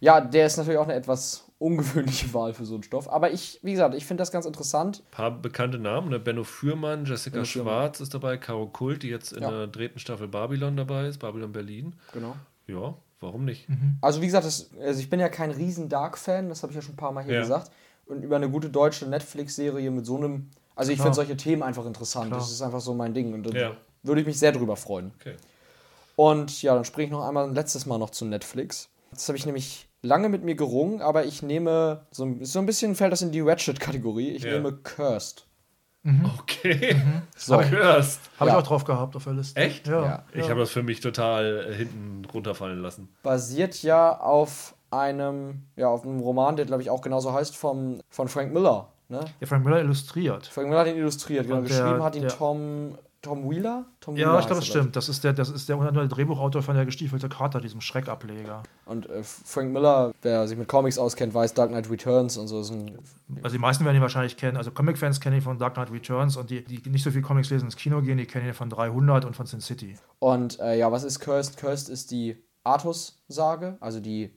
Ja, 0.00 0.20
der 0.22 0.46
ist 0.46 0.56
natürlich 0.56 0.78
auch 0.78 0.84
eine 0.84 0.94
etwas 0.94 1.45
ungewöhnliche 1.58 2.32
Wahl 2.34 2.52
für 2.54 2.64
so 2.66 2.74
einen 2.74 2.82
Stoff. 2.82 3.08
Aber 3.10 3.30
ich, 3.32 3.58
wie 3.62 3.72
gesagt, 3.72 3.94
ich 3.94 4.04
finde 4.04 4.20
das 4.20 4.30
ganz 4.30 4.44
interessant. 4.46 5.02
Ein 5.06 5.10
paar 5.10 5.30
bekannte 5.30 5.78
Namen, 5.78 6.10
ne? 6.10 6.18
Benno 6.18 6.44
Fürmann, 6.44 7.04
Jessica 7.06 7.34
Benno 7.34 7.46
Fürmann. 7.46 7.72
Schwarz 7.74 8.00
ist 8.00 8.12
dabei, 8.14 8.36
Caro 8.36 8.66
Kult, 8.66 9.02
die 9.02 9.08
jetzt 9.08 9.32
in 9.32 9.42
Ja. 9.42 9.50
der 9.50 9.66
dritten 9.66 9.98
Staffel 9.98 10.28
Babylon 10.28 10.76
dabei 10.76 11.06
ist, 11.06 11.18
Babylon 11.18 11.52
Berlin. 11.52 11.94
Genau. 12.12 12.36
Ja, 12.66 12.94
warum 13.20 13.44
nicht? 13.44 13.66
Also 14.02 14.20
wie 14.20 14.26
gesagt, 14.26 14.44
das, 14.44 14.70
also 14.80 15.00
ich 15.00 15.08
bin 15.08 15.20
ja 15.20 15.28
kein 15.28 15.50
riesen 15.50 15.88
Dark-Fan, 15.88 16.48
das 16.48 16.62
habe 16.62 16.72
ich 16.72 16.76
ja 16.76 16.82
schon 16.82 16.94
ein 16.94 16.98
paar 16.98 17.12
Mal 17.12 17.24
hier 17.24 17.34
Ja. 17.34 17.40
gesagt. 17.40 17.70
Und 18.06 18.22
über 18.22 18.36
eine 18.36 18.50
gute 18.50 18.68
deutsche 18.70 19.06
Netflix-Serie 19.06 19.90
mit 19.90 20.04
so 20.06 20.16
einem, 20.16 20.50
also 20.74 20.92
ich 20.92 20.98
finde 21.00 21.14
solche 21.14 21.36
Themen 21.36 21.62
einfach 21.62 21.86
interessant. 21.86 22.28
Klar. 22.28 22.38
Das 22.40 22.50
ist 22.52 22.62
einfach 22.62 22.80
so 22.80 22.92
mein 22.94 23.14
Ding 23.14 23.32
und 23.34 23.44
da 23.44 23.58
Ja. 23.58 23.76
würde 24.02 24.20
ich 24.20 24.26
mich 24.26 24.38
sehr 24.38 24.52
drüber 24.52 24.76
freuen. 24.76 25.10
Okay. 25.20 25.34
Und 26.16 26.62
ja, 26.62 26.74
dann 26.74 26.84
springe 26.84 27.06
ich 27.06 27.12
noch 27.12 27.26
einmal 27.26 27.44
ein 27.48 27.54
letztes 27.54 27.86
Mal 27.86 27.98
noch 27.98 28.10
zu 28.10 28.24
Netflix. 28.24 28.88
Das 29.10 29.28
habe 29.28 29.36
ich 29.38 29.44
nämlich 29.46 29.85
lange 30.02 30.28
mit 30.28 30.44
mir 30.44 30.54
gerungen, 30.54 31.00
aber 31.02 31.24
ich 31.24 31.42
nehme, 31.42 32.06
so, 32.10 32.24
ein- 32.24 32.44
so 32.44 32.58
ein 32.58 32.66
bisschen 32.66 32.94
fällt 32.94 33.12
das 33.12 33.22
in 33.22 33.32
die 33.32 33.40
Ratchet-Kategorie. 33.40 34.30
Ich 34.30 34.42
Ja. 34.44 34.52
nehme 34.52 34.72
Cursed. 34.72 35.46
Okay. 36.38 36.94
So. 37.36 37.56
Cursed. 37.58 38.20
Habe 38.38 38.50
Ja. 38.50 38.56
ich 38.56 38.62
auch 38.62 38.66
drauf 38.68 38.84
gehabt 38.84 39.16
auf 39.16 39.24
der 39.24 39.32
Liste. 39.32 39.60
Echt? 39.60 39.88
Ja. 39.88 40.04
Ja. 40.04 40.24
Ich 40.34 40.48
habe 40.48 40.60
das 40.60 40.70
für 40.70 40.84
mich 40.84 41.00
total 41.00 41.66
äh, 41.70 41.74
hinten 41.74 42.24
runterfallen 42.32 42.80
lassen. 42.80 43.08
Basiert 43.24 43.82
ja 43.82 44.16
auf 44.20 44.76
einem, 44.90 45.62
ja, 45.74 45.88
auf 45.88 46.04
einem 46.04 46.20
Roman, 46.20 46.54
der 46.54 46.64
glaube 46.66 46.82
ich 46.82 46.90
auch 46.90 47.00
genauso 47.02 47.32
heißt, 47.32 47.56
vom, 47.56 48.00
von 48.08 48.28
Frank 48.28 48.52
Miller. 48.52 48.92
Ne? 49.08 49.20
Ja, 49.40 49.46
Frank 49.48 49.64
Miller 49.64 49.80
illustriert. 49.80 50.46
Frank 50.46 50.68
Miller 50.68 50.80
hat 50.82 50.86
ihn 50.88 50.96
illustriert, 50.96 51.46
genau. 51.46 51.58
Und 51.58 51.68
der- 51.68 51.76
Geschrieben 51.82 52.02
hat 52.04 52.14
ihn 52.14 52.22
der- 52.22 52.30
Tom, 52.30 52.96
Tom 53.26 53.50
Wheeler? 53.50 53.86
Tom 54.00 54.16
Ja, 54.16 54.28
Wheeler 54.28 54.38
ich 54.38 54.46
glaube, 54.46 54.60
das 54.60 54.68
stimmt. 54.68 54.94
Das 54.94 55.08
ist 55.08 55.24
der, 55.24 55.32
das 55.32 55.50
ist 55.50 55.68
der 55.68 55.76
Drehbuchautor 55.76 56.62
von 56.62 56.76
der 56.76 56.84
gestiefelte 56.84 57.28
Kater, 57.28 57.60
diesem 57.60 57.80
Schreckableger. 57.80 58.62
Und 58.84 59.10
äh, 59.10 59.24
Frank 59.24 59.72
Miller, 59.72 60.12
wer 60.22 60.46
sich 60.46 60.56
mit 60.56 60.68
Comics 60.68 60.96
auskennt, 60.96 61.34
weiß 61.34 61.54
Dark 61.54 61.70
Knight 61.70 61.90
Returns 61.90 62.36
und 62.36 62.46
so 62.46 62.60
ist 62.60 62.70
ein 62.70 62.96
Also 63.42 63.56
die 63.56 63.60
meisten 63.60 63.84
werden 63.84 63.96
ihn 63.96 64.02
wahrscheinlich 64.02 64.36
kennen. 64.36 64.56
Also 64.56 64.70
Comic-Fans 64.70 65.20
kennen 65.20 65.36
ihn 65.36 65.42
von 65.42 65.58
Dark 65.58 65.74
Knight 65.74 65.90
Returns 65.90 66.36
und 66.36 66.50
die, 66.50 66.64
die 66.64 66.88
nicht 66.88 67.02
so 67.02 67.10
viel 67.10 67.22
Comics 67.22 67.50
lesen, 67.50 67.64
ins 67.64 67.76
Kino 67.76 68.00
gehen, 68.00 68.18
die 68.18 68.26
kennen 68.26 68.46
ihn 68.46 68.54
von 68.54 68.70
300 68.70 69.24
und 69.24 69.34
von 69.34 69.46
Sin 69.46 69.60
City. 69.60 69.96
Und 70.20 70.60
äh, 70.60 70.78
ja, 70.78 70.92
was 70.92 71.02
ist 71.02 71.18
Cursed? 71.18 71.56
Cursed 71.56 71.88
ist 71.88 72.12
die 72.12 72.36
Artus-Sage, 72.62 73.76
also 73.80 73.98
die 73.98 74.30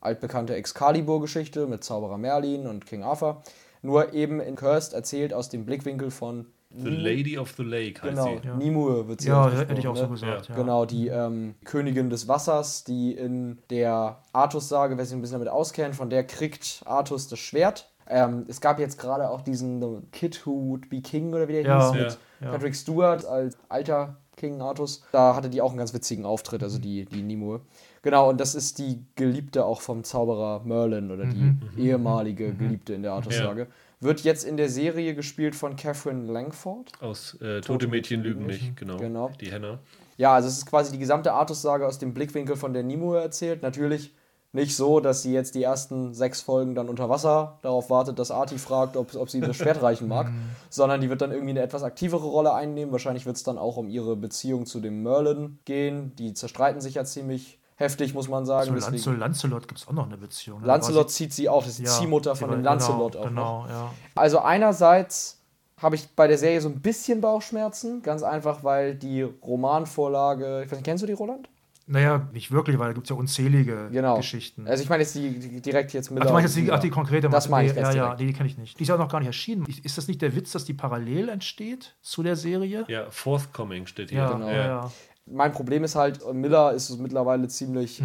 altbekannte 0.00 0.54
Excalibur-Geschichte 0.54 1.66
mit 1.66 1.84
Zauberer 1.84 2.16
Merlin 2.16 2.66
und 2.66 2.86
King 2.86 3.02
Arthur. 3.02 3.42
Nur 3.82 4.14
eben 4.14 4.40
in 4.40 4.56
Cursed 4.56 4.94
erzählt 4.94 5.34
aus 5.34 5.50
dem 5.50 5.66
Blickwinkel 5.66 6.10
von 6.10 6.46
The 6.72 6.88
Lady 6.88 7.36
of 7.36 7.52
the 7.56 7.64
Lake 7.64 8.00
heißt 8.00 8.14
genau, 8.14 8.38
sie. 8.40 8.46
Ja. 8.46 8.56
Nimue 8.56 9.08
wird 9.08 9.20
sie 9.20 9.28
Ja, 9.28 9.50
hätte 9.50 9.74
ich 9.74 9.88
auch 9.88 9.96
so 9.96 10.04
ne? 10.04 10.10
gesagt. 10.10 10.48
Ja. 10.48 10.54
Genau, 10.54 10.86
die 10.86 11.08
ähm, 11.08 11.54
Königin 11.64 12.10
des 12.10 12.28
Wassers, 12.28 12.84
die 12.84 13.12
in 13.12 13.58
der 13.70 14.18
Artus-Sage, 14.32 14.96
wer 14.96 15.04
sich 15.04 15.14
ein 15.14 15.20
bisschen 15.20 15.38
damit 15.40 15.48
auskennt, 15.48 15.96
von 15.96 16.10
der 16.10 16.24
kriegt 16.24 16.82
Artus 16.86 17.26
das 17.26 17.40
Schwert. 17.40 17.90
Ähm, 18.08 18.44
es 18.48 18.60
gab 18.60 18.78
jetzt 18.78 18.98
gerade 18.98 19.30
auch 19.30 19.40
diesen 19.40 19.80
The 19.80 19.98
Kid 20.12 20.46
Who 20.46 20.68
Would 20.68 20.90
Be 20.90 21.00
King 21.00 21.34
oder 21.34 21.48
wie 21.48 21.54
der 21.54 21.62
Ja, 21.62 21.92
hieß, 21.92 21.96
ja, 21.96 22.04
mit 22.04 22.18
ja. 22.40 22.50
Patrick 22.50 22.76
Stewart 22.76 23.24
als 23.24 23.56
alter 23.68 24.16
King 24.36 24.60
Artus. 24.62 25.02
Da 25.12 25.34
hatte 25.34 25.50
die 25.50 25.60
auch 25.60 25.70
einen 25.70 25.78
ganz 25.78 25.92
witzigen 25.92 26.24
Auftritt, 26.24 26.62
also 26.62 26.78
die, 26.78 27.04
die 27.04 27.22
Nimue. 27.22 27.60
Genau, 28.02 28.30
und 28.30 28.40
das 28.40 28.54
ist 28.54 28.78
die 28.78 29.04
Geliebte 29.14 29.64
auch 29.64 29.80
vom 29.80 30.04
Zauberer 30.04 30.62
Merlin 30.64 31.10
oder 31.10 31.26
die 31.26 31.54
ehemalige 31.76 32.54
Geliebte 32.54 32.94
in 32.94 33.02
der 33.02 33.12
Artus-Sage. 33.12 33.66
Wird 34.00 34.20
jetzt 34.22 34.44
in 34.44 34.56
der 34.56 34.70
Serie 34.70 35.14
gespielt 35.14 35.54
von 35.54 35.76
Catherine 35.76 36.32
Langford. 36.32 36.90
Aus 37.00 37.34
äh, 37.42 37.60
Tote 37.60 37.86
Mädchen 37.86 38.22
lügen 38.22 38.46
nicht, 38.46 38.74
genau. 38.76 38.96
Genau. 38.96 39.30
Die 39.40 39.52
Henna. 39.52 39.78
Ja, 40.16 40.34
also 40.34 40.48
es 40.48 40.58
ist 40.58 40.66
quasi 40.66 40.90
die 40.90 40.98
gesamte 40.98 41.32
Artus-Sage 41.32 41.86
aus 41.86 41.98
dem 41.98 42.14
Blickwinkel 42.14 42.56
von 42.56 42.72
der 42.72 42.82
Nimue 42.82 43.20
erzählt. 43.20 43.62
Natürlich 43.62 44.14
nicht 44.52 44.74
so, 44.74 45.00
dass 45.00 45.22
sie 45.22 45.32
jetzt 45.32 45.54
die 45.54 45.62
ersten 45.62 46.12
sechs 46.12 46.40
Folgen 46.40 46.74
dann 46.74 46.88
unter 46.88 47.08
Wasser 47.08 47.58
darauf 47.62 47.88
wartet, 47.88 48.18
dass 48.18 48.32
Arti 48.32 48.58
fragt, 48.58 48.96
ob, 48.96 49.14
ob 49.14 49.30
sie 49.30 49.38
ihm 49.38 49.46
das 49.46 49.56
Schwert 49.56 49.80
reichen 49.82 50.08
mag, 50.08 50.32
sondern 50.70 51.00
die 51.00 51.08
wird 51.08 51.20
dann 51.20 51.30
irgendwie 51.30 51.50
eine 51.50 51.62
etwas 51.62 51.84
aktivere 51.84 52.26
Rolle 52.26 52.52
einnehmen. 52.52 52.90
Wahrscheinlich 52.90 53.26
wird 53.26 53.36
es 53.36 53.44
dann 53.44 53.58
auch 53.58 53.76
um 53.76 53.88
ihre 53.88 54.16
Beziehung 54.16 54.66
zu 54.66 54.80
dem 54.80 55.02
Merlin 55.02 55.60
gehen. 55.66 56.16
Die 56.16 56.34
zerstreiten 56.34 56.80
sich 56.80 56.94
ja 56.94 57.04
ziemlich 57.04 57.59
heftig, 57.80 58.14
muss 58.14 58.28
man 58.28 58.46
sagen. 58.46 58.68
Zu, 58.78 58.90
Lan 58.90 58.98
zu 58.98 59.12
Lancelot 59.12 59.66
gibt 59.66 59.80
es 59.80 59.88
auch 59.88 59.92
noch 59.92 60.06
eine 60.06 60.16
Beziehung. 60.16 60.60
ne? 60.60 60.66
Lancelot 60.68 61.10
zieht 61.10 61.32
sie 61.32 61.48
auf, 61.48 61.64
das 61.64 61.72
ist 61.72 61.78
die 61.80 61.84
Ja, 61.84 61.90
Ziehmutter 61.90 62.36
von 62.36 62.50
dem 62.50 62.62
Lancelot 62.62 63.12
genau, 63.14 63.24
auch. 63.24 63.30
noch. 63.30 63.66
Genau, 63.66 63.66
ja. 63.68 63.90
Also 64.14 64.38
einerseits 64.40 65.38
habe 65.78 65.96
ich 65.96 66.08
bei 66.14 66.28
der 66.28 66.36
Serie 66.38 66.60
so 66.60 66.68
ein 66.68 66.80
bisschen 66.80 67.20
Bauchschmerzen, 67.22 68.02
ganz 68.02 68.22
einfach, 68.22 68.62
weil 68.62 68.94
die 68.94 69.22
Romanvorlage, 69.22 70.62
ich 70.64 70.70
weiß 70.70 70.78
nicht, 70.78 70.84
kennst 70.84 71.02
du 71.02 71.06
die, 71.06 71.14
Roland? 71.14 71.48
Naja, 71.86 72.28
nicht 72.32 72.52
wirklich, 72.52 72.78
weil 72.78 72.88
da 72.88 72.92
gibt 72.92 73.06
es 73.06 73.10
ja 73.10 73.16
unzählige 73.16 73.88
Genau. 73.90 74.16
Geschichten. 74.16 74.68
Also 74.68 74.80
ich 74.84 74.88
meine 74.88 75.02
jetzt 75.02 75.14
die, 75.16 75.40
die 75.40 75.60
direkt 75.60 75.92
jetzt 75.92 76.10
Miller. 76.10 76.22
Ach, 76.24 76.28
du 76.28 76.34
meinst 76.34 76.54
jetzt 76.54 76.64
die, 76.68 76.70
ach, 76.70 76.78
die 76.78 76.90
konkrete 76.90 77.28
Das 77.28 77.48
meine 77.48 77.68
ich 77.68 77.74
Ja, 77.74 77.80
jetzt 77.82 77.94
ja, 77.96 78.02
direkt. 78.04 78.20
die, 78.20 78.26
die 78.26 78.32
kenne 78.32 78.48
ich 78.48 78.58
nicht. 78.58 78.78
Die 78.78 78.82
ist 78.84 78.88
ja 78.90 78.94
auch 78.94 78.98
noch 79.00 79.08
gar 79.08 79.18
nicht 79.18 79.26
erschienen. 79.26 79.66
Ist 79.82 79.98
das 79.98 80.06
nicht 80.06 80.22
der 80.22 80.36
Witz, 80.36 80.52
dass 80.52 80.64
die 80.64 80.74
parallel 80.74 81.28
entsteht 81.30 81.96
zu 82.00 82.22
der 82.22 82.36
Serie? 82.36 82.84
Ja, 82.86 83.10
Forthcoming 83.10 83.86
steht 83.86 84.10
hier. 84.10 84.20
Ja, 84.20 84.32
Genau. 84.34 84.46
ja, 84.48 84.66
ja. 84.66 84.92
Mein 85.32 85.52
Problem 85.52 85.84
ist 85.84 85.94
halt, 85.94 86.20
Miller 86.34 86.72
ist 86.72 86.90
mittlerweile 86.98 87.46
ziemlich 87.48 88.02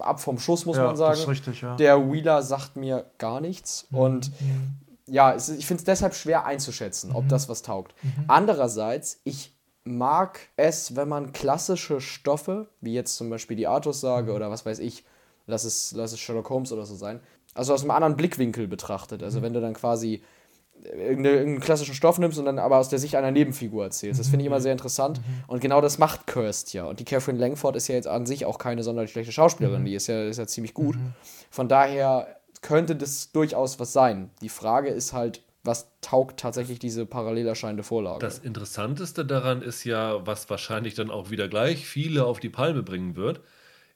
ab 0.00 0.20
vom 0.20 0.38
Schuss, 0.38 0.64
muss 0.66 0.76
Mhm. 0.76 0.82
Ja, 0.82 0.86
man 0.88 0.96
sagen. 0.96 1.10
das 1.12 1.20
ist 1.20 1.28
richtig, 1.28 1.60
ja. 1.60 1.72
Mhm. 1.74 1.76
Der 1.76 2.10
Wheeler 2.12 2.42
sagt 2.42 2.76
mir 2.76 3.04
gar 3.18 3.40
nichts. 3.40 3.86
Und 3.92 4.30
ja, 5.06 5.32
es, 5.34 5.48
ich 5.50 5.66
finde 5.66 5.80
es 5.80 5.84
deshalb 5.84 6.14
schwer 6.14 6.46
einzuschätzen, 6.46 7.10
Mhm. 7.10 7.16
ob 7.16 7.28
das 7.28 7.48
was 7.48 7.62
taugt. 7.62 7.94
Andererseits, 8.26 9.20
ich 9.24 9.54
mag 9.84 10.40
es, 10.56 10.96
wenn 10.96 11.08
man 11.08 11.32
klassische 11.32 12.00
Stoffe, 12.00 12.68
wie 12.80 12.94
jetzt 12.94 13.16
zum 13.16 13.28
Beispiel 13.30 13.56
die 13.56 13.66
Artus-Sage 13.66 14.30
Mhm. 14.30 14.36
oder 14.36 14.50
was 14.50 14.64
weiß 14.64 14.78
ich, 14.78 15.04
lass 15.46 15.64
es, 15.64 15.92
lass 15.92 16.12
es 16.12 16.20
Sherlock 16.20 16.48
Holmes 16.50 16.72
oder 16.72 16.86
so 16.86 16.94
sein, 16.94 17.20
also 17.54 17.74
aus 17.74 17.82
einem 17.82 17.90
anderen 17.90 18.16
Blickwinkel 18.16 18.66
betrachtet. 18.66 19.20
Mhm. 19.20 19.24
Also 19.26 19.42
wenn 19.42 19.52
du 19.52 19.60
dann 19.60 19.74
quasi 19.74 20.22
irgendeinen 20.82 21.60
klassischen 21.60 21.94
Stoff 21.94 22.18
nimmst 22.18 22.38
und 22.38 22.44
dann 22.44 22.58
aber 22.58 22.78
aus 22.78 22.88
der 22.88 22.98
Sicht 22.98 23.16
einer 23.16 23.30
Nebenfigur 23.30 23.84
erzählst. 23.84 24.20
Das 24.20 24.28
finde 24.28 24.42
ich 24.42 24.46
immer 24.46 24.60
sehr 24.60 24.72
interessant. 24.72 25.20
Und 25.46 25.60
genau 25.60 25.80
das 25.80 25.98
macht 25.98 26.26
Cursed 26.26 26.72
ja. 26.72 26.84
Und 26.84 27.00
die 27.00 27.04
Catherine 27.04 27.38
Langford 27.38 27.76
ist 27.76 27.88
ja 27.88 27.94
jetzt 27.94 28.08
an 28.08 28.26
sich 28.26 28.44
auch 28.44 28.58
keine 28.58 28.82
sonderlich 28.82 29.12
schlechte 29.12 29.32
Schauspielerin. 29.32 29.84
Die 29.84 29.94
ist 29.94 30.08
ja, 30.08 30.24
ist 30.24 30.38
ja 30.38 30.46
ziemlich 30.46 30.74
gut. 30.74 30.96
Von 31.50 31.68
daher 31.68 32.40
könnte 32.60 32.96
das 32.96 33.32
durchaus 33.32 33.78
was 33.80 33.92
sein. 33.92 34.30
Die 34.40 34.48
Frage 34.48 34.88
ist 34.88 35.12
halt, 35.12 35.42
was 35.64 35.88
taugt 36.02 36.40
tatsächlich 36.40 36.78
diese 36.78 37.06
parallel 37.06 37.46
erscheinende 37.46 37.82
Vorlage? 37.82 38.18
Das 38.18 38.38
Interessanteste 38.38 39.24
daran 39.24 39.62
ist 39.62 39.84
ja, 39.84 40.26
was 40.26 40.48
wahrscheinlich 40.50 40.94
dann 40.94 41.10
auch 41.10 41.30
wieder 41.30 41.48
gleich 41.48 41.86
viele 41.86 42.26
auf 42.26 42.38
die 42.38 42.50
Palme 42.50 42.82
bringen 42.82 43.16
wird, 43.16 43.40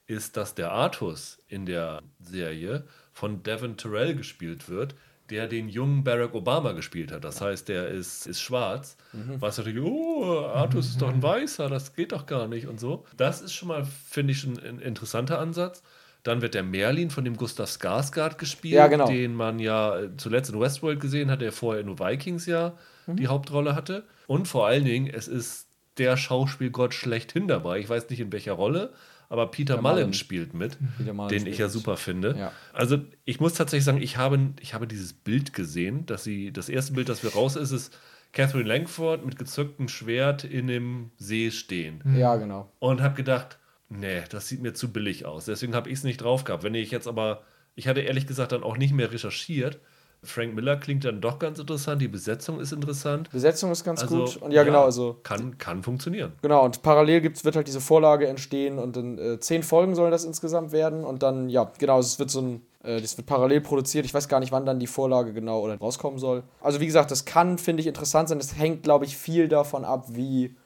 ist, 0.07 0.37
dass 0.37 0.55
der 0.55 0.71
Artus 0.71 1.37
in 1.47 1.67
der 1.67 2.01
Serie 2.19 2.85
von 3.13 3.43
Devin 3.43 3.77
Terrell 3.77 4.15
gespielt 4.15 4.67
wird, 4.67 4.95
der 5.29 5.47
den 5.47 5.69
jungen 5.69 6.03
Barack 6.03 6.33
Obama 6.33 6.71
gespielt 6.73 7.11
hat. 7.11 7.23
Das 7.23 7.41
heißt, 7.41 7.67
der 7.69 7.87
ist, 7.89 8.27
ist 8.27 8.41
schwarz. 8.41 8.97
Was 9.39 9.57
natürlich, 9.57 9.83
oh, 9.83 10.45
Artus 10.45 10.87
ist 10.89 11.01
doch 11.01 11.09
ein 11.09 11.21
Weißer, 11.23 11.69
das 11.69 11.93
geht 11.93 12.11
doch 12.11 12.25
gar 12.25 12.47
nicht 12.47 12.67
und 12.67 12.79
so. 12.79 13.05
Das 13.17 13.41
ist 13.41 13.53
schon 13.53 13.67
mal, 13.69 13.85
finde 13.85 14.33
ich, 14.33 14.39
schon 14.39 14.57
ein 14.59 14.79
interessanter 14.79 15.39
Ansatz. 15.39 15.81
Dann 16.23 16.41
wird 16.41 16.53
der 16.53 16.63
Merlin 16.63 17.09
von 17.09 17.23
dem 17.23 17.37
Gustav 17.37 17.69
Skarsgård 17.69 18.37
gespielt, 18.37 18.73
Ja, 18.75 18.87
genau. 18.87 19.07
den 19.07 19.33
man 19.33 19.57
ja 19.59 19.97
äh, 19.97 20.09
zuletzt 20.17 20.51
in 20.51 20.59
Westworld 20.59 20.99
gesehen 20.99 21.31
hat, 21.31 21.41
der 21.41 21.51
vorher 21.53 21.81
in 21.81 21.97
Vikings 21.97 22.45
ja 22.45 22.73
die 23.07 23.27
Hauptrolle 23.27 23.73
hatte. 23.75 24.03
Und 24.27 24.47
vor 24.47 24.67
allen 24.67 24.85
Dingen, 24.85 25.07
es 25.07 25.27
ist 25.27 25.67
der 25.97 26.17
Schauspielgott 26.17 26.93
schlechthin 26.93 27.47
dabei. 27.47 27.79
Ich 27.79 27.89
weiß 27.89 28.09
nicht 28.09 28.19
in 28.19 28.31
welcher 28.31 28.53
Rolle, 28.53 28.93
aber 29.29 29.47
Peter 29.51 29.75
Der 29.75 29.81
Mullen 29.81 29.95
Mullen. 29.95 30.13
spielt 30.13 30.53
mit, 30.53 30.77
Peter 30.97 31.13
Mullen 31.13 31.29
den 31.29 31.39
spielt 31.41 31.53
ich 31.53 31.59
ja 31.59 31.65
mit. 31.67 31.73
super 31.73 31.95
finde. 31.97 32.35
Ja. 32.37 32.51
Also 32.73 32.97
ich 33.25 33.39
muss 33.39 33.53
tatsächlich 33.53 33.85
sagen, 33.85 34.01
ich 34.01 34.17
habe, 34.17 34.39
ich 34.59 34.73
habe 34.73 34.87
dieses 34.87 35.13
Bild 35.13 35.53
gesehen, 35.53 36.05
dass 36.07 36.23
sie, 36.23 36.51
das 36.51 36.67
erste 36.69 36.93
Bild, 36.93 37.07
das 37.09 37.23
wir 37.23 37.31
raus 37.33 37.55
ist, 37.55 37.71
ist 37.71 37.97
Catherine 38.33 38.67
Langford 38.67 39.25
mit 39.25 39.37
gezücktem 39.39 39.87
Schwert 39.87 40.43
in 40.43 40.67
dem 40.67 41.11
See 41.17 41.49
stehen. 41.51 42.01
ja, 42.17 42.35
genau. 42.35 42.71
Und 42.79 43.01
habe 43.01 43.15
gedacht, 43.15 43.57
nee, 43.89 44.21
das 44.29 44.47
sieht 44.47 44.61
mir 44.61 44.73
zu 44.73 44.91
billig 44.91 45.25
aus. 45.25 45.45
Deswegen 45.45 45.73
habe 45.73 45.89
ich 45.89 45.99
es 45.99 46.03
nicht 46.03 46.17
drauf 46.21 46.43
gehabt. 46.43 46.63
Wenn 46.63 46.75
ich 46.75 46.91
jetzt 46.91 47.07
aber, 47.07 47.41
ich 47.75 47.87
hatte 47.87 48.01
ehrlich 48.01 48.27
gesagt 48.27 48.51
dann 48.51 48.61
auch 48.63 48.77
nicht 48.77 48.93
mehr 48.93 49.11
recherchiert, 49.11 49.79
Frank 50.21 50.53
Miller 50.53 50.75
klingt 50.77 51.05
dann 51.05 51.21
doch 51.21 51.39
ganz 51.39 51.59
interessant, 51.59 52.01
die 52.01 52.09
Besetzung 52.09 52.59
ist 52.59 52.73
interessant. 52.73 53.29
Besetzung 53.31 53.71
ist 53.71 53.83
ganz 53.85 54.01
Also, 54.01 54.25
gut. 54.25 54.37
Und 54.37 54.51
ja, 54.51 54.63
genau, 54.63 54.83
also. 54.83 55.17
Kann, 55.23 55.57
kann 55.57 55.81
funktionieren. 55.81 56.33
Genau, 56.41 56.65
und 56.65 56.81
parallel 56.81 57.21
gibt's, 57.21 57.45
wird 57.45 57.55
halt 57.55 57.67
diese 57.67 57.79
Vorlage 57.79 58.27
entstehen 58.27 58.79
und 58.79 58.97
in 58.97 59.17
äh, 59.17 59.39
zehn 59.39 59.63
Folgen 59.63 59.95
sollen 59.95 60.11
das 60.11 60.25
insgesamt 60.25 60.71
werden. 60.73 61.05
Und 61.05 61.23
dann, 61.23 61.47
ja, 61.47 61.71
genau, 61.77 61.99
es 61.99 62.19
wird 62.19 62.29
so 62.29 62.41
ein, 62.41 62.61
äh, 62.83 62.99
das 62.99 63.17
wird 63.17 63.27
parallel 63.27 63.61
produziert. 63.61 64.05
Ich 64.05 64.13
weiß 64.13 64.27
gar 64.27 64.41
nicht, 64.41 64.51
wann 64.51 64.65
dann 64.65 64.79
die 64.79 64.87
Vorlage 64.87 65.31
genau 65.31 65.61
oder 65.61 65.77
rauskommen 65.77 66.19
soll. 66.19 66.43
Also 66.59 66.81
wie 66.81 66.85
gesagt, 66.85 67.11
das 67.11 67.23
kann, 67.23 67.57
finde 67.57 67.79
ich, 67.81 67.87
interessant 67.87 68.27
sein. 68.27 68.39
Das 68.39 68.57
hängt, 68.57 68.83
glaube 68.83 69.05
ich, 69.05 69.15
viel 69.15 69.47
davon 69.47 69.85
ab, 69.85 70.07
wie 70.09 70.57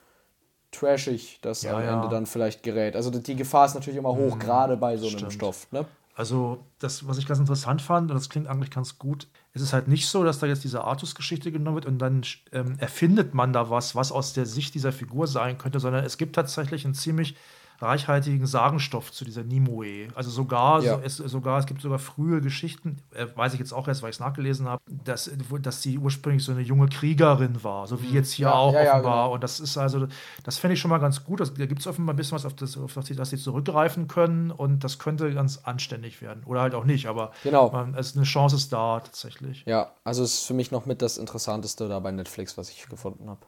trashig 0.72 1.38
das 1.42 1.62
Ja, 1.62 1.76
am 1.76 1.84
ja. 1.84 1.94
Ende 1.94 2.08
dann 2.08 2.26
vielleicht 2.26 2.64
gerät. 2.64 2.96
Also 2.96 3.10
die 3.10 3.36
Gefahr 3.36 3.66
ist 3.66 3.74
natürlich 3.74 3.98
immer 3.98 4.16
hoch, 4.16 4.38
gerade 4.40 4.76
bei 4.76 4.96
so 4.96 5.06
einem 5.06 5.18
stimmt. 5.18 5.32
Stoff. 5.32 5.68
Ne? 5.70 5.84
Also, 6.16 6.58
das, 6.78 7.08
was 7.08 7.18
ich 7.18 7.26
ganz 7.26 7.40
interessant 7.40 7.82
fand, 7.82 8.10
und 8.10 8.16
das 8.16 8.28
klingt 8.28 8.46
eigentlich 8.46 8.70
ganz 8.70 8.98
gut, 8.98 9.28
es 9.54 9.62
ist 9.62 9.72
halt 9.72 9.86
nicht 9.86 10.08
so, 10.08 10.24
dass 10.24 10.40
da 10.40 10.46
jetzt 10.46 10.64
diese 10.64 10.82
Artus-Geschichte 10.82 11.52
genommen 11.52 11.76
wird 11.76 11.86
und 11.86 11.98
dann 11.98 12.22
ähm, 12.50 12.74
erfindet 12.78 13.34
man 13.34 13.52
da 13.52 13.70
was, 13.70 13.94
was 13.94 14.10
aus 14.10 14.32
der 14.32 14.46
Sicht 14.46 14.74
dieser 14.74 14.92
Figur 14.92 15.28
sein 15.28 15.58
könnte, 15.58 15.78
sondern 15.78 16.04
es 16.04 16.18
gibt 16.18 16.34
tatsächlich 16.34 16.84
einen 16.84 16.94
ziemlich 16.94 17.36
reichhaltigen 17.80 18.46
Sagenstoff 18.46 19.12
zu 19.12 19.24
dieser 19.24 19.42
Nimue. 19.44 20.08
Also 20.14 20.30
sogar, 20.30 20.80
Ja. 20.82 20.96
so, 20.96 21.00
es, 21.02 21.16
sogar, 21.16 21.58
es 21.58 21.66
gibt 21.66 21.80
sogar 21.80 21.98
frühe 21.98 22.40
Geschichten, 22.40 22.98
äh, 23.14 23.26
weiß 23.34 23.54
ich 23.54 23.60
jetzt 23.60 23.72
auch 23.72 23.88
erst, 23.88 24.02
weil 24.02 24.10
ich 24.10 24.16
es 24.16 24.20
nachgelesen 24.20 24.68
habe, 24.68 24.80
dass, 24.90 25.30
dass 25.62 25.82
sie 25.82 25.98
ursprünglich 25.98 26.44
so 26.44 26.52
eine 26.52 26.60
junge 26.62 26.88
Kriegerin 26.88 27.62
war, 27.64 27.86
so 27.86 28.02
wie 28.02 28.10
jetzt 28.12 28.32
hier 28.32 28.46
Ja, 28.46 28.54
auch 28.54 28.72
ja, 28.74 28.82
ja, 28.84 28.92
offenbar. 28.92 29.24
genau. 29.24 29.34
Und 29.34 29.44
das 29.44 29.60
ist 29.60 29.76
also, 29.76 30.06
das 30.44 30.58
finde 30.58 30.74
ich 30.74 30.80
schon 30.80 30.90
mal 30.90 30.98
ganz 30.98 31.24
gut. 31.24 31.40
Das, 31.40 31.52
da 31.54 31.66
gibt 31.66 31.80
es 31.80 31.86
offenbar 31.86 32.14
ein 32.14 32.16
bisschen 32.16 32.36
was, 32.36 32.44
auf 32.46 32.54
das, 32.54 32.76
auf 32.76 32.94
das, 32.94 33.06
sie- 33.06 33.16
das 33.16 33.30
sie 33.30 33.38
zurückgreifen 33.38 34.08
können 34.08 34.50
und 34.50 34.84
das 34.84 34.98
könnte 34.98 35.32
ganz 35.34 35.58
anständig 35.64 36.22
werden. 36.22 36.42
Oder 36.44 36.60
halt 36.62 36.74
auch 36.74 36.84
nicht, 36.84 37.06
aber 37.06 37.32
Genau. 37.42 37.70
man, 37.70 37.94
es, 37.94 38.16
eine 38.16 38.24
Chance 38.24 38.56
ist 38.56 38.72
da 38.72 39.00
tatsächlich. 39.00 39.64
Ja, 39.66 39.92
also 40.04 40.22
ist 40.22 40.46
für 40.46 40.54
mich 40.54 40.70
noch 40.70 40.86
mit 40.86 41.02
das 41.02 41.18
Interessanteste 41.18 41.88
da 41.88 41.98
bei 42.00 42.12
Netflix, 42.12 42.56
was 42.56 42.70
ich 42.70 42.88
gefunden 42.88 43.28
habe. 43.28 43.46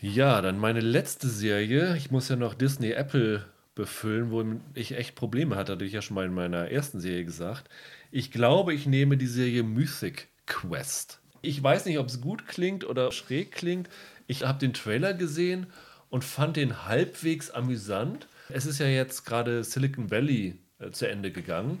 Ja, 0.00 0.40
dann 0.40 0.58
meine 0.58 0.80
letzte 0.80 1.28
Serie. 1.28 1.96
Ich 1.96 2.10
muss 2.10 2.28
ja 2.28 2.36
noch 2.36 2.54
Disney 2.54 2.90
Apple 2.92 3.44
befüllen, 3.74 4.30
wo 4.30 4.44
ich 4.74 4.92
echt 4.92 5.14
Probleme 5.14 5.56
hatte, 5.56 5.72
hatte 5.72 5.84
ich 5.84 5.92
ja 5.92 6.02
schon 6.02 6.14
mal 6.14 6.26
in 6.26 6.34
meiner 6.34 6.70
ersten 6.70 7.00
Serie 7.00 7.24
gesagt. 7.24 7.68
Ich 8.10 8.30
glaube, 8.30 8.74
ich 8.74 8.86
nehme 8.86 9.16
die 9.16 9.26
Serie 9.26 9.62
Mythic 9.62 10.28
Quest. 10.46 11.20
Ich 11.42 11.62
weiß 11.62 11.86
nicht, 11.86 11.98
ob 11.98 12.08
es 12.08 12.20
gut 12.20 12.46
klingt 12.46 12.84
oder 12.84 13.12
schräg 13.12 13.52
klingt. 13.52 13.88
Ich 14.26 14.44
habe 14.44 14.58
den 14.58 14.74
Trailer 14.74 15.14
gesehen 15.14 15.66
und 16.10 16.24
fand 16.24 16.56
den 16.56 16.86
halbwegs 16.86 17.50
amüsant. 17.50 18.26
Es 18.48 18.66
ist 18.66 18.80
ja 18.80 18.86
jetzt 18.86 19.24
gerade 19.24 19.64
Silicon 19.64 20.10
Valley 20.10 20.58
äh, 20.78 20.90
zu 20.90 21.08
Ende 21.08 21.30
gegangen. 21.30 21.78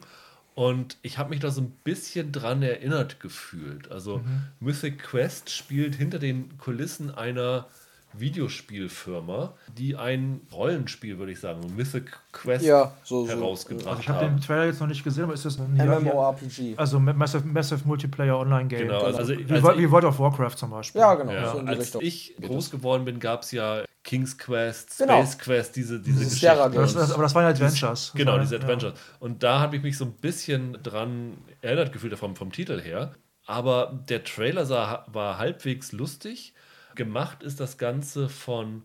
Und 0.54 0.98
ich 1.02 1.18
habe 1.18 1.30
mich 1.30 1.40
da 1.40 1.50
so 1.50 1.60
ein 1.62 1.70
bisschen 1.84 2.32
dran 2.32 2.62
erinnert 2.62 3.20
gefühlt. 3.20 3.90
Also 3.90 4.22
Mythic 4.58 4.98
Quest 4.98 5.50
spielt 5.50 5.94
hinter 5.94 6.18
den 6.18 6.58
Kulissen 6.58 7.10
einer 7.10 7.66
Videospielfirma, 8.12 9.54
die 9.76 9.96
ein 9.96 10.40
Rollenspiel, 10.52 11.18
würde 11.18 11.32
ich 11.32 11.40
sagen, 11.40 11.60
Mythic 11.76 12.18
Quest 12.32 12.64
Ja, 12.64 12.92
so- 13.04 13.24
so, 13.24 13.30
herausgebracht 13.32 13.86
Also 13.86 14.00
ich 14.00 14.08
habe 14.08 14.20
haben. 14.26 14.36
den 14.36 14.40
Trailer 14.44 14.66
jetzt 14.66 14.80
noch 14.80 14.86
nicht 14.86 15.02
gesehen, 15.04 15.24
aber 15.24 15.34
ist 15.34 15.44
das 15.44 15.58
ein 15.58 15.74
MMORPG. 15.76 16.74
Also 16.76 16.98
Massive, 17.00 17.46
Massive 17.46 17.86
Multiplayer 17.86 18.38
Online 18.38 18.68
Game. 18.68 18.86
Genau, 18.88 19.00
also, 19.02 19.18
also, 19.18 19.38
wie, 19.38 19.52
als 19.52 19.62
Wo- 19.62 19.70
ich- 19.72 19.78
wie 19.78 19.90
World 19.90 20.04
of 20.04 20.18
Warcraft 20.18 20.56
zum 20.56 20.70
Beispiel. 20.70 21.00
Ja, 21.00 21.14
genau. 21.14 21.32
Ja, 21.32 21.52
so 21.52 21.58
in 21.58 21.66
die 21.66 21.70
als 21.72 21.80
Richtung. 21.80 22.02
ich 22.02 22.34
groß 22.40 22.70
geworden 22.70 23.04
bin, 23.04 23.18
gab 23.20 23.42
es 23.42 23.52
ja 23.52 23.82
King's 24.02 24.36
Quest, 24.38 24.98
Genau. 24.98 25.22
Space 25.22 25.38
Quest, 25.38 25.76
diese, 25.76 26.00
diese 26.00 26.18
Dieses 26.18 26.34
Geschichten. 26.40 26.54
Sierra 26.56 26.68
Das, 26.68 26.94
das, 26.94 27.12
aber 27.12 27.22
das 27.24 27.34
waren 27.34 27.42
ja 27.44 27.50
Adventures. 27.50 27.80
Das 28.06 28.12
Genau, 28.14 28.38
diese 28.38 28.56
ja. 28.56 28.60
Adventures. 28.62 28.94
Und 29.18 29.42
da 29.42 29.60
habe 29.60 29.76
ich 29.76 29.82
mich 29.82 29.96
so 29.98 30.04
ein 30.06 30.12
bisschen 30.12 30.78
dran 30.82 31.36
erinnert 31.60 31.92
gefühlt 31.92 32.16
vom, 32.18 32.34
vom 32.34 32.50
Titel 32.50 32.80
her. 32.80 33.12
Aber 33.46 34.00
der 34.08 34.22
Trailer 34.24 34.64
sah, 34.64 35.04
war 35.08 35.38
halbwegs 35.38 35.92
lustig. 35.92 36.54
Gemacht 37.00 37.42
ist 37.42 37.60
das 37.60 37.78
Ganze 37.78 38.28
von 38.28 38.82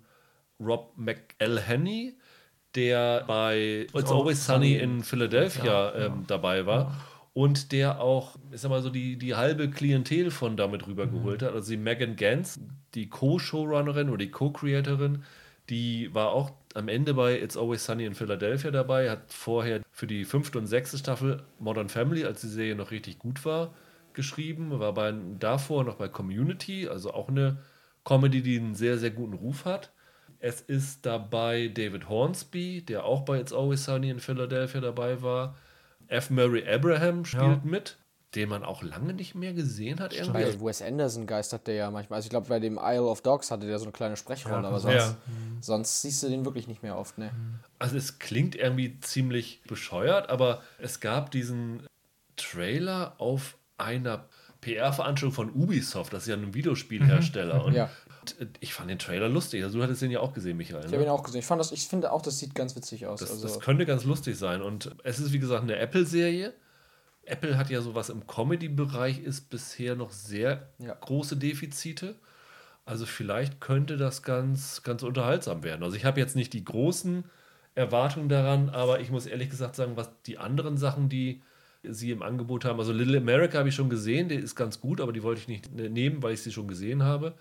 Rob 0.58 0.94
McElhenney, 0.96 2.16
der 2.74 3.26
bei 3.28 3.88
It's 3.94 4.10
Always 4.10 4.46
Sunny 4.46 4.76
in 4.76 5.04
Philadelphia 5.04 5.94
ähm, 5.96 6.24
dabei 6.26 6.66
war. 6.66 6.96
Und 7.34 7.74
der 7.74 8.00
auch, 8.00 8.38
ich 8.54 8.62
sag 8.62 8.70
mal 8.70 8.82
so, 8.82 8.90
die, 8.90 9.18
die 9.18 9.36
halbe 9.36 9.70
Klientel 9.70 10.32
von 10.32 10.56
damit 10.56 10.88
rübergeholt 10.88 11.42
hat. 11.42 11.52
Also 11.52 11.72
die 11.72 11.78
Megan 11.78 12.16
Gantz, 12.16 12.58
die 12.94 13.10
Co-Showrunnerin 13.10 14.08
oder 14.08 14.20
die 14.20 14.32
Co-Creatorin, 14.32 15.24
die 15.70 16.14
war 16.16 16.30
auch 16.30 16.54
am 16.74 16.88
Ende 16.88 17.16
bei 17.16 17.38
It's 17.38 17.58
Always 17.58 17.84
Sunny 17.84 18.06
in 18.06 18.16
Philadelphia 18.16 18.72
dabei, 18.72 19.10
hat 19.12 19.34
vorher 19.34 19.82
für 19.92 20.08
die 20.08 20.24
fünfte 20.24 20.58
und 20.58 20.68
sechste 20.68 20.98
Staffel 20.98 21.44
Modern 21.60 21.90
Family, 21.90 22.24
als 22.24 22.40
die 22.40 22.48
Serie 22.48 22.76
noch 22.76 22.92
richtig 22.92 23.20
gut 23.20 23.44
war, 23.44 23.74
geschrieben, 24.14 24.80
war 24.80 24.94
bei, 24.94 25.14
davor 25.38 25.84
noch 25.84 25.96
bei 25.96 26.08
Community, 26.08 26.88
also 26.88 27.14
auch 27.14 27.28
eine 27.28 27.58
Comedy, 28.06 28.42
die 28.42 28.58
einen 28.58 28.76
sehr, 28.76 28.98
sehr 28.98 29.12
guten 29.12 29.34
Ruf 29.34 29.66
hat. 29.66 29.92
Es 30.40 30.62
ist 30.62 31.06
dabei 31.06 31.68
David 31.70 32.08
Hornsby, 32.08 32.82
der 32.84 33.04
auch 33.04 33.22
bei 33.26 33.40
It's 33.40 33.52
Always 33.52 33.84
Sunny 33.86 34.10
in 34.10 34.20
Philadelphia 34.20 34.80
dabei 34.80 35.22
war. 35.22 35.56
F. 36.08 36.30
Murray 36.30 36.64
Abraham 36.72 37.26
spielt 37.26 37.44
Ja. 37.44 37.62
mit, 37.64 37.98
den 38.36 38.50
man 38.50 38.64
auch 38.64 38.84
lange 38.84 39.14
nicht 39.14 39.34
mehr 39.34 39.54
gesehen 39.54 40.00
hat. 40.00 40.14
Irgendwie. 40.14 40.44
Bei 40.44 40.62
Wes 40.62 40.82
Anderson 40.84 41.26
geistert 41.26 41.66
der 41.66 41.76
ja 41.76 41.90
manchmal. 41.90 42.18
Also 42.18 42.28
ich 42.28 42.30
glaube, 42.30 42.48
bei 42.48 42.60
dem 42.60 42.78
Isle 42.80 43.06
of 43.06 43.22
Dogs 43.22 43.50
hatte 43.50 43.66
der 43.66 43.80
so 43.80 43.86
eine 43.86 43.92
kleine 43.92 44.18
Sprechrolle, 44.18 44.62
Ja, 44.64 44.68
aber 44.68 44.80
sonst, 44.80 45.04
sein. 45.04 45.16
sonst 45.62 46.02
siehst 46.04 46.22
du 46.22 46.30
den 46.30 46.46
wirklich 46.46 46.68
nicht 46.68 46.84
mehr 46.84 46.98
oft, 46.98 47.18
ne? 47.18 47.32
Also 47.80 47.98
es 47.98 48.20
klingt 48.20 48.56
irgendwie 48.56 49.00
ziemlich 49.00 49.62
bescheuert, 49.68 50.30
aber 50.30 50.62
es 50.78 51.00
gab 51.00 51.32
diesen 51.32 51.82
Trailer 52.36 53.16
auf 53.18 53.58
einer 53.78 54.26
PR-Veranstaltung 54.66 55.34
von 55.34 55.50
Ubisoft, 55.52 56.12
das 56.14 56.24
ist 56.24 56.30
ja 56.30 56.36
ein 56.36 56.54
Videospielhersteller. 56.54 57.64
Und 57.64 57.74
Ja. 57.74 57.90
ich 58.60 58.74
fand 58.74 58.90
den 58.90 58.98
Trailer 59.00 59.30
lustig. 59.30 59.64
Also 59.64 59.78
du 59.78 59.84
hattest 59.84 60.02
den 60.02 60.12
ja 60.12 60.20
auch 60.20 60.34
gesehen, 60.34 60.58
Michael. 60.58 60.80
Ich 60.82 60.88
habe 60.88 60.98
Ne? 60.98 61.04
ihn 61.04 61.10
auch 61.10 61.24
gesehen. 61.24 61.40
Ich, 61.40 61.46
fand 61.46 61.60
das, 61.60 61.72
ich 61.72 61.88
finde 61.88 62.12
auch, 62.12 62.22
das 62.22 62.40
sieht 62.40 62.56
ganz 62.56 62.76
witzig 62.76 63.06
aus. 63.06 63.20
Das, 63.20 63.30
also, 63.32 63.48
das 63.48 63.60
könnte 63.60 63.86
ganz 63.86 64.04
lustig 64.04 64.38
sein. 64.38 64.62
Und 64.62 64.96
es 65.04 65.20
ist, 65.20 65.32
wie 65.34 65.40
gesagt, 65.40 65.64
eine 65.64 65.76
Apple-Serie. 65.78 66.54
Apple 67.28 67.58
hat 67.58 67.70
ja 67.70 67.82
sowas 67.82 68.10
im 68.10 68.26
Comedy-Bereich, 68.28 69.20
ist 69.20 69.50
bisher 69.50 69.96
noch 69.96 70.12
sehr 70.12 70.70
Ja. 70.80 70.94
große 71.00 71.38
Defizite. 71.38 72.16
Also 72.86 73.06
vielleicht 73.06 73.62
könnte 73.62 73.98
das 73.98 74.22
ganz, 74.24 74.84
ganz 74.84 75.02
unterhaltsam 75.04 75.64
werden. 75.64 75.84
Also 75.84 75.96
ich 75.96 76.06
habe 76.06 76.20
jetzt 76.20 76.36
nicht 76.36 76.54
die 76.54 76.64
großen 76.64 77.24
Erwartungen 77.74 78.30
daran, 78.30 78.70
aber 78.70 79.00
ich 79.00 79.10
muss 79.12 79.26
ehrlich 79.26 79.50
gesagt 79.50 79.76
sagen, 79.76 79.98
was 79.98 80.10
die 80.28 80.38
anderen 80.38 80.78
Sachen, 80.78 81.10
die 81.10 81.42
sie 81.90 82.12
im 82.12 82.22
Angebot 82.22 82.66
haben, 82.66 82.80
also 82.80 82.92
Little 82.92 83.18
America 83.18 83.58
habe 83.60 83.70
ich 83.70 83.76
schon 83.76 83.90
gesehen, 83.90 84.30
der 84.30 84.40
ist 84.40 84.56
ganz 84.56 84.80
gut, 84.80 85.02
aber 85.02 85.14
die 85.14 85.24
wollte 85.24 85.42
ich 85.42 85.48
nicht 85.48 85.74
nehmen, 85.74 86.24
weil 86.24 86.34
ich 86.34 86.42
sie 86.42 86.52
schon 86.52 86.68
gesehen 86.68 87.04
habe. 87.04 87.34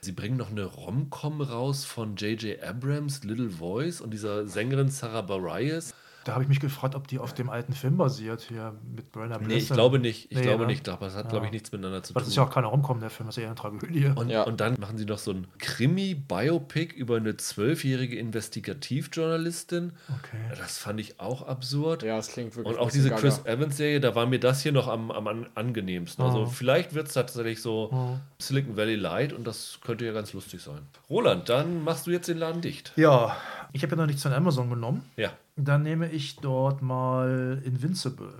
Sie 0.00 0.12
bringen 0.12 0.36
noch 0.36 0.50
eine 0.50 0.64
Rom-Com 0.64 1.40
raus 1.40 1.84
von 1.84 2.16
J.J. 2.16 2.62
Abrams, 2.62 3.24
Little 3.24 3.50
Voice 3.50 4.00
und 4.00 4.10
dieser 4.10 4.46
Sängerin 4.46 4.88
Sarah 4.88 5.22
Bareilles. 5.22 5.94
Da 6.26 6.32
habe 6.32 6.42
ich 6.42 6.48
mich 6.48 6.58
gefragt, 6.58 6.96
ob 6.96 7.06
die 7.06 7.20
auf 7.20 7.34
dem 7.34 7.48
alten 7.50 7.72
Film 7.72 7.96
basiert, 7.96 8.40
hier 8.40 8.74
mit 8.96 9.12
Brenner 9.12 9.38
Nee, 9.38 9.54
ich 9.58 9.68
glaube 9.68 10.00
nicht. 10.00 10.26
Ich 10.32 10.36
Nee, 10.38 10.42
glaube 10.42 10.62
ne? 10.64 10.72
nicht. 10.72 10.88
Aber 10.88 11.06
es 11.06 11.14
hat, 11.14 11.28
glaube 11.28 11.46
ich, 11.46 11.52
nichts 11.52 11.70
miteinander 11.70 12.02
zu 12.02 12.12
tun. 12.12 12.20
das 12.20 12.26
ist 12.28 12.34
ja 12.34 12.42
auch 12.42 12.50
keine 12.50 12.66
Romcom, 12.66 12.98
der 12.98 13.10
Film, 13.10 13.28
das 13.28 13.36
ist 13.36 13.42
ja 13.42 13.44
eher 13.44 13.50
eine 13.50 13.56
Tragödie. 13.60 14.06
Und, 14.12 14.28
Ja. 14.28 14.42
und 14.42 14.60
dann 14.60 14.74
machen 14.80 14.98
sie 14.98 15.04
noch 15.04 15.18
so 15.18 15.30
ein 15.30 15.46
Krimi-Biopic 15.58 16.92
über 16.96 17.16
eine 17.16 17.36
zwölfjährige 17.36 18.16
Investigativjournalistin. 18.18 19.92
Okay. 20.08 20.36
Das 20.58 20.78
fand 20.78 21.00
ich 21.00 21.20
auch 21.20 21.42
absurd. 21.46 22.02
ja, 22.02 22.18
es 22.18 22.28
klingt 22.28 22.56
wirklich 22.56 22.74
Und 22.76 22.80
auch 22.82 22.90
diese. 22.90 23.10
Chris 23.10 23.44
Evans-Serie, 23.44 24.00
da 24.00 24.14
war 24.14 24.26
mir 24.26 24.40
das 24.40 24.62
hier 24.62 24.72
noch 24.72 24.88
am, 24.88 25.10
am 25.10 25.26
an- 25.28 25.46
angenehmsten. 25.54 26.24
Also 26.24 26.40
Oh. 26.40 26.46
vielleicht 26.46 26.94
wird 26.94 27.08
es 27.08 27.14
tatsächlich 27.14 27.62
so 27.62 27.90
Oh. 27.92 28.16
Silicon 28.38 28.76
Valley 28.76 28.96
Light 28.96 29.32
und 29.32 29.46
das 29.46 29.78
könnte 29.84 30.04
ja 30.04 30.12
ganz 30.12 30.32
lustig 30.32 30.60
sein. 30.60 30.80
Roland, 31.08 31.48
dann 31.48 31.84
machst 31.84 32.06
du 32.06 32.10
jetzt 32.10 32.26
den 32.28 32.38
Laden 32.38 32.60
dicht. 32.62 32.92
Ja, 32.96 33.36
ich 33.72 33.82
habe 33.82 33.92
ja 33.92 33.96
noch 33.98 34.06
nichts 34.06 34.22
von 34.22 34.32
Amazon 34.32 34.68
genommen. 34.70 35.02
Ja. 35.16 35.30
Dann 35.56 35.82
nehme 35.82 36.10
ich 36.10 36.36
dort 36.36 36.82
mal 36.82 37.62
Invincible. 37.64 38.34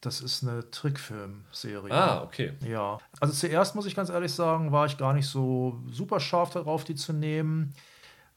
Das 0.00 0.20
ist 0.20 0.44
eine 0.44 0.70
Trickfilmserie. 0.70 1.90
Ah, 1.90 2.22
okay. 2.22 2.52
Ja, 2.64 2.98
also 3.20 3.32
zuerst 3.34 3.74
muss 3.74 3.86
ich 3.86 3.96
ganz 3.96 4.10
ehrlich 4.10 4.32
sagen, 4.32 4.70
war 4.70 4.86
ich 4.86 4.96
gar 4.96 5.12
nicht 5.12 5.26
so 5.26 5.82
super 5.90 6.20
scharf 6.20 6.50
darauf, 6.50 6.84
die 6.84 6.94
zu 6.94 7.12
nehmen. 7.12 7.74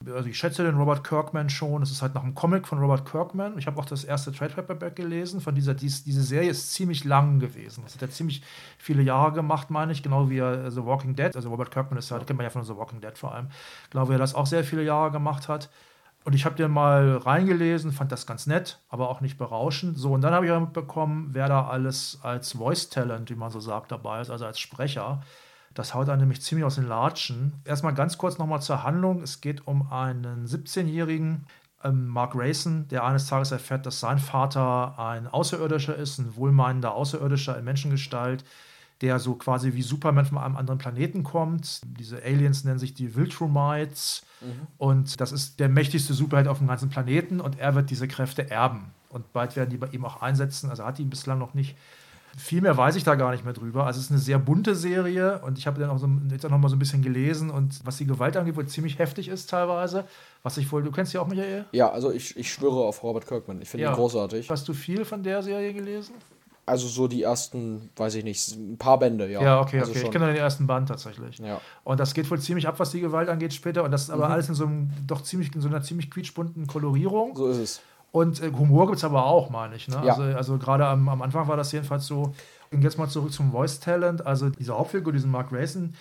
Also 0.08 0.30
ich 0.30 0.38
schätze 0.38 0.64
den 0.64 0.76
Robert 0.76 1.04
Kirkman 1.04 1.50
schon. 1.50 1.84
Es 1.84 1.92
ist 1.92 2.02
halt 2.02 2.16
nach 2.16 2.24
einem 2.24 2.34
Comic 2.34 2.68
von 2.68 2.80
Robert 2.80 3.06
Kirkman. 3.06 3.60
Ich 3.60 3.68
habe 3.68 3.80
auch 3.80 3.86
das 3.86 4.04
erste 4.04 4.32
Trade 4.32 4.54
Paperback 4.56 4.96
gelesen. 4.96 5.42
Von 5.42 5.54
dieser, 5.54 5.76
dies, 5.76 6.04
diese 6.04 6.24
Serie 6.24 6.50
ist 6.50 6.74
ziemlich 6.74 7.04
lang 7.04 7.40
gewesen. 7.40 7.84
Das 7.84 7.94
hat 7.94 8.02
er 8.02 8.10
ziemlich 8.10 8.42
viele 8.80 9.04
Jahre 9.04 9.34
gemacht, 9.34 9.70
meine 9.70 9.92
ich. 9.92 10.02
Genau 10.02 10.32
wie 10.32 10.40
er 10.40 10.72
The 10.72 10.84
Walking 10.84 11.16
Dead. 11.16 11.36
Also 11.36 11.50
Robert 11.50 11.70
Kirkman 11.70 12.00
ist 12.00 12.10
halt, 12.10 12.26
kennt 12.26 12.38
man 12.38 12.46
ja 12.46 12.50
von 12.50 12.64
The 12.64 12.76
Walking 12.76 13.02
Dead 13.02 13.16
vor 13.16 13.36
allem. 13.36 13.50
Genau 13.92 14.10
wie 14.10 14.14
er 14.14 14.18
das 14.18 14.34
auch 14.34 14.48
sehr 14.48 14.64
viele 14.64 14.84
Jahre 14.84 15.12
gemacht 15.12 15.48
hat. 15.48 15.70
Und 16.24 16.34
ich 16.34 16.46
habe 16.46 16.56
den 16.56 16.72
mal 16.72 17.18
reingelesen, 17.18 17.92
fand 17.92 18.12
das 18.12 18.28
ganz 18.28 18.46
nett, 18.46 18.80
aber 18.90 19.10
auch 19.10 19.22
nicht 19.22 19.38
berauschend. 19.38 19.98
So, 19.98 20.14
und 20.14 20.22
dann 20.22 20.34
habe 20.34 20.46
ich 20.46 20.52
auch 20.52 20.60
mitbekommen, 20.60 21.30
wer 21.32 21.48
da 21.48 21.68
alles 21.68 22.20
als 22.22 22.54
Voice 22.54 22.90
Talent, 22.90 23.30
wie 23.32 23.36
man 23.36 23.50
so 23.50 23.60
sagt, 23.60 23.92
dabei 23.92 24.22
ist, 24.22 24.30
also 24.30 24.46
als 24.46 24.60
Sprecher. 24.60 25.22
Das 25.74 25.96
haut 25.96 26.10
einen 26.10 26.22
nämlich 26.22 26.42
ziemlich 26.42 26.66
aus 26.66 26.76
den 26.76 26.88
Latschen. 26.88 27.54
Erstmal 27.66 27.94
ganz 27.94 28.18
kurz 28.18 28.38
nochmal 28.38 28.62
zur 28.62 28.84
Handlung. 28.84 29.24
Es 29.24 29.42
geht 29.42 29.66
um 29.66 29.92
einen 29.92 30.46
17-jährigen 30.46 31.48
ähm, 31.84 32.08
Mark 32.08 32.34
Rayson, 32.36 32.88
der 32.90 33.04
eines 33.04 33.28
Tages 33.28 33.52
erfährt, 33.52 33.86
dass 33.86 34.00
sein 34.00 34.20
Vater 34.20 35.00
ein 35.00 35.28
Außerirdischer 35.28 35.96
ist, 35.96 36.20
ein 36.20 36.36
wohlmeinender 36.36 36.94
Außerirdischer 36.94 37.58
in 37.58 37.66
Menschengestalt, 37.66 38.44
der 39.02 39.20
so 39.20 39.36
quasi 39.36 39.74
wie 39.74 39.82
Superman 39.82 40.26
von 40.26 40.38
einem 40.38 40.56
anderen 40.56 40.78
Planeten 40.78 41.24
kommt. 41.24 41.82
Diese 42.00 42.22
Aliens 42.24 42.64
nennen 42.64 42.80
sich 42.80 42.94
die 42.94 43.16
Viltrumites. 43.16 44.24
Mhm. 44.42 44.68
Und 44.78 45.20
das 45.20 45.32
ist 45.32 45.60
der 45.60 45.70
mächtigste 45.70 46.14
Superheld 46.14 46.48
auf 46.48 46.60
dem 46.60 46.68
ganzen 46.68 46.90
Planeten 46.90 47.40
und 47.40 47.60
er 47.60 47.76
wird 47.76 47.90
diese 47.90 48.08
Kräfte 48.08 48.50
erben. 48.50 48.92
Und 49.10 49.34
bald 49.34 49.56
werden 49.56 49.70
die 49.70 49.78
bei 49.78 49.88
ihm 49.88 50.06
auch 50.06 50.22
einsetzen. 50.22 50.70
Also 50.70 50.86
hat 50.86 51.00
ihn 51.00 51.10
bislang 51.10 51.40
noch 51.40 51.54
nicht. 51.54 51.76
Viel 52.38 52.62
mehr 52.62 52.78
weiß 52.78 52.96
ich 52.96 53.04
da 53.04 53.16
gar 53.16 53.32
nicht 53.32 53.44
mehr 53.44 53.54
drüber. 53.54 53.86
Also 53.86 54.00
es 54.00 54.06
ist 54.06 54.12
eine 54.12 54.20
sehr 54.20 54.40
bunte 54.40 54.74
Serie 54.74 55.40
und 55.40 55.58
ich 55.58 55.68
habe 55.68 55.82
dann 55.82 55.90
auch 55.90 55.98
so, 55.98 56.08
jetzt 56.30 56.46
auch 56.46 56.50
noch 56.50 56.60
mal 56.60 56.70
so 56.70 56.78
ein 56.78 56.80
bisschen 56.80 57.02
gelesen 57.02 57.50
und 57.50 57.86
was 57.86 57.98
die 57.98 58.06
Gewalt 58.06 58.38
angeht, 58.38 58.56
wohl 58.56 58.68
ziemlich 58.68 59.00
heftig 59.00 59.28
ist 59.28 59.50
teilweise. 59.50 60.06
Was 60.42 60.58
ich 60.58 60.72
wohl, 60.72 60.82
du 60.82 60.92
kennst 60.92 61.12
ja 61.12 61.22
auch 61.22 61.28
Michael? 61.28 61.66
Ja, 61.74 61.92
also 61.92 62.10
ich, 62.10 62.38
ich 62.38 62.54
schwöre 62.54 62.86
auf 62.86 63.04
Robert 63.04 63.28
Kirkman. 63.28 63.62
Ich 63.62 63.70
finde 63.70 63.84
ja. 63.84 63.92
ihn 63.92 63.96
großartig. 63.96 64.50
Hast 64.50 64.66
du 64.68 64.74
viel 64.74 65.04
von 65.04 65.24
der 65.24 65.44
Serie 65.44 65.74
gelesen? 65.74 66.14
Also 66.66 66.88
so 66.88 67.08
die 67.08 67.24
ersten, 67.24 67.90
weiß 67.96 68.16
ich 68.16 68.24
nicht, 68.24 68.56
ein 68.56 68.78
paar 68.78 69.00
Bände, 69.00 69.30
ja. 69.30 69.42
Ja, 69.42 69.62
okay, 69.62 69.80
also 69.80 69.92
okay. 69.92 70.04
Ich 70.04 70.12
kenne 70.12 70.28
den 70.28 70.36
ersten 70.36 70.68
Band 70.68 70.88
tatsächlich. 70.88 71.40
Ja. 71.40 71.60
Und 71.84 72.00
das 72.00 72.14
geht 72.14 72.30
wohl 72.30 72.40
ziemlich 72.40 72.68
ab, 72.68 72.76
was 72.78 72.92
die 72.92 73.02
Gewalt 73.02 73.30
angeht 73.30 73.54
später. 73.54 73.84
Und 73.84 73.92
das 73.92 74.04
ist 74.04 74.10
aber 74.12 74.28
mhm. 74.28 74.34
alles 74.34 74.50
in 74.50 74.56
so 74.56 74.66
einem, 74.66 74.92
doch 75.08 75.22
ziemlich, 75.22 75.54
in 75.56 75.62
so 75.62 75.68
einer 75.68 75.82
ziemlich 75.82 76.12
quietschbunten 76.12 76.68
Kolorierung. 76.68 77.36
So 77.36 77.48
ist 77.48 77.58
es. 77.58 77.82
Und 78.12 78.42
äh, 78.42 78.52
Humor 78.52 78.88
gibt 78.88 78.98
es 78.98 79.04
aber 79.04 79.26
auch, 79.26 79.50
meine 79.50 79.76
ich. 79.76 79.88
Ne? 79.88 80.02
Ja. 80.04 80.14
Also, 80.14 80.24
also 80.24 80.58
gerade 80.58 80.86
am, 80.86 81.08
am 81.10 81.22
Anfang 81.22 81.48
war 81.48 81.58
das 81.58 81.72
jedenfalls 81.72 82.06
so. 82.06 82.34
Und 82.72 82.84
jetzt 82.84 82.98
mal 82.98 83.10
zurück 83.10 83.34
zum 83.34 83.52
Voice 83.52 83.80
Talent. 83.80 84.26
Also 84.26 84.50
dieser 84.50 84.78
Hauptfigur, 84.78 85.14
diesen 85.14 85.32
Mark 85.32 85.50
Grayson, 85.50 85.94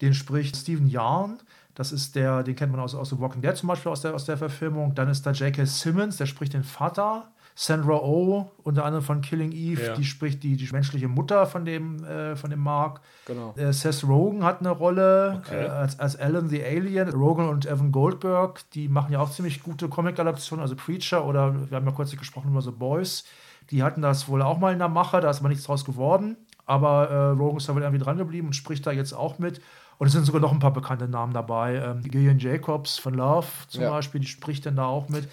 den 0.00 0.14
spricht 0.14 0.56
Steven 0.56 0.88
Yarn. 0.88 1.38
Das 1.74 1.92
ist 1.92 2.16
der, 2.16 2.42
den 2.42 2.56
kennt 2.56 2.72
man 2.72 2.80
aus, 2.80 2.94
aus 2.94 3.10
The 3.10 3.20
Walking 3.20 3.40
Dead 3.40 3.56
zum 3.56 3.68
Beispiel, 3.68 3.92
aus 3.92 4.00
der, 4.00 4.14
aus 4.14 4.24
der 4.24 4.36
Verfilmung. 4.36 4.94
Dann 4.94 5.08
ist 5.08 5.24
da 5.24 5.30
J.K. 5.30 5.64
Simmons, 5.64 6.16
der 6.16 6.26
spricht 6.26 6.54
den 6.54 6.64
Vater. 6.64 7.30
Sandra 7.60 7.96
Oh, 8.04 8.52
unter 8.62 8.84
anderem 8.84 9.04
von 9.04 9.20
Killing 9.20 9.50
Eve, 9.50 9.82
ja. 9.82 9.94
die 9.96 10.04
spricht 10.04 10.44
die, 10.44 10.56
die 10.56 10.68
menschliche 10.70 11.08
Mutter 11.08 11.44
von 11.44 11.64
dem, 11.64 12.04
äh, 12.04 12.36
von 12.36 12.50
dem 12.50 12.60
Mark. 12.60 13.00
Genau. 13.26 13.52
Äh, 13.56 13.72
Seth 13.72 14.04
Rogen 14.04 14.44
hat 14.44 14.60
eine 14.60 14.70
Rolle 14.70 15.42
okay. 15.44 15.64
äh, 15.64 15.68
als, 15.68 15.98
als 15.98 16.14
Alan 16.14 16.48
the 16.48 16.62
Alien. 16.62 17.08
Rogen 17.08 17.48
und 17.48 17.66
Evan 17.66 17.90
Goldberg, 17.90 18.60
die 18.74 18.88
machen 18.88 19.12
ja 19.12 19.18
auch 19.18 19.32
ziemlich 19.32 19.60
gute 19.64 19.88
Comic-Adaptionen, 19.88 20.62
also 20.62 20.76
Preacher 20.76 21.26
oder 21.26 21.68
wir 21.68 21.76
haben 21.76 21.84
ja 21.84 21.90
kurz 21.90 22.16
gesprochen 22.16 22.50
über 22.50 22.62
The 22.62 22.70
Boys. 22.70 23.24
Die 23.72 23.82
hatten 23.82 24.02
das 24.02 24.28
wohl 24.28 24.40
auch 24.42 24.58
mal 24.58 24.72
in 24.72 24.78
der 24.78 24.88
Mache, 24.88 25.20
da 25.20 25.28
ist 25.28 25.40
aber 25.40 25.48
nichts 25.48 25.64
draus 25.64 25.84
geworden. 25.84 26.36
Aber 26.64 27.10
äh, 27.10 27.30
Rogen 27.30 27.56
ist 27.56 27.68
da 27.68 27.74
wohl 27.74 27.82
irgendwie 27.82 28.04
dran 28.04 28.18
geblieben 28.18 28.46
und 28.46 28.52
spricht 28.52 28.86
da 28.86 28.92
jetzt 28.92 29.14
auch 29.14 29.40
mit. 29.40 29.60
Und 29.98 30.06
es 30.06 30.12
sind 30.12 30.24
sogar 30.24 30.40
noch 30.40 30.52
ein 30.52 30.60
paar 30.60 30.72
bekannte 30.72 31.08
Namen 31.08 31.32
dabei. 31.32 31.74
Ähm, 31.74 32.02
Gillian 32.02 32.38
Jacobs 32.38 32.98
von 32.98 33.14
Love 33.14 33.48
zum 33.66 33.82
ja. 33.82 33.90
Beispiel, 33.90 34.20
die 34.20 34.28
spricht 34.28 34.64
dann 34.64 34.76
da 34.76 34.86
auch 34.86 35.08
mit. 35.08 35.28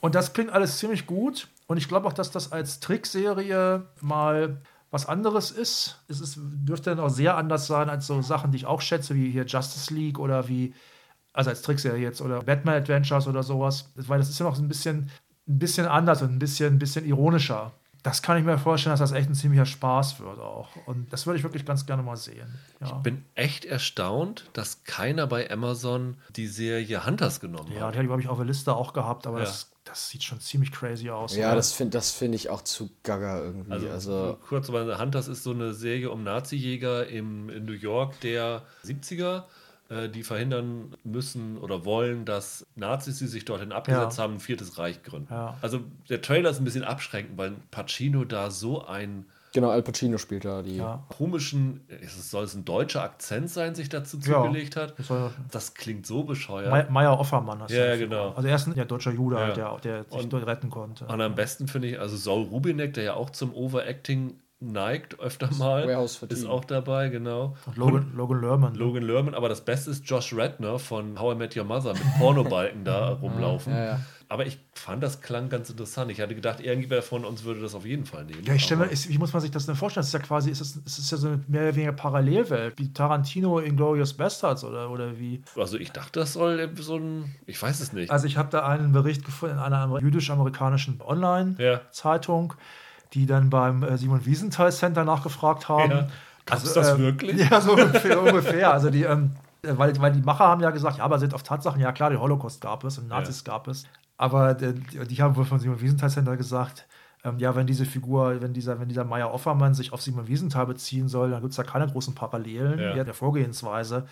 Und 0.00 0.14
das 0.14 0.32
klingt 0.32 0.50
alles 0.50 0.78
ziemlich 0.78 1.06
gut. 1.06 1.48
Und 1.66 1.78
ich 1.78 1.88
glaube 1.88 2.06
auch, 2.06 2.12
dass 2.12 2.30
das 2.30 2.52
als 2.52 2.80
Trickserie 2.80 3.86
mal 4.00 4.60
was 4.90 5.06
anderes 5.06 5.50
ist. 5.50 6.02
Es 6.08 6.20
ist, 6.20 6.38
dürfte 6.38 6.90
dann 6.90 7.00
auch 7.00 7.08
sehr 7.10 7.36
anders 7.36 7.66
sein 7.66 7.90
als 7.90 8.06
so 8.06 8.22
Sachen, 8.22 8.52
die 8.52 8.58
ich 8.58 8.66
auch 8.66 8.80
schätze, 8.80 9.14
wie 9.14 9.30
hier 9.30 9.44
Justice 9.44 9.92
League 9.92 10.18
oder 10.18 10.48
wie, 10.48 10.74
also 11.32 11.50
als 11.50 11.62
Trickserie 11.62 12.02
jetzt, 12.02 12.20
oder 12.20 12.42
Batman 12.42 12.76
Adventures 12.76 13.26
oder 13.26 13.42
sowas. 13.42 13.90
Weil 13.96 14.18
das 14.18 14.30
ist 14.30 14.38
ja 14.38 14.46
noch 14.46 14.58
ein 14.58 14.68
bisschen, 14.68 15.10
ein 15.48 15.58
bisschen 15.58 15.86
anders 15.86 16.22
und 16.22 16.30
ein 16.30 16.38
bisschen, 16.38 16.74
ein 16.74 16.78
bisschen 16.78 17.04
ironischer. 17.04 17.72
Das 18.06 18.22
kann 18.22 18.38
ich 18.38 18.44
mir 18.44 18.56
vorstellen, 18.56 18.92
dass 18.92 19.00
das 19.00 19.10
echt 19.10 19.28
ein 19.28 19.34
ziemlicher 19.34 19.66
Spaß 19.66 20.20
wird 20.20 20.38
auch. 20.38 20.68
Und 20.86 21.12
das 21.12 21.26
würde 21.26 21.38
ich 21.38 21.42
wirklich 21.42 21.66
ganz 21.66 21.86
gerne 21.86 22.04
mal 22.04 22.14
sehen. 22.14 22.46
Ja. 22.80 22.86
Ich 22.86 22.92
bin 23.02 23.24
echt 23.34 23.64
erstaunt, 23.64 24.48
dass 24.52 24.84
keiner 24.84 25.26
bei 25.26 25.50
Amazon 25.50 26.16
die 26.36 26.46
Serie 26.46 27.04
Hunters 27.04 27.40
genommen 27.40 27.72
ja, 27.72 27.80
hat. 27.80 27.80
Ja, 27.80 27.90
die 27.90 27.96
habe 27.96 28.02
ich, 28.04 28.08
glaube 28.08 28.22
ich, 28.22 28.28
auf 28.28 28.36
der 28.36 28.46
Liste 28.46 28.76
auch 28.76 28.92
gehabt, 28.92 29.26
aber 29.26 29.40
ja. 29.40 29.44
das 29.44 29.72
das 29.82 30.08
sieht 30.08 30.22
schon 30.22 30.38
ziemlich 30.38 30.70
crazy 30.70 31.10
aus. 31.10 31.34
Ja, 31.34 31.48
oder? 31.48 31.56
das 31.56 31.72
finde 31.72 31.98
das 31.98 32.12
find 32.12 32.34
ich 32.36 32.48
auch 32.48 32.62
zu 32.62 32.90
gaga 33.02 33.40
irgendwie. 33.40 33.72
Also, 33.72 33.88
also 33.88 34.38
kurz, 34.48 34.68
aber 34.68 34.98
Hunters 35.00 35.26
ist 35.26 35.42
so 35.42 35.50
eine 35.50 35.74
Serie 35.74 36.10
um 36.10 36.22
Nazi-Jäger 36.22 37.08
im, 37.08 37.48
in 37.50 37.64
New 37.64 37.72
York 37.72 38.20
der 38.20 38.62
70er, 38.84 39.38
äh, 39.38 39.42
die 39.88 40.22
verhindern 40.22 40.94
müssen 41.04 41.58
oder 41.58 41.84
wollen, 41.84 42.24
dass 42.24 42.66
Nazis, 42.74 43.18
die 43.18 43.26
sich 43.26 43.44
dorthin 43.44 43.72
abgesetzt 43.72 44.18
ja. 44.18 44.24
haben, 44.24 44.34
ein 44.34 44.40
viertes 44.40 44.78
Reich 44.78 45.02
gründen. 45.02 45.32
Ja. 45.32 45.56
Also 45.62 45.80
der 46.08 46.22
Trailer 46.22 46.50
ist 46.50 46.60
ein 46.60 46.64
bisschen 46.64 46.84
abschränkend, 46.84 47.38
weil 47.38 47.52
Pacino 47.70 48.24
da 48.24 48.50
so 48.50 48.84
ein 48.84 49.26
Genau, 49.56 49.70
Al 49.70 49.82
Pacino 49.82 50.18
spielt 50.18 50.44
da 50.44 50.60
die. 50.60 50.76
Ja. 50.76 51.06
Komischen, 51.08 51.80
soll 52.06 52.44
es 52.44 52.54
ein 52.54 52.66
deutscher 52.66 53.02
Akzent 53.02 53.48
sein, 53.48 53.74
sich 53.74 53.88
dazu 53.88 54.18
zugelegt 54.18 54.76
hat. 54.76 54.94
Das, 54.98 55.08
das, 55.50 55.72
klingt 55.72 56.06
so 56.06 56.24
bescheuert. 56.24 56.90
Meier 56.90 57.18
Offermann 57.18 57.62
hast 57.62 57.70
Ja, 57.70 57.86
ja 57.86 57.96
genau. 57.96 58.32
Also 58.32 58.48
er 58.48 58.56
ist 58.56 58.66
ein 58.66 58.74
ja, 58.74 58.84
deutscher 58.84 59.12
Jude, 59.12 59.36
ja. 59.36 59.52
der, 59.52 59.78
der 59.78 60.04
sich 60.04 60.24
und, 60.24 60.32
dort 60.32 60.46
retten 60.46 60.68
konnte. 60.68 61.06
Und 61.06 61.22
am 61.22 61.34
besten 61.34 61.68
finde 61.68 61.88
ich, 61.88 61.98
also 61.98 62.18
Saul 62.18 62.42
Rubinek, 62.42 62.92
der 62.92 63.04
ja 63.04 63.14
auch 63.14 63.30
zum 63.30 63.54
Overacting 63.54 64.38
neigt 64.60 65.20
öfter 65.20 65.50
mal. 65.54 65.88
Ist 66.28 66.46
auch 66.46 66.64
dabei, 66.64 67.08
genau. 67.08 67.56
Und 67.66 67.76
Logan, 67.76 68.12
Logan 68.14 68.40
Lerman. 68.40 68.74
Logan 68.74 69.02
Lerman, 69.02 69.34
aber 69.34 69.48
das 69.48 69.64
Beste 69.64 69.90
ist 69.90 70.08
Josh 70.08 70.32
Redner 70.32 70.78
von 70.78 71.20
How 71.20 71.34
I 71.34 71.38
Met 71.38 71.56
Your 71.56 71.64
Mother 71.64 71.92
mit 71.92 72.02
Pornobalken 72.18 72.84
da 72.84 73.08
rumlaufen. 73.22 73.72
Ja, 73.72 73.84
ja. 73.84 74.00
Aber 74.28 74.44
ich 74.44 74.58
fand, 74.72 75.04
das 75.04 75.20
klang 75.20 75.48
ganz 75.48 75.70
interessant. 75.70 76.10
Ich 76.10 76.20
hatte 76.20 76.34
gedacht, 76.34 76.60
irgendwer 76.60 77.00
von 77.00 77.24
uns 77.24 77.44
würde 77.44 77.60
das 77.60 77.76
auf 77.76 77.86
jeden 77.86 78.06
Fall 78.06 78.24
nehmen. 78.24 78.42
Ja, 78.44 78.54
ich 78.54 78.64
stelle 78.64 78.86
mir, 78.86 78.90
wie 78.90 79.18
muss 79.18 79.32
man 79.32 79.40
sich 79.40 79.52
das 79.52 79.66
denn 79.66 79.76
vorstellen? 79.76 80.00
Das 80.00 80.08
ist 80.08 80.14
ja 80.14 80.18
quasi, 80.18 80.50
ist 80.50 80.60
das, 80.60 80.76
ist 80.76 81.12
ja 81.12 81.16
so 81.16 81.28
eine 81.28 81.44
mehr 81.46 81.62
oder 81.62 81.76
weniger 81.76 81.92
Parallelwelt, 81.92 82.76
wie 82.76 82.92
Tarantino 82.92 83.60
in 83.60 83.76
Glorious 83.76 84.14
Bastards 84.14 84.64
oder, 84.64 84.90
oder 84.90 85.16
wie? 85.20 85.42
Also 85.54 85.78
ich 85.78 85.92
dachte, 85.92 86.18
das 86.18 86.32
soll 86.32 86.68
so 86.76 86.96
ein, 86.96 87.36
ich 87.46 87.62
weiß 87.62 87.78
es 87.78 87.92
nicht. 87.92 88.10
Also 88.10 88.26
ich 88.26 88.36
habe 88.36 88.48
da 88.50 88.66
einen 88.66 88.90
Bericht 88.90 89.24
gefunden 89.24 89.58
in 89.58 89.62
einer 89.62 89.96
jüdisch-amerikanischen 90.00 91.00
Online-Zeitung. 91.00 92.54
Ja 92.58 92.64
die 93.12 93.26
dann 93.26 93.50
beim 93.50 93.82
äh, 93.82 93.96
Simon 93.98 94.24
Wiesenthal 94.24 94.72
Center 94.72 95.04
nachgefragt 95.04 95.68
haben. 95.68 95.90
Ja. 95.90 96.08
Also, 96.48 96.74
das 96.74 96.90
äh, 96.90 96.98
wirklich? 96.98 97.50
Ja, 97.50 97.60
so 97.60 97.72
ungefähr. 97.72 98.22
ungefähr. 98.22 98.72
Also 98.72 98.90
die, 98.90 99.02
ähm, 99.02 99.32
weil, 99.62 99.98
weil 100.00 100.12
die 100.12 100.22
Macher 100.22 100.46
haben 100.46 100.62
ja 100.62 100.70
gesagt, 100.70 100.98
ja, 100.98 101.04
aber 101.04 101.18
sind 101.18 101.34
auf 101.34 101.42
Tatsachen, 101.42 101.80
ja 101.80 101.92
klar, 101.92 102.10
den 102.10 102.20
Holocaust 102.20 102.60
gab 102.60 102.84
es 102.84 102.98
und 102.98 103.08
Nazis 103.08 103.42
ja. 103.44 103.52
gab 103.52 103.68
es. 103.68 103.84
Aber 104.16 104.60
äh, 104.62 104.74
die 105.08 105.22
haben 105.22 105.36
wohl 105.36 105.44
vom 105.44 105.58
Simon 105.58 105.80
Wiesenthal 105.80 106.10
Center 106.10 106.36
gesagt, 106.36 106.86
ähm, 107.24 107.38
ja, 107.38 107.54
wenn 107.56 107.66
diese 107.66 107.84
Figur, 107.84 108.40
wenn 108.40 108.52
dieser, 108.52 108.80
wenn 108.80 108.88
dieser 108.88 109.04
Meier 109.04 109.32
Offermann 109.32 109.74
sich 109.74 109.92
auf 109.92 110.00
Simon 110.00 110.28
Wiesenthal 110.28 110.66
beziehen 110.66 111.08
soll, 111.08 111.30
dann 111.30 111.40
gibt 111.40 111.50
es 111.50 111.56
da 111.56 111.64
keine 111.64 111.86
großen 111.88 112.14
Parallelen 112.14 112.78
ja. 112.78 113.04
der 113.04 113.14
Vorgehensweise. 113.14 114.06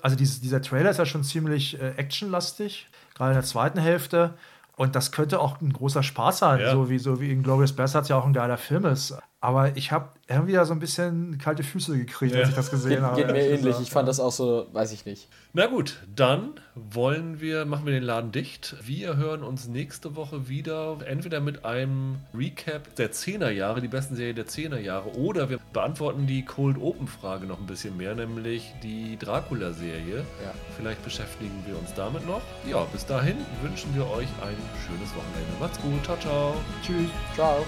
Also 0.00 0.16
dieses, 0.16 0.40
dieser 0.40 0.60
Trailer 0.60 0.90
ist 0.90 0.98
ja 0.98 1.06
schon 1.06 1.24
ziemlich 1.24 1.80
äh, 1.80 1.90
actionlastig, 1.96 2.88
gerade 3.14 3.32
in 3.32 3.36
der 3.36 3.44
zweiten 3.44 3.78
Hälfte. 3.78 4.34
Und 4.76 4.96
das 4.96 5.12
könnte 5.12 5.40
auch 5.40 5.60
ein 5.60 5.72
großer 5.72 6.02
Spaß 6.02 6.38
sein, 6.38 6.60
ja. 6.60 6.72
so 6.72 6.90
wie 6.90 6.98
so 6.98 7.20
wie 7.20 7.30
in 7.30 7.42
Glorious 7.42 7.74
Bastards 7.74 8.08
ja 8.08 8.16
auch 8.16 8.26
ein 8.26 8.32
geiler 8.32 8.56
Film 8.56 8.84
ist. 8.86 9.16
Aber 9.44 9.76
ich 9.76 9.92
habe 9.92 10.08
irgendwie 10.26 10.54
ja 10.54 10.64
so 10.64 10.72
ein 10.72 10.78
bisschen 10.78 11.36
kalte 11.36 11.62
Füße 11.62 11.98
gekriegt, 11.98 12.32
ja. 12.32 12.40
als 12.40 12.48
ich 12.48 12.54
das 12.54 12.70
gesehen 12.70 12.92
geht, 12.92 13.00
habe. 13.02 13.16
Geht 13.16 13.30
mir 13.30 13.46
ähnlich. 13.46 13.78
Ich 13.78 13.90
fand 13.90 14.08
das 14.08 14.18
auch 14.18 14.32
so, 14.32 14.68
weiß 14.72 14.90
ich 14.92 15.04
nicht. 15.04 15.28
Na 15.52 15.66
gut, 15.66 16.02
dann 16.16 16.54
wollen 16.74 17.42
wir, 17.42 17.66
machen 17.66 17.84
wir 17.84 17.92
den 17.92 18.04
Laden 18.04 18.32
dicht. 18.32 18.74
Wir 18.82 19.18
hören 19.18 19.42
uns 19.42 19.68
nächste 19.68 20.16
Woche 20.16 20.48
wieder, 20.48 20.96
entweder 21.06 21.40
mit 21.40 21.66
einem 21.66 22.16
Recap 22.34 22.94
der 22.96 23.12
10er 23.12 23.50
Jahre, 23.50 23.82
die 23.82 23.88
besten 23.88 24.16
Serie 24.16 24.32
der 24.32 24.46
10er 24.46 24.78
Jahre, 24.78 25.14
oder 25.14 25.50
wir 25.50 25.58
beantworten 25.74 26.26
die 26.26 26.42
Cold 26.42 26.78
Open 26.80 27.06
Frage 27.06 27.44
noch 27.44 27.60
ein 27.60 27.66
bisschen 27.66 27.94
mehr, 27.98 28.14
nämlich 28.14 28.72
die 28.82 29.18
Dracula-Serie. 29.18 30.20
Ja. 30.20 30.54
Vielleicht 30.78 31.04
beschäftigen 31.04 31.62
wir 31.66 31.78
uns 31.78 31.92
damit 31.92 32.26
noch. 32.26 32.40
Ja, 32.66 32.82
bis 32.94 33.04
dahin 33.04 33.36
wünschen 33.62 33.94
wir 33.94 34.04
euch 34.06 34.28
ein 34.40 34.56
schönes 34.86 35.10
Wochenende. 35.14 35.52
Macht's 35.60 35.78
gut. 35.82 36.02
Ciao, 36.02 36.16
ciao. 36.18 36.54
Tschüss. 36.82 37.10
Ciao. 37.34 37.62